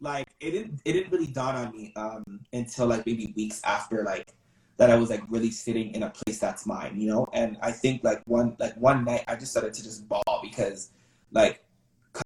like 0.00 0.28
it 0.40 0.50
didn't 0.50 0.80
it 0.84 0.92
didn't 0.92 1.10
really 1.10 1.26
dawn 1.26 1.56
on 1.56 1.72
me 1.72 1.92
um 1.96 2.40
until 2.52 2.86
like 2.86 3.06
maybe 3.06 3.32
weeks 3.34 3.60
after 3.64 4.04
like 4.04 4.34
that 4.76 4.90
I 4.90 4.96
was 4.96 5.08
like 5.08 5.22
really 5.30 5.50
sitting 5.50 5.94
in 5.94 6.02
a 6.02 6.10
place 6.10 6.38
that's 6.38 6.66
mine, 6.66 7.00
you 7.00 7.08
know? 7.08 7.26
And 7.32 7.56
I 7.62 7.72
think 7.72 8.04
like 8.04 8.22
one 8.26 8.56
like 8.58 8.76
one 8.76 9.04
night 9.04 9.24
I 9.26 9.36
just 9.36 9.52
started 9.52 9.72
to 9.72 9.82
just 9.82 10.06
bawl 10.06 10.40
because 10.42 10.90
like 11.32 11.64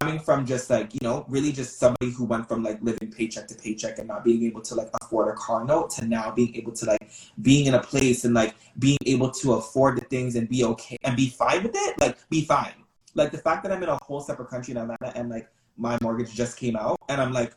coming 0.01 0.21
from 0.21 0.47
just 0.47 0.71
like, 0.71 0.95
you 0.95 1.01
know, 1.03 1.25
really 1.29 1.53
just 1.53 1.79
somebody 1.79 2.11
who 2.11 2.25
went 2.25 2.49
from 2.49 2.63
like 2.63 2.81
living 2.83 3.11
paycheck 3.11 3.49
to 3.49 3.55
paycheck 3.55 3.99
and 3.99 4.09
not 4.09 4.25
being 4.25 4.45
able 4.45 4.61
to 4.63 4.75
like 4.75 4.89
afford 5.03 5.29
a 5.29 5.37
car 5.37 5.65
note 5.65 5.91
to 5.91 6.07
now 6.07 6.31
being 6.31 6.55
able 6.57 6.73
to 6.73 6.87
like 6.87 7.11
being 7.43 7.67
in 7.67 7.75
a 7.75 7.83
place 7.83 8.25
and 8.25 8.35
like 8.35 8.55
being 8.79 8.99
able 9.07 9.31
to 9.31 9.55
afford 9.55 9.97
the 9.97 10.05
things 10.07 10.37
and 10.37 10.49
be 10.49 10.65
okay 10.65 10.97
and 11.05 11.17
be 11.17 11.29
fine 11.29 11.63
with 11.63 11.73
it, 11.75 12.01
like 12.01 12.17
be 12.31 12.45
fine 12.45 12.73
like 13.15 13.33
the 13.33 13.39
fact 13.39 13.63
that 13.63 13.73
I'm 13.73 13.83
in 13.83 13.89
a 13.89 13.99
whole 14.03 14.21
separate 14.21 14.49
country 14.49 14.73
in 14.73 14.79
Atlanta 14.79 15.13
and 15.17 15.29
like 15.29 15.49
my 15.77 15.99
mortgage 16.03 16.35
just 16.35 16.57
came 16.57 16.77
out 16.77 16.99
and 17.09 17.21
I'm 17.21 17.33
like, 17.33 17.55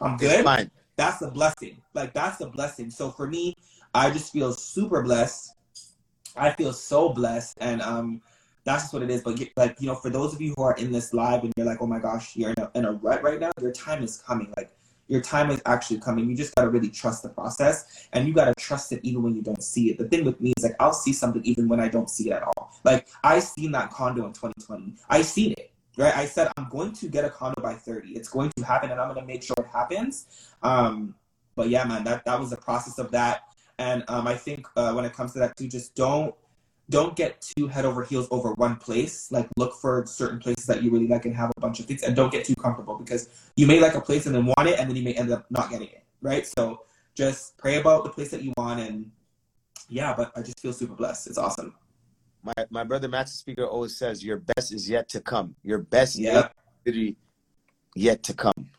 I'm 0.00 0.16
good. 0.16 0.44
Fine. 0.44 0.70
That's 0.96 1.22
a 1.22 1.30
blessing. 1.30 1.80
Like 1.94 2.14
that's 2.14 2.40
a 2.40 2.46
blessing. 2.46 2.90
So 2.90 3.10
for 3.10 3.26
me, 3.26 3.54
I 3.94 4.10
just 4.10 4.32
feel 4.32 4.52
super 4.52 5.02
blessed. 5.02 5.52
I 6.36 6.52
feel 6.52 6.74
so 6.74 7.10
blessed, 7.10 7.56
and 7.62 7.80
um, 7.80 8.20
that's 8.66 8.92
what 8.92 9.02
it 9.02 9.10
is. 9.10 9.22
But 9.22 9.40
like 9.56 9.80
you 9.80 9.86
know, 9.86 9.94
for 9.94 10.10
those 10.10 10.34
of 10.34 10.42
you 10.42 10.52
who 10.56 10.62
are 10.62 10.74
in 10.74 10.92
this 10.92 11.14
live 11.14 11.44
and 11.44 11.52
you're 11.56 11.66
like, 11.66 11.78
oh 11.80 11.86
my 11.86 12.00
gosh, 12.00 12.36
you're 12.36 12.50
in 12.50 12.58
a, 12.58 12.70
in 12.74 12.84
a 12.84 12.92
rut 12.92 13.22
right 13.22 13.40
now. 13.40 13.52
Your 13.60 13.72
time 13.72 14.02
is 14.02 14.18
coming. 14.18 14.52
Like 14.56 14.72
your 15.08 15.20
time 15.20 15.50
is 15.50 15.62
actually 15.64 16.00
coming. 16.00 16.28
You 16.28 16.36
just 16.36 16.54
gotta 16.54 16.68
really 16.68 16.90
trust 16.90 17.22
the 17.22 17.30
process, 17.30 18.08
and 18.12 18.26
you 18.26 18.34
gotta 18.34 18.54
trust 18.58 18.92
it 18.92 19.00
even 19.04 19.22
when 19.22 19.34
you 19.34 19.40
don't 19.40 19.62
see 19.62 19.90
it. 19.90 19.98
The 19.98 20.08
thing 20.08 20.24
with 20.24 20.40
me 20.40 20.52
is 20.58 20.64
like 20.64 20.74
I'll 20.80 20.92
see 20.92 21.12
something 21.12 21.42
even 21.44 21.68
when 21.68 21.80
I 21.80 21.88
don't 21.88 22.10
see 22.10 22.30
it 22.30 22.32
at 22.32 22.42
all. 22.42 22.72
Like 22.84 23.08
I 23.22 23.38
seen 23.38 23.72
that 23.72 23.90
condo 23.90 24.26
in 24.26 24.32
2020. 24.32 24.94
I 25.08 25.22
seen 25.22 25.52
it. 25.52 25.70
Right. 25.96 26.14
I 26.14 26.26
said 26.26 26.52
I'm 26.58 26.68
going 26.68 26.92
to 26.92 27.08
get 27.08 27.24
a 27.24 27.30
condo 27.30 27.62
by 27.62 27.72
30. 27.72 28.10
It's 28.10 28.28
going 28.28 28.50
to 28.58 28.64
happen, 28.64 28.90
and 28.90 29.00
I'm 29.00 29.08
gonna 29.08 29.24
make 29.24 29.44
sure 29.44 29.56
it 29.58 29.68
happens. 29.72 30.50
Um, 30.62 31.14
but 31.54 31.70
yeah, 31.70 31.84
man, 31.84 32.04
that 32.04 32.24
that 32.24 32.38
was 32.38 32.50
the 32.50 32.56
process 32.56 32.98
of 32.98 33.12
that. 33.12 33.44
And 33.78 34.04
um, 34.08 34.26
I 34.26 34.34
think 34.34 34.66
uh, 34.76 34.92
when 34.92 35.04
it 35.04 35.12
comes 35.12 35.34
to 35.34 35.38
that 35.38 35.56
too, 35.56 35.68
just 35.68 35.94
don't 35.94 36.34
don't 36.88 37.16
get 37.16 37.40
too 37.40 37.66
head 37.66 37.84
over 37.84 38.04
heels 38.04 38.28
over 38.30 38.52
one 38.54 38.76
place. 38.76 39.30
Like 39.32 39.48
look 39.56 39.74
for 39.74 40.04
certain 40.06 40.38
places 40.38 40.66
that 40.66 40.82
you 40.82 40.90
really 40.90 41.08
like 41.08 41.24
and 41.24 41.34
have 41.34 41.50
a 41.56 41.60
bunch 41.60 41.80
of 41.80 41.86
things, 41.86 42.02
and 42.02 42.14
don't 42.14 42.30
get 42.30 42.44
too 42.44 42.54
comfortable 42.54 42.96
because 42.96 43.28
you 43.56 43.66
may 43.66 43.80
like 43.80 43.94
a 43.94 44.00
place 44.00 44.26
and 44.26 44.34
then 44.34 44.46
want 44.46 44.68
it, 44.68 44.78
and 44.78 44.88
then 44.88 44.96
you 44.96 45.02
may 45.02 45.14
end 45.14 45.30
up 45.30 45.46
not 45.50 45.70
getting 45.70 45.88
it. 45.88 46.04
Right. 46.22 46.46
So 46.46 46.82
just 47.14 47.56
pray 47.56 47.76
about 47.76 48.04
the 48.04 48.10
place 48.10 48.30
that 48.30 48.42
you 48.42 48.52
want, 48.56 48.80
and 48.80 49.10
yeah. 49.88 50.14
But 50.14 50.32
I 50.36 50.42
just 50.42 50.60
feel 50.60 50.72
super 50.72 50.94
blessed. 50.94 51.26
It's 51.26 51.38
awesome. 51.38 51.74
My 52.42 52.54
my 52.70 52.84
brother 52.84 53.08
Master 53.08 53.36
Speaker 53.36 53.66
always 53.66 53.96
says, 53.96 54.22
"Your 54.22 54.38
best 54.38 54.72
is 54.72 54.88
yet 54.88 55.08
to 55.10 55.20
come. 55.20 55.56
Your 55.64 55.78
best 55.78 56.16
yeah. 56.16 56.48
yet 57.94 58.22
to 58.22 58.34
come." 58.34 58.70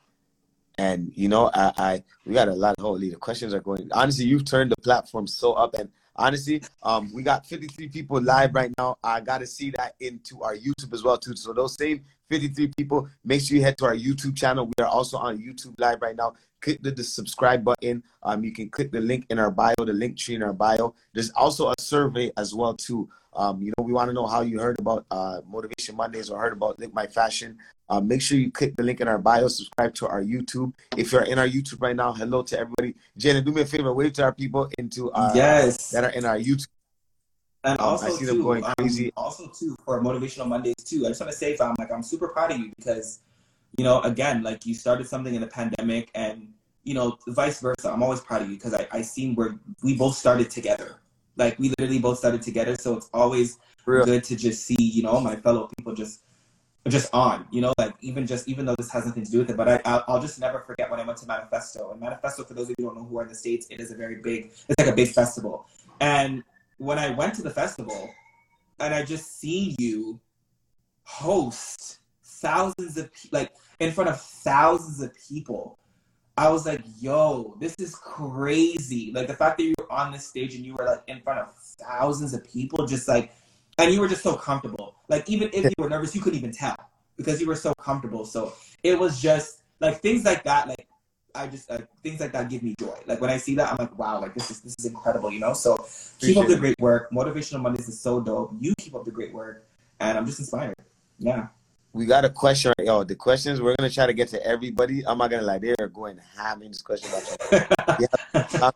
And 0.77 1.11
you 1.15 1.27
know, 1.27 1.51
I, 1.53 1.73
I 1.77 2.03
we 2.25 2.33
got 2.33 2.47
a 2.47 2.53
lot 2.53 2.75
of 2.77 2.83
holy. 2.83 3.09
The 3.09 3.17
questions 3.17 3.53
are 3.53 3.59
going. 3.59 3.89
Honestly, 3.91 4.25
you've 4.25 4.45
turned 4.45 4.71
the 4.71 4.77
platform 4.77 5.27
so 5.27 5.53
up, 5.53 5.73
and 5.73 5.89
honestly, 6.17 6.61
um, 6.83 7.11
we 7.13 7.23
got 7.23 7.45
53 7.45 7.89
people 7.89 8.21
live 8.21 8.53
right 8.55 8.71
now. 8.77 8.97
I 9.03 9.21
got 9.21 9.39
to 9.39 9.47
see 9.47 9.71
that 9.71 9.95
into 9.99 10.41
our 10.43 10.55
YouTube 10.55 10.93
as 10.93 11.03
well 11.03 11.17
too. 11.17 11.35
So 11.35 11.53
those 11.53 11.75
same 11.75 12.03
53 12.29 12.71
people, 12.77 13.09
make 13.23 13.41
sure 13.41 13.57
you 13.57 13.63
head 13.63 13.77
to 13.77 13.85
our 13.85 13.95
YouTube 13.95 14.35
channel. 14.35 14.65
We 14.65 14.83
are 14.83 14.87
also 14.87 15.17
on 15.17 15.37
YouTube 15.37 15.75
live 15.77 16.01
right 16.01 16.15
now. 16.15 16.33
Click 16.61 16.81
the, 16.81 16.91
the 16.91 17.03
subscribe 17.03 17.63
button. 17.63 18.03
Um, 18.23 18.43
you 18.43 18.51
can 18.51 18.69
click 18.69 18.91
the 18.91 18.99
link 18.99 19.25
in 19.29 19.39
our 19.39 19.51
bio, 19.51 19.75
the 19.77 19.93
link 19.93 20.17
tree 20.17 20.35
in 20.35 20.43
our 20.43 20.53
bio. 20.53 20.95
There's 21.13 21.29
also 21.31 21.69
a 21.69 21.75
survey 21.79 22.31
as 22.37 22.53
well 22.53 22.73
too. 22.73 23.09
Um, 23.37 23.61
you 23.61 23.71
know, 23.77 23.83
we 23.83 23.93
want 23.93 24.09
to 24.09 24.13
know 24.13 24.25
how 24.25 24.41
you 24.41 24.59
heard 24.59 24.79
about 24.79 25.05
uh, 25.11 25.41
Motivation 25.47 25.95
Mondays 25.95 26.31
or 26.31 26.41
heard 26.41 26.53
about 26.53 26.79
Link 26.79 26.93
My 26.93 27.05
Fashion. 27.05 27.57
Uh, 27.87 28.01
make 28.01 28.19
sure 28.19 28.37
you 28.37 28.51
click 28.51 28.75
the 28.75 28.83
link 28.83 28.99
in 28.99 29.07
our 29.07 29.19
bio, 29.19 29.47
subscribe 29.47 29.93
to 29.93 30.07
our 30.07 30.23
YouTube. 30.23 30.73
If 30.97 31.11
you're 31.11 31.21
in 31.21 31.37
our 31.37 31.47
YouTube 31.47 31.81
right 31.81 31.95
now, 31.95 32.13
hello 32.13 32.41
to 32.41 32.59
everybody. 32.59 32.95
Jalen, 33.17 33.45
do 33.45 33.51
me 33.51 33.61
a 33.61 33.65
favor, 33.65 33.93
wave 33.93 34.13
to 34.13 34.23
our 34.23 34.33
people 34.33 34.69
into 34.79 35.11
our, 35.11 35.35
yes 35.35 35.91
that 35.91 36.03
are 36.03 36.09
in 36.09 36.25
our 36.25 36.37
YouTube. 36.37 36.67
And 37.63 37.79
um, 37.79 37.89
also, 37.89 38.07
I 38.07 38.09
see 38.09 38.25
them 38.25 38.41
going 38.41 38.63
crazy. 38.77 39.07
Um, 39.15 39.25
also, 39.25 39.47
too, 39.47 39.75
for 39.85 40.01
Motivational 40.01 40.47
Mondays 40.47 40.75
too. 40.83 41.05
I 41.05 41.09
just 41.09 41.21
want 41.21 41.31
to 41.31 41.37
say, 41.37 41.55
fam, 41.55 41.75
like 41.77 41.91
I'm 41.91 42.03
super 42.03 42.29
proud 42.29 42.51
of 42.51 42.57
you 42.57 42.71
because, 42.75 43.19
you 43.77 43.83
know, 43.83 44.01
again, 44.01 44.41
like 44.41 44.65
you 44.65 44.73
started 44.73 45.07
something 45.07 45.35
in 45.35 45.41
the 45.41 45.47
pandemic, 45.47 46.09
and 46.15 46.49
you 46.83 46.95
know, 46.95 47.17
vice 47.27 47.61
versa. 47.61 47.91
I'm 47.91 48.01
always 48.01 48.21
proud 48.21 48.41
of 48.41 48.49
you 48.49 48.55
because 48.55 48.73
I 48.73 48.87
I 48.91 49.01
seen 49.03 49.35
where 49.35 49.59
we 49.83 49.95
both 49.95 50.15
started 50.15 50.49
together. 50.49 50.95
Like 51.37 51.57
we 51.59 51.69
literally 51.69 51.99
both 51.99 52.19
started 52.19 52.41
together, 52.41 52.75
so 52.75 52.97
it's 52.97 53.09
always 53.13 53.59
good 53.85 54.23
to 54.25 54.35
just 54.35 54.65
see, 54.65 54.75
you 54.79 55.03
know, 55.03 55.19
my 55.21 55.35
fellow 55.35 55.69
people 55.77 55.93
just 55.93 56.23
just 56.87 57.13
on, 57.13 57.45
you 57.51 57.61
know, 57.61 57.73
like 57.77 57.93
even 58.01 58.25
just 58.25 58.47
even 58.47 58.65
though 58.65 58.75
this 58.75 58.89
has 58.91 59.05
nothing 59.05 59.23
to 59.23 59.31
do 59.31 59.39
with 59.39 59.49
it, 59.49 59.57
but 59.57 59.67
I 59.67 59.81
I'll, 59.85 60.03
I'll, 60.07 60.21
just 60.21 60.39
never 60.39 60.61
forget 60.61 60.89
when 60.89 60.99
I 60.99 61.05
went 61.05 61.17
to 61.19 61.27
Manifesto. 61.27 61.91
And 61.91 61.99
Manifesto, 61.99 62.43
for 62.43 62.53
those 62.53 62.69
of 62.69 62.69
you 62.69 62.75
who 62.79 62.83
don't 62.85 62.97
know 62.97 63.03
who 63.03 63.19
are 63.19 63.23
in 63.23 63.29
the 63.29 63.35
states, 63.35 63.67
it 63.69 63.79
is 63.79 63.91
a 63.91 63.95
very 63.95 64.15
big, 64.21 64.51
it's 64.69 64.75
like 64.79 64.87
a 64.87 64.95
big 64.95 65.09
festival. 65.09 65.67
And 65.99 66.43
when 66.77 66.97
I 66.97 67.09
went 67.09 67.33
to 67.35 67.41
the 67.41 67.49
festival, 67.49 68.09
and 68.79 68.93
I 68.93 69.03
just 69.03 69.39
see 69.39 69.75
you 69.79 70.19
host 71.03 71.99
thousands 72.23 72.97
of 72.97 73.09
like 73.31 73.51
in 73.79 73.91
front 73.91 74.09
of 74.09 74.21
thousands 74.21 75.01
of 75.01 75.11
people. 75.29 75.79
I 76.37 76.49
was 76.49 76.65
like, 76.65 76.81
yo, 76.99 77.57
this 77.59 77.75
is 77.79 77.95
crazy. 77.95 79.11
Like 79.13 79.27
the 79.27 79.33
fact 79.33 79.57
that 79.57 79.63
you 79.63 79.73
were 79.79 79.91
on 79.91 80.11
this 80.11 80.27
stage 80.27 80.53
and 80.53 80.63
you 80.63 80.75
were 80.75 80.85
like 80.85 81.03
in 81.07 81.21
front 81.21 81.39
of 81.39 81.55
thousands 81.55 82.33
of 82.33 82.43
people, 82.43 82.85
just 82.85 83.07
like 83.07 83.33
and 83.79 83.93
you 83.93 83.99
were 83.99 84.07
just 84.07 84.23
so 84.23 84.35
comfortable. 84.35 84.95
Like 85.07 85.27
even 85.29 85.49
if 85.53 85.65
you 85.65 85.73
were 85.77 85.89
nervous, 85.89 86.15
you 86.15 86.21
couldn't 86.21 86.39
even 86.39 86.51
tell 86.51 86.75
because 87.15 87.41
you 87.41 87.47
were 87.47 87.55
so 87.55 87.73
comfortable. 87.79 88.25
So 88.25 88.53
it 88.83 88.97
was 88.97 89.19
just 89.19 89.61
like 89.79 90.01
things 90.01 90.25
like 90.25 90.43
that. 90.43 90.67
Like 90.67 90.87
I 91.33 91.47
just 91.47 91.69
uh, 91.71 91.79
things 92.03 92.19
like 92.19 92.31
that 92.33 92.49
give 92.49 92.63
me 92.63 92.75
joy. 92.79 92.97
Like 93.05 93.21
when 93.21 93.29
I 93.29 93.37
see 93.37 93.55
that, 93.55 93.71
I'm 93.71 93.77
like, 93.77 93.97
wow, 93.97 94.21
like 94.21 94.33
this 94.33 94.51
is 94.51 94.61
this 94.61 94.75
is 94.77 94.85
incredible, 94.85 95.31
you 95.31 95.39
know. 95.39 95.53
So 95.53 95.73
Appreciate 95.73 96.19
keep 96.21 96.37
up 96.37 96.47
the 96.47 96.57
great 96.57 96.79
work. 96.79 97.11
Motivational 97.11 97.61
Mondays 97.61 97.87
is 97.87 97.99
so 97.99 98.21
dope. 98.21 98.53
You 98.59 98.73
keep 98.77 98.95
up 98.95 99.05
the 99.05 99.11
great 99.11 99.33
work, 99.33 99.67
and 99.99 100.17
I'm 100.17 100.25
just 100.25 100.39
inspired. 100.39 100.75
Yeah. 101.19 101.47
We 101.93 102.05
got 102.05 102.25
a 102.25 102.29
question, 102.29 102.73
yo. 102.79 103.03
The 103.03 103.15
questions 103.15 103.61
we're 103.61 103.75
gonna 103.77 103.89
try 103.89 104.05
to 104.05 104.13
get 104.13 104.27
to 104.29 104.45
everybody. 104.45 105.05
I'm 105.05 105.17
not 105.17 105.31
gonna 105.31 105.43
lie, 105.43 105.59
they're 105.59 105.87
going 105.87 106.19
ham 106.35 106.61
in 106.61 106.69
this 106.69 106.81
question. 106.81 107.09
yeah. 107.99 108.71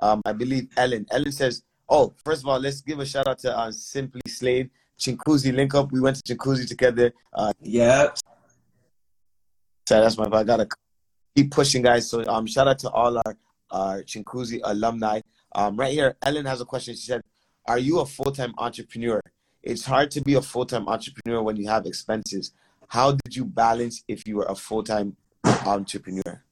um, 0.00 0.20
I 0.24 0.32
believe 0.32 0.68
Ellen. 0.76 1.06
Ellen 1.10 1.32
says 1.32 1.62
Oh, 1.88 2.14
first 2.24 2.42
of 2.42 2.48
all, 2.48 2.58
let's 2.58 2.80
give 2.80 2.98
a 2.98 3.06
shout 3.06 3.28
out 3.28 3.38
to 3.40 3.56
uh, 3.56 3.70
Simply 3.70 4.22
Slade, 4.26 4.70
Chinguzi 4.98 5.54
link 5.54 5.74
up. 5.74 5.92
We 5.92 6.00
went 6.00 6.16
to 6.16 6.34
Chinguzi 6.34 6.66
together. 6.66 7.12
Uh, 7.32 7.52
yeah. 7.60 8.08
So 9.86 10.00
that's 10.00 10.16
my. 10.16 10.26
I 10.32 10.44
gotta 10.44 10.66
keep 11.36 11.50
pushing, 11.50 11.82
guys. 11.82 12.08
So 12.08 12.24
um, 12.26 12.46
shout 12.46 12.68
out 12.68 12.78
to 12.80 12.90
all 12.90 13.18
our 13.18 13.36
our 13.70 14.02
Chinguzi 14.02 14.60
alumni. 14.64 15.20
Um, 15.54 15.76
right 15.76 15.92
here, 15.92 16.16
Ellen 16.22 16.46
has 16.46 16.60
a 16.60 16.64
question. 16.64 16.94
She 16.94 17.06
said, 17.06 17.22
"Are 17.66 17.78
you 17.78 18.00
a 18.00 18.06
full 18.06 18.32
time 18.32 18.54
entrepreneur? 18.56 19.20
It's 19.64 19.86
hard 19.86 20.10
to 20.12 20.20
be 20.20 20.34
a 20.34 20.42
full 20.42 20.66
time 20.66 20.88
entrepreneur 20.88 21.42
when 21.42 21.56
you 21.56 21.66
have 21.68 21.86
expenses. 21.86 22.52
How 22.88 23.12
did 23.12 23.34
you 23.34 23.46
balance 23.46 24.04
if 24.08 24.26
you 24.26 24.36
were 24.36 24.44
a 24.44 24.54
full 24.54 24.82
time 24.82 25.16
entrepreneur?" 25.64 26.44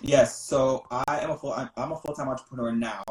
Yes, 0.00 0.38
so 0.38 0.86
I 0.90 1.20
am 1.20 1.30
a 1.30 1.36
full. 1.36 1.52
I'm, 1.52 1.92
a 1.92 1.96
full 1.96 2.14
time 2.14 2.28
entrepreneur 2.28 2.70
now. 2.70 3.02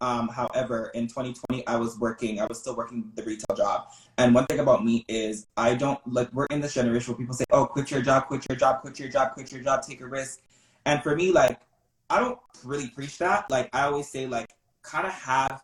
Um, 0.00 0.28
however, 0.28 0.90
in 0.94 1.08
2020, 1.08 1.66
I 1.66 1.76
was 1.76 1.98
working, 1.98 2.40
I 2.40 2.46
was 2.46 2.60
still 2.60 2.76
working 2.76 3.10
the 3.16 3.24
retail 3.24 3.56
job. 3.56 3.88
And 4.16 4.32
one 4.32 4.46
thing 4.46 4.60
about 4.60 4.84
me 4.84 5.04
is 5.08 5.48
I 5.56 5.74
don't 5.74 5.98
like, 6.06 6.32
we're 6.32 6.46
in 6.46 6.60
this 6.60 6.74
generation 6.74 7.12
where 7.12 7.18
people 7.18 7.34
say, 7.34 7.44
oh, 7.50 7.66
quit 7.66 7.90
your 7.90 8.00
job, 8.00 8.28
quit 8.28 8.46
your 8.48 8.56
job, 8.56 8.80
quit 8.80 8.98
your 9.00 9.08
job, 9.08 9.32
quit 9.32 9.50
your 9.50 9.60
job, 9.60 9.82
take 9.82 10.00
a 10.00 10.06
risk. 10.06 10.40
And 10.86 11.02
for 11.02 11.16
me, 11.16 11.32
like, 11.32 11.60
I 12.08 12.20
don't 12.20 12.38
really 12.64 12.88
preach 12.90 13.18
that. 13.18 13.50
Like, 13.50 13.68
I 13.72 13.82
always 13.82 14.08
say, 14.08 14.26
like, 14.26 14.50
kind 14.82 15.04
of 15.04 15.12
have 15.12 15.62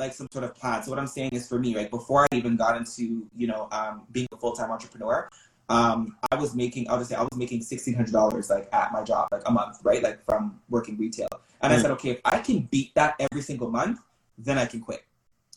like 0.00 0.12
some 0.12 0.26
sort 0.32 0.44
of 0.44 0.54
plan. 0.54 0.82
So 0.82 0.90
what 0.90 0.98
I'm 0.98 1.06
saying 1.06 1.30
is 1.32 1.46
for 1.46 1.58
me, 1.58 1.76
like 1.76 1.90
before 1.90 2.26
I 2.32 2.36
even 2.36 2.56
got 2.56 2.76
into, 2.76 3.28
you 3.36 3.46
know, 3.46 3.68
um, 3.70 4.02
being 4.10 4.26
a 4.32 4.36
full-time 4.36 4.70
entrepreneur, 4.70 5.28
um, 5.68 6.16
I 6.32 6.34
was 6.34 6.56
making, 6.56 6.90
I'll 6.90 6.98
just 6.98 7.10
say 7.10 7.16
I 7.16 7.22
was 7.22 7.36
making 7.36 7.60
$1,600 7.60 8.50
like 8.50 8.68
at 8.72 8.92
my 8.92 9.04
job, 9.04 9.28
like 9.30 9.42
a 9.46 9.52
month, 9.52 9.78
right? 9.84 10.02
Like 10.02 10.24
from 10.24 10.60
working 10.68 10.98
retail. 10.98 11.28
And 11.60 11.72
mm. 11.72 11.76
I 11.76 11.80
said, 11.80 11.92
okay, 11.92 12.10
if 12.10 12.20
I 12.24 12.40
can 12.40 12.62
beat 12.72 12.92
that 12.96 13.14
every 13.20 13.42
single 13.42 13.70
month, 13.70 14.00
then 14.36 14.58
I 14.58 14.66
can 14.66 14.80
quit. 14.80 15.04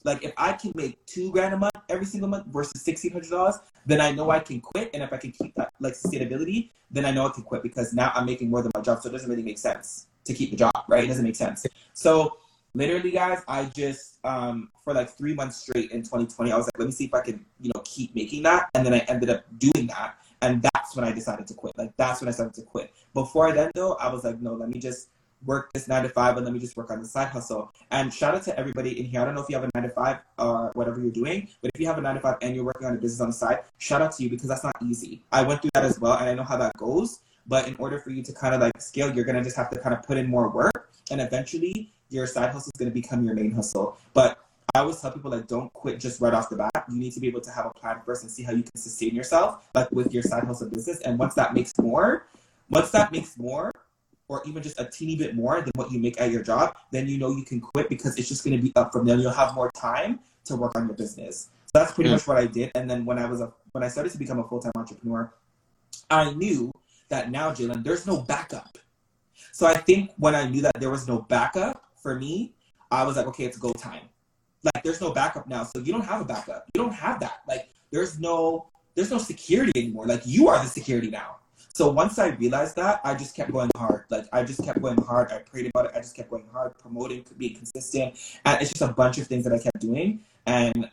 Like 0.03 0.23
if 0.23 0.33
I 0.37 0.53
can 0.53 0.73
make 0.75 1.03
two 1.05 1.31
grand 1.31 1.53
a 1.53 1.57
month 1.57 1.77
every 1.89 2.05
single 2.05 2.27
month 2.27 2.47
versus 2.47 2.81
sixteen 2.81 3.13
hundred 3.13 3.29
dollars, 3.29 3.55
then 3.85 4.01
I 4.01 4.11
know 4.11 4.29
I 4.31 4.39
can 4.39 4.59
quit. 4.59 4.89
And 4.93 5.01
if 5.01 5.13
I 5.13 5.17
can 5.17 5.31
keep 5.31 5.55
that 5.55 5.71
like 5.79 5.93
sustainability, 5.93 6.71
then 6.91 7.05
I 7.05 7.11
know 7.11 7.25
I 7.25 7.29
can 7.29 7.43
quit 7.43 7.63
because 7.63 7.93
now 7.93 8.11
I'm 8.13 8.25
making 8.25 8.49
more 8.49 8.61
than 8.61 8.71
my 8.75 8.81
job. 8.81 9.01
So 9.01 9.07
it 9.07 9.13
doesn't 9.13 9.29
really 9.29 9.43
make 9.43 9.57
sense 9.57 10.07
to 10.25 10.33
keep 10.33 10.51
the 10.51 10.57
job, 10.57 10.73
right? 10.89 11.03
It 11.03 11.07
doesn't 11.07 11.23
make 11.23 11.37
sense. 11.37 11.65
So 11.93 12.37
literally, 12.73 13.11
guys, 13.11 13.41
I 13.47 13.65
just 13.65 14.19
um, 14.23 14.69
for 14.83 14.93
like 14.93 15.09
three 15.09 15.33
months 15.33 15.57
straight 15.57 15.91
in 15.91 16.01
2020, 16.01 16.51
I 16.51 16.57
was 16.57 16.65
like, 16.67 16.79
let 16.79 16.85
me 16.85 16.91
see 16.91 17.05
if 17.05 17.13
I 17.13 17.21
can, 17.21 17.45
you 17.59 17.71
know, 17.73 17.81
keep 17.85 18.15
making 18.15 18.43
that. 18.43 18.69
And 18.73 18.85
then 18.85 18.93
I 18.93 18.99
ended 18.99 19.29
up 19.29 19.45
doing 19.57 19.87
that, 19.87 20.15
and 20.41 20.61
that's 20.61 20.95
when 20.95 21.05
I 21.05 21.11
decided 21.11 21.47
to 21.47 21.53
quit. 21.53 21.77
Like 21.77 21.95
that's 21.97 22.21
when 22.21 22.27
I 22.27 22.31
started 22.31 22.53
to 22.55 22.63
quit. 22.63 22.91
Before 23.13 23.51
then, 23.51 23.71
though, 23.75 23.93
I 23.95 24.11
was 24.11 24.23
like, 24.23 24.41
no, 24.41 24.53
let 24.53 24.69
me 24.69 24.79
just 24.79 25.09
work 25.45 25.71
this 25.73 25.87
nine 25.87 26.03
to 26.03 26.09
five 26.09 26.37
and 26.37 26.45
let 26.45 26.53
me 26.53 26.59
just 26.59 26.77
work 26.77 26.91
on 26.91 27.01
the 27.01 27.07
side 27.07 27.27
hustle. 27.27 27.73
And 27.91 28.13
shout 28.13 28.35
out 28.35 28.43
to 28.43 28.57
everybody 28.57 28.99
in 28.99 29.05
here. 29.05 29.21
I 29.21 29.25
don't 29.25 29.35
know 29.35 29.41
if 29.41 29.49
you 29.49 29.55
have 29.55 29.63
a 29.63 29.69
nine 29.75 29.83
to 29.83 29.89
five 29.89 30.19
or 30.39 30.71
whatever 30.73 31.01
you're 31.01 31.11
doing, 31.11 31.49
but 31.61 31.71
if 31.73 31.81
you 31.81 31.87
have 31.87 31.97
a 31.97 32.01
nine 32.01 32.15
to 32.15 32.21
five 32.21 32.37
and 32.41 32.55
you're 32.55 32.65
working 32.65 32.87
on 32.87 32.93
a 32.93 32.97
business 32.97 33.21
on 33.21 33.27
the 33.27 33.33
side, 33.33 33.59
shout 33.77 34.01
out 34.01 34.15
to 34.17 34.23
you 34.23 34.29
because 34.29 34.47
that's 34.47 34.63
not 34.63 34.75
easy. 34.81 35.23
I 35.31 35.43
went 35.43 35.61
through 35.61 35.71
that 35.73 35.85
as 35.85 35.99
well, 35.99 36.17
and 36.17 36.29
I 36.29 36.33
know 36.33 36.43
how 36.43 36.57
that 36.57 36.75
goes. 36.77 37.19
But 37.45 37.67
in 37.67 37.75
order 37.75 37.99
for 37.99 38.09
you 38.09 38.23
to 38.23 38.33
kind 38.33 38.55
of 38.55 38.61
like 38.61 38.79
scale, 38.81 39.13
you're 39.13 39.25
gonna 39.25 39.43
just 39.43 39.57
have 39.57 39.69
to 39.71 39.79
kind 39.79 39.93
of 39.93 40.03
put 40.03 40.17
in 40.17 40.27
more 40.27 40.49
work, 40.49 40.93
and 41.11 41.19
eventually 41.19 41.91
your 42.13 42.27
side 42.27 42.51
hustle 42.51 42.71
is 42.73 42.79
going 42.79 42.91
to 42.91 42.93
become 42.93 43.25
your 43.25 43.35
main 43.35 43.51
hustle. 43.51 43.97
But 44.13 44.39
I 44.75 44.79
always 44.79 44.99
tell 44.99 45.11
people 45.11 45.31
like 45.31 45.47
don't 45.47 45.71
quit 45.73 45.99
just 45.99 46.21
right 46.21 46.33
off 46.33 46.49
the 46.49 46.55
bat. 46.55 46.85
You 46.89 46.97
need 46.97 47.13
to 47.13 47.19
be 47.19 47.27
able 47.27 47.41
to 47.41 47.51
have 47.51 47.65
a 47.65 47.71
plan 47.71 48.01
first 48.05 48.23
and 48.23 48.31
see 48.31 48.43
how 48.43 48.53
you 48.53 48.63
can 48.63 48.75
sustain 48.75 49.13
yourself, 49.13 49.67
like 49.75 49.91
with 49.91 50.13
your 50.13 50.23
side 50.23 50.43
hustle 50.43 50.69
business. 50.69 50.99
And 51.01 51.19
once 51.19 51.33
that 51.35 51.53
makes 51.53 51.73
more, 51.79 52.27
once 52.69 52.91
that 52.91 53.11
makes 53.11 53.37
more, 53.37 53.71
or 54.27 54.41
even 54.45 54.63
just 54.63 54.79
a 54.79 54.85
teeny 54.85 55.15
bit 55.15 55.35
more 55.35 55.61
than 55.61 55.71
what 55.75 55.91
you 55.91 55.99
make 55.99 56.19
at 56.19 56.31
your 56.31 56.41
job, 56.41 56.75
then 56.91 57.07
you 57.07 57.17
know 57.17 57.29
you 57.35 57.43
can 57.43 57.59
quit 57.59 57.89
because 57.89 58.17
it's 58.17 58.29
just 58.29 58.43
going 58.43 58.55
to 58.55 58.63
be 58.63 58.71
up 58.75 58.91
from 58.91 59.05
there. 59.05 59.17
You'll 59.17 59.31
have 59.31 59.53
more 59.53 59.69
time 59.75 60.19
to 60.45 60.55
work 60.55 60.75
on 60.75 60.87
your 60.87 60.95
business. 60.95 61.49
So 61.65 61.79
that's 61.79 61.91
pretty 61.93 62.09
much 62.09 62.25
what 62.27 62.37
I 62.37 62.45
did. 62.45 62.71
And 62.75 62.89
then 62.89 63.05
when 63.05 63.19
I 63.19 63.25
was 63.25 63.41
a 63.41 63.51
when 63.73 63.83
I 63.83 63.87
started 63.89 64.11
to 64.13 64.17
become 64.17 64.39
a 64.39 64.43
full 64.47 64.59
time 64.59 64.71
entrepreneur, 64.75 65.31
I 66.09 66.33
knew 66.33 66.71
that 67.09 67.31
now, 67.31 67.51
Jalen, 67.51 67.83
there's 67.83 68.07
no 68.07 68.21
backup. 68.21 68.77
So 69.51 69.67
I 69.67 69.75
think 69.75 70.11
when 70.17 70.33
I 70.33 70.47
knew 70.47 70.61
that 70.61 70.79
there 70.79 70.89
was 70.89 71.07
no 71.07 71.19
backup, 71.19 71.83
for 72.03 72.19
me, 72.19 72.53
I 72.91 73.03
was 73.05 73.17
like, 73.17 73.25
okay, 73.27 73.45
it's 73.45 73.57
go 73.57 73.71
time. 73.71 74.09
Like 74.63 74.83
there's 74.83 75.01
no 75.01 75.11
backup 75.11 75.47
now. 75.47 75.63
So 75.63 75.79
you 75.79 75.91
don't 75.91 76.05
have 76.05 76.21
a 76.21 76.25
backup. 76.25 76.65
You 76.75 76.83
don't 76.83 76.93
have 76.93 77.19
that. 77.21 77.41
Like 77.47 77.69
there's 77.91 78.19
no 78.19 78.69
there's 78.95 79.09
no 79.09 79.17
security 79.17 79.71
anymore. 79.75 80.05
Like 80.05 80.21
you 80.25 80.47
are 80.47 80.61
the 80.61 80.69
security 80.69 81.09
now. 81.09 81.37
So 81.73 81.89
once 81.89 82.19
I 82.19 82.27
realized 82.27 82.75
that, 82.75 83.01
I 83.03 83.15
just 83.15 83.35
kept 83.35 83.51
going 83.51 83.71
hard. 83.75 84.05
Like 84.09 84.25
I 84.31 84.43
just 84.43 84.63
kept 84.63 84.79
going 84.79 85.01
hard. 85.01 85.31
I 85.31 85.39
prayed 85.39 85.71
about 85.73 85.87
it. 85.87 85.91
I 85.95 85.99
just 85.99 86.15
kept 86.15 86.29
going 86.29 86.45
hard, 86.53 86.77
promoting, 86.77 87.25
being 87.37 87.55
consistent, 87.55 88.15
and 88.45 88.61
it's 88.61 88.69
just 88.69 88.83
a 88.83 88.93
bunch 88.93 89.17
of 89.17 89.25
things 89.25 89.43
that 89.45 89.53
I 89.53 89.57
kept 89.57 89.79
doing. 89.79 90.19
And 90.45 90.89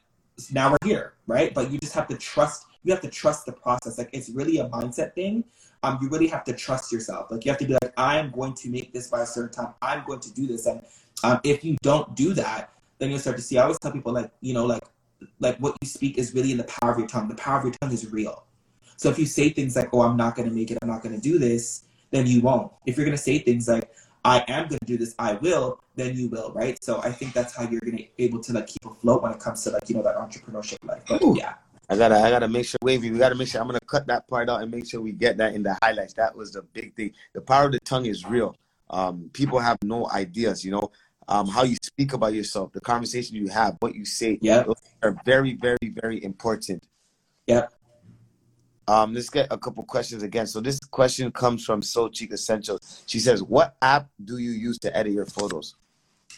now 0.51 0.71
we're 0.71 0.89
here, 0.89 1.13
right? 1.27 1.53
But 1.53 1.71
you 1.71 1.79
just 1.79 1.93
have 1.93 2.09
to 2.09 2.17
trust. 2.17 2.65
You 2.83 2.93
have 2.93 3.03
to 3.03 3.11
trust 3.11 3.45
the 3.45 3.53
process. 3.53 3.99
Like 3.99 4.09
it's 4.15 4.31
really 4.31 4.59
a 4.59 4.69
mindset 4.71 5.15
thing 5.15 5.45
um, 5.83 5.99
you 6.01 6.09
really 6.09 6.29
have 6.29 6.45
to 6.45 6.53
trust 6.53 6.93
yourself. 6.93 7.31
Like 7.31 7.45
you 7.45 7.51
have 7.51 7.59
to 7.59 7.67
be 7.67 7.75
like, 7.75 7.93
I 7.97 8.19
am 8.19 8.31
going 8.31 8.55
to 8.55 8.69
make 8.69 8.93
this 8.93 9.09
by 9.09 9.23
a 9.23 9.27
certain 9.27 9.53
time. 9.53 9.75
I'm 9.83 10.05
going 10.05 10.21
to 10.21 10.33
do 10.33 10.47
this. 10.47 10.67
And 10.67 10.83
um, 11.25 11.41
if 11.45 11.65
you 11.65 11.77
don't 11.83 12.15
do 12.15 12.35
that, 12.35 12.73
then 12.99 13.11
you'll 13.11 13.19
start 13.19 13.37
to 13.37 13.43
see. 13.43 13.59
I 13.59 13.63
always 13.63 13.79
tell 13.79 13.93
people 13.93 14.13
like, 14.13 14.31
you 14.41 14.55
know, 14.55 14.67
like, 14.67 14.83
like 15.39 15.57
what 15.59 15.77
you 15.81 15.89
speak 15.89 16.19
is 16.19 16.35
really 16.35 16.53
in 16.53 16.59
the 16.59 16.65
power 16.65 16.93
of 16.93 16.99
your 16.99 17.09
tongue. 17.09 17.29
The 17.29 17.35
power 17.35 17.59
of 17.59 17.65
your 17.65 17.75
tongue 17.75 17.93
is 17.93 18.11
real. 18.11 18.45
So 18.97 19.09
if 19.09 19.19
you 19.19 19.27
say 19.27 19.49
things 19.49 19.77
like, 19.77 19.89
oh, 19.93 20.03
I'm 20.03 20.17
not 20.17 20.37
going 20.37 20.49
to 20.49 20.55
make 20.55 20.71
it, 20.71 20.79
I'm 20.83 20.89
not 20.89 21.03
going 21.03 21.15
to 21.15 21.21
do 21.21 21.39
this, 21.39 21.85
then 22.11 22.27
you 22.27 22.43
won't. 22.43 22.71
If 22.85 22.97
you're 22.97 23.07
going 23.07 23.17
to 23.17 23.23
say 23.23 23.39
things 23.39 23.67
like, 23.67 23.91
I 24.25 24.45
am 24.49 24.69
going 24.69 24.79
to 24.79 24.85
do 24.85 24.99
this, 24.99 25.15
I 25.19 25.35
will, 25.35 25.81
then 25.97 26.15
you 26.15 26.29
will, 26.29 26.53
right? 26.53 26.83
So 26.85 27.01
I 27.01 27.11
think 27.11 27.33
that's 27.33 27.55
how 27.57 27.63
you're 27.63 27.81
going 27.81 27.97
to 27.97 28.03
be 28.03 28.11
able 28.19 28.41
to 28.41 28.53
like 28.53 28.67
keep 28.67 28.85
afloat 28.85 29.23
when 29.23 29.33
it 29.33 29.41
comes 29.41 29.65
to 29.65 29.71
like, 29.71 29.89
you 29.89 29.95
know, 29.97 30.03
that 30.03 30.17
entrepreneurship 30.17 30.85
life. 30.85 31.03
But 31.09 31.23
Ooh. 31.23 31.35
yeah. 31.39 31.55
I 31.91 31.97
gotta, 31.97 32.21
I 32.21 32.31
gotta 32.31 32.47
make 32.47 32.67
sure, 32.67 32.79
Wavy. 32.83 33.11
We 33.11 33.19
gotta 33.19 33.35
make 33.35 33.49
sure. 33.49 33.61
I'm 33.61 33.67
gonna 33.67 33.81
cut 33.81 34.07
that 34.07 34.29
part 34.29 34.49
out 34.49 34.63
and 34.63 34.71
make 34.71 34.89
sure 34.89 35.01
we 35.01 35.11
get 35.11 35.37
that 35.39 35.55
in 35.55 35.65
the 35.65 35.77
highlights. 35.83 36.15
That 36.15 36.37
was 36.37 36.53
the 36.53 36.63
big 36.63 36.95
thing. 36.95 37.13
The 37.33 37.41
power 37.41 37.67
of 37.67 37.73
the 37.73 37.81
tongue 37.81 38.07
is 38.07 38.25
real. 38.25 38.55
Um, 38.91 39.29
people 39.33 39.59
have 39.59 39.77
no 39.83 40.09
ideas. 40.11 40.65
You 40.65 40.71
know, 40.71 40.93
um, 41.27 41.49
how 41.49 41.65
you 41.65 41.77
speak 41.83 42.13
about 42.13 42.33
yourself, 42.33 42.73
the 42.73 42.81
conversation 42.81 43.35
you 43.35 43.49
have, 43.49 43.77
what 43.81 43.97
you 43.97 44.05
say. 44.05 44.39
Yeah, 44.41 44.65
are 45.03 45.17
very, 45.25 45.55
very, 45.55 45.93
very 46.01 46.23
important. 46.23 46.87
Yeah. 47.49 47.67
Um, 48.87 49.13
let's 49.13 49.29
get 49.29 49.49
a 49.51 49.59
couple 49.59 49.83
questions 49.83 50.23
again. 50.23 50.47
So 50.47 50.61
this 50.61 50.79
question 50.79 51.33
comes 51.33 51.65
from 51.65 51.83
Soul 51.83 52.09
Cheek 52.09 52.33
Essentials. 52.33 53.03
She 53.07 53.19
says, 53.19 53.43
"What 53.43 53.75
app 53.83 54.09
do 54.25 54.39
you 54.39 54.53
use 54.53 54.79
to 54.79 54.97
edit 54.97 55.13
your 55.13 55.27
photos?" 55.27 55.75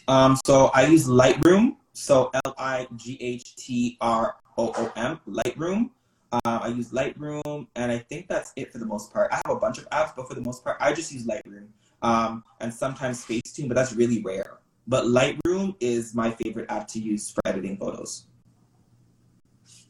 Um, 0.07 0.35
so 0.45 0.71
I 0.73 0.87
use 0.87 1.07
Lightroom. 1.07 1.75
So 1.93 2.31
L 2.45 2.55
I 2.57 2.87
G 2.95 3.19
H 3.21 3.55
T 3.55 3.97
R 4.01 4.35
OOM, 4.57 5.19
Lightroom. 5.27 5.89
Uh, 6.31 6.39
I 6.45 6.67
use 6.69 6.89
Lightroom, 6.91 7.67
and 7.75 7.91
I 7.91 7.99
think 7.99 8.27
that's 8.27 8.53
it 8.55 8.71
for 8.71 8.79
the 8.79 8.85
most 8.85 9.13
part. 9.13 9.31
I 9.31 9.35
have 9.45 9.55
a 9.55 9.59
bunch 9.59 9.77
of 9.77 9.87
apps, 9.91 10.15
but 10.15 10.27
for 10.27 10.33
the 10.33 10.41
most 10.41 10.63
part, 10.63 10.77
I 10.79 10.93
just 10.93 11.11
use 11.11 11.27
Lightroom 11.27 11.67
um, 12.03 12.43
and 12.59 12.71
sometimes 12.71 13.25
Facetune, 13.25 13.67
but 13.67 13.75
that's 13.75 13.93
really 13.93 14.21
rare. 14.21 14.59
But 14.87 15.05
Lightroom 15.05 15.75
is 15.79 16.13
my 16.13 16.31
favorite 16.31 16.69
app 16.69 16.87
to 16.89 16.99
use 16.99 17.31
for 17.31 17.41
editing 17.45 17.77
photos. 17.77 18.25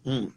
Hmm. 0.05 0.27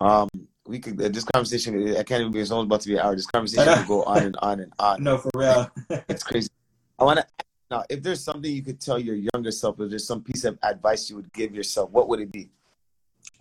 Um, 0.00 0.28
we 0.66 0.78
could 0.78 1.00
uh, 1.00 1.08
this 1.08 1.24
conversation. 1.24 1.96
I 1.96 2.02
can't 2.02 2.20
even. 2.20 2.32
Be, 2.32 2.40
it's 2.40 2.50
almost 2.50 2.66
about 2.66 2.80
to 2.82 2.88
be 2.88 2.94
an 2.94 3.00
hour. 3.00 3.16
This 3.16 3.26
conversation 3.26 3.72
could 3.78 3.86
go 3.86 4.02
on 4.04 4.18
and 4.18 4.36
on 4.42 4.60
and 4.60 4.72
on. 4.78 5.02
No, 5.02 5.18
for 5.18 5.30
real. 5.34 5.70
it's 6.08 6.22
crazy. 6.22 6.50
I 6.98 7.04
want 7.04 7.20
to 7.20 7.26
now. 7.70 7.84
If 7.88 8.02
there's 8.02 8.22
something 8.22 8.52
you 8.52 8.62
could 8.62 8.80
tell 8.80 8.98
your 8.98 9.16
younger 9.32 9.50
self, 9.50 9.80
if 9.80 9.88
there's 9.88 10.06
some 10.06 10.22
piece 10.22 10.44
of 10.44 10.58
advice 10.62 11.08
you 11.08 11.16
would 11.16 11.32
give 11.32 11.54
yourself, 11.54 11.90
what 11.90 12.08
would 12.08 12.20
it 12.20 12.30
be? 12.30 12.50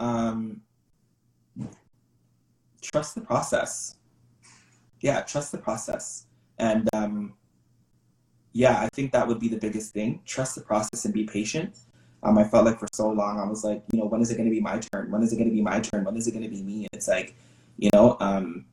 Um, 0.02 0.62
trust 2.82 3.16
the 3.16 3.22
process. 3.22 3.96
Yeah, 5.00 5.22
trust 5.22 5.52
the 5.52 5.58
process. 5.58 6.26
And 6.58 6.90
um, 6.94 7.34
yeah, 8.52 8.82
I 8.82 8.90
think 8.90 9.12
that 9.14 9.28
would 9.28 9.40
be 9.40 9.48
the 9.48 9.58
biggest 9.58 9.94
thing. 9.94 10.22
Trust 10.26 10.56
the 10.56 10.62
process 10.62 11.06
and 11.06 11.14
be 11.14 11.24
patient. 11.24 11.78
Um, 12.24 12.38
I 12.38 12.44
felt 12.44 12.66
like 12.66 12.80
for 12.80 12.88
so 12.92 13.10
long 13.10 13.40
I 13.40 13.46
was 13.48 13.64
like, 13.64 13.84
you 13.92 14.00
know, 14.00 14.06
when 14.06 14.22
is 14.22 14.30
it 14.30 14.36
going 14.36 14.50
to 14.50 14.54
be 14.54 14.60
my 14.60 14.80
turn? 14.80 15.10
When 15.10 15.24
is 15.24 15.34
it 15.34 15.38
going 15.38 15.50
to 15.50 15.56
be 15.56 15.62
my 15.62 15.80
turn? 15.80 16.04
When 16.04 16.18
is 16.18 16.28
it 16.28 16.32
going 16.32 16.44
to 16.44 16.50
be 16.50 16.62
me? 16.62 16.88
It's 16.92 17.08
like, 17.08 17.36
you 17.78 17.90
know, 17.94 18.18
um, 18.20 18.66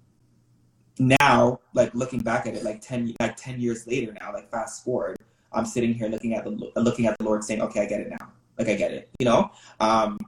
now 0.99 1.61
like 1.75 1.95
looking 1.95 2.21
back 2.21 2.47
at 2.47 2.55
it, 2.55 2.65
like 2.65 2.81
ten, 2.81 3.15
like 3.21 3.37
ten 3.37 3.61
years 3.61 3.87
later 3.87 4.15
now, 4.21 4.33
like 4.33 4.51
fast 4.51 4.85
forward, 4.85 5.17
I'm 5.53 5.65
sitting 5.65 5.95
here 5.95 6.09
looking 6.09 6.35
at 6.35 6.45
the 6.45 6.51
looking 6.77 7.07
at 7.07 7.17
the 7.19 7.25
Lord, 7.25 7.45
saying, 7.45 7.63
okay, 7.63 7.81
I 7.81 7.87
get 7.87 8.01
it 8.01 8.11
now. 8.11 8.33
Like 8.59 8.69
I 8.69 8.75
get 8.75 8.93
it, 8.93 9.09
you 9.19 9.25
know. 9.25 9.51
Um, 9.81 10.19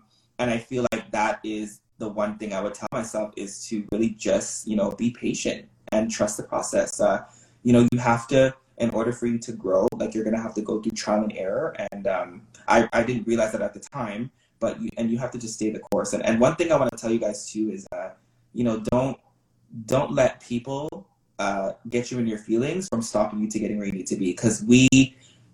and 0.41 0.51
I 0.51 0.59
feel 0.59 0.87
like 0.91 1.11
that 1.13 1.39
is 1.45 1.81
the 1.99 2.09
one 2.09 2.39
thing 2.39 2.55
I 2.55 2.61
would 2.63 2.73
tell 2.75 2.89
myself 2.93 3.33
is 3.37 3.67
to 3.67 3.87
really 3.93 4.11
just, 4.11 4.67
you 4.67 4.75
know, 4.75 4.91
be 4.91 5.11
patient 5.11 5.69
and 5.93 6.11
trust 6.11 6.39
the 6.39 6.43
process. 6.43 6.99
Uh, 6.99 7.25
you 7.63 7.75
know, 7.75 7.87
you 7.93 7.99
have 7.99 8.27
to, 8.29 8.55
in 8.79 8.89
order 8.91 9.13
for 9.13 9.27
you 9.27 9.39
to 9.39 9.53
grow, 9.53 9.87
like 9.99 10.15
you're 10.15 10.25
gonna 10.25 10.41
have 10.41 10.55
to 10.55 10.63
go 10.63 10.81
through 10.81 10.93
trial 10.93 11.23
and 11.23 11.35
error. 11.37 11.77
And 11.93 12.07
um, 12.07 12.43
I, 12.67 12.89
I 12.95 13.03
didn't 13.03 13.27
realize 13.27 13.53
that 13.53 13.61
at 13.61 13.75
the 13.75 13.81
time, 13.81 14.31
but 14.61 14.81
you, 14.81 14.89
and 14.97 15.11
you 15.11 15.19
have 15.19 15.31
to 15.33 15.39
just 15.39 15.55
stay 15.55 15.71
the 15.71 15.79
course. 15.79 16.15
And, 16.15 16.25
and 16.25 16.41
one 16.41 16.57
thing 16.57 16.73
I 16.73 16.77
want 16.77 16.91
to 16.91 16.97
tell 16.97 17.13
you 17.13 17.19
guys 17.19 17.53
too 17.53 17.71
is, 17.71 17.87
uh, 17.93 18.11
you 18.55 18.65
know, 18.65 18.81
don't 18.81 19.19
don't 19.87 20.11
let 20.11 20.41
people 20.41 21.07
uh, 21.39 21.73
get 21.91 22.11
you 22.11 22.19
in 22.19 22.27
your 22.27 22.39
feelings 22.39 22.89
from 22.89 23.03
stopping 23.03 23.41
you 23.41 23.49
to 23.49 23.59
getting 23.59 23.77
where 23.77 23.87
you 23.87 23.93
need 23.93 24.07
to 24.07 24.17
be. 24.17 24.33
Because 24.33 24.65
we 24.65 24.89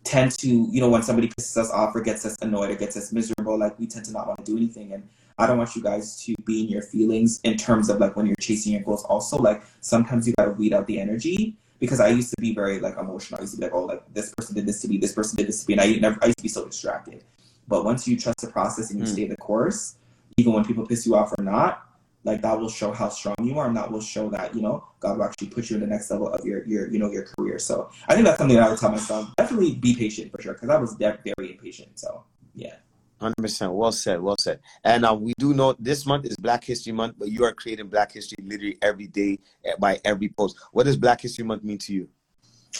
tend 0.07 0.30
to, 0.38 0.68
you 0.70 0.80
know, 0.80 0.88
when 0.88 1.02
somebody 1.02 1.28
pisses 1.28 1.57
us 1.57 1.70
off 1.70 1.94
or 1.94 2.00
gets 2.00 2.24
us 2.24 2.36
annoyed 2.40 2.70
or 2.70 2.76
gets 2.76 2.96
us 2.96 3.12
miserable, 3.12 3.59
like 3.59 3.78
we 3.78 3.86
tend 3.86 4.04
to 4.04 4.12
not 4.12 4.26
want 4.26 4.38
to 4.38 4.44
do 4.44 4.57
anything. 4.57 4.92
And 4.92 5.09
I 5.36 5.46
don't 5.46 5.59
want 5.59 5.74
you 5.74 5.82
guys 5.82 6.22
to 6.24 6.34
be 6.44 6.62
in 6.62 6.68
your 6.68 6.82
feelings 6.82 7.40
in 7.42 7.57
terms 7.57 7.90
of 7.90 7.98
like 7.98 8.16
when 8.16 8.24
you're 8.26 8.36
chasing 8.40 8.72
your 8.72 8.82
goals. 8.82 9.04
Also, 9.04 9.36
like 9.36 9.62
sometimes 9.80 10.26
you 10.26 10.34
gotta 10.38 10.52
weed 10.52 10.72
out 10.72 10.86
the 10.86 11.00
energy 11.00 11.57
because 11.80 12.00
I 12.00 12.09
used 12.09 12.30
to 12.30 12.40
be 12.40 12.54
very 12.54 12.78
like 12.78 12.96
emotional. 12.96 13.40
I 13.40 13.42
used 13.42 13.54
to 13.54 13.61
be 13.61 13.66
like, 13.66 13.74
oh, 13.74 13.84
like 13.84 14.02
this 14.14 14.32
person 14.34 14.54
did 14.54 14.66
this 14.66 14.80
to 14.82 14.88
me, 14.88 14.98
this 14.98 15.12
person 15.12 15.36
did 15.36 15.48
this 15.48 15.64
to 15.64 15.68
me, 15.68 15.74
and 15.74 15.80
I 15.80 15.98
never, 15.98 16.18
I 16.22 16.26
used 16.26 16.38
to 16.38 16.42
be 16.42 16.48
so 16.48 16.64
distracted. 16.64 17.24
But 17.68 17.84
once 17.84 18.07
you 18.07 18.16
trust 18.16 18.40
the 18.40 18.46
process 18.46 18.90
and 18.90 19.00
you 19.00 19.07
mm. 19.07 19.12
stay 19.12 19.26
the 19.26 19.36
course, 19.36 19.96
even 20.36 20.52
when 20.52 20.64
people 20.64 20.86
piss 20.86 21.04
you 21.04 21.16
off 21.16 21.34
or 21.36 21.42
not, 21.42 21.84
like 22.27 22.43
that 22.43 22.59
will 22.59 22.68
show 22.68 22.93
how 22.93 23.09
strong 23.09 23.37
you 23.43 23.57
are 23.59 23.68
and 23.68 23.77
that 23.77 23.91
will 23.91 24.01
show 24.01 24.29
that 24.29 24.55
you 24.55 24.61
know 24.61 24.85
god 25.01 25.16
will 25.16 25.24
actually 25.24 25.47
put 25.47 25.70
you 25.70 25.77
in 25.77 25.81
the 25.81 25.87
next 25.87 26.11
level 26.11 26.29
of 26.29 26.45
your 26.45 26.66
your 26.66 26.91
you 26.91 26.99
know 26.99 27.11
your 27.11 27.24
career. 27.24 27.59
So 27.59 27.89
i 28.09 28.14
think 28.14 28.27
that's 28.27 28.39
something 28.39 28.57
that 28.57 28.66
i 28.66 28.68
would 28.68 28.79
tell 28.79 28.91
myself. 28.91 29.33
Definitely 29.37 29.74
be 29.77 29.95
patient 29.95 30.31
for 30.33 30.43
sure 30.43 30.55
because 30.55 30.68
i 30.68 30.77
was 30.77 30.95
very 30.95 31.53
impatient 31.53 31.99
so 31.99 32.24
yeah. 32.55 32.74
100% 33.22 33.72
well 33.72 33.93
said 33.93 34.20
well 34.20 34.37
said. 34.39 34.61
And 34.85 35.07
uh, 35.07 35.14
we 35.14 35.33
do 35.39 35.55
know 35.55 35.74
this 35.79 36.05
month 36.05 36.27
is 36.27 36.37
black 36.37 36.64
history 36.64 36.93
month 36.93 37.14
but 37.18 37.29
you 37.29 37.45
are 37.45 37.53
creating 37.53 37.89
black 37.89 38.12
history 38.12 38.37
literally 38.45 38.77
every 38.83 39.07
day 39.07 39.39
eh, 39.64 39.72
by 39.79 39.99
every 40.05 40.29
post. 40.29 40.59
What 40.72 40.85
does 40.85 40.97
black 40.97 41.22
history 41.22 41.45
month 41.45 41.64
mean 41.64 41.79
to 41.79 41.95
you? 41.95 42.09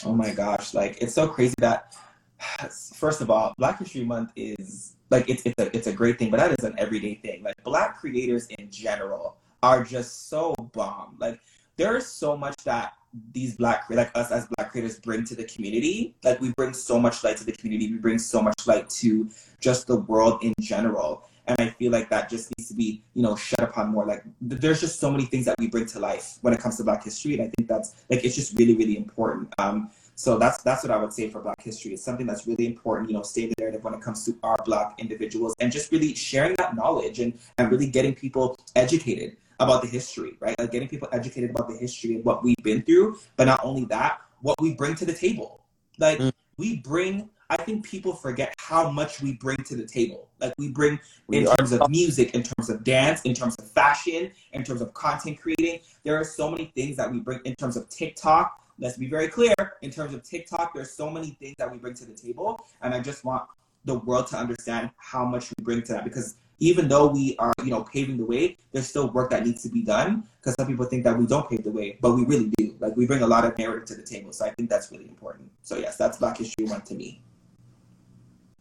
Oh 0.05 0.13
my 0.13 0.33
gosh 0.33 0.75
like 0.75 0.99
it's 1.01 1.15
so 1.15 1.29
crazy 1.29 1.55
that 1.59 1.95
first 2.95 3.21
of 3.21 3.31
all 3.31 3.55
black 3.57 3.79
history 3.79 4.05
month 4.05 4.33
is 4.37 4.96
like 5.11 5.29
it's 5.29 5.43
it's 5.45 5.61
a 5.61 5.77
it's 5.77 5.87
a 5.87 5.93
great 5.93 6.19
thing, 6.19 6.31
but 6.31 6.39
that 6.39 6.55
is 6.59 6.65
an 6.65 6.75
everyday 6.79 7.15
thing. 7.15 7.43
Like 7.43 7.63
black 7.65 8.01
creators 8.01 8.47
in 8.47 8.71
general 8.71 9.37
are 9.63 9.85
just 9.85 10.29
so 10.29 10.55
bomb. 10.73 11.17
Like 11.19 11.41
there 11.77 11.97
is 11.97 12.07
so 12.07 12.37
much 12.37 12.57
that 12.65 12.95
these 13.33 13.57
black 13.57 13.85
like 13.91 14.11
us 14.15 14.31
as 14.31 14.47
black 14.57 14.73
creators 14.73 14.99
bring 15.01 15.25
to 15.25 15.35
the 15.35 15.45
community. 15.45 16.15
Like 16.25 16.41
we 16.41 16.53
bring 16.53 16.73
so 16.73 16.99
much 16.99 17.25
light 17.25 17.37
to 17.39 17.45
the 17.45 17.53
community. 17.53 17.93
We 17.93 17.99
bring 17.99 18.19
so 18.19 18.43
much 18.43 18.67
light 18.67 18.91
to 18.91 19.29
just 19.61 19.87
the 19.87 19.97
world 19.97 20.43
in 20.43 20.55
general. 20.61 21.29
And 21.49 21.61
I 21.61 21.71
feel 21.71 21.93
like 21.93 22.11
that 22.11 22.29
just 22.29 22.53
needs 22.59 22.69
to 22.71 22.75
be, 22.75 23.05
you 23.15 23.23
know, 23.23 23.37
shed 23.37 23.61
upon 23.61 23.91
more. 23.91 24.05
Like 24.05 24.25
there's 24.41 24.81
just 24.81 24.99
so 24.99 25.11
many 25.13 25.27
things 25.27 25.45
that 25.45 25.55
we 25.61 25.69
bring 25.69 25.87
to 25.87 26.01
life 26.01 26.39
when 26.41 26.53
it 26.53 26.59
comes 26.59 26.77
to 26.79 26.85
Black 26.85 27.05
history, 27.05 27.35
and 27.35 27.43
I 27.43 27.53
think 27.57 27.69
that's 27.69 27.95
like 28.11 28.25
it's 28.25 28.35
just 28.35 28.59
really, 28.59 28.75
really 28.75 28.97
important. 28.97 29.55
Um, 29.59 29.91
so 30.17 30.39
that's 30.39 30.63
that's 30.63 30.83
what 30.83 30.91
I 30.91 30.97
would 30.97 31.13
say 31.13 31.31
for 31.31 31.41
Black 31.41 31.63
history. 31.63 31.93
It's 31.93 32.03
something 32.03 32.27
that's 32.27 32.49
really 32.49 32.67
important, 32.67 33.11
you 33.11 33.17
know, 33.17 33.23
stay 33.23 33.47
when 33.83 33.95
it 33.95 34.01
comes 34.01 34.25
to 34.25 34.37
our 34.43 34.57
Black 34.65 34.95
individuals 34.99 35.55
and 35.61 35.71
just 35.73 35.93
really 35.93 36.15
sharing 36.15 36.55
that 36.57 36.77
knowledge 36.77 37.21
and, 37.21 37.39
and 37.59 37.71
really 37.71 37.89
getting 37.89 38.15
people 38.15 38.59
educated 38.75 39.37
about 39.59 39.83
the 39.83 39.89
history, 39.89 40.37
right? 40.41 40.59
Like 40.59 40.71
getting 40.71 40.89
people 40.89 41.09
educated 41.13 41.51
about 41.51 41.69
the 41.69 41.77
history 41.77 42.15
and 42.15 42.25
what 42.25 42.45
we've 42.45 42.57
been 42.63 42.83
through, 42.83 43.19
but 43.37 43.45
not 43.45 43.61
only 43.63 43.85
that, 43.87 44.21
what 44.43 44.61
we 44.61 44.75
bring 44.75 44.95
to 44.97 45.05
the 45.05 45.15
table. 45.15 45.61
Like 45.99 46.19
mm. 46.19 46.33
we 46.57 46.77
bring 46.77 47.31
I 47.49 47.57
think 47.57 47.85
people 47.85 48.13
forget 48.13 48.57
how 48.59 48.91
much 48.91 49.23
we 49.23 49.35
bring 49.35 49.59
to 49.59 49.77
the 49.77 49.87
table. 49.87 50.29
Like 50.41 50.53
we 50.59 50.69
bring 50.69 50.99
in 51.31 51.45
we 51.45 51.47
terms 51.47 51.73
are. 51.73 51.79
of 51.79 51.91
music, 51.91 52.35
in 52.35 52.43
terms 52.43 52.69
of 52.69 52.83
dance, 52.83 53.23
in 53.23 53.35
terms 53.35 53.55
of 53.61 53.71
fashion, 53.71 54.33
in 54.53 54.65
terms 54.65 54.81
of 54.81 54.93
content 54.95 55.41
creating. 55.41 55.79
There 56.03 56.17
are 56.17 56.25
so 56.25 56.51
many 56.51 56.73
things 56.75 56.97
that 56.97 57.09
we 57.09 57.21
bring 57.21 57.39
in 57.45 57.55
terms 57.55 57.77
of 57.77 57.89
TikTok 57.89 58.61
let's 58.79 58.97
be 58.97 59.09
very 59.09 59.29
clear 59.29 59.55
in 59.83 59.91
terms 59.91 60.15
of 60.15 60.23
TikTok, 60.23 60.75
there's 60.75 60.91
so 60.91 61.11
many 61.11 61.31
things 61.41 61.55
that 61.59 61.71
we 61.71 61.79
bring 61.79 61.95
to 61.95 62.05
the 62.05 62.15
table. 62.15 62.61
And 62.83 62.95
I 62.95 63.01
just 63.01 63.25
want 63.25 63.45
the 63.87 63.99
world 64.01 64.27
to 64.29 64.37
understand 64.37 64.91
how 64.99 65.25
much 65.25 65.51
we 65.57 65.65
bring 65.65 65.83
to 65.83 65.93
that 65.95 66.05
because 66.05 66.37
even 66.59 66.89
though 66.89 67.07
we 67.09 67.37
are, 67.39 67.53
you 67.63 67.71
know, 67.71 67.83
paving 67.83 68.17
the 68.17 68.25
way, 68.25 68.57
there's 68.73 68.89
still 68.89 69.11
work 69.11 69.31
that 69.31 69.45
needs 69.45 69.63
to 69.63 69.69
be 69.69 69.83
done 69.83 70.27
because 70.41 70.55
some 70.55 70.67
people 70.67 70.87
think 70.87 71.05
that 71.05 71.17
we 71.17 71.27
don't 71.27 71.49
pave 71.49 71.63
the 71.63 71.71
way, 71.71 71.99
but 72.01 72.15
we 72.15 72.25
really 72.25 72.51
do. 72.57 72.75
Like 72.81 72.97
we 72.97 73.07
bring 73.07 73.23
a 73.23 73.27
lot 73.27 73.45
of 73.45 73.57
narrative 73.59 73.87
to 73.89 73.95
the 73.95 74.03
table. 74.03 74.33
So 74.33 74.47
I 74.47 74.51
think 74.51 74.71
that's 74.71 74.91
really 74.91 75.09
important. 75.09 75.51
So 75.63 75.77
yes, 75.77 75.97
that's 75.97 76.19
Black 76.19 76.39
History 76.39 76.67
Month 76.67 76.87
to 76.87 76.95
me. 76.95 77.23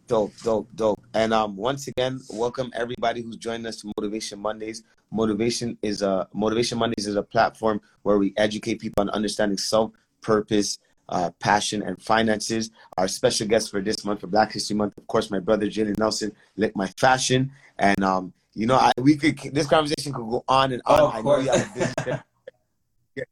Dope, 0.07 0.33
dope, 0.43 0.67
dope. 0.75 1.01
And 1.13 1.33
um, 1.33 1.55
once 1.55 1.87
again, 1.87 2.19
welcome 2.29 2.69
everybody 2.75 3.21
who's 3.21 3.37
joining 3.37 3.65
us 3.65 3.77
to 3.77 3.91
Motivation 3.97 4.39
Mondays. 4.39 4.83
Motivation 5.11 5.77
is 5.81 6.01
a 6.01 6.27
Motivation 6.33 6.77
Mondays 6.77 7.07
is 7.07 7.15
a 7.15 7.23
platform 7.23 7.81
where 8.03 8.17
we 8.17 8.33
educate 8.37 8.79
people 8.79 9.01
on 9.01 9.09
understanding 9.11 9.57
self 9.57 9.91
purpose, 10.21 10.79
uh, 11.09 11.31
passion, 11.39 11.81
and 11.83 12.01
finances. 12.01 12.71
Our 12.97 13.07
special 13.07 13.47
guest 13.47 13.71
for 13.71 13.81
this 13.81 14.03
month, 14.05 14.21
for 14.21 14.27
Black 14.27 14.51
History 14.51 14.75
Month, 14.75 14.97
of 14.97 15.07
course, 15.07 15.29
my 15.31 15.39
brother 15.39 15.67
Jalen 15.67 15.97
Nelson, 15.97 16.31
Link 16.57 16.75
My 16.75 16.87
Fashion. 16.97 17.51
And, 17.77 18.03
um, 18.03 18.33
you 18.53 18.65
know, 18.67 18.75
I, 18.75 18.91
we 18.97 19.17
could, 19.17 19.37
this 19.53 19.67
conversation 19.67 20.13
could 20.13 20.29
go 20.29 20.43
on 20.47 20.71
and 20.71 20.81
on. 20.85 20.99
Oh, 20.99 21.11
I 21.11 21.21
know 21.21 21.39
you 21.39 21.49
have 21.49 22.23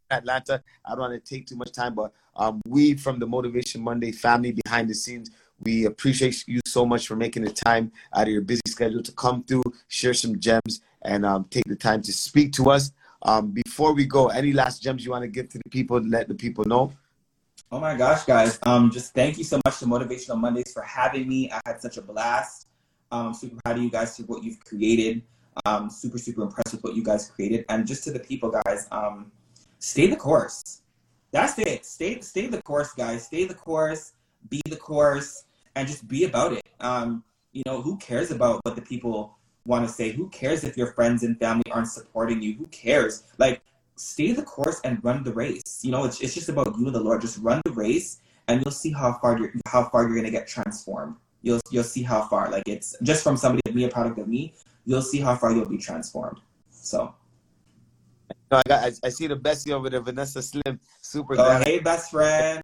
Atlanta. 0.09 0.63
I 0.85 0.91
don't 0.91 0.99
want 0.99 1.25
to 1.25 1.35
take 1.35 1.47
too 1.47 1.55
much 1.55 1.71
time, 1.71 1.95
but 1.95 2.13
um, 2.35 2.61
we 2.65 2.95
from 2.95 3.19
the 3.19 3.27
Motivation 3.27 3.81
Monday 3.81 4.11
family 4.11 4.53
behind 4.63 4.89
the 4.89 4.93
scenes, 4.93 5.31
we 5.61 5.85
appreciate 5.85 6.43
you 6.47 6.59
so 6.65 6.85
much 6.85 7.07
for 7.07 7.15
making 7.15 7.43
the 7.43 7.51
time 7.51 7.91
out 8.13 8.23
of 8.23 8.29
your 8.29 8.41
busy 8.41 8.61
schedule 8.67 9.03
to 9.03 9.11
come 9.13 9.43
through, 9.43 9.63
share 9.87 10.13
some 10.13 10.39
gems, 10.39 10.81
and 11.03 11.25
um, 11.25 11.45
take 11.49 11.65
the 11.65 11.75
time 11.75 12.01
to 12.01 12.11
speak 12.11 12.53
to 12.53 12.69
us. 12.69 12.91
Um, 13.21 13.51
before 13.51 13.93
we 13.93 14.05
go, 14.05 14.27
any 14.27 14.51
last 14.51 14.81
gems 14.81 15.05
you 15.05 15.11
want 15.11 15.23
to 15.23 15.29
give 15.29 15.47
to 15.49 15.57
the 15.57 15.69
people, 15.69 16.01
let 16.01 16.27
the 16.27 16.35
people 16.35 16.65
know? 16.65 16.91
Oh 17.73 17.79
my 17.79 17.95
gosh, 17.95 18.23
guys. 18.25 18.59
Um, 18.67 18.91
just 18.91 19.15
thank 19.15 19.39
you 19.39 19.43
so 19.43 19.59
much 19.65 19.79
to 19.79 19.85
Motivational 19.85 20.39
Mondays 20.39 20.71
for 20.71 20.83
having 20.83 21.27
me. 21.27 21.49
I 21.51 21.59
had 21.65 21.81
such 21.81 21.97
a 21.97 22.03
blast. 22.03 22.67
Um, 23.11 23.33
super 23.33 23.59
proud 23.65 23.77
of 23.77 23.83
you 23.83 23.89
guys 23.89 24.15
for 24.15 24.21
what 24.23 24.43
you've 24.43 24.63
created. 24.63 25.23
Um, 25.65 25.89
super, 25.89 26.19
super 26.19 26.43
impressed 26.43 26.73
with 26.73 26.83
what 26.83 26.95
you 26.95 27.03
guys 27.03 27.31
created. 27.31 27.65
And 27.69 27.87
just 27.87 28.03
to 28.03 28.11
the 28.11 28.19
people, 28.19 28.51
guys, 28.51 28.87
um, 28.91 29.31
stay 29.79 30.05
the 30.05 30.15
course. 30.15 30.83
That's 31.31 31.57
it. 31.57 31.83
Stay, 31.83 32.21
stay 32.21 32.45
the 32.45 32.61
course, 32.61 32.93
guys. 32.93 33.25
Stay 33.25 33.45
the 33.45 33.55
course, 33.55 34.11
be 34.49 34.61
the 34.69 34.75
course, 34.75 35.45
and 35.75 35.87
just 35.87 36.07
be 36.07 36.25
about 36.25 36.53
it. 36.53 36.67
Um, 36.79 37.23
you 37.53 37.63
know, 37.65 37.81
who 37.81 37.97
cares 37.97 38.29
about 38.29 38.63
what 38.63 38.75
the 38.75 38.83
people 38.83 39.35
want 39.65 39.87
to 39.87 39.91
say, 39.91 40.11
who 40.11 40.29
cares 40.29 40.63
if 40.63 40.77
your 40.77 40.93
friends 40.93 41.23
and 41.23 41.39
family 41.39 41.71
aren't 41.71 41.87
supporting 41.87 42.39
you? 42.39 42.53
Who 42.53 42.67
cares? 42.67 43.23
Like, 43.39 43.63
stay 43.95 44.31
the 44.31 44.43
course 44.43 44.79
and 44.83 45.03
run 45.03 45.23
the 45.23 45.33
race. 45.33 45.79
You 45.83 45.91
know, 45.91 46.05
it's, 46.05 46.21
it's 46.21 46.33
just 46.33 46.49
about 46.49 46.77
you 46.77 46.85
and 46.85 46.95
the 46.95 46.99
Lord. 46.99 47.21
Just 47.21 47.39
run 47.39 47.61
the 47.65 47.71
race, 47.71 48.19
and 48.47 48.61
you'll 48.63 48.71
see 48.71 48.91
how 48.91 49.13
far 49.13 49.37
you're 49.37 49.53
how 49.67 49.85
far 49.85 50.07
you're 50.07 50.15
gonna 50.15 50.31
get 50.31 50.47
transformed. 50.47 51.15
You'll 51.41 51.61
you'll 51.71 51.83
see 51.83 52.03
how 52.03 52.23
far. 52.23 52.49
Like 52.49 52.63
it's 52.67 52.95
just 53.03 53.23
from 53.23 53.37
somebody 53.37 53.61
like 53.65 53.75
me, 53.75 53.83
a 53.85 53.89
product 53.89 54.19
of 54.19 54.27
me. 54.27 54.53
You'll 54.85 55.01
see 55.01 55.19
how 55.19 55.35
far 55.35 55.51
you'll 55.51 55.69
be 55.69 55.77
transformed. 55.77 56.39
So. 56.69 57.13
I 58.51 58.61
got. 58.67 58.83
I, 58.83 58.91
I 59.03 59.09
see 59.09 59.25
the 59.25 59.35
bestie 59.35 59.71
over 59.71 59.89
there, 59.89 59.99
Vanessa 59.99 60.39
Slim. 60.41 60.79
Super. 61.01 61.35
Oh, 61.39 61.59
hey, 61.59 61.79
best 61.79 62.11
friend. 62.11 62.61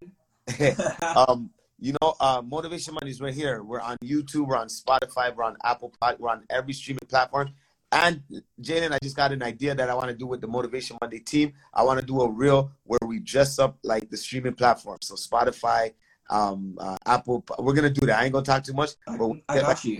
um, 1.02 1.50
you 1.80 1.96
know, 2.02 2.16
uh, 2.20 2.42
Motivation 2.46 2.94
Monday 2.94 3.10
is 3.10 3.22
right 3.22 3.34
here. 3.34 3.64
We're 3.64 3.80
on 3.80 3.98
YouTube, 4.04 4.48
we're 4.48 4.58
on 4.58 4.68
Spotify, 4.68 5.34
we're 5.36 5.44
on 5.44 5.56
Apple 5.64 5.94
Pod, 6.00 6.18
we're 6.20 6.30
on 6.30 6.44
every 6.50 6.74
streaming 6.74 7.08
platform. 7.08 7.54
And 7.92 8.22
Jalen, 8.62 8.92
I 8.92 9.00
just 9.02 9.16
got 9.16 9.32
an 9.32 9.42
idea 9.42 9.74
that 9.74 9.90
I 9.90 9.96
want 9.96 10.10
to 10.10 10.16
do 10.16 10.28
with 10.28 10.42
the 10.42 10.48
Motivation 10.48 10.98
Monday 11.02 11.20
team. 11.20 11.54
I 11.74 11.84
want 11.84 12.00
to 12.00 12.06
do 12.06 12.22
a 12.22 12.30
reel 12.30 12.72
where 12.84 13.00
we 13.06 13.20
dress 13.20 13.58
up 13.58 13.80
like 13.84 14.10
the 14.10 14.18
streaming 14.18 14.54
platform. 14.54 15.00
So 15.02 15.16
Spotify, 15.16 15.94
um, 16.30 16.78
uh, 16.80 16.98
Apple. 17.08 17.44
We're 17.58 17.74
gonna 17.74 17.90
do 17.90 18.06
that. 18.06 18.20
I 18.20 18.26
ain't 18.26 18.34
gonna 18.34 18.46
talk 18.46 18.64
too 18.64 18.74
much. 18.74 18.92
But 19.08 19.32
I 19.50 19.62
got 19.62 19.84
you. 19.84 19.98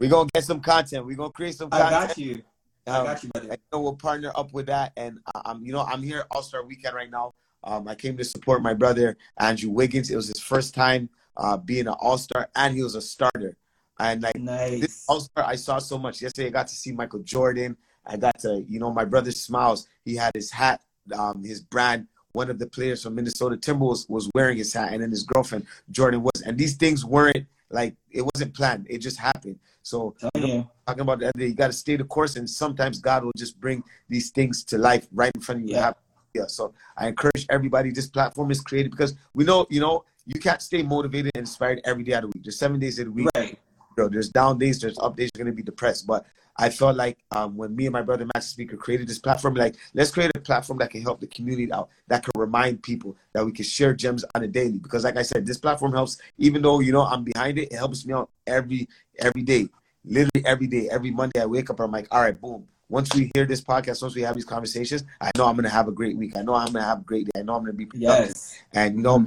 We're 0.00 0.10
gonna 0.10 0.28
get 0.34 0.44
some 0.44 0.60
content. 0.60 1.06
We're 1.06 1.16
gonna 1.16 1.30
create 1.30 1.54
some 1.54 1.70
content. 1.70 1.94
I 1.94 2.06
got 2.06 2.18
you. 2.18 2.42
Um, 2.88 3.02
I 3.02 3.04
got 3.04 3.22
you, 3.22 3.28
brother. 3.30 3.56
I 3.72 3.76
we'll 3.76 3.94
partner 3.94 4.32
up 4.34 4.52
with 4.52 4.66
that. 4.66 4.92
And 4.96 5.20
uh, 5.32 5.42
I'm, 5.44 5.64
you 5.64 5.72
know, 5.72 5.82
I'm 5.82 6.02
here 6.02 6.24
All 6.32 6.42
Star 6.42 6.64
Weekend 6.64 6.94
right 6.94 7.10
now. 7.10 7.34
Um, 7.62 7.86
I 7.86 7.94
came 7.94 8.16
to 8.16 8.24
support 8.24 8.62
my 8.62 8.74
brother 8.74 9.16
Andrew 9.38 9.70
Wiggins. 9.70 10.10
It 10.10 10.16
was 10.16 10.26
his 10.26 10.40
first 10.40 10.74
time 10.74 11.08
uh, 11.36 11.56
being 11.56 11.86
an 11.86 11.94
All 12.00 12.18
Star, 12.18 12.48
and 12.56 12.74
he 12.74 12.82
was 12.82 12.96
a 12.96 13.02
starter. 13.02 13.56
And 14.02 14.22
like 14.22 14.36
nice. 14.36 14.80
this 14.80 15.04
All 15.08 15.20
Star, 15.20 15.44
I 15.44 15.56
saw 15.56 15.78
so 15.78 15.98
much. 15.98 16.20
Yesterday, 16.20 16.48
I 16.48 16.50
got 16.50 16.66
to 16.68 16.74
see 16.74 16.92
Michael 16.92 17.20
Jordan. 17.20 17.76
I 18.04 18.16
got 18.16 18.38
to, 18.40 18.64
you 18.68 18.80
know, 18.80 18.92
my 18.92 19.04
brother 19.04 19.30
Smiles. 19.30 19.86
He 20.04 20.16
had 20.16 20.32
his 20.34 20.50
hat, 20.50 20.80
um, 21.16 21.44
his 21.44 21.60
brand. 21.60 22.08
One 22.32 22.50
of 22.50 22.58
the 22.58 22.66
players 22.66 23.02
from 23.02 23.14
Minnesota 23.14 23.56
Timberwolves 23.56 24.08
was 24.08 24.28
wearing 24.34 24.56
his 24.56 24.72
hat, 24.72 24.92
and 24.92 25.02
then 25.02 25.10
his 25.10 25.22
girlfriend 25.22 25.66
Jordan 25.90 26.22
was. 26.22 26.42
And 26.44 26.58
these 26.58 26.76
things 26.76 27.04
weren't 27.04 27.46
like 27.70 27.94
it 28.10 28.22
wasn't 28.34 28.54
planned. 28.54 28.86
It 28.90 28.98
just 28.98 29.18
happened. 29.18 29.58
So 29.82 30.14
oh, 30.22 30.30
you 30.34 30.46
know, 30.46 30.70
talking 30.86 31.02
about 31.02 31.20
that, 31.20 31.32
you 31.36 31.54
got 31.54 31.68
to 31.68 31.72
stay 31.72 31.96
the 31.96 32.04
course, 32.04 32.36
and 32.36 32.48
sometimes 32.48 32.98
God 32.98 33.24
will 33.24 33.32
just 33.36 33.60
bring 33.60 33.84
these 34.08 34.30
things 34.30 34.64
to 34.64 34.78
life 34.78 35.06
right 35.12 35.30
in 35.34 35.40
front 35.40 35.62
of 35.62 35.68
you. 35.68 35.76
Yeah. 35.76 35.92
Yeah, 36.34 36.46
so 36.46 36.72
I 36.96 37.08
encourage 37.08 37.46
everybody. 37.50 37.90
This 37.90 38.06
platform 38.06 38.50
is 38.50 38.62
created 38.62 38.90
because 38.90 39.14
we 39.34 39.44
know, 39.44 39.66
you 39.68 39.80
know, 39.80 40.04
you 40.24 40.40
can't 40.40 40.62
stay 40.62 40.82
motivated 40.82 41.32
and 41.34 41.42
inspired 41.42 41.82
every 41.84 42.04
day 42.04 42.12
of 42.12 42.22
the 42.22 42.28
week. 42.28 42.42
There's 42.42 42.58
seven 42.58 42.80
days 42.80 42.98
of 42.98 43.06
the 43.06 43.12
week. 43.12 43.28
Right. 43.36 43.58
Know, 43.96 44.08
there's 44.08 44.28
down 44.28 44.58
days, 44.58 44.80
there's 44.80 44.98
up 44.98 45.16
days. 45.16 45.30
You're 45.34 45.44
gonna 45.44 45.54
be 45.54 45.62
depressed. 45.62 46.06
But 46.06 46.26
I 46.56 46.68
felt 46.68 46.96
like 46.96 47.18
um, 47.30 47.56
when 47.56 47.74
me 47.74 47.86
and 47.86 47.92
my 47.92 48.02
brother 48.02 48.26
Max 48.34 48.46
Speaker 48.46 48.76
created 48.76 49.08
this 49.08 49.18
platform, 49.18 49.54
like 49.54 49.76
let's 49.94 50.10
create 50.10 50.30
a 50.34 50.40
platform 50.40 50.78
that 50.78 50.90
can 50.90 51.02
help 51.02 51.20
the 51.20 51.26
community 51.26 51.72
out, 51.72 51.88
that 52.08 52.24
can 52.24 52.32
remind 52.36 52.82
people 52.82 53.16
that 53.32 53.44
we 53.44 53.52
can 53.52 53.64
share 53.64 53.94
gems 53.94 54.24
on 54.34 54.42
a 54.42 54.48
daily. 54.48 54.78
Because 54.78 55.04
like 55.04 55.16
I 55.16 55.22
said, 55.22 55.46
this 55.46 55.58
platform 55.58 55.92
helps. 55.92 56.18
Even 56.38 56.62
though 56.62 56.80
you 56.80 56.92
know 56.92 57.02
I'm 57.02 57.24
behind 57.24 57.58
it, 57.58 57.72
it 57.72 57.76
helps 57.76 58.04
me 58.06 58.14
out 58.14 58.30
every 58.46 58.88
every 59.18 59.42
day, 59.42 59.68
literally 60.04 60.44
every 60.46 60.66
day. 60.66 60.88
Every 60.90 61.10
Monday 61.10 61.40
I 61.40 61.46
wake 61.46 61.70
up, 61.70 61.80
I'm 61.80 61.90
like, 61.90 62.08
all 62.10 62.20
right, 62.20 62.38
boom 62.38 62.66
once 62.92 63.14
we 63.14 63.30
hear 63.34 63.46
this 63.46 63.62
podcast, 63.62 64.02
once 64.02 64.14
we 64.14 64.20
have 64.20 64.34
these 64.34 64.44
conversations, 64.44 65.02
I 65.18 65.30
know 65.38 65.46
I'm 65.46 65.54
going 65.54 65.64
to 65.64 65.70
have 65.70 65.88
a 65.88 65.92
great 65.92 66.14
week. 66.14 66.36
I 66.36 66.42
know 66.42 66.54
I'm 66.54 66.72
going 66.72 66.82
to 66.82 66.88
have 66.88 67.00
a 67.00 67.04
great 67.04 67.24
day. 67.24 67.40
I 67.40 67.42
know 67.42 67.54
I'm 67.54 67.62
going 67.62 67.72
to 67.72 67.78
be 67.78 67.86
productive. 67.86 68.26
Yes. 68.28 68.58
And, 68.74 68.96
you 68.96 69.02
know, 69.02 69.24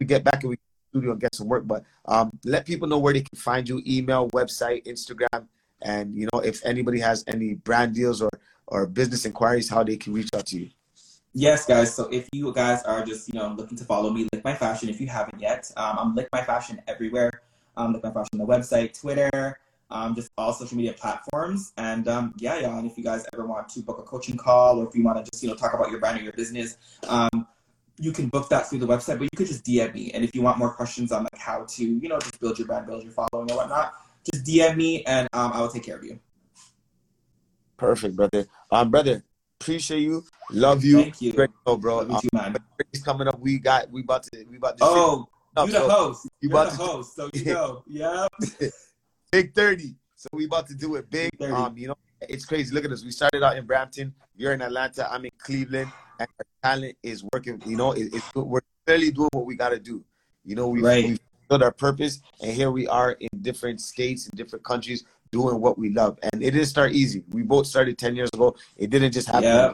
we 0.00 0.06
get 0.06 0.24
back 0.24 0.42
and 0.42 0.50
we 0.50 0.56
studio 0.90 1.12
and 1.12 1.20
get 1.20 1.34
some 1.34 1.48
work, 1.48 1.66
but 1.66 1.84
um, 2.06 2.30
let 2.44 2.66
people 2.66 2.88
know 2.88 2.98
where 2.98 3.14
they 3.14 3.22
can 3.22 3.38
find 3.38 3.68
you, 3.68 3.82
email, 3.86 4.28
website, 4.30 4.84
Instagram, 4.86 5.46
and, 5.82 6.14
you 6.14 6.28
know, 6.32 6.40
if 6.40 6.64
anybody 6.64 7.00
has 7.00 7.24
any 7.26 7.54
brand 7.54 7.94
deals 7.94 8.20
or, 8.20 8.30
or 8.66 8.86
business 8.86 9.24
inquiries, 9.24 9.68
how 9.68 9.82
they 9.82 9.96
can 9.96 10.12
reach 10.12 10.28
out 10.34 10.46
to 10.46 10.58
you. 10.60 10.70
Yes, 11.32 11.64
guys. 11.64 11.94
So 11.94 12.08
if 12.08 12.28
you 12.32 12.52
guys 12.52 12.82
are 12.82 13.04
just, 13.04 13.32
you 13.32 13.38
know, 13.38 13.54
looking 13.56 13.78
to 13.78 13.84
follow 13.84 14.10
me, 14.10 14.26
Link 14.32 14.44
My 14.44 14.54
Fashion, 14.54 14.88
if 14.88 15.00
you 15.00 15.06
haven't 15.06 15.40
yet, 15.40 15.70
um, 15.76 15.96
I'm 15.98 16.14
Link 16.14 16.28
My 16.32 16.42
Fashion 16.42 16.82
everywhere. 16.88 17.42
Um, 17.76 17.92
Link 17.92 18.02
My 18.02 18.10
Fashion 18.10 18.28
on 18.34 18.38
the 18.40 18.46
website, 18.46 18.98
Twitter, 19.00 19.58
um, 19.90 20.14
just 20.16 20.30
all 20.36 20.52
social 20.52 20.76
media 20.76 20.92
platforms. 20.92 21.72
And 21.76 22.08
um, 22.08 22.34
yeah, 22.38 22.58
yeah. 22.58 22.76
And 22.76 22.90
if 22.90 22.98
you 22.98 23.04
guys 23.04 23.24
ever 23.32 23.46
want 23.46 23.68
to 23.70 23.80
book 23.80 23.98
a 24.00 24.02
coaching 24.02 24.36
call, 24.36 24.80
or 24.80 24.88
if 24.88 24.94
you 24.94 25.04
want 25.04 25.24
to 25.24 25.30
just 25.30 25.42
you 25.42 25.48
know 25.48 25.54
talk 25.54 25.72
about 25.72 25.90
your 25.90 26.00
brand 26.00 26.18
or 26.18 26.22
your 26.22 26.32
business, 26.32 26.76
um, 27.08 27.46
you 28.00 28.12
can 28.12 28.28
book 28.28 28.48
that 28.48 28.68
through 28.68 28.78
the 28.80 28.86
website. 28.86 29.18
But 29.18 29.24
you 29.24 29.28
could 29.36 29.46
just 29.46 29.64
DM 29.64 29.94
me. 29.94 30.10
And 30.12 30.24
if 30.24 30.34
you 30.34 30.42
want 30.42 30.58
more 30.58 30.70
questions 30.72 31.12
on 31.12 31.22
like 31.24 31.38
how 31.38 31.64
to 31.64 31.84
you 31.84 32.08
know 32.08 32.18
just 32.18 32.40
build 32.40 32.58
your 32.58 32.66
brand, 32.66 32.86
build 32.86 33.02
your 33.04 33.12
following, 33.12 33.50
or 33.50 33.56
whatnot, 33.56 33.94
just 34.32 34.44
DM 34.44 34.76
me, 34.76 35.04
and 35.04 35.28
um, 35.32 35.52
I 35.52 35.60
will 35.60 35.68
take 35.68 35.84
care 35.84 35.96
of 35.96 36.04
you. 36.04 36.18
Perfect, 37.76 38.16
brother. 38.16 38.46
Um, 38.70 38.90
brother, 38.90 39.22
appreciate 39.60 40.00
you. 40.00 40.24
Love 40.50 40.84
you. 40.84 41.02
Thank 41.02 41.22
you. 41.22 41.32
Great 41.32 41.50
show, 41.66 41.76
bro. 41.76 41.98
Love 41.98 42.08
you 42.10 42.14
Um, 42.14 42.20
too, 42.20 42.28
man. 42.32 42.56
coming 43.04 43.28
up. 43.28 43.38
We 43.38 43.58
got 43.58 43.90
we 43.90 44.02
about 44.02 44.22
to 44.24 44.44
we 44.50 44.56
about 44.56 44.76
to 44.78 44.84
Oh, 44.84 45.28
up, 45.56 45.66
you 45.66 45.72
the 45.72 45.80
so 45.80 45.88
host. 45.88 46.24
you 46.40 46.48
You're 46.48 46.52
about 46.52 46.72
the 46.72 46.76
to- 46.78 46.82
host, 46.84 47.16
so 47.16 47.30
you 47.32 47.44
know. 47.46 47.82
Yeah. 47.86 48.26
big 49.32 49.54
30. 49.54 49.94
So 50.16 50.28
we 50.32 50.44
about 50.44 50.66
to 50.68 50.74
do 50.74 50.96
it 50.96 51.08
big. 51.10 51.30
30. 51.38 51.52
Um, 51.52 51.78
you 51.78 51.88
know, 51.88 51.94
it's 52.20 52.44
crazy. 52.44 52.74
Look 52.74 52.84
at 52.84 52.90
us. 52.92 53.04
We 53.04 53.10
started 53.10 53.42
out 53.42 53.56
in 53.56 53.64
Brampton. 53.64 54.12
You're 54.36 54.52
in 54.52 54.60
Atlanta. 54.60 55.10
I'm 55.10 55.24
in 55.24 55.30
Cleveland. 55.38 55.90
And 56.20 56.28
our 56.38 56.70
talent 56.70 56.96
is 57.02 57.24
working. 57.32 57.62
You 57.64 57.76
know, 57.76 57.92
it, 57.92 58.12
it's 58.12 58.34
we're 58.34 58.60
clearly 58.86 59.10
doing 59.10 59.30
what 59.32 59.46
we 59.46 59.56
got 59.56 59.70
to 59.70 59.78
do. 59.78 60.04
You 60.44 60.54
know, 60.54 60.68
we 60.68 60.82
Right. 60.82 61.04
we 61.04 61.18
fulfilled 61.48 61.62
our 61.62 61.72
purpose, 61.72 62.20
and 62.42 62.52
here 62.52 62.70
we 62.70 62.86
are 62.86 63.12
in 63.12 63.28
different 63.40 63.80
states 63.80 64.28
and 64.28 64.36
different 64.36 64.64
countries 64.64 65.04
doing 65.32 65.60
what 65.60 65.78
we 65.78 65.90
love. 65.90 66.18
And 66.22 66.42
it 66.42 66.50
didn't 66.50 66.66
start 66.66 66.92
easy. 66.92 67.24
We 67.30 67.42
both 67.42 67.66
started 67.66 67.96
10 67.98 68.16
years 68.16 68.30
ago. 68.34 68.54
It 68.76 68.90
didn't 68.90 69.12
just 69.12 69.28
happen. 69.28 69.44
Yeah. 69.44 69.72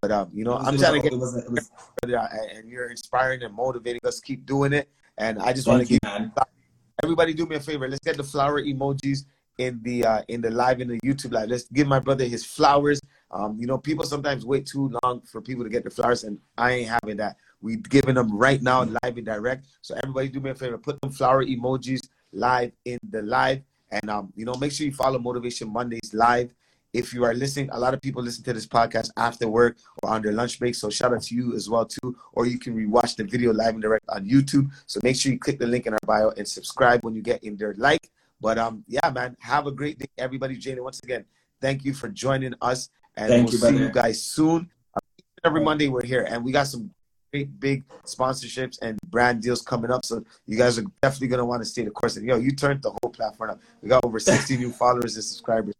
But 0.00 0.12
um, 0.12 0.30
you 0.32 0.44
know, 0.44 0.54
I'm 0.54 0.78
trying 0.78 0.94
to 0.94 1.00
get 1.00 1.12
It 1.12 1.18
was, 1.18 1.36
it 1.36 1.50
was, 1.50 1.70
brother, 2.00 2.28
and 2.54 2.68
you're 2.68 2.88
inspiring 2.88 3.42
and 3.42 3.52
motivating 3.52 4.00
us. 4.04 4.20
Keep 4.20 4.46
doing 4.46 4.72
it. 4.72 4.88
And 5.18 5.38
I 5.40 5.52
just 5.52 5.66
want 5.66 5.82
to 5.82 5.88
give 5.88 5.98
man. 6.04 6.32
everybody 7.02 7.34
do 7.34 7.46
me 7.46 7.56
a 7.56 7.60
favor. 7.60 7.88
Let's 7.88 8.04
get 8.04 8.16
the 8.16 8.24
flower 8.24 8.62
emojis 8.62 9.24
in 9.58 9.80
the 9.82 10.06
uh, 10.06 10.22
in 10.28 10.40
the 10.40 10.50
live 10.50 10.80
in 10.80 10.88
the 10.88 10.98
YouTube 11.04 11.32
live. 11.32 11.48
Let's 11.50 11.64
give 11.64 11.86
my 11.86 11.98
brother 11.98 12.24
his 12.24 12.46
flowers. 12.46 13.00
Um, 13.30 13.56
you 13.58 13.66
know, 13.66 13.78
people 13.78 14.04
sometimes 14.04 14.44
wait 14.44 14.66
too 14.66 14.92
long 15.02 15.20
for 15.22 15.40
people 15.40 15.64
to 15.64 15.70
get 15.70 15.84
the 15.84 15.90
flowers, 15.90 16.24
and 16.24 16.38
I 16.58 16.72
ain't 16.72 16.88
having 16.88 17.16
that. 17.18 17.36
We 17.60 17.76
giving 17.76 18.14
them 18.14 18.36
right 18.36 18.60
now, 18.62 18.82
live 18.84 19.16
and 19.16 19.24
direct. 19.26 19.66
So 19.82 19.94
everybody, 20.02 20.28
do 20.28 20.40
me 20.40 20.50
a 20.50 20.54
favor, 20.54 20.78
put 20.78 21.00
them 21.00 21.12
flower 21.12 21.44
emojis 21.44 22.00
live 22.32 22.72
in 22.84 22.98
the 23.10 23.22
live, 23.22 23.62
and 23.90 24.10
um, 24.10 24.32
you 24.34 24.44
know, 24.44 24.54
make 24.54 24.72
sure 24.72 24.86
you 24.86 24.92
follow 24.92 25.18
Motivation 25.18 25.72
Mondays 25.72 26.12
live. 26.12 26.52
If 26.92 27.14
you 27.14 27.24
are 27.24 27.34
listening, 27.34 27.70
a 27.70 27.78
lot 27.78 27.94
of 27.94 28.00
people 28.00 28.20
listen 28.20 28.42
to 28.44 28.52
this 28.52 28.66
podcast 28.66 29.10
after 29.16 29.48
work 29.48 29.78
or 30.02 30.10
on 30.10 30.22
their 30.22 30.32
lunch 30.32 30.58
break. 30.58 30.74
So 30.74 30.90
shout 30.90 31.14
out 31.14 31.22
to 31.22 31.34
you 31.36 31.54
as 31.54 31.70
well 31.70 31.86
too. 31.86 32.16
Or 32.32 32.46
you 32.46 32.58
can 32.58 32.74
rewatch 32.74 33.14
the 33.14 33.22
video 33.22 33.52
live 33.52 33.74
and 33.74 33.82
direct 33.82 34.04
on 34.08 34.26
YouTube. 34.26 34.70
So 34.86 34.98
make 35.04 35.14
sure 35.14 35.30
you 35.30 35.38
click 35.38 35.60
the 35.60 35.66
link 35.66 35.86
in 35.86 35.92
our 35.92 36.00
bio 36.04 36.30
and 36.30 36.48
subscribe 36.48 37.04
when 37.04 37.14
you 37.14 37.22
get 37.22 37.44
in 37.44 37.56
there. 37.56 37.74
Like, 37.78 38.10
but 38.40 38.58
um, 38.58 38.84
yeah, 38.88 39.08
man, 39.10 39.36
have 39.38 39.68
a 39.68 39.70
great 39.70 40.00
day, 40.00 40.06
everybody. 40.18 40.56
Jane, 40.56 40.82
once 40.82 40.98
again, 41.04 41.24
thank 41.60 41.84
you 41.84 41.94
for 41.94 42.08
joining 42.08 42.54
us, 42.60 42.90
and 43.20 43.28
Thank 43.28 43.44
we'll 43.44 43.52
you, 43.52 43.58
see 43.58 43.84
you 43.84 43.90
guys 43.90 44.22
soon. 44.22 44.70
Every 45.44 45.62
Monday 45.62 45.88
we're 45.88 46.04
here, 46.04 46.26
and 46.28 46.42
we 46.42 46.52
got 46.52 46.66
some 46.66 46.90
great 47.32 47.60
big 47.60 47.84
sponsorships 48.04 48.78
and 48.82 48.98
brand 49.08 49.42
deals 49.42 49.62
coming 49.62 49.90
up. 49.90 50.04
So 50.04 50.24
you 50.46 50.56
guys 50.56 50.78
are 50.78 50.84
definitely 51.02 51.28
gonna 51.28 51.44
want 51.44 51.60
to 51.62 51.66
stay 51.66 51.84
the 51.84 51.90
course. 51.90 52.16
And 52.16 52.26
yo, 52.26 52.36
you 52.36 52.52
turned 52.52 52.82
the 52.82 52.90
whole 52.90 53.10
platform 53.10 53.50
up. 53.50 53.60
We 53.82 53.90
got 53.90 54.04
over 54.04 54.18
60 54.18 54.56
new 54.56 54.72
followers 54.82 55.16
and 55.16 55.24
subscribers. 55.24 55.74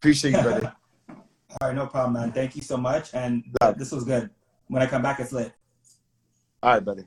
Appreciate 0.00 0.32
you, 0.32 0.42
brother. 0.42 0.72
All 1.08 1.68
right, 1.68 1.74
no 1.74 1.86
problem, 1.86 2.14
man. 2.14 2.32
Thank 2.32 2.54
you 2.54 2.62
so 2.62 2.76
much. 2.76 3.12
And 3.14 3.42
Love. 3.60 3.78
this 3.78 3.90
was 3.90 4.04
good. 4.04 4.30
When 4.68 4.82
I 4.82 4.86
come 4.86 5.02
back, 5.02 5.18
it's 5.18 5.32
lit. 5.32 5.52
All 6.62 6.74
right, 6.74 6.84
brother. 6.84 7.06